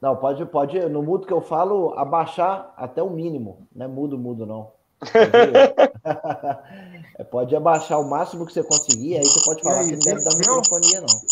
Não, 0.00 0.14
pode, 0.16 0.46
pode, 0.46 0.78
no 0.88 1.02
mudo 1.02 1.26
que 1.26 1.32
eu 1.32 1.40
falo, 1.40 1.92
abaixar 1.98 2.72
até 2.76 3.02
o 3.02 3.10
mínimo. 3.10 3.66
Não 3.74 3.86
é 3.86 3.88
mudo, 3.88 4.16
mudo, 4.16 4.46
não. 4.46 4.70
É, 7.18 7.24
pode 7.24 7.54
abaixar 7.54 8.00
o 8.00 8.08
máximo 8.08 8.46
que 8.46 8.52
você 8.52 8.62
conseguir, 8.62 9.16
aí 9.16 9.24
você 9.24 9.44
pode 9.44 9.62
falar 9.62 9.80
aí, 9.80 9.86
que 9.86 9.92
não 9.92 9.98
deve 10.00 10.24
dar 10.24 10.36
microfonia, 10.36 11.00
não. 11.00 11.22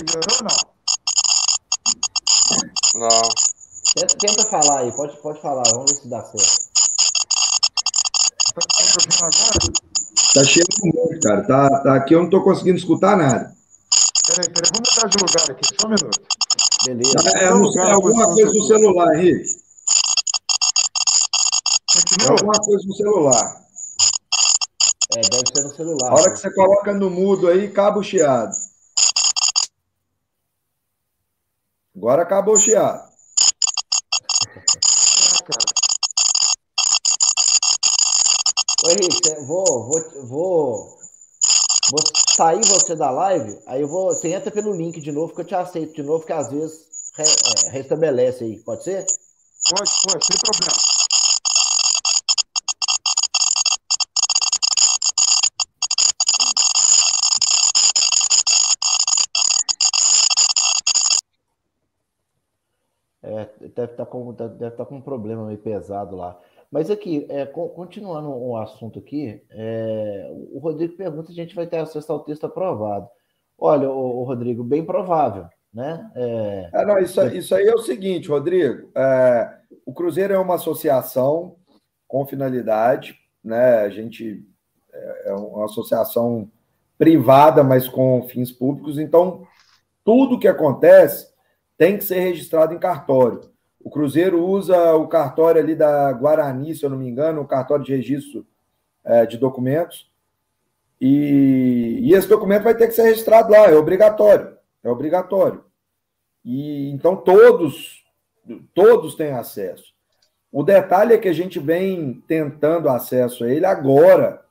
Melhorou 0.00 0.38
não? 0.42 0.56
Não. 3.00 3.28
Tenta, 3.94 4.16
tenta, 4.18 4.44
falar 4.44 4.80
aí, 4.80 4.92
pode, 4.92 5.16
pode 5.18 5.40
falar, 5.40 5.62
vamos 5.72 5.92
ver 5.92 5.98
se 5.98 6.08
dá 6.08 6.22
certo. 6.24 6.70
Tá 10.34 10.44
cheio 10.44 10.64
de 10.68 10.80
muito, 10.82 11.20
cara. 11.20 11.42
Tá, 11.46 11.82
tá 11.82 11.94
aqui, 11.96 12.14
eu 12.14 12.22
não 12.22 12.30
tô 12.30 12.42
conseguindo 12.42 12.78
escutar 12.78 13.16
nada. 13.16 13.54
Peraí, 14.26 14.48
peraí, 14.50 14.70
vamos 14.72 14.90
mudar 14.94 15.08
de 15.08 15.16
lugar 15.18 15.50
aqui, 15.50 15.64
só 15.80 15.86
um 15.86 15.90
minuto. 15.90 16.20
Beleza. 16.84 17.14
É, 17.34 17.44
é, 17.44 17.44
é 17.44 17.92
alguma 17.92 18.34
coisa 18.34 18.52
no 18.52 18.66
celular, 18.66 19.14
Henrique. 19.16 19.60
É 22.18 22.28
alguma 22.28 22.58
coisa 22.60 22.86
no 22.86 22.94
celular. 22.94 23.60
É, 25.16 25.20
deve 25.20 25.42
ser 25.54 25.62
no 25.62 25.74
celular. 25.74 26.10
A 26.10 26.14
hora 26.14 26.32
que 26.32 26.38
você 26.38 26.52
coloca 26.52 26.92
no 26.92 27.08
mudo 27.08 27.48
aí, 27.48 27.70
cabo 27.70 28.02
chiado. 28.02 28.52
Agora 31.96 32.22
acabou 32.22 32.54
o 32.54 32.60
chiado. 32.60 33.10
Ô, 38.84 38.90
Henrique, 38.90 39.34
vou, 39.46 39.64
vou, 39.64 40.26
vou, 40.26 40.98
vou 41.90 42.00
sair 42.34 42.64
você 42.64 42.96
da 42.96 43.10
live, 43.10 43.58
aí 43.66 43.82
eu 43.82 43.88
vou. 43.88 44.08
Você 44.08 44.32
entra 44.32 44.50
pelo 44.50 44.72
link 44.72 45.00
de 45.00 45.12
novo, 45.12 45.34
que 45.34 45.42
eu 45.42 45.44
te 45.44 45.54
aceito 45.54 45.92
de 45.92 46.02
novo, 46.02 46.24
que 46.24 46.32
às 46.32 46.50
vezes 46.50 46.86
re, 47.16 47.24
é, 47.24 47.70
restabelece 47.70 48.44
aí. 48.44 48.58
Pode 48.60 48.82
ser? 48.82 49.04
Pode, 49.68 49.90
pode, 50.08 50.24
sem 50.24 50.36
problema. 50.38 50.89
Deve 63.74 63.92
estar 63.92 64.04
tá 64.04 64.10
com, 64.10 64.32
deve 64.32 64.54
estar 64.54 64.70
tá 64.70 64.84
com 64.84 64.96
um 64.96 65.00
problema 65.00 65.46
meio 65.46 65.58
pesado 65.58 66.16
lá. 66.16 66.38
Mas 66.70 66.90
aqui, 66.90 67.26
é, 67.28 67.44
continuando 67.46 68.28
o 68.30 68.56
assunto 68.56 68.98
aqui, 68.98 69.42
é, 69.50 70.30
o 70.52 70.58
Rodrigo 70.58 70.96
pergunta 70.96 71.26
se 71.26 71.32
a 71.32 71.42
gente 71.42 71.54
vai 71.54 71.66
ter 71.66 71.78
acesso 71.78 72.12
ao 72.12 72.20
texto 72.20 72.46
aprovado. 72.46 73.08
Olha, 73.58 73.90
o 73.90 74.22
Rodrigo, 74.22 74.62
bem 74.62 74.84
provável, 74.84 75.46
né? 75.74 76.10
É, 76.14 76.70
é 76.72 76.86
não, 76.86 76.98
isso, 76.98 77.20
isso 77.28 77.54
aí 77.54 77.66
é 77.66 77.74
o 77.74 77.82
seguinte, 77.82 78.28
Rodrigo. 78.28 78.90
É, 78.94 79.58
o 79.84 79.92
Cruzeiro 79.92 80.32
é 80.32 80.38
uma 80.38 80.54
associação 80.54 81.56
com 82.06 82.24
finalidade, 82.24 83.16
né? 83.42 83.80
A 83.80 83.90
gente 83.90 84.46
é, 84.92 85.30
é 85.30 85.34
uma 85.34 85.64
associação 85.64 86.48
privada, 86.96 87.64
mas 87.64 87.88
com 87.88 88.26
fins 88.28 88.52
públicos. 88.52 88.98
Então, 88.98 89.46
tudo 90.04 90.38
que 90.38 90.48
acontece 90.48 91.30
tem 91.76 91.96
que 91.96 92.04
ser 92.04 92.20
registrado 92.20 92.74
em 92.74 92.78
cartório. 92.78 93.40
O 93.82 93.88
Cruzeiro 93.88 94.44
usa 94.44 94.94
o 94.94 95.08
cartório 95.08 95.60
ali 95.60 95.74
da 95.74 96.12
Guarani, 96.12 96.74
se 96.74 96.84
eu 96.84 96.90
não 96.90 96.98
me 96.98 97.08
engano, 97.08 97.40
o 97.40 97.46
cartório 97.46 97.84
de 97.84 97.96
registro 97.96 98.46
é, 99.02 99.24
de 99.24 99.38
documentos. 99.38 100.10
E, 101.00 101.98
e, 102.02 102.12
esse 102.12 102.28
documento 102.28 102.64
vai 102.64 102.74
ter 102.74 102.86
que 102.86 102.92
ser 102.92 103.04
registrado 103.04 103.50
lá, 103.50 103.70
é 103.70 103.74
obrigatório. 103.74 104.54
É 104.84 104.90
obrigatório. 104.90 105.64
E 106.44 106.90
então 106.90 107.16
todos, 107.16 108.04
todos 108.74 109.14
têm 109.14 109.32
acesso. 109.32 109.94
O 110.52 110.62
detalhe 110.62 111.14
é 111.14 111.18
que 111.18 111.28
a 111.28 111.32
gente 111.32 111.58
vem 111.58 112.22
tentando 112.26 112.88
acesso 112.88 113.44
a 113.44 113.50
ele 113.50 113.64
agora, 113.64 114.44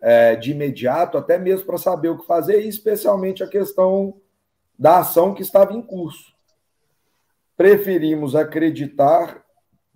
é, 0.00 0.36
de 0.36 0.52
imediato, 0.52 1.18
até 1.18 1.36
mesmo 1.36 1.66
para 1.66 1.78
saber 1.78 2.10
o 2.10 2.18
que 2.18 2.26
fazer, 2.26 2.64
e 2.64 2.68
especialmente 2.68 3.42
a 3.42 3.48
questão 3.48 4.20
da 4.78 4.98
ação 4.98 5.34
que 5.34 5.42
estava 5.42 5.72
em 5.72 5.82
curso 5.82 6.35
preferimos 7.56 8.36
acreditar 8.36 9.44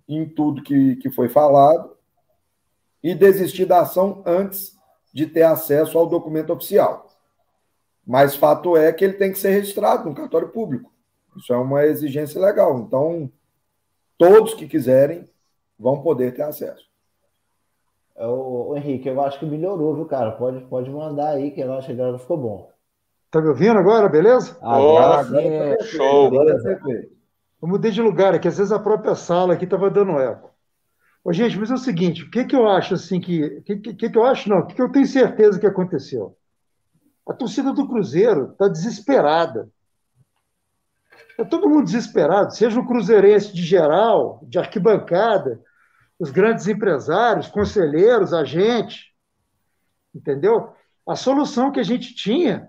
em 0.07 0.27
tudo 0.27 0.63
que, 0.63 0.95
que 0.97 1.09
foi 1.09 1.29
falado 1.29 1.95
e 3.03 3.15
desistir 3.15 3.65
da 3.65 3.81
ação 3.81 4.23
antes 4.25 4.75
de 5.13 5.27
ter 5.27 5.43
acesso 5.43 5.97
ao 5.97 6.07
documento 6.07 6.51
oficial. 6.51 7.07
Mas 8.05 8.35
fato 8.35 8.75
é 8.75 8.91
que 8.91 9.05
ele 9.05 9.13
tem 9.13 9.31
que 9.31 9.39
ser 9.39 9.51
registrado 9.51 10.09
no 10.09 10.15
cartório 10.15 10.49
público. 10.49 10.91
Isso 11.37 11.53
é 11.53 11.57
uma 11.57 11.85
exigência 11.85 12.41
legal. 12.41 12.79
Então, 12.79 13.31
todos 14.17 14.53
que 14.53 14.67
quiserem 14.67 15.29
vão 15.79 16.01
poder 16.01 16.33
ter 16.33 16.43
acesso. 16.43 16.89
O, 18.15 18.75
Henrique, 18.75 19.07
eu 19.07 19.19
acho 19.21 19.39
que 19.39 19.45
melhorou, 19.45 19.95
viu, 19.95 20.05
cara? 20.05 20.31
Pode, 20.31 20.63
pode 20.65 20.89
mandar 20.89 21.29
aí, 21.29 21.51
que 21.51 21.61
eu 21.61 21.73
acho 21.73 21.87
que 21.87 21.93
agora 21.93 22.19
ficou 22.19 22.37
bom. 22.37 22.71
Tá 23.31 23.41
me 23.41 23.47
ouvindo 23.47 23.79
agora, 23.79 24.09
beleza? 24.09 24.57
Agora, 24.61 25.23
sim, 25.23 25.37
é 25.37 25.83
show. 25.83 26.27
Agora 26.27 26.51
é 26.51 26.61
perfeito. 26.61 27.10
Eu 27.61 27.67
mudei 27.67 27.91
de 27.91 28.01
lugar 28.01 28.33
aqui, 28.33 28.47
às 28.47 28.57
vezes 28.57 28.71
a 28.71 28.79
própria 28.79 29.13
sala 29.13 29.53
aqui 29.53 29.65
estava 29.65 29.89
dando 29.89 30.19
eco. 30.19 30.49
Ô, 31.23 31.31
gente, 31.31 31.57
mas 31.59 31.69
é 31.69 31.75
o 31.75 31.77
seguinte, 31.77 32.23
o 32.23 32.31
que, 32.31 32.45
que 32.45 32.55
eu 32.55 32.67
acho 32.67 32.95
assim 32.95 33.21
que. 33.21 33.43
O 33.43 33.61
que, 33.61 33.75
que, 33.77 34.09
que 34.09 34.17
eu 34.17 34.25
acho, 34.25 34.49
não, 34.49 34.59
o 34.59 34.65
que, 34.65 34.73
que 34.73 34.81
eu 34.81 34.91
tenho 34.91 35.05
certeza 35.05 35.59
que 35.59 35.67
aconteceu? 35.67 36.35
A 37.27 37.33
torcida 37.33 37.71
do 37.71 37.87
Cruzeiro 37.87 38.51
está 38.51 38.67
desesperada. 38.67 39.69
Está 41.29 41.45
todo 41.45 41.69
mundo 41.69 41.85
desesperado, 41.85 42.53
seja 42.53 42.79
o 42.79 42.87
cruzeirense 42.87 43.53
de 43.53 43.63
geral, 43.63 44.41
de 44.43 44.57
arquibancada, 44.57 45.61
os 46.19 46.31
grandes 46.31 46.67
empresários, 46.67 47.47
conselheiros, 47.47 48.33
agentes. 48.33 49.11
Entendeu? 50.13 50.73
A 51.07 51.15
solução 51.15 51.71
que 51.71 51.79
a 51.79 51.83
gente 51.83 52.13
tinha 52.15 52.67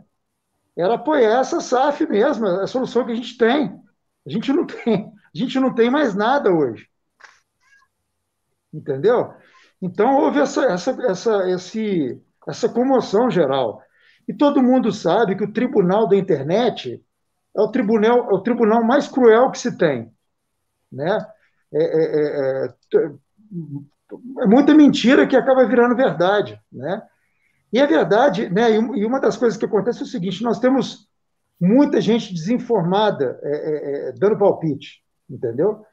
era 0.77 0.95
apoiar 0.95 1.41
essa 1.41 1.61
SAF 1.61 2.07
mesmo, 2.07 2.47
a 2.47 2.67
solução 2.67 3.05
que 3.05 3.13
a 3.13 3.15
gente 3.17 3.37
tem. 3.37 3.82
A 4.27 4.31
gente 4.31 4.53
não 4.53 4.67
tem, 4.67 5.13
a 5.35 5.39
gente 5.39 5.59
não 5.61 5.75
tem 5.75 5.91
mais 5.91 6.15
nada 6.15 6.53
hoje. 6.53 6.89
Entendeu? 8.73 9.35
Então 9.81 10.17
houve 10.17 10.41
essa, 10.41 10.65
essa, 10.67 10.97
essa, 11.03 11.51
esse, 11.51 12.23
essa 12.47 12.69
comoção 12.69 13.31
geral. 13.31 13.83
E 14.27 14.33
todo 14.33 14.63
mundo 14.63 14.93
sabe 14.93 15.37
que 15.37 15.45
o 15.45 15.53
tribunal 15.53 16.09
da 16.09 16.17
internet 16.17 17.05
é 17.55 17.61
o 17.61 17.69
tribunal, 17.69 18.31
é 18.31 18.35
o 18.35 18.41
tribunal 18.41 18.85
mais 18.85 19.09
cruel 19.09 19.51
que 19.51 19.59
se 19.59 19.77
tem. 19.77 20.11
Né? 20.91 21.19
É, 21.73 21.83
é, 21.83 22.65
é, 22.65 23.09
é 24.41 24.47
muita 24.47 24.75
mentira 24.75 25.27
que 25.27 25.37
acaba 25.37 25.67
virando 25.67 25.97
verdade. 25.97 26.61
Né? 26.71 27.03
E 27.73 27.81
é 27.81 27.87
verdade, 27.87 28.49
né? 28.49 28.71
e 28.71 29.05
uma 29.05 29.21
das 29.21 29.37
coisas 29.37 29.59
que 29.59 29.65
acontece 29.65 30.01
é 30.01 30.05
o 30.05 30.07
seguinte: 30.07 30.43
nós 30.43 30.61
temos 30.61 31.09
muita 31.63 32.01
gente 32.01 32.35
desinformada 32.35 33.39
é, 33.41 33.51
é, 33.51 34.09
é, 34.09 34.13
dando 34.13 34.37
palpite, 34.37 35.01
entendeu? 35.31 35.87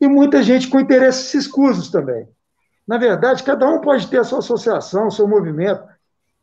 E 0.00 0.08
muita 0.08 0.42
gente 0.42 0.68
com 0.68 0.80
interesses 0.80 1.32
escusos 1.34 1.88
também. 1.88 2.28
Na 2.86 2.98
verdade, 2.98 3.44
cada 3.44 3.68
um 3.70 3.80
pode 3.80 4.08
ter 4.08 4.18
a 4.18 4.24
sua 4.24 4.40
associação, 4.40 5.06
o 5.06 5.12
seu 5.12 5.28
movimento. 5.28 5.84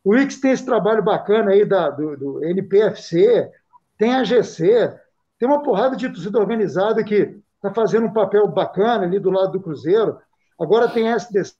O 0.02 0.16
Ix 0.16 0.40
tem 0.40 0.52
esse 0.52 0.64
trabalho 0.64 1.02
bacana 1.02 1.50
aí 1.50 1.66
da, 1.66 1.90
do, 1.90 2.16
do 2.16 2.44
NPFC, 2.44 3.50
tem 3.98 4.14
a 4.14 4.24
GC, 4.24 4.90
tem 5.38 5.46
uma 5.46 5.62
porrada 5.62 5.94
de 5.94 6.08
torcida 6.08 6.38
organizada 6.38 7.04
que 7.04 7.38
está 7.56 7.72
fazendo 7.74 8.06
um 8.06 8.12
papel 8.12 8.48
bacana 8.48 9.04
ali 9.04 9.20
do 9.20 9.30
lado 9.30 9.52
do 9.52 9.60
Cruzeiro. 9.60 10.18
Agora 10.58 10.88
tem 10.88 11.12
a 11.12 11.16
SDC. 11.16 11.54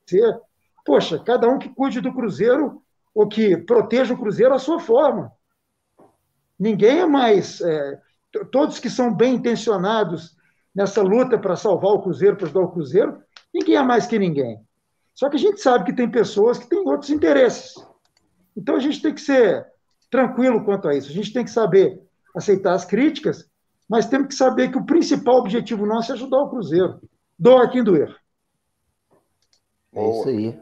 Poxa, 0.82 1.18
cada 1.18 1.47
um 1.47 1.59
que 1.59 1.68
cuide 1.68 2.01
do 2.01 2.14
Cruzeiro 2.14 2.82
ou 3.14 3.28
que 3.28 3.55
proteja 3.59 4.14
o 4.14 4.18
Cruzeiro 4.18 4.55
à 4.55 4.59
sua 4.59 4.80
forma. 4.80 5.30
Ninguém 6.62 7.01
é 7.01 7.06
mais. 7.06 7.60
É, 7.60 8.01
todos 8.52 8.78
que 8.78 8.89
são 8.89 9.12
bem 9.12 9.34
intencionados 9.34 10.36
nessa 10.72 11.02
luta 11.02 11.36
para 11.36 11.56
salvar 11.56 11.90
o 11.90 12.01
Cruzeiro, 12.01 12.36
para 12.36 12.47
ajudar 12.47 12.60
o 12.60 12.70
Cruzeiro, 12.70 13.20
ninguém 13.52 13.74
é 13.74 13.82
mais 13.82 14.06
que 14.06 14.16
ninguém. 14.16 14.60
Só 15.12 15.28
que 15.28 15.34
a 15.34 15.40
gente 15.40 15.60
sabe 15.60 15.84
que 15.84 15.93
tem 15.93 16.09
pessoas 16.09 16.59
que 16.59 16.68
têm 16.68 16.78
outros 16.89 17.10
interesses. 17.10 17.74
Então 18.56 18.76
a 18.76 18.78
gente 18.78 19.02
tem 19.02 19.12
que 19.12 19.20
ser 19.20 19.66
tranquilo 20.09 20.64
quanto 20.64 20.86
a 20.86 20.94
isso. 20.94 21.09
A 21.10 21.12
gente 21.12 21.32
tem 21.32 21.43
que 21.43 21.51
saber 21.51 22.01
aceitar 22.32 22.74
as 22.74 22.84
críticas, 22.84 23.44
mas 23.89 24.06
temos 24.06 24.28
que 24.28 24.34
saber 24.36 24.70
que 24.70 24.78
o 24.78 24.86
principal 24.86 25.39
objetivo 25.39 25.84
nosso 25.84 26.12
é 26.12 26.14
ajudar 26.14 26.43
o 26.43 26.48
Cruzeiro. 26.48 27.01
Doa 27.36 27.68
quem 27.68 27.82
doer. 27.82 28.14
É 29.93 30.10
isso 30.10 30.28
aí. 30.28 30.60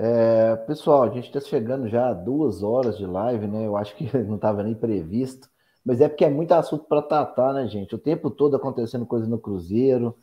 É, 0.00 0.54
pessoal, 0.58 1.02
a 1.02 1.08
gente 1.10 1.26
está 1.26 1.40
chegando 1.40 1.88
já 1.88 2.10
a 2.10 2.14
duas 2.14 2.62
horas 2.62 2.96
de 2.96 3.04
live, 3.04 3.48
né? 3.48 3.66
Eu 3.66 3.76
acho 3.76 3.96
que 3.96 4.04
não 4.22 4.36
estava 4.36 4.62
nem 4.62 4.72
previsto, 4.72 5.50
mas 5.84 6.00
é 6.00 6.08
porque 6.08 6.24
é 6.24 6.30
muito 6.30 6.52
assunto 6.52 6.84
para 6.84 7.02
tratar, 7.02 7.52
né, 7.52 7.66
gente? 7.66 7.96
O 7.96 7.98
tempo 7.98 8.30
todo 8.30 8.54
acontecendo 8.54 9.04
coisa 9.04 9.26
no 9.26 9.40
Cruzeiro. 9.40 10.16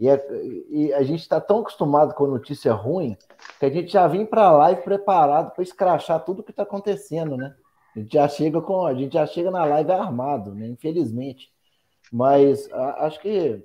E, 0.00 0.08
é, 0.08 0.26
e 0.68 0.92
a 0.94 1.04
gente 1.04 1.20
está 1.20 1.40
tão 1.40 1.60
acostumado 1.60 2.12
com 2.14 2.26
notícia 2.26 2.72
ruim 2.72 3.16
que 3.60 3.66
a 3.66 3.70
gente 3.70 3.92
já 3.92 4.08
vem 4.08 4.26
para 4.26 4.46
a 4.46 4.52
live 4.52 4.82
preparado 4.82 5.52
para 5.52 5.62
escrachar 5.62 6.24
tudo 6.24 6.42
que 6.42 6.50
está 6.50 6.64
acontecendo, 6.64 7.36
né? 7.36 7.54
A 7.94 8.00
gente 8.00 8.12
já 8.12 8.26
chega 8.26 8.60
com, 8.60 8.84
a 8.84 8.94
gente 8.94 9.12
já 9.12 9.26
chega 9.26 9.50
na 9.50 9.64
live 9.64 9.92
armado, 9.92 10.54
né? 10.56 10.66
Infelizmente. 10.66 11.52
Mas 12.12 12.68
a, 12.72 13.06
acho 13.06 13.20
que 13.20 13.64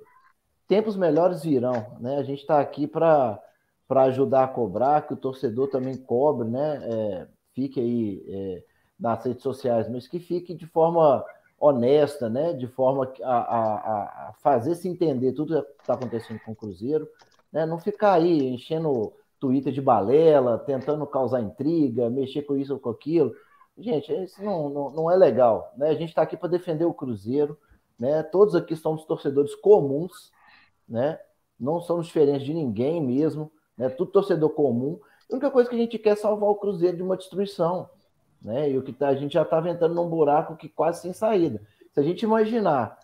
tempos 0.68 0.96
melhores 0.96 1.42
virão, 1.42 1.96
né? 1.98 2.18
A 2.18 2.22
gente 2.22 2.42
está 2.42 2.60
aqui 2.60 2.86
para 2.86 3.42
para 3.88 4.02
ajudar 4.04 4.44
a 4.44 4.48
cobrar, 4.48 5.06
que 5.06 5.14
o 5.14 5.16
torcedor 5.16 5.68
também 5.68 5.96
cobre, 5.96 6.48
né? 6.48 6.80
É, 6.82 7.28
fique 7.54 7.80
aí 7.80 8.24
é, 8.28 8.64
nas 8.98 9.24
redes 9.24 9.42
sociais, 9.42 9.88
mas 9.88 10.08
que 10.08 10.18
fique 10.18 10.54
de 10.54 10.66
forma 10.66 11.24
honesta, 11.58 12.28
né? 12.28 12.52
De 12.52 12.66
forma 12.66 13.12
a, 13.22 13.36
a, 13.36 14.28
a 14.28 14.32
fazer 14.42 14.74
se 14.74 14.88
entender 14.88 15.32
tudo 15.32 15.62
que 15.62 15.80
está 15.80 15.94
acontecendo 15.94 16.40
com 16.44 16.52
o 16.52 16.56
Cruzeiro, 16.56 17.08
né? 17.52 17.64
Não 17.64 17.78
ficar 17.78 18.14
aí 18.14 18.48
enchendo 18.48 19.12
Twitter 19.38 19.72
de 19.72 19.80
balela, 19.80 20.58
tentando 20.58 21.06
causar 21.06 21.40
intriga, 21.40 22.10
mexer 22.10 22.42
com 22.42 22.56
isso 22.56 22.74
ou 22.74 22.80
com 22.80 22.90
aquilo. 22.90 23.34
Gente, 23.78 24.12
isso 24.24 24.42
não, 24.42 24.68
não, 24.70 24.90
não 24.90 25.10
é 25.10 25.16
legal, 25.16 25.72
né? 25.76 25.90
A 25.90 25.94
gente 25.94 26.08
está 26.08 26.22
aqui 26.22 26.36
para 26.36 26.48
defender 26.48 26.84
o 26.84 26.94
Cruzeiro, 26.94 27.58
né? 27.98 28.22
Todos 28.22 28.54
aqui 28.54 28.74
somos 28.74 29.04
torcedores 29.04 29.54
comuns, 29.54 30.32
né? 30.88 31.18
Não 31.58 31.80
somos 31.80 32.06
diferentes 32.06 32.44
de 32.44 32.52
ninguém 32.52 33.00
mesmo, 33.02 33.50
né? 33.76 33.88
Tudo 33.88 34.10
torcedor 34.10 34.50
comum. 34.50 34.98
A 35.30 35.34
única 35.34 35.50
coisa 35.50 35.68
que 35.68 35.76
a 35.76 35.78
gente 35.78 35.98
quer 35.98 36.10
é 36.10 36.16
salvar 36.16 36.48
o 36.50 36.56
Cruzeiro 36.56 36.96
de 36.96 37.02
uma 37.02 37.16
destruição, 37.16 37.88
né? 38.42 38.70
E 38.70 38.78
o 38.78 38.82
que 38.82 38.92
tá, 38.92 39.08
a 39.08 39.14
gente 39.14 39.34
já 39.34 39.42
estava 39.42 39.68
entrando 39.68 39.94
num 39.94 40.08
buraco 40.08 40.56
que 40.56 40.68
quase 40.68 41.02
sem 41.02 41.12
saída. 41.12 41.60
Se 41.92 42.00
a 42.00 42.02
gente 42.02 42.22
imaginar 42.22 42.98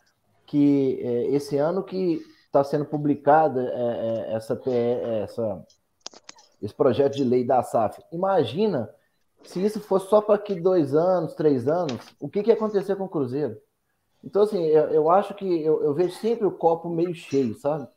que 0.47 1.01
é, 1.03 1.27
esse 1.35 1.57
ano 1.57 1.83
que 1.83 2.21
está 2.47 2.63
sendo 2.63 2.85
publicada 2.85 3.63
é, 3.63 4.31
é, 4.31 4.35
essa, 4.35 4.61
essa, 5.23 5.67
esse 6.61 6.75
projeto 6.75 7.15
de 7.15 7.25
lei 7.25 7.45
da 7.45 7.63
SAF, 7.63 8.03
imagina 8.13 8.91
se 9.45 9.65
isso 9.65 9.81
fosse 9.81 10.09
só 10.09 10.21
para 10.21 10.37
aqui 10.37 10.55
dois 10.55 10.95
anos, 10.95 11.35
três 11.35 11.67
anos, 11.67 11.99
o 12.21 12.29
que, 12.29 12.43
que 12.43 12.51
ia 12.51 12.55
acontecer 12.55 12.97
com 12.97 13.05
o 13.05 13.09
Cruzeiro? 13.09 13.57
Então, 14.23 14.43
assim, 14.43 14.63
eu, 14.65 14.85
eu 14.91 15.11
acho 15.11 15.35
que 15.35 15.45
eu, 15.45 15.83
eu, 15.83 15.95
vejo 15.95 16.15
sempre 16.17 16.47
o 16.47 16.53
copo 16.53 16.89
meio 16.89 17.15
cheio, 17.15 17.55
sabe? 17.59 17.89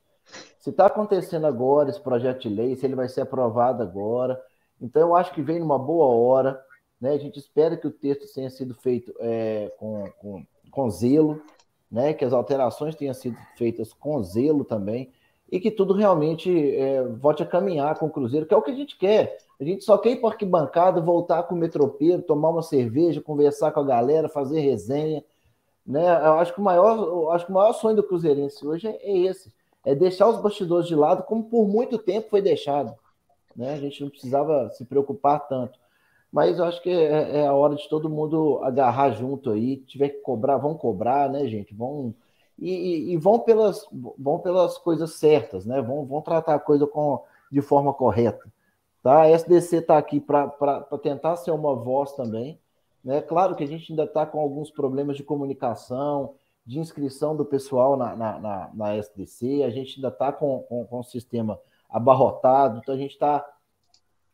Se 0.60 0.69
está 0.69 0.88
acontecendo 0.88 1.45
agora 1.45 1.89
esse 1.89 2.02
projeto 2.02 2.41
de 2.41 2.49
lei, 2.49 2.76
se 2.76 2.85
ele 2.85 2.95
vai 2.95 3.07
ser 3.07 3.22
aprovado 3.22 3.84
agora, 3.84 4.41
então 4.81 5.02
eu 5.02 5.15
acho 5.15 5.34
que 5.34 5.41
vem 5.41 5.60
numa 5.60 5.77
boa 5.77 6.07
hora. 6.07 6.60
Né? 6.99 7.11
A 7.11 7.18
gente 7.18 7.38
espera 7.39 7.77
que 7.77 7.88
o 7.88 7.91
texto 7.91 8.34
tenha 8.34 8.49
sido 8.49 8.73
feito 8.73 9.14
é, 9.19 9.72
com, 9.77 10.10
com, 10.19 10.45
com 10.72 10.89
zelo, 10.89 11.41
né? 11.91 12.14
que 12.14 12.26
as 12.26 12.34
alterações 12.34 12.95
tenham 12.95 13.14
sido 13.14 13.38
feitas 13.57 13.93
com 13.93 14.22
zelo 14.23 14.64
também, 14.64 15.11
e 15.52 15.60
que 15.60 15.69
tudo 15.69 15.93
realmente 15.93 16.76
é, 16.76 17.03
volte 17.03 17.43
a 17.43 17.45
caminhar 17.45 17.97
com 17.99 18.07
o 18.07 18.10
Cruzeiro, 18.10 18.45
que 18.45 18.53
é 18.53 18.57
o 18.57 18.61
que 18.61 18.72
a 18.72 18.76
gente 18.76 18.97
quer. 18.97 19.38
A 19.60 19.64
gente 19.64 19.84
só 19.84 19.97
quer 19.97 20.11
ir 20.11 20.15
para 20.18 20.30
arquibancada, 20.30 20.99
voltar 20.99 21.43
com 21.43 21.56
o 21.56 21.57
metropeiro, 21.57 22.22
tomar 22.22 22.49
uma 22.49 22.64
cerveja, 22.64 23.22
conversar 23.22 23.72
com 23.72 23.80
a 23.80 23.85
galera, 23.85 24.27
fazer 24.27 24.60
resenha. 24.60 25.23
Né? 25.85 26.03
Eu 26.03 26.39
acho 26.39 26.53
que 26.53 26.60
o 26.60 26.64
maior, 26.64 27.34
acho 27.34 27.45
que 27.45 27.52
o 27.52 27.56
maior 27.56 27.73
sonho 27.73 27.95
do 27.95 28.03
Cruzeirense 28.03 28.65
hoje 28.65 28.88
é, 28.88 28.97
é 29.02 29.18
esse: 29.19 29.53
é 29.85 29.93
deixar 29.93 30.27
os 30.27 30.41
bastidores 30.41 30.87
de 30.87 30.95
lado, 30.95 31.23
como 31.23 31.43
por 31.43 31.67
muito 31.67 31.97
tempo 31.97 32.29
foi 32.29 32.41
deixado. 32.41 32.93
Né? 33.55 33.73
A 33.73 33.77
gente 33.77 34.01
não 34.01 34.09
precisava 34.09 34.69
se 34.71 34.83
preocupar 34.83 35.47
tanto. 35.47 35.79
Mas 36.31 36.59
eu 36.59 36.65
acho 36.65 36.81
que 36.81 36.89
é, 36.89 37.37
é, 37.37 37.47
a 37.47 37.53
hora 37.53 37.75
de 37.75 37.87
todo 37.87 38.09
mundo 38.09 38.59
agarrar 38.63 39.11
junto 39.11 39.51
aí. 39.51 39.77
Tiver 39.77 40.09
que 40.09 40.21
cobrar, 40.21 40.57
vão 40.57 40.75
cobrar, 40.75 41.29
né, 41.29 41.47
gente? 41.47 41.73
Vão. 41.73 42.13
E, 42.59 42.69
e, 42.69 43.13
e 43.13 43.17
vão, 43.17 43.39
pelas, 43.39 43.87
vão 44.17 44.39
pelas 44.39 44.77
coisas 44.77 45.13
certas, 45.13 45.65
né? 45.65 45.81
Vão, 45.81 46.05
vão 46.05 46.21
tratar 46.21 46.55
a 46.55 46.59
coisa 46.59 46.85
com, 46.87 47.21
de 47.49 47.61
forma 47.61 47.93
correta. 47.93 48.51
Tá? 49.01 49.21
A 49.21 49.29
SDC 49.29 49.77
está 49.77 49.97
aqui 49.97 50.19
para 50.19 50.49
tentar 51.01 51.35
ser 51.37 51.51
uma 51.51 51.75
voz 51.75 52.13
também. 52.13 52.59
Né? 53.03 53.21
Claro 53.21 53.55
que 53.55 53.63
a 53.63 53.67
gente 53.67 53.91
ainda 53.91 54.03
está 54.03 54.25
com 54.25 54.39
alguns 54.39 54.71
problemas 54.71 55.15
de 55.15 55.23
comunicação, 55.23 56.33
de 56.65 56.79
inscrição 56.79 57.35
do 57.35 57.45
pessoal 57.45 57.95
na, 57.95 58.15
na, 58.15 58.39
na, 58.39 58.71
na 58.73 58.95
SDC, 58.95 59.63
a 59.63 59.69
gente 59.69 59.97
ainda 59.97 60.07
está 60.07 60.31
com, 60.31 60.63
com, 60.63 60.85
com 60.85 60.99
o 60.99 61.03
sistema 61.03 61.59
abarrotado, 61.87 62.79
então 62.79 62.95
a 62.95 62.97
gente 62.97 63.11
está 63.11 63.45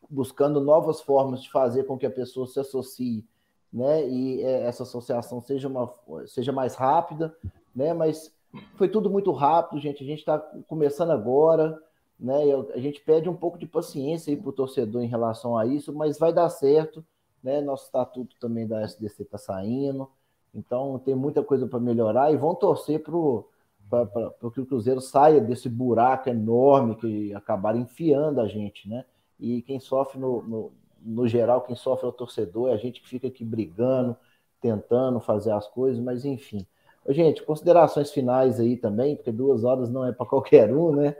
buscando 0.08 0.60
novas 0.60 1.00
formas 1.00 1.42
de 1.42 1.50
fazer 1.50 1.84
com 1.84 1.98
que 1.98 2.06
a 2.06 2.10
pessoa 2.10 2.46
se 2.46 2.58
associe, 2.58 3.26
né? 3.72 4.06
E 4.08 4.42
é, 4.42 4.64
essa 4.64 4.82
associação 4.82 5.40
seja, 5.40 5.68
uma, 5.68 5.92
seja 6.26 6.52
mais 6.52 6.74
rápida, 6.74 7.34
né? 7.74 7.92
Mas 7.92 8.34
foi 8.76 8.88
tudo 8.88 9.10
muito 9.10 9.30
rápido, 9.32 9.80
gente. 9.80 10.02
A 10.02 10.06
gente 10.06 10.18
está 10.18 10.38
começando 10.66 11.10
agora, 11.10 11.78
né? 12.18 12.36
A 12.74 12.78
gente 12.78 13.00
pede 13.00 13.28
um 13.28 13.36
pouco 13.36 13.58
de 13.58 13.66
paciência 13.66 14.36
para 14.36 14.48
o 14.48 14.52
torcedor 14.52 15.02
em 15.02 15.08
relação 15.08 15.56
a 15.56 15.66
isso, 15.66 15.92
mas 15.92 16.18
vai 16.18 16.32
dar 16.32 16.48
certo, 16.50 17.04
né? 17.42 17.60
Nosso 17.60 17.86
estatuto 17.86 18.36
também 18.38 18.66
da 18.66 18.82
SDC 18.82 19.22
está 19.22 19.38
saindo, 19.38 20.10
então 20.54 20.98
tem 20.98 21.14
muita 21.14 21.42
coisa 21.42 21.66
para 21.66 21.80
melhorar 21.80 22.32
e 22.32 22.36
vão 22.36 22.54
torcer 22.54 23.02
para 23.02 24.50
que 24.50 24.60
o 24.60 24.66
Cruzeiro 24.66 25.00
saia 25.00 25.40
desse 25.40 25.68
buraco 25.68 26.28
enorme 26.28 26.96
que 26.96 27.34
acabaram 27.34 27.80
enfiando 27.80 28.40
a 28.40 28.46
gente, 28.46 28.88
né? 28.88 29.04
e 29.42 29.60
quem 29.62 29.80
sofre 29.80 30.20
no, 30.20 30.40
no, 30.42 30.72
no, 31.00 31.26
geral, 31.26 31.62
quem 31.62 31.74
sofre 31.74 32.06
é 32.06 32.08
o 32.08 32.12
torcedor, 32.12 32.70
é 32.70 32.74
a 32.74 32.76
gente 32.76 33.00
que 33.00 33.08
fica 33.08 33.26
aqui 33.26 33.44
brigando, 33.44 34.16
tentando 34.60 35.18
fazer 35.18 35.50
as 35.50 35.66
coisas, 35.66 36.00
mas 36.02 36.24
enfim. 36.24 36.64
Gente, 37.08 37.42
considerações 37.42 38.12
finais 38.12 38.60
aí 38.60 38.76
também, 38.76 39.16
porque 39.16 39.32
duas 39.32 39.64
horas 39.64 39.90
não 39.90 40.06
é 40.06 40.12
para 40.12 40.24
qualquer 40.30 40.72
um, 40.72 40.94
né? 40.94 41.16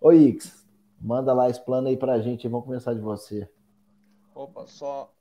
Ô 0.00 0.10
Ix, 0.10 0.66
manda 0.98 1.34
lá 1.34 1.50
esse 1.50 1.62
plano 1.62 1.88
aí 1.88 1.98
para 1.98 2.14
a 2.14 2.20
gente, 2.20 2.48
vamos 2.48 2.64
começar 2.64 2.94
de 2.94 3.00
você. 3.00 3.46
Opa, 4.34 4.66
só. 4.66 5.12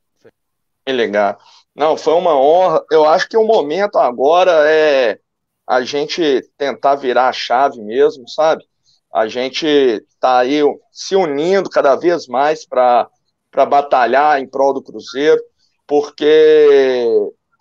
Legal. 0.91 1.37
Não, 1.75 1.95
foi 1.95 2.13
uma 2.13 2.35
honra. 2.35 2.83
Eu 2.91 3.05
acho 3.05 3.27
que 3.29 3.37
o 3.37 3.45
momento 3.45 3.97
agora 3.97 4.69
é 4.69 5.19
a 5.67 5.81
gente 5.81 6.41
tentar 6.57 6.95
virar 6.95 7.29
a 7.29 7.33
chave 7.33 7.81
mesmo, 7.81 8.27
sabe? 8.27 8.65
A 9.13 9.27
gente 9.27 9.65
está 9.65 10.39
aí 10.39 10.61
se 10.91 11.15
unindo 11.15 11.69
cada 11.69 11.95
vez 11.95 12.27
mais 12.27 12.65
para 12.65 13.09
batalhar 13.53 14.39
em 14.39 14.47
prol 14.47 14.73
do 14.73 14.81
Cruzeiro, 14.81 15.41
porque 15.87 17.07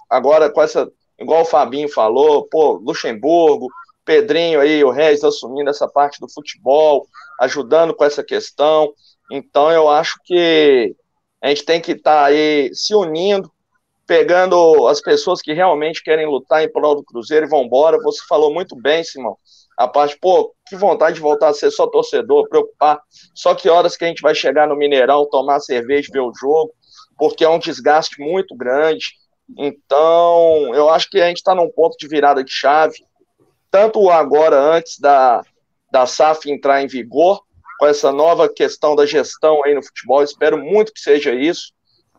agora 0.09 0.51
com 0.51 0.63
essa, 0.63 0.91
igual 1.19 1.43
o 1.43 1.47
Fabinho 1.47 1.89
falou, 1.89 2.47
pô, 2.49 2.73
Luxemburgo, 2.73 3.69
Pedrinho 4.05 4.61
aí, 4.61 4.83
o 4.83 4.91
Reis 4.91 5.23
assumindo 5.23 5.69
essa 5.69 5.87
parte 5.87 6.19
do 6.19 6.33
futebol, 6.33 7.07
ajudando 7.41 7.95
com 7.95 8.05
essa 8.05 8.25
questão. 8.25 8.93
Então 9.31 9.71
eu 9.71 9.89
acho 9.89 10.19
que 10.25 10.97
a 11.43 11.49
gente 11.49 11.65
tem 11.65 11.81
que 11.81 11.93
estar 11.93 12.23
tá 12.23 12.25
aí 12.27 12.71
se 12.73 12.95
unindo 12.95 13.51
pegando 14.09 14.89
as 14.89 15.03
pessoas 15.03 15.43
que 15.43 15.53
realmente 15.53 16.03
querem 16.03 16.27
lutar 16.27 16.65
em 16.65 16.73
prol 16.73 16.97
do 16.97 17.05
Cruzeiro 17.05 17.45
e 17.45 17.49
vão 17.49 17.65
embora. 17.65 17.99
Você 17.99 18.21
falou 18.27 18.53
muito 18.53 18.75
bem, 18.75 19.05
Simão. 19.05 19.37
A 19.77 19.87
parte, 19.87 20.19
pô, 20.19 20.55
que 20.67 20.75
vontade 20.75 21.17
de 21.17 21.21
voltar 21.21 21.49
a 21.49 21.55
ser 21.55 21.71
só 21.71 21.87
torcedor, 21.87 22.49
preocupar. 22.49 22.99
Só 23.35 23.55
que 23.55 23.69
horas 23.69 23.99
que 23.99 24.07
a 24.07 24.09
gente 24.09 24.23
vai 24.23 24.35
chegar 24.35 24.67
no 24.67 24.75
Mineirão, 24.75 25.29
tomar 25.29 25.61
cerveja, 25.61 26.09
ver 26.11 26.21
o 26.21 26.33
jogo, 26.35 26.73
porque 27.19 27.45
é 27.45 27.49
um 27.51 27.59
desgaste 27.59 28.19
muito 28.19 28.57
grande. 28.57 29.05
Então, 29.59 30.75
eu 30.75 30.89
acho 30.89 31.11
que 31.11 31.21
a 31.21 31.29
gente 31.29 31.37
está 31.37 31.55
num 31.55 31.71
ponto 31.71 31.95
de 31.99 32.09
virada 32.09 32.43
de 32.43 32.51
chave, 32.51 32.97
tanto 33.71 34.09
agora, 34.09 34.59
antes 34.59 34.99
da, 34.99 35.43
da 35.93 36.07
SAF 36.07 36.51
entrar 36.51 36.83
em 36.83 36.87
vigor, 36.87 37.43
com 37.79 37.87
essa 37.87 38.11
nova 38.13 38.49
questão 38.49 38.97
da 38.97 39.07
gestão 39.07 39.65
aí 39.65 39.75
no 39.75 39.83
futebol, 39.83 40.23
espero 40.23 40.59
muito 40.59 40.93
que 40.93 41.01
seja 41.01 41.33
isso, 41.33 41.73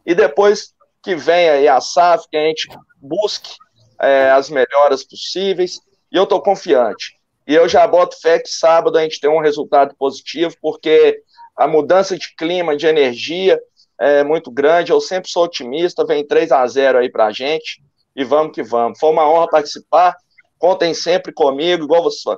e 0.06 0.16
depois 0.16 0.74
que 1.04 1.16
venha 1.16 1.54
aí 1.54 1.68
a 1.68 1.80
SAF, 1.82 2.28
que 2.30 2.38
a 2.38 2.46
gente 2.48 2.68
busque 3.02 3.56
é, 4.02 4.32
as 4.32 4.50
melhoras 4.50 5.04
possíveis, 5.04 5.80
e 6.12 6.18
eu 6.18 6.24
estou 6.24 6.42
confiante. 6.42 7.14
E 7.48 7.54
eu 7.54 7.68
já 7.68 7.86
boto 7.88 8.20
fé 8.20 8.40
que 8.40 8.50
sábado 8.50 8.98
a 8.98 9.02
gente 9.02 9.20
tem 9.20 9.30
um 9.30 9.42
resultado 9.42 9.96
positivo, 9.98 10.56
porque 10.62 11.22
a 11.58 11.68
mudança 11.68 12.18
de 12.18 12.36
clima, 12.36 12.78
de 12.78 12.88
energia, 12.88 13.60
é 14.00 14.24
muito 14.24 14.50
grande. 14.50 14.92
Eu 14.92 15.02
sempre 15.02 15.30
sou 15.30 15.44
otimista, 15.44 16.06
vem 16.06 16.26
3 16.26 16.52
a 16.52 16.66
0 16.66 17.00
aí 17.00 17.12
para 17.12 17.26
a 17.26 17.32
gente, 17.32 17.84
e 18.16 18.24
vamos 18.24 18.54
que 18.54 18.64
vamos. 18.64 19.00
Foi 19.00 19.10
uma 19.10 19.30
honra 19.30 19.50
participar, 19.50 20.16
contem 20.58 20.94
sempre 20.94 21.34
comigo, 21.34 21.84
igual 21.84 22.04
você, 22.04 22.30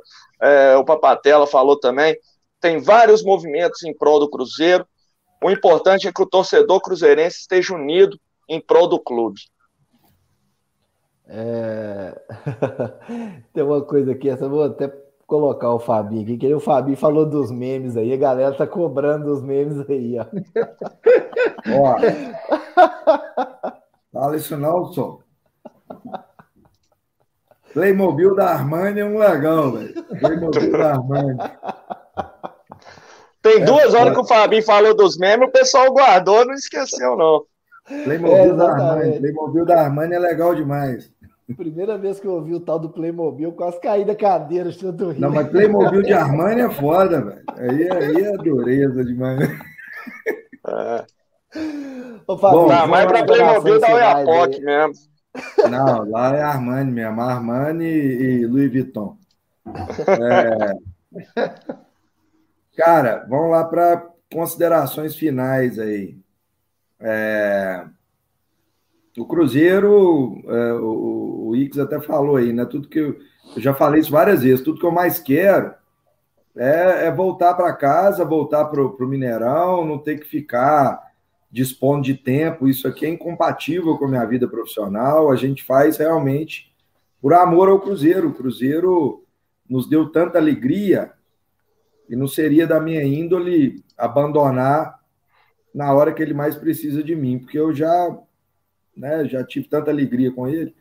é, 0.41 0.75
o 0.77 0.85
Papatela 0.85 1.45
falou 1.45 1.79
também. 1.79 2.15
Tem 2.61 2.79
vários 2.79 3.23
movimentos 3.23 3.83
em 3.83 3.93
prol 3.93 4.19
do 4.19 4.29
Cruzeiro. 4.29 4.85
O 5.43 5.49
importante 5.49 6.07
é 6.07 6.13
que 6.13 6.21
o 6.21 6.27
torcedor 6.27 6.79
cruzeirense 6.79 7.39
esteja 7.39 7.73
unido 7.73 8.17
em 8.47 8.61
prol 8.61 8.87
do 8.87 8.99
clube. 8.99 9.41
É... 11.27 12.21
Tem 13.51 13.63
uma 13.63 13.81
coisa 13.81 14.11
aqui, 14.11 14.29
essa 14.29 14.47
vou 14.47 14.63
até 14.63 14.93
colocar 15.25 15.73
o 15.73 15.79
Fabinho 15.79 16.23
aqui, 16.23 16.37
que 16.37 16.53
o 16.53 16.59
Fabinho 16.59 16.97
falou 16.97 17.25
dos 17.25 17.49
memes 17.49 17.95
aí, 17.95 18.11
a 18.11 18.17
galera 18.17 18.53
tá 18.53 18.67
cobrando 18.67 19.31
os 19.31 19.41
memes 19.41 19.89
aí, 19.89 20.19
ó. 20.19 20.25
ó. 21.79 21.95
Fala 24.11 24.35
isso 24.35 24.57
não, 24.57 24.91
só. 24.91 25.19
Playmobil 27.73 28.35
da 28.35 28.49
Armani 28.49 28.99
é 28.99 29.05
um 29.05 29.17
legal, 29.17 29.71
velho. 29.71 30.03
Playmobil 30.19 30.71
da 30.73 30.91
Armani. 30.91 31.37
Tem 33.41 33.65
duas 33.65 33.93
é, 33.93 33.97
horas 33.97 34.13
que 34.13 34.19
o 34.19 34.27
Fabinho 34.27 34.63
falou 34.63 34.95
dos 34.95 35.17
memes, 35.17 35.47
o 35.47 35.51
pessoal 35.51 35.91
guardou, 35.91 36.45
não 36.45 36.53
esqueceu, 36.53 37.17
não. 37.17 37.43
Playmobil 38.03 38.35
é, 38.37 38.53
da 38.53 38.71
Armani. 38.71 39.19
Playmobil 39.19 39.65
da 39.65 39.81
Armani 39.81 40.13
é 40.13 40.19
legal 40.19 40.55
demais. 40.55 41.11
Primeira 41.57 41.97
vez 41.97 42.19
que 42.19 42.27
eu 42.27 42.33
ouvi 42.33 42.53
o 42.53 42.59
tal 42.61 42.79
do 42.79 42.89
Playmobil, 42.89 43.51
quase 43.51 43.79
caí 43.81 44.05
da 44.05 44.15
cadeira, 44.15 44.71
tanto 44.71 45.09
rir. 45.09 45.19
Não, 45.19 45.31
mas 45.31 45.49
Playmobil 45.49 46.01
de 46.01 46.13
Armani 46.13 46.61
é 46.61 46.69
foda, 46.69 47.19
velho. 47.19 47.41
Aí, 47.57 47.91
aí 47.91 48.23
é 48.23 48.37
dureza 48.37 49.03
demais. 49.03 49.49
É. 50.67 51.05
Ô, 52.27 52.35
Bom, 52.37 52.67
não, 52.67 52.87
mas 52.87 53.05
pra 53.05 53.25
Playmobil 53.25 53.79
dá 53.79 53.93
o 53.93 53.97
Iapoc 53.97 54.59
mesmo. 54.59 54.93
Não, 55.69 56.09
lá 56.09 56.35
é 56.35 56.41
Armani 56.41 56.91
mesmo. 56.91 57.21
Armani 57.21 57.85
e 57.85 58.45
Louis 58.45 58.71
Vuitton. 58.71 59.17
É... 60.07 61.81
Cara, 62.75 63.25
vamos 63.29 63.51
lá 63.51 63.65
para 63.65 64.09
considerações 64.31 65.15
finais 65.15 65.77
aí. 65.77 66.17
É, 66.99 67.85
o 69.17 69.25
Cruzeiro, 69.25 70.41
é, 70.47 70.73
o, 70.73 71.47
o 71.47 71.55
Ix 71.55 71.77
até 71.77 71.99
falou 71.99 72.37
aí, 72.37 72.53
né? 72.53 72.65
Tudo 72.65 72.87
que 72.87 72.99
eu, 72.99 73.17
eu, 73.55 73.61
já 73.61 73.73
falei 73.73 73.99
isso 73.99 74.11
várias 74.11 74.43
vezes, 74.43 74.63
tudo 74.63 74.79
que 74.79 74.85
eu 74.85 74.91
mais 74.91 75.19
quero 75.19 75.73
é, 76.55 77.07
é 77.07 77.11
voltar 77.11 77.53
para 77.55 77.73
casa, 77.73 78.23
voltar 78.23 78.65
para 78.65 78.81
o 78.81 79.07
Mineirão, 79.07 79.85
não 79.85 79.97
ter 79.97 80.19
que 80.19 80.25
ficar 80.25 81.11
dispondo 81.51 82.03
de 82.03 82.13
tempo. 82.13 82.67
Isso 82.67 82.87
aqui 82.87 83.05
é 83.05 83.09
incompatível 83.09 83.97
com 83.97 84.05
a 84.05 84.09
minha 84.09 84.25
vida 84.25 84.47
profissional. 84.47 85.29
A 85.29 85.35
gente 85.35 85.63
faz 85.63 85.97
realmente 85.97 86.71
por 87.21 87.33
amor 87.33 87.67
ao 87.67 87.81
Cruzeiro. 87.81 88.29
O 88.29 88.33
Cruzeiro 88.33 89.25
nos 89.69 89.89
deu 89.89 90.09
tanta 90.09 90.37
alegria 90.37 91.11
e 92.11 92.15
não 92.15 92.27
seria 92.27 92.67
da 92.67 92.77
minha 92.77 93.01
índole 93.01 93.81
abandonar 93.97 94.99
na 95.73 95.93
hora 95.93 96.13
que 96.13 96.21
ele 96.21 96.33
mais 96.33 96.57
precisa 96.57 97.01
de 97.01 97.15
mim, 97.15 97.39
porque 97.39 97.57
eu 97.57 97.73
já, 97.73 98.19
né, 98.95 99.23
já 99.23 99.41
tive 99.45 99.69
tanta 99.69 99.89
alegria 99.89 100.29
com 100.29 100.45
ele, 100.45 100.75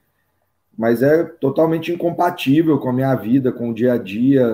mas 0.77 1.05
é 1.05 1.23
totalmente 1.23 1.93
incompatível 1.93 2.81
com 2.81 2.89
a 2.89 2.93
minha 2.93 3.15
vida, 3.15 3.53
com 3.53 3.71
o 3.71 3.75
dia 3.75 3.93
a 3.93 3.97
dia, 3.97 4.45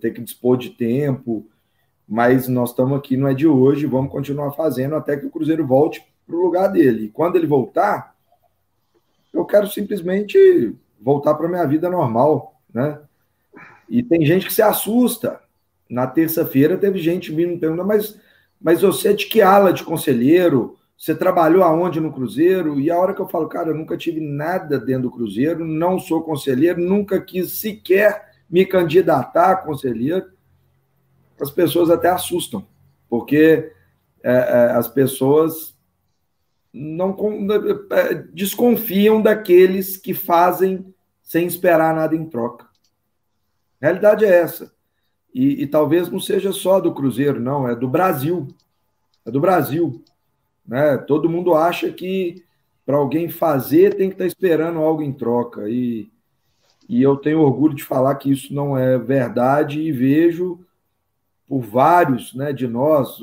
ter 0.00 0.12
que 0.12 0.20
dispor 0.20 0.56
de 0.56 0.70
tempo, 0.70 1.44
mas 2.08 2.46
nós 2.46 2.70
estamos 2.70 2.96
aqui, 2.96 3.16
não 3.16 3.26
é 3.26 3.34
de 3.34 3.48
hoje, 3.48 3.86
vamos 3.86 4.12
continuar 4.12 4.52
fazendo 4.52 4.94
até 4.94 5.16
que 5.16 5.26
o 5.26 5.30
Cruzeiro 5.30 5.66
volte 5.66 6.06
para 6.24 6.36
o 6.36 6.42
lugar 6.42 6.68
dele. 6.68 7.06
E 7.06 7.08
quando 7.08 7.34
ele 7.34 7.48
voltar, 7.48 8.14
eu 9.32 9.44
quero 9.44 9.66
simplesmente 9.66 10.72
voltar 11.00 11.34
para 11.34 11.46
a 11.46 11.50
minha 11.50 11.66
vida 11.66 11.90
normal, 11.90 12.60
né? 12.72 13.00
E 13.88 14.04
tem 14.04 14.24
gente 14.24 14.46
que 14.46 14.54
se 14.54 14.62
assusta. 14.62 15.41
Na 15.92 16.06
terça-feira 16.06 16.78
teve 16.78 16.98
gente 16.98 17.30
vindo 17.30 17.60
perguntando, 17.60 17.86
mas 17.86 18.18
mas 18.58 18.80
você 18.80 19.08
é 19.08 19.12
de 19.12 19.26
que 19.26 19.42
ala 19.42 19.72
de 19.72 19.82
conselheiro? 19.82 20.78
Você 20.96 21.14
trabalhou 21.14 21.64
aonde 21.64 21.98
no 21.98 22.12
Cruzeiro? 22.12 22.78
E 22.78 22.90
a 22.90 22.96
hora 22.96 23.12
que 23.12 23.20
eu 23.20 23.28
falo, 23.28 23.48
cara, 23.48 23.70
eu 23.70 23.74
nunca 23.74 23.96
tive 23.96 24.20
nada 24.20 24.78
dentro 24.78 25.02
do 25.02 25.10
Cruzeiro, 25.10 25.66
não 25.66 25.98
sou 25.98 26.22
conselheiro, 26.22 26.80
nunca 26.80 27.20
quis 27.20 27.58
sequer 27.58 28.30
me 28.48 28.64
candidatar 28.64 29.50
a 29.50 29.56
conselheiro, 29.56 30.30
as 31.40 31.50
pessoas 31.50 31.90
até 31.90 32.08
assustam, 32.08 32.64
porque 33.08 33.72
é, 34.22 34.32
é, 34.32 34.72
as 34.72 34.86
pessoas 34.86 35.76
não 36.72 37.16
é, 37.90 38.14
desconfiam 38.32 39.20
daqueles 39.20 39.96
que 39.96 40.14
fazem 40.14 40.94
sem 41.22 41.46
esperar 41.46 41.94
nada 41.94 42.14
em 42.14 42.24
troca. 42.24 42.66
A 43.80 43.86
realidade 43.86 44.24
é 44.24 44.28
essa. 44.28 44.72
E, 45.34 45.62
e, 45.62 45.66
talvez 45.66 46.10
não 46.10 46.20
seja 46.20 46.52
só 46.52 46.78
do 46.78 46.92
Cruzeiro, 46.92 47.40
não, 47.40 47.66
é 47.66 47.74
do 47.74 47.88
Brasil. 47.88 48.48
É 49.24 49.30
do 49.30 49.40
Brasil. 49.40 50.02
Né? 50.66 50.98
Todo 50.98 51.28
mundo 51.28 51.54
acha 51.54 51.90
que 51.90 52.44
para 52.84 52.96
alguém 52.96 53.28
fazer 53.28 53.94
tem 53.94 54.08
que 54.08 54.14
estar 54.14 54.24
tá 54.24 54.28
esperando 54.28 54.78
algo 54.80 55.02
em 55.02 55.12
troca. 55.12 55.68
E, 55.68 56.10
e 56.88 57.02
eu 57.02 57.16
tenho 57.16 57.40
orgulho 57.40 57.74
de 57.74 57.84
falar 57.84 58.14
que 58.16 58.30
isso 58.30 58.54
não 58.54 58.76
é 58.76 58.98
verdade 58.98 59.80
e 59.80 59.90
vejo 59.90 60.60
por 61.48 61.60
vários 61.60 62.34
né, 62.34 62.52
de 62.52 62.66
nós, 62.66 63.18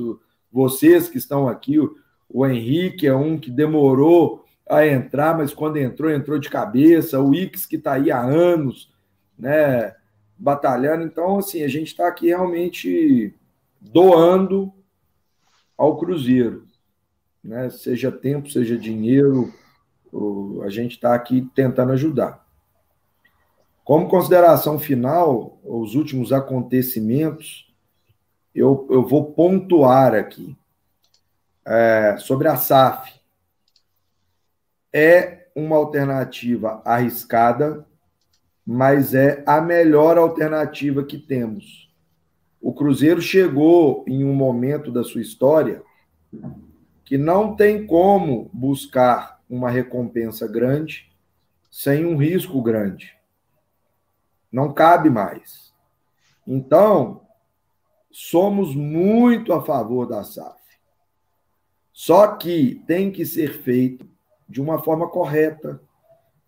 vocês 0.52 1.10
que 1.10 1.18
estão 1.18 1.48
aqui, 1.48 1.80
o, 1.80 1.96
o 2.30 2.46
Henrique 2.46 3.08
é 3.08 3.16
um 3.16 3.40
que 3.40 3.50
demorou 3.50 4.46
a 4.70 4.86
entrar, 4.86 5.36
mas 5.36 5.52
quando 5.52 5.78
entrou, 5.78 6.12
entrou 6.12 6.38
de 6.38 6.50
cabeça, 6.50 7.20
o 7.20 7.34
Ix 7.34 7.66
que 7.66 7.76
está 7.76 7.94
aí 7.94 8.12
há 8.12 8.22
anos, 8.22 8.92
né? 9.38 9.96
Batalhando. 10.40 11.04
Então, 11.04 11.38
assim, 11.38 11.64
a 11.64 11.68
gente 11.68 11.88
está 11.88 12.08
aqui 12.08 12.28
realmente 12.28 13.36
doando 13.80 14.74
ao 15.78 15.98
Cruzeiro, 15.98 16.66
né? 17.44 17.70
Seja 17.70 18.12
tempo, 18.12 18.50
seja 18.50 18.78
dinheiro, 18.78 19.54
a 20.64 20.70
gente 20.70 20.94
está 20.94 21.14
aqui 21.14 21.48
tentando 21.54 21.92
ajudar. 21.92 22.46
Como 23.84 24.08
consideração 24.08 24.78
final, 24.78 25.60
os 25.64 25.96
últimos 25.96 26.32
acontecimentos, 26.32 27.74
eu, 28.54 28.88
eu 28.90 29.06
vou 29.06 29.32
pontuar 29.34 30.14
aqui 30.14 30.56
é, 31.66 32.18
sobre 32.18 32.48
a 32.48 32.56
SAF. 32.56 33.20
É 34.94 35.48
uma 35.56 35.76
alternativa 35.76 36.82
arriscada, 36.86 37.86
mas 38.72 39.16
é 39.16 39.44
a 39.48 39.60
melhor 39.60 40.16
alternativa 40.20 41.04
que 41.04 41.18
temos. 41.18 41.92
O 42.62 42.72
Cruzeiro 42.72 43.20
chegou 43.20 44.06
em 44.08 44.24
um 44.24 44.36
momento 44.36 44.92
da 44.92 45.04
sua 45.04 45.22
história 45.22 45.82
que 47.04 47.18
não 47.18 47.56
tem 47.56 47.88
como 47.88 48.48
buscar 48.54 49.42
uma 49.50 49.72
recompensa 49.72 50.48
grande 50.48 51.12
sem 51.72 52.06
um 52.06 52.16
risco 52.16 52.62
grande. 52.62 53.18
Não 54.52 54.72
cabe 54.72 55.10
mais. 55.10 55.74
Então, 56.46 57.22
somos 58.12 58.76
muito 58.76 59.52
a 59.52 59.66
favor 59.66 60.06
da 60.06 60.24
SAF. 60.24 60.62
Só 61.92 62.36
que 62.36 62.84
tem 62.86 63.12
que 63.12 63.26
ser 63.26 63.52
feito 63.64 64.08
de 64.48 64.62
uma 64.62 64.80
forma 64.80 65.10
correta, 65.10 65.82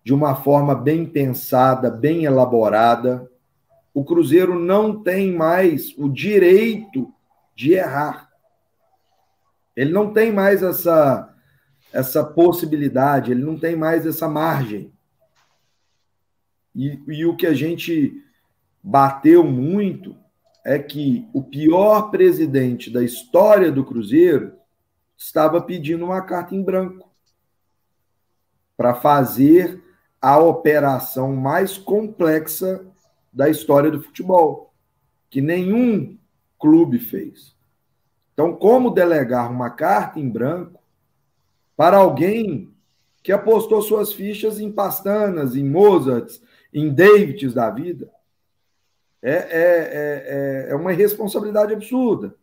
de 0.04 0.14
uma 0.14 0.36
forma 0.36 0.74
bem 0.74 1.06
pensada, 1.06 1.90
bem 1.90 2.26
elaborada. 2.26 3.30
O 3.94 4.04
Cruzeiro 4.04 4.58
não 4.58 5.02
tem 5.02 5.34
mais 5.34 5.94
o 5.98 6.10
direito 6.10 7.14
de 7.56 7.74
errar. 7.74 8.30
Ele 9.76 9.92
não 9.92 10.12
tem 10.12 10.32
mais 10.32 10.64
essa 10.64 11.28
essa 11.94 12.24
possibilidade, 12.24 13.32
ele 13.32 13.44
não 13.44 13.60
tem 13.60 13.76
mais 13.76 14.06
essa 14.06 14.28
margem. 14.28 14.92
E, 16.74 17.02
e 17.08 17.26
o 17.26 17.36
que 17.36 17.46
a 17.46 17.54
gente 17.54 18.24
bateu 18.82 19.44
muito 19.44 20.16
é 20.64 20.80
que 20.80 21.28
o 21.34 21.44
pior 21.44 22.10
presidente 22.10 22.90
da 22.90 23.04
história 23.04 23.72
do 23.72 23.84
Cruzeiro 23.84 24.54
estava 25.18 25.62
pedindo 25.62 26.06
uma 26.06 26.22
carta 26.22 26.56
em 26.56 26.64
branco 26.64 27.12
para 28.78 28.96
fazer 28.96 29.81
a 30.22 30.38
operação 30.38 31.36
mais 31.36 31.78
complexa 31.78 32.86
da 33.34 33.50
história 33.50 33.90
do 33.90 34.02
futebol, 34.02 34.72
que 35.30 35.42
nenhum 35.42 36.18
clube 36.60 37.00
fez. 37.00 37.56
Então, 38.34 38.56
como 38.56 38.92
delegar 38.92 39.52
uma 39.52 39.72
carta 39.72 40.20
em 40.20 40.30
branco 40.30 40.80
para 41.76 41.98
alguém 41.98 42.72
que 43.24 43.32
apostou 43.32 43.82
suas 43.82 44.14
fichas 44.14 44.60
em 44.60 44.72
Pastanas, 44.72 45.56
em 45.56 45.64
Mozart, 45.64 46.40
em 46.72 46.94
Davids 46.94 47.54
da 47.54 47.70
vida? 47.72 48.12
É, 49.24 49.34
é, 49.34 50.66
é, 50.68 50.72
é 50.72 50.76
uma 50.76 50.94
irresponsabilidade 50.94 51.74
absurda. 51.74 52.36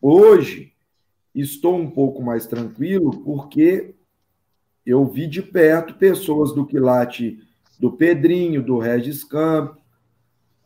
Hoje, 0.00 0.72
estou 1.34 1.76
um 1.76 1.90
pouco 1.90 2.22
mais 2.22 2.46
tranquilo 2.46 3.22
porque 3.24 3.95
eu 4.86 5.04
vi 5.04 5.26
de 5.26 5.42
perto 5.42 5.94
pessoas 5.94 6.54
do 6.54 6.64
quilate 6.64 7.40
do 7.78 7.92
Pedrinho, 7.92 8.62
do 8.62 8.78
Regis 8.78 9.24
Campo, 9.24 9.76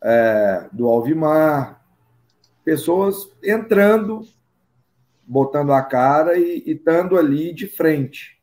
é, 0.03 0.69
do 0.71 0.87
Alvimar, 0.87 1.83
pessoas 2.63 3.31
entrando, 3.43 4.23
botando 5.27 5.73
a 5.73 5.83
cara 5.83 6.39
e 6.39 6.63
estando 6.67 7.17
ali 7.17 7.53
de 7.53 7.67
frente. 7.67 8.39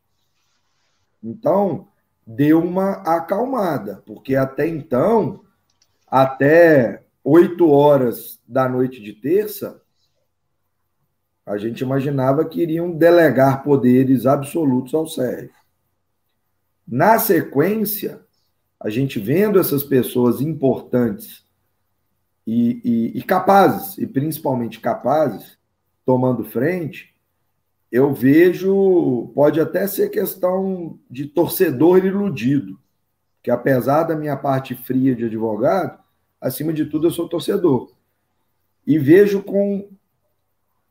Então, 1.24 1.88
deu 2.26 2.62
uma 2.62 2.94
acalmada, 3.04 4.04
porque 4.06 4.36
até 4.36 4.68
então 4.68 5.42
até 6.08 7.04
8 7.24 7.70
horas 7.70 8.40
da 8.48 8.70
noite 8.70 9.02
de 9.02 9.14
terça, 9.14 9.82
a 11.46 11.58
gente 11.58 11.82
imaginava 11.82 12.46
que 12.46 12.62
iriam 12.62 12.92
delegar 12.92 13.64
poderes 13.64 14.26
absolutos 14.26 14.94
ao 14.94 15.06
Sérgio. 15.08 15.67
Na 16.88 17.20
sequência, 17.20 18.22
a 18.80 18.90
gente 18.90 19.20
vendo 19.20 19.60
essas 19.60 19.84
pessoas 19.84 20.40
importantes 20.40 21.44
e, 22.46 22.80
e, 22.84 23.20
e 23.20 23.24
capazes, 23.24 23.98
e 23.98 24.08
principalmente 24.08 24.80
capazes, 24.80 25.58
tomando 26.06 26.46
frente, 26.46 27.14
eu 27.92 28.14
vejo, 28.14 29.32
pode 29.36 29.60
até 29.60 29.88
ser 29.88 30.10
questão 30.10 30.98
de 31.10 31.26
torcedor 31.26 32.06
iludido 32.06 32.80
que 33.48 33.52
apesar 33.52 34.04
da 34.04 34.14
minha 34.14 34.36
parte 34.36 34.76
fria 34.76 35.16
de 35.16 35.24
advogado, 35.24 35.98
acima 36.42 36.74
de 36.74 36.86
tudo 36.86 37.08
eu 37.08 37.12
sou 37.12 37.30
torcedor. 37.30 37.90
E 38.86 39.00
vejo 39.00 39.42
com 39.42 39.88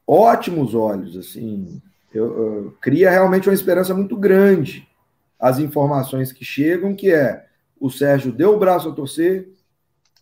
ótimos 0.06 0.74
olhos, 0.74 1.18
assim, 1.18 1.82
eu, 2.14 2.24
eu, 2.24 2.76
cria 2.80 3.10
realmente 3.10 3.46
uma 3.46 3.54
esperança 3.54 3.92
muito 3.92 4.16
grande 4.16 4.85
as 5.38 5.58
informações 5.58 6.32
que 6.32 6.44
chegam, 6.44 6.94
que 6.94 7.12
é 7.12 7.46
o 7.78 7.90
Sérgio 7.90 8.32
deu 8.32 8.54
o 8.54 8.58
braço 8.58 8.88
a 8.88 8.92
torcer 8.92 9.50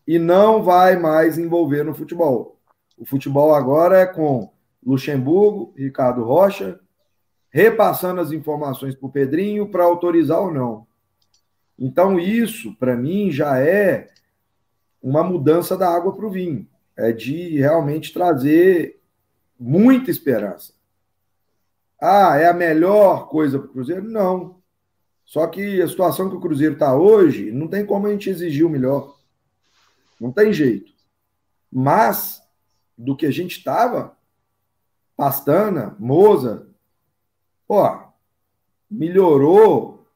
e 0.07 0.19
não 0.19 0.63
vai 0.63 0.97
mais 0.97 1.39
envolver 1.39 1.85
no 1.85 1.95
futebol. 1.95 2.61
O 2.99 3.07
futebol 3.07 3.55
agora 3.55 3.99
é 3.99 4.07
com 4.07 4.53
Luxemburgo, 4.85 5.73
Ricardo 5.77 6.25
Rocha, 6.25 6.79
repassando 7.51 8.21
as 8.21 8.33
informações 8.33 8.95
para 8.95 9.07
o 9.07 9.13
Pedrinho 9.13 9.69
para 9.69 9.85
autorizar 9.85 10.41
ou 10.41 10.53
não. 10.53 10.87
Então, 11.79 12.19
isso, 12.19 12.75
para 12.77 12.97
mim, 12.97 13.31
já 13.31 13.59
é 13.59 14.09
uma 15.03 15.23
mudança 15.23 15.77
da 15.77 15.89
água 15.89 16.15
para 16.15 16.27
o 16.27 16.31
vinho. 16.31 16.67
É 16.97 17.13
de 17.13 17.59
realmente 17.59 18.13
trazer 18.13 19.01
muita 19.59 20.11
esperança. 20.11 20.73
Ah, 22.01 22.37
é 22.37 22.47
a 22.47 22.53
melhor 22.53 23.29
coisa 23.29 23.59
para 23.59 23.69
o 23.69 23.73
Cruzeiro? 23.73 24.05
Não. 24.05 24.63
Só 25.25 25.47
que 25.47 25.81
a 25.81 25.89
situação 25.89 26.29
que 26.29 26.37
o 26.37 26.41
Cruzeiro 26.41 26.75
está 26.75 26.95
hoje, 26.95 27.51
não 27.51 27.67
tem 27.67 27.85
como 27.85 28.07
a 28.07 28.11
gente 28.11 28.31
exigir 28.31 28.65
o 28.65 28.71
melhor. 28.71 29.17
Não 30.21 30.31
tem 30.31 30.53
jeito. 30.53 30.93
Mas, 31.73 32.43
do 32.97 33.17
que 33.17 33.27
a 33.27 33.31
gente 33.31 33.59
estava, 33.59 34.17
Pastana, 35.17 35.97
Moza, 35.99 36.67
pô, 37.67 37.83
melhorou 38.91 40.07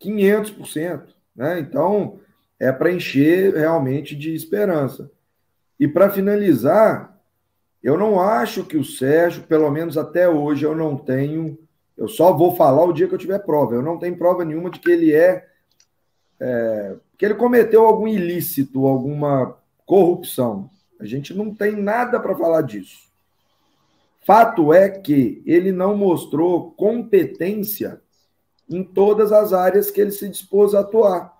500%. 0.00 1.08
Né? 1.34 1.60
Então, 1.60 2.18
é 2.58 2.72
para 2.72 2.92
encher 2.92 3.54
realmente 3.54 4.16
de 4.16 4.34
esperança. 4.34 5.10
E 5.78 5.86
para 5.86 6.10
finalizar, 6.10 7.20
eu 7.82 7.98
não 7.98 8.20
acho 8.20 8.64
que 8.64 8.76
o 8.76 8.84
Sérgio, 8.84 9.42
pelo 9.44 9.70
menos 9.70 9.98
até 9.98 10.28
hoje, 10.28 10.64
eu 10.64 10.74
não 10.74 10.96
tenho. 10.96 11.58
Eu 11.96 12.08
só 12.08 12.32
vou 12.32 12.54
falar 12.54 12.84
o 12.84 12.92
dia 12.92 13.08
que 13.08 13.14
eu 13.14 13.18
tiver 13.18 13.38
prova. 13.38 13.74
Eu 13.74 13.82
não 13.82 13.98
tenho 13.98 14.16
prova 14.16 14.44
nenhuma 14.44 14.70
de 14.70 14.78
que 14.78 14.90
ele 14.90 15.12
é, 15.12 15.46
é 16.38 16.96
que 17.16 17.24
ele 17.24 17.34
cometeu 17.34 17.84
algum 17.84 18.06
ilícito, 18.06 18.86
alguma 18.86 19.56
corrupção. 19.86 20.68
A 21.00 21.06
gente 21.06 21.32
não 21.32 21.54
tem 21.54 21.74
nada 21.74 22.20
para 22.20 22.36
falar 22.36 22.62
disso. 22.62 23.06
Fato 24.26 24.72
é 24.72 24.90
que 24.90 25.42
ele 25.46 25.72
não 25.72 25.96
mostrou 25.96 26.72
competência 26.72 28.00
em 28.68 28.82
todas 28.82 29.32
as 29.32 29.52
áreas 29.52 29.90
que 29.90 30.00
ele 30.00 30.10
se 30.10 30.28
dispôs 30.28 30.74
a 30.74 30.80
atuar. 30.80 31.34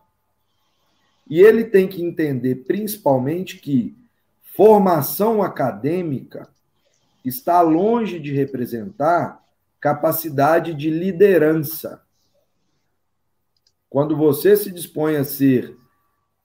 E 1.29 1.41
ele 1.41 1.65
tem 1.65 1.89
que 1.89 2.03
entender, 2.03 2.65
principalmente, 2.67 3.59
que 3.59 3.97
formação 4.55 5.43
acadêmica 5.43 6.49
está 7.25 7.61
longe 7.61 8.21
de 8.21 8.33
representar 8.33 9.45
capacidade 9.87 10.75
de 10.75 10.91
liderança. 10.91 12.03
Quando 13.89 14.17
você 14.17 14.57
se 14.57 14.73
dispõe 14.73 15.15
a 15.15 15.23
ser 15.23 15.77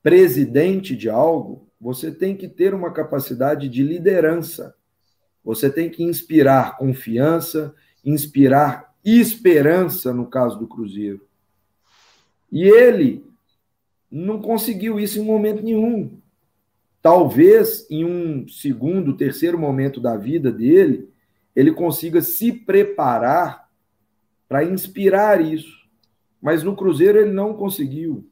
presidente 0.04 0.96
de 0.96 1.10
algo, 1.10 1.68
você 1.80 2.12
tem 2.12 2.38
que 2.38 2.48
ter 2.48 2.72
uma 2.72 2.92
capacidade 2.92 3.68
de 3.68 3.82
liderança. 3.82 4.76
Você 5.44 5.72
tem 5.72 5.90
que 5.90 6.04
inspirar 6.04 6.78
confiança, 6.78 7.74
inspirar 8.06 8.94
esperança 9.04 10.14
no 10.14 10.28
caso 10.28 10.60
do 10.60 10.68
Cruzeiro. 10.68 11.28
E 12.52 12.62
ele 12.66 13.26
não 14.12 14.40
conseguiu 14.40 15.00
isso 15.00 15.18
em 15.18 15.26
momento 15.26 15.64
nenhum. 15.64 16.16
Talvez 17.02 17.88
em 17.90 18.06
um 18.06 18.48
segundo, 18.48 19.18
terceiro 19.18 19.58
momento 19.58 20.00
da 20.00 20.16
vida 20.16 20.52
dele, 20.52 21.10
ele 21.56 21.72
consiga 21.72 22.22
se 22.22 22.52
preparar 22.52 23.70
para 24.48 24.64
inspirar 24.64 25.42
isso. 25.42 25.82
Mas 26.42 26.64
no 26.64 26.76
Cruzeiro 26.76 27.20
ele 27.20 27.32
não 27.32 27.54
conseguiu. 27.54 28.28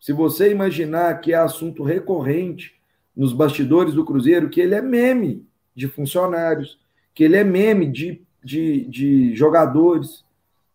Se 0.00 0.12
você 0.12 0.50
imaginar 0.50 1.20
que 1.20 1.32
é 1.32 1.36
assunto 1.36 1.82
recorrente 1.82 2.74
nos 3.16 3.32
bastidores 3.32 3.94
do 3.94 4.04
Cruzeiro, 4.04 4.48
que 4.48 4.60
ele 4.60 4.74
é 4.74 4.82
meme 4.82 5.46
de 5.74 5.88
funcionários, 5.88 6.78
que 7.14 7.24
ele 7.24 7.36
é 7.36 7.44
meme 7.44 7.90
de 7.90 8.24
de, 8.44 8.84
de 8.84 9.34
jogadores. 9.34 10.22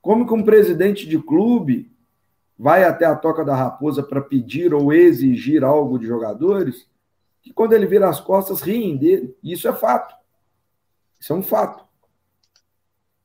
Como 0.01 0.25
que 0.25 0.33
um 0.33 0.43
presidente 0.43 1.07
de 1.07 1.19
clube 1.19 1.91
vai 2.57 2.83
até 2.83 3.05
a 3.05 3.15
toca 3.15 3.45
da 3.45 3.55
raposa 3.55 4.01
para 4.01 4.19
pedir 4.19 4.73
ou 4.73 4.91
exigir 4.91 5.63
algo 5.63 5.99
de 5.99 6.07
jogadores, 6.07 6.89
que 7.41 7.53
quando 7.53 7.73
ele 7.73 7.85
vira 7.85 8.09
as 8.09 8.19
costas 8.19 8.61
riem 8.61 8.97
dele. 8.97 9.35
Isso 9.43 9.67
é 9.67 9.73
fato. 9.73 10.15
Isso 11.19 11.33
é 11.33 11.35
um 11.35 11.43
fato. 11.43 11.85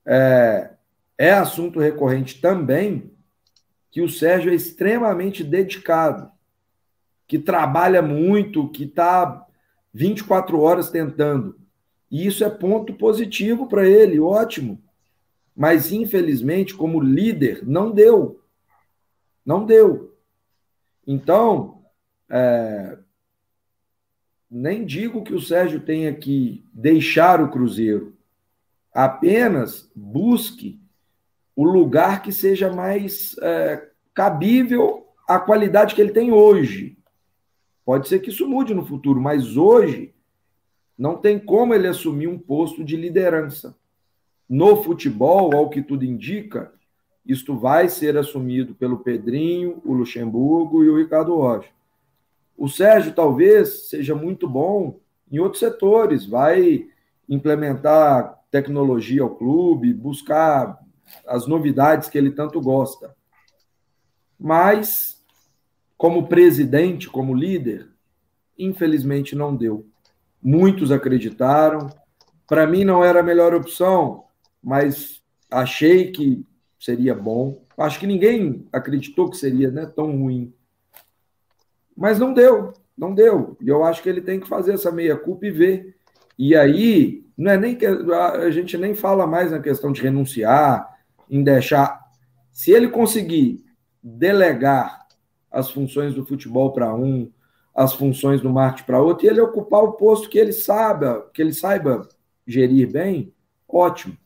É, 0.06 0.70
é 1.16 1.32
assunto 1.32 1.78
recorrente 1.78 2.40
também 2.40 3.10
que 3.90 4.02
o 4.02 4.08
Sérgio 4.08 4.50
é 4.50 4.54
extremamente 4.54 5.44
dedicado, 5.44 6.30
que 7.28 7.38
trabalha 7.38 8.02
muito, 8.02 8.68
que 8.68 8.84
está 8.84 9.46
24 9.92 10.60
horas 10.60 10.90
tentando. 10.90 11.56
E 12.10 12.26
isso 12.26 12.44
é 12.44 12.50
ponto 12.50 12.92
positivo 12.94 13.68
para 13.68 13.88
ele, 13.88 14.18
ótimo. 14.18 14.82
Mas, 15.54 15.92
infelizmente, 15.92 16.74
como 16.74 17.00
líder, 17.00 17.64
não 17.64 17.92
deu. 17.92 18.40
Não 19.46 19.64
deu. 19.64 20.12
Então, 21.06 21.84
é, 22.28 22.98
nem 24.56 24.84
digo 24.84 25.24
que 25.24 25.34
o 25.34 25.40
Sérgio 25.40 25.80
tenha 25.80 26.14
que 26.14 26.64
deixar 26.72 27.42
o 27.42 27.50
Cruzeiro. 27.50 28.14
Apenas 28.92 29.90
busque 29.96 30.80
o 31.56 31.64
lugar 31.64 32.22
que 32.22 32.30
seja 32.30 32.72
mais 32.72 33.36
é, 33.42 33.88
cabível 34.14 35.08
à 35.28 35.40
qualidade 35.40 35.92
que 35.92 36.00
ele 36.00 36.12
tem 36.12 36.30
hoje. 36.30 36.96
Pode 37.84 38.06
ser 38.06 38.20
que 38.20 38.30
isso 38.30 38.48
mude 38.48 38.72
no 38.72 38.86
futuro, 38.86 39.20
mas 39.20 39.56
hoje 39.56 40.14
não 40.96 41.16
tem 41.16 41.36
como 41.36 41.74
ele 41.74 41.88
assumir 41.88 42.28
um 42.28 42.38
posto 42.38 42.84
de 42.84 42.96
liderança. 42.96 43.76
no 44.48 44.84
futebol, 44.84 45.56
ao 45.56 45.68
que 45.68 45.82
tudo 45.82 46.04
indica, 46.04 46.72
isto 47.26 47.56
vai 47.56 47.88
ser 47.88 48.16
assumido 48.16 48.74
pelo 48.74 48.98
Pedrinho, 48.98 49.82
o 49.84 49.94
Luxemburgo 49.94 50.84
e 50.84 50.88
o 50.90 50.98
Ricardo 50.98 51.34
Rocha. 51.34 51.70
O 52.56 52.68
Sérgio 52.68 53.12
talvez 53.12 53.88
seja 53.88 54.14
muito 54.14 54.48
bom 54.48 55.00
em 55.30 55.38
outros 55.38 55.60
setores, 55.60 56.26
vai 56.26 56.86
implementar 57.28 58.38
tecnologia 58.50 59.22
ao 59.22 59.34
clube, 59.34 59.92
buscar 59.92 60.78
as 61.26 61.46
novidades 61.46 62.08
que 62.08 62.16
ele 62.16 62.30
tanto 62.30 62.60
gosta. 62.60 63.14
Mas, 64.38 65.22
como 65.96 66.28
presidente, 66.28 67.08
como 67.08 67.34
líder, 67.34 67.88
infelizmente 68.58 69.34
não 69.34 69.56
deu. 69.56 69.86
Muitos 70.42 70.92
acreditaram. 70.92 71.88
Para 72.46 72.66
mim 72.66 72.84
não 72.84 73.02
era 73.02 73.20
a 73.20 73.24
melhor 73.24 73.54
opção, 73.54 74.24
mas 74.62 75.22
achei 75.50 76.12
que 76.12 76.46
seria 76.78 77.14
bom. 77.14 77.62
Acho 77.76 77.98
que 77.98 78.06
ninguém 78.06 78.66
acreditou 78.72 79.30
que 79.30 79.36
seria 79.36 79.70
né, 79.70 79.86
tão 79.86 80.16
ruim. 80.16 80.52
Mas 81.96 82.18
não 82.18 82.32
deu, 82.32 82.72
não 82.96 83.14
deu. 83.14 83.56
E 83.60 83.68
eu 83.68 83.84
acho 83.84 84.02
que 84.02 84.08
ele 84.08 84.20
tem 84.20 84.40
que 84.40 84.48
fazer 84.48 84.74
essa 84.74 84.90
meia-culpa 84.90 85.46
e 85.46 85.50
ver. 85.50 85.96
E 86.38 86.56
aí, 86.56 87.24
não 87.36 87.52
é 87.52 87.56
nem 87.56 87.76
que 87.76 87.86
a 87.86 88.50
gente 88.50 88.76
nem 88.76 88.94
fala 88.94 89.26
mais 89.26 89.50
na 89.50 89.60
questão 89.60 89.92
de 89.92 90.02
renunciar, 90.02 90.98
em 91.30 91.42
deixar. 91.42 92.00
Se 92.52 92.70
ele 92.70 92.88
conseguir 92.88 93.64
delegar 94.02 95.06
as 95.50 95.70
funções 95.70 96.14
do 96.14 96.26
futebol 96.26 96.72
para 96.72 96.94
um, 96.94 97.30
as 97.74 97.94
funções 97.94 98.40
do 98.40 98.50
marketing 98.50 98.86
para 98.86 99.02
outro, 99.02 99.26
e 99.26 99.28
ele 99.28 99.40
ocupar 99.40 99.82
o 99.82 99.92
posto 99.92 100.28
que 100.28 100.38
ele 100.38 100.52
saiba, 100.52 101.28
que 101.32 101.40
ele 101.40 101.52
saiba 101.52 102.08
gerir 102.46 102.90
bem, 102.90 103.32
ótimo. 103.68 104.16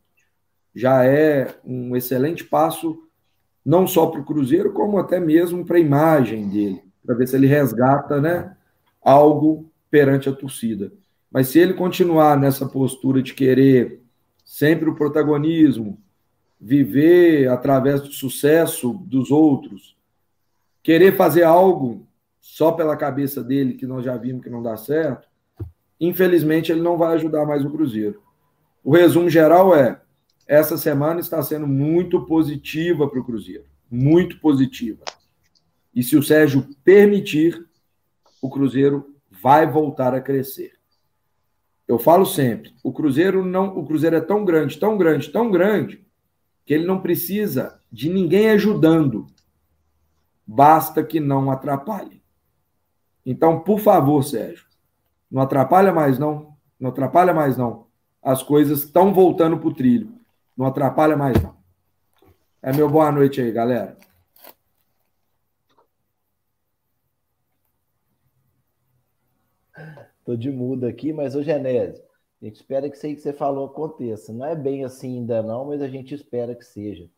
Já 0.75 1.05
é 1.05 1.55
um 1.65 1.97
excelente 1.97 2.45
passo, 2.45 3.03
não 3.65 3.87
só 3.87 4.07
para 4.07 4.21
o 4.21 4.25
Cruzeiro, 4.25 4.73
como 4.73 4.99
até 4.99 5.19
mesmo 5.19 5.65
para 5.65 5.77
a 5.77 5.81
imagem 5.81 6.49
dele, 6.49 6.83
para 7.09 7.17
ver 7.17 7.27
se 7.27 7.35
ele 7.35 7.47
resgata 7.47 8.21
né, 8.21 8.55
algo 9.03 9.73
perante 9.91 10.29
a 10.29 10.33
torcida. 10.33 10.93
Mas 11.33 11.49
se 11.49 11.59
ele 11.59 11.73
continuar 11.73 12.39
nessa 12.39 12.67
postura 12.67 13.23
de 13.23 13.33
querer 13.33 14.03
sempre 14.45 14.91
o 14.91 14.95
protagonismo, 14.95 15.99
viver 16.61 17.49
através 17.49 18.03
do 18.03 18.13
sucesso 18.13 18.93
dos 19.07 19.31
outros, 19.31 19.97
querer 20.83 21.17
fazer 21.17 21.45
algo 21.45 22.07
só 22.43 22.73
pela 22.73 22.95
cabeça 22.95 23.43
dele, 23.43 23.73
que 23.73 23.87
nós 23.87 24.05
já 24.05 24.15
vimos 24.15 24.43
que 24.43 24.51
não 24.51 24.63
dá 24.63 24.77
certo, 24.77 25.27
infelizmente 25.99 26.71
ele 26.71 26.83
não 26.83 26.99
vai 26.99 27.15
ajudar 27.15 27.47
mais 27.47 27.65
o 27.65 27.71
Cruzeiro. 27.71 28.23
O 28.85 28.93
resumo 28.95 29.31
geral 29.31 29.75
é: 29.75 29.99
essa 30.47 30.77
semana 30.77 31.21
está 31.21 31.43
sendo 31.43 31.67
muito 31.67 32.27
positiva 32.27 33.09
para 33.09 33.19
o 33.19 33.25
Cruzeiro. 33.25 33.65
Muito 33.91 34.39
positiva. 34.41 35.05
E 35.95 36.03
se 36.03 36.17
o 36.17 36.23
Sérgio 36.23 36.69
permitir, 36.85 37.67
o 38.41 38.49
Cruzeiro 38.49 39.15
vai 39.31 39.67
voltar 39.67 40.15
a 40.15 40.21
crescer. 40.21 40.73
Eu 41.87 41.99
falo 41.99 42.27
sempre, 42.27 42.75
o 42.85 42.93
Cruzeiro 42.93 43.45
não, 43.45 43.79
o 43.79 43.87
Cruzeiro 43.87 44.17
é 44.17 44.21
tão 44.21 44.45
grande, 44.45 44.79
tão 44.79 44.99
grande, 44.99 45.31
tão 45.31 45.51
grande 45.51 46.05
que 46.67 46.75
ele 46.75 46.87
não 46.87 47.01
precisa 47.01 47.81
de 47.91 48.11
ninguém 48.11 48.51
ajudando. 48.51 49.27
Basta 50.47 51.03
que 51.03 51.19
não 51.19 51.51
atrapalhe. 51.51 52.23
Então, 53.25 53.61
por 53.61 53.81
favor, 53.81 54.23
Sérgio, 54.23 54.67
não 55.31 55.43
atrapalha 55.43 55.93
mais 55.93 56.19
não, 56.19 56.57
não 56.79 56.91
atrapalha 56.91 57.33
mais 57.33 57.57
não. 57.57 57.87
As 58.23 58.43
coisas 58.43 58.85
estão 58.85 59.13
voltando 59.13 59.59
para 59.59 59.69
o 59.69 59.75
trilho. 59.75 60.13
Não 60.57 60.67
atrapalha 60.67 61.17
mais 61.17 61.41
não. 61.43 61.57
É 62.61 62.73
meu 62.73 62.89
boa 62.89 63.11
noite 63.13 63.41
aí, 63.41 63.53
galera. 63.53 63.97
Tô 70.29 70.37
de 70.37 70.51
muda 70.51 70.91
aqui, 70.91 71.11
mas 71.11 71.35
o 71.35 71.43
Genésio, 71.43 72.05
a 72.43 72.45
gente 72.45 72.57
espera 72.57 72.87
que 72.91 72.95
isso 72.95 73.07
aí 73.07 73.15
que 73.15 73.23
você 73.23 73.33
falou 73.33 73.65
aconteça. 73.65 74.31
Não 74.31 74.45
é 74.45 74.55
bem 74.55 74.85
assim 74.85 75.21
ainda 75.21 75.43
não, 75.43 75.65
mas 75.65 75.81
a 75.81 75.89
gente 75.89 76.15
espera 76.15 76.55
que 76.55 76.67
seja. 76.67 77.09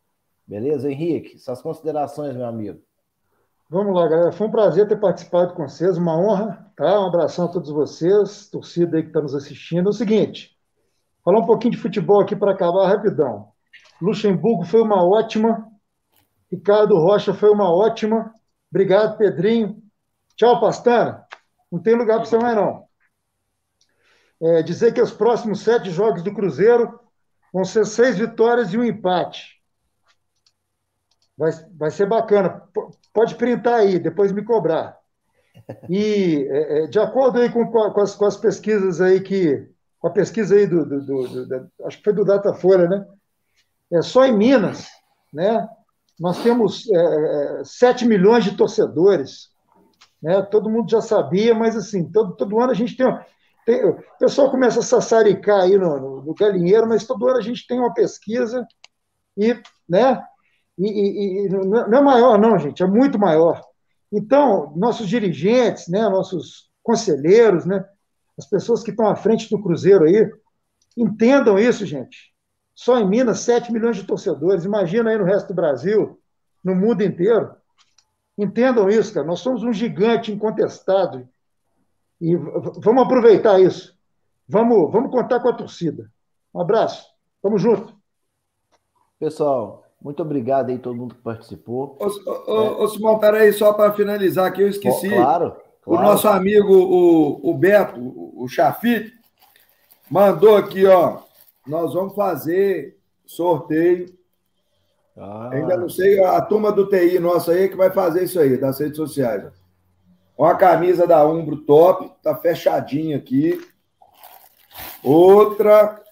Beleza, 0.47 0.89
Henrique? 0.89 1.37
Suas 1.37 1.61
considerações, 1.61 2.37
meu 2.37 2.45
amigo. 2.45 2.79
Vamos 3.69 3.93
lá, 3.93 4.07
galera. 4.07 4.31
Foi 4.31 4.47
um 4.47 4.51
prazer 4.51 4.87
ter 4.87 4.97
participado 4.97 5.53
com 5.55 5.67
vocês, 5.67 5.97
uma 5.97 6.17
honra, 6.17 6.71
tá? 6.73 7.01
Um 7.01 7.07
abração 7.07 7.47
a 7.47 7.51
todos 7.51 7.69
vocês, 7.69 8.47
torcida 8.49 8.95
aí 8.95 9.03
que 9.03 9.09
está 9.09 9.21
nos 9.21 9.35
assistindo. 9.35 9.87
É 9.87 9.89
o 9.89 9.93
seguinte, 9.93 10.57
falar 11.21 11.39
um 11.39 11.45
pouquinho 11.45 11.73
de 11.73 11.79
futebol 11.79 12.21
aqui 12.21 12.33
para 12.33 12.53
acabar 12.53 12.87
rapidão. 12.87 13.51
Luxemburgo 14.01 14.63
foi 14.63 14.81
uma 14.81 15.03
ótima, 15.03 15.69
Ricardo 16.49 16.97
Rocha 16.97 17.33
foi 17.33 17.49
uma 17.49 17.69
ótima. 17.69 18.33
Obrigado, 18.71 19.17
Pedrinho. 19.17 19.83
Tchau, 20.37 20.61
Pastana. 20.61 21.25
Não 21.69 21.77
tem 21.77 21.93
lugar 21.93 22.19
para 22.19 22.25
você 22.25 22.37
mais, 22.37 22.55
não 22.55 22.89
é, 24.41 24.63
dizer 24.63 24.93
que 24.93 25.01
os 25.01 25.11
próximos 25.11 25.61
sete 25.61 25.91
jogos 25.91 26.23
do 26.23 26.33
Cruzeiro 26.33 26.99
vão 27.53 27.63
ser 27.63 27.85
seis 27.85 28.17
vitórias 28.17 28.73
e 28.73 28.77
um 28.77 28.83
empate. 28.83 29.61
Vai, 31.37 31.51
vai 31.75 31.91
ser 31.91 32.07
bacana. 32.07 32.63
Pode 33.13 33.35
printar 33.35 33.75
aí, 33.75 33.99
depois 33.99 34.31
me 34.31 34.43
cobrar. 34.43 34.97
E 35.89 36.47
é, 36.49 36.83
é 36.83 36.87
de 36.87 36.99
acordo 36.99 37.39
aí 37.39 37.51
com, 37.51 37.65
com, 37.67 38.01
as, 38.01 38.15
com 38.15 38.25
as 38.25 38.37
pesquisas 38.37 39.01
aí 39.01 39.21
que. 39.21 39.69
Com 39.99 40.07
a 40.07 40.11
pesquisa 40.11 40.55
aí 40.55 40.65
do, 40.65 40.83
do, 40.83 41.01
do, 41.01 41.45
do 41.45 41.71
acho 41.85 41.97
que 41.97 42.03
foi 42.03 42.13
do 42.13 42.25
Datafolha, 42.25 42.87
né? 42.87 43.05
É, 43.93 44.01
só 44.01 44.25
em 44.25 44.35
Minas, 44.35 44.87
né? 45.31 45.67
Nós 46.19 46.41
temos 46.41 46.89
é, 46.91 47.61
7 47.63 48.03
é, 48.03 48.07
milhões 48.07 48.43
de 48.43 48.57
torcedores. 48.57 49.49
Né? 50.21 50.41
Todo 50.43 50.69
mundo 50.69 50.89
já 50.89 51.01
sabia, 51.01 51.53
mas 51.53 51.75
assim, 51.75 52.11
todo, 52.11 52.35
todo 52.35 52.59
ano 52.59 52.71
a 52.71 52.75
gente 52.75 52.95
tem. 52.95 53.05
Tem, 53.71 53.85
o 53.85 54.03
pessoal 54.19 54.51
começa 54.51 54.81
a 54.81 54.83
sassaricar 54.83 55.61
aí 55.61 55.77
no, 55.77 55.97
no, 55.97 56.21
no, 56.23 56.35
galinheiro, 56.35 56.85
mas 56.89 57.05
todo 57.05 57.25
ano 57.25 57.37
a 57.37 57.41
gente 57.41 57.65
tem 57.65 57.79
uma 57.79 57.93
pesquisa 57.93 58.67
e, 59.37 59.53
né, 59.87 60.21
e, 60.77 60.87
e, 60.89 61.45
e, 61.45 61.49
não 61.49 61.97
é 61.97 62.01
maior, 62.01 62.37
não, 62.37 62.59
gente, 62.59 62.83
é 62.83 62.85
muito 62.85 63.17
maior. 63.17 63.61
Então, 64.11 64.73
nossos 64.75 65.07
dirigentes, 65.07 65.87
né, 65.87 66.01
nossos 66.09 66.69
conselheiros, 66.83 67.65
né, 67.65 67.81
as 68.37 68.45
pessoas 68.45 68.83
que 68.83 68.91
estão 68.91 69.07
à 69.07 69.15
frente 69.15 69.49
do 69.49 69.63
Cruzeiro 69.63 70.03
aí, 70.03 70.29
entendam 70.97 71.57
isso, 71.57 71.85
gente. 71.85 72.33
Só 72.75 72.99
em 72.99 73.07
Minas, 73.07 73.39
7 73.39 73.71
milhões 73.71 73.95
de 73.95 74.03
torcedores. 74.03 74.65
Imagina 74.65 75.11
aí 75.11 75.17
no 75.17 75.23
resto 75.23 75.47
do 75.47 75.53
Brasil, 75.53 76.19
no 76.61 76.75
mundo 76.75 77.03
inteiro. 77.03 77.55
Entendam 78.37 78.89
isso, 78.89 79.13
cara. 79.13 79.25
Nós 79.25 79.39
somos 79.39 79.63
um 79.63 79.71
gigante 79.71 80.29
incontestado 80.29 81.25
e 82.21 82.35
vamos 82.35 83.03
aproveitar 83.03 83.59
isso. 83.59 83.97
Vamos, 84.47 84.91
vamos 84.91 85.09
contar 85.09 85.39
com 85.39 85.49
a 85.49 85.53
torcida. 85.53 86.11
Um 86.53 86.61
abraço. 86.61 87.03
Tamo 87.41 87.57
junto. 87.57 87.95
Pessoal, 89.19 89.83
muito 89.99 90.21
obrigado 90.21 90.69
aí 90.69 90.77
todo 90.77 90.95
mundo 90.95 91.15
que 91.15 91.21
participou. 91.21 91.97
Ô, 91.99 92.05
ô, 92.05 92.63
é. 92.63 92.83
ô 92.83 92.87
Simão, 92.87 93.17
peraí, 93.17 93.51
só 93.51 93.73
para 93.73 93.93
finalizar 93.93 94.45
aqui, 94.45 94.61
eu 94.61 94.67
esqueci. 94.67 95.09
Claro, 95.09 95.55
claro. 95.81 96.01
O 96.03 96.07
nosso 96.07 96.27
amigo, 96.27 96.71
o, 96.71 97.49
o 97.49 97.57
Beto, 97.57 97.99
o 97.99 98.47
Chafite, 98.47 99.11
mandou 100.09 100.55
aqui, 100.55 100.85
ó. 100.85 101.19
Nós 101.65 101.93
vamos 101.93 102.13
fazer 102.13 102.99
sorteio. 103.25 104.05
Ah. 105.17 105.49
Ainda 105.53 105.75
não 105.75 105.89
sei, 105.89 106.23
a 106.23 106.41
turma 106.41 106.71
do 106.71 106.87
TI 106.87 107.17
nossa 107.19 107.51
aí 107.51 107.67
que 107.67 107.75
vai 107.75 107.89
fazer 107.89 108.23
isso 108.23 108.39
aí, 108.39 108.57
das 108.57 108.79
redes 108.79 108.97
sociais. 108.97 109.60
Uma 110.41 110.55
camisa 110.55 111.05
da 111.05 111.23
Umbro 111.23 111.55
top, 111.55 112.11
tá 112.23 112.35
fechadinha 112.35 113.15
aqui. 113.15 113.61
Outra. 115.03 116.03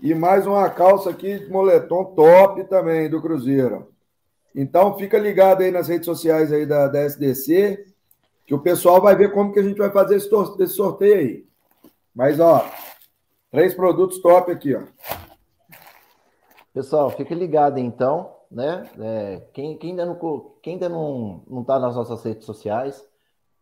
E 0.00 0.14
mais 0.14 0.46
uma 0.46 0.70
calça 0.70 1.10
aqui 1.10 1.40
de 1.40 1.50
moletom 1.50 2.06
top 2.14 2.64
também 2.70 3.10
do 3.10 3.20
Cruzeiro. 3.20 3.92
Então 4.54 4.96
fica 4.96 5.18
ligado 5.18 5.60
aí 5.60 5.70
nas 5.70 5.88
redes 5.88 6.06
sociais 6.06 6.50
aí 6.50 6.64
da, 6.64 6.88
da 6.88 7.02
SDC, 7.02 7.84
que 8.46 8.54
o 8.54 8.62
pessoal 8.62 9.02
vai 9.02 9.14
ver 9.14 9.30
como 9.30 9.52
que 9.52 9.60
a 9.60 9.62
gente 9.62 9.76
vai 9.76 9.90
fazer 9.90 10.16
esse, 10.16 10.68
sorteio 10.68 11.18
aí. 11.18 11.46
Mas 12.14 12.40
ó, 12.40 12.66
três 13.50 13.74
produtos 13.74 14.22
top 14.22 14.50
aqui, 14.50 14.74
ó. 14.74 14.80
Pessoal, 16.72 17.10
fica 17.10 17.34
ligado 17.34 17.76
então 17.76 18.33
né? 18.54 18.88
É, 18.98 19.42
quem, 19.52 19.76
quem, 19.76 19.90
ainda 19.90 20.06
não 20.06 20.16
quem 20.62 20.74
ainda 20.74 20.88
não 20.88 21.42
não 21.48 21.62
está 21.62 21.78
nas 21.78 21.96
nossas 21.96 22.22
redes 22.22 22.46
sociais, 22.46 23.04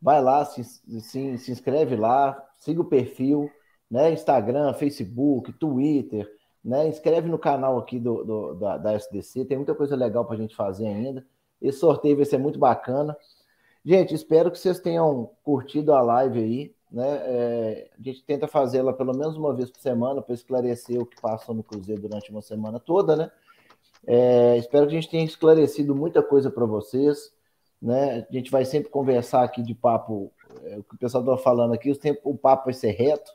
vai 0.00 0.22
lá, 0.22 0.44
se, 0.44 0.62
se, 0.64 1.38
se 1.38 1.50
inscreve 1.50 1.96
lá, 1.96 2.40
siga 2.58 2.82
o 2.82 2.84
perfil, 2.84 3.50
né? 3.90 4.12
Instagram, 4.12 4.74
Facebook, 4.74 5.52
Twitter, 5.54 6.30
né? 6.62 6.86
Inscreve 6.88 7.28
no 7.28 7.38
canal 7.38 7.78
aqui 7.78 7.98
do, 7.98 8.22
do 8.22 8.54
da, 8.54 8.76
da, 8.76 8.92
SDC, 8.94 9.46
tem 9.46 9.56
muita 9.56 9.74
coisa 9.74 9.96
legal 9.96 10.26
para 10.26 10.34
a 10.34 10.38
gente 10.38 10.54
fazer 10.54 10.86
ainda. 10.86 11.24
Esse 11.60 11.78
sorteio 11.78 12.16
vai 12.16 12.26
ser 12.26 12.38
muito 12.38 12.58
bacana. 12.58 13.16
Gente, 13.84 14.14
espero 14.14 14.50
que 14.50 14.58
vocês 14.58 14.78
tenham 14.78 15.30
curtido 15.42 15.94
a 15.94 16.02
live 16.02 16.38
aí, 16.38 16.74
né? 16.90 17.20
É, 17.24 17.90
a 17.98 18.02
gente 18.02 18.22
tenta 18.24 18.46
fazê-la 18.46 18.92
pelo 18.92 19.16
menos 19.16 19.36
uma 19.38 19.54
vez 19.54 19.70
por 19.70 19.80
semana 19.80 20.20
para 20.20 20.34
esclarecer 20.34 21.00
o 21.00 21.06
que 21.06 21.20
passou 21.20 21.54
no 21.54 21.62
Cruzeiro 21.62 22.02
durante 22.02 22.30
uma 22.30 22.42
semana 22.42 22.78
toda, 22.78 23.16
né? 23.16 23.30
É, 24.06 24.56
espero 24.58 24.86
que 24.86 24.97
a 24.97 25.00
gente 25.00 25.10
tenha 25.10 25.24
esclarecido 25.24 25.94
muita 25.94 26.22
coisa 26.22 26.50
para 26.50 26.66
vocês, 26.66 27.32
né? 27.81 28.26
A 28.28 28.32
gente 28.32 28.50
vai 28.50 28.64
sempre 28.64 28.90
conversar 28.90 29.42
aqui 29.44 29.62
de 29.62 29.74
papo, 29.74 30.32
é, 30.64 30.78
o 30.78 30.82
que 30.82 30.94
o 30.94 30.98
pessoal 30.98 31.22
está 31.22 31.36
falando 31.36 31.72
aqui, 31.74 31.90
o, 31.90 31.97
tempo, 31.97 32.20
o 32.24 32.36
papo 32.36 32.66
vai 32.66 32.74
ser 32.74 32.90
reto, 32.92 33.32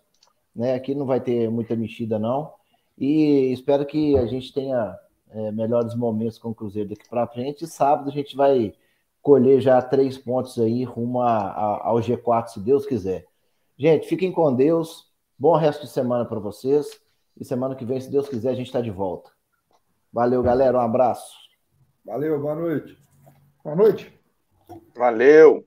né? 0.56 0.74
Aqui 0.74 0.94
não 0.94 1.06
vai 1.06 1.20
ter 1.22 1.50
muita 1.50 1.76
mexida, 1.76 2.20
não. 2.20 2.54
E 2.98 3.52
espero 3.54 3.86
que 3.86 4.18
a 4.18 4.26
gente 4.26 4.54
tenha 4.54 4.98
é, 5.30 5.52
melhores 5.52 5.96
momentos 5.96 6.38
com 6.38 6.50
o 6.50 6.56
Cruzeiro 6.56 6.90
daqui 6.90 7.08
para 7.08 7.28
frente. 7.28 7.64
E 7.64 7.68
sábado 7.68 8.10
a 8.10 8.14
gente 8.14 8.36
vai 8.36 8.74
colher 9.22 9.62
já 9.62 9.82
três 9.82 10.18
pontos 10.18 10.58
aí 10.58 10.84
rumo 10.84 11.22
a, 11.22 11.38
a, 11.38 11.88
ao 11.88 11.98
G4, 11.98 12.48
se 12.48 12.60
Deus 12.60 12.86
quiser. 12.86 13.26
Gente, 13.78 14.08
fiquem 14.08 14.32
com 14.32 14.54
Deus. 14.54 15.12
Bom 15.38 15.56
resto 15.56 15.84
de 15.84 15.92
semana 15.92 16.26
para 16.26 16.40
vocês. 16.40 17.00
E 17.40 17.46
semana 17.46 17.76
que 17.76 17.86
vem, 17.86 18.00
se 18.02 18.10
Deus 18.10 18.28
quiser, 18.28 18.50
a 18.50 18.56
gente 18.56 18.68
está 18.68 18.82
de 18.82 18.90
volta. 18.90 19.37
Valeu, 20.12 20.42
galera. 20.42 20.78
Um 20.78 20.82
abraço. 20.82 21.36
Valeu, 22.06 22.40
boa 22.40 22.56
noite. 22.56 22.98
Boa 23.64 23.76
noite. 23.76 24.18
Valeu. 24.96 25.67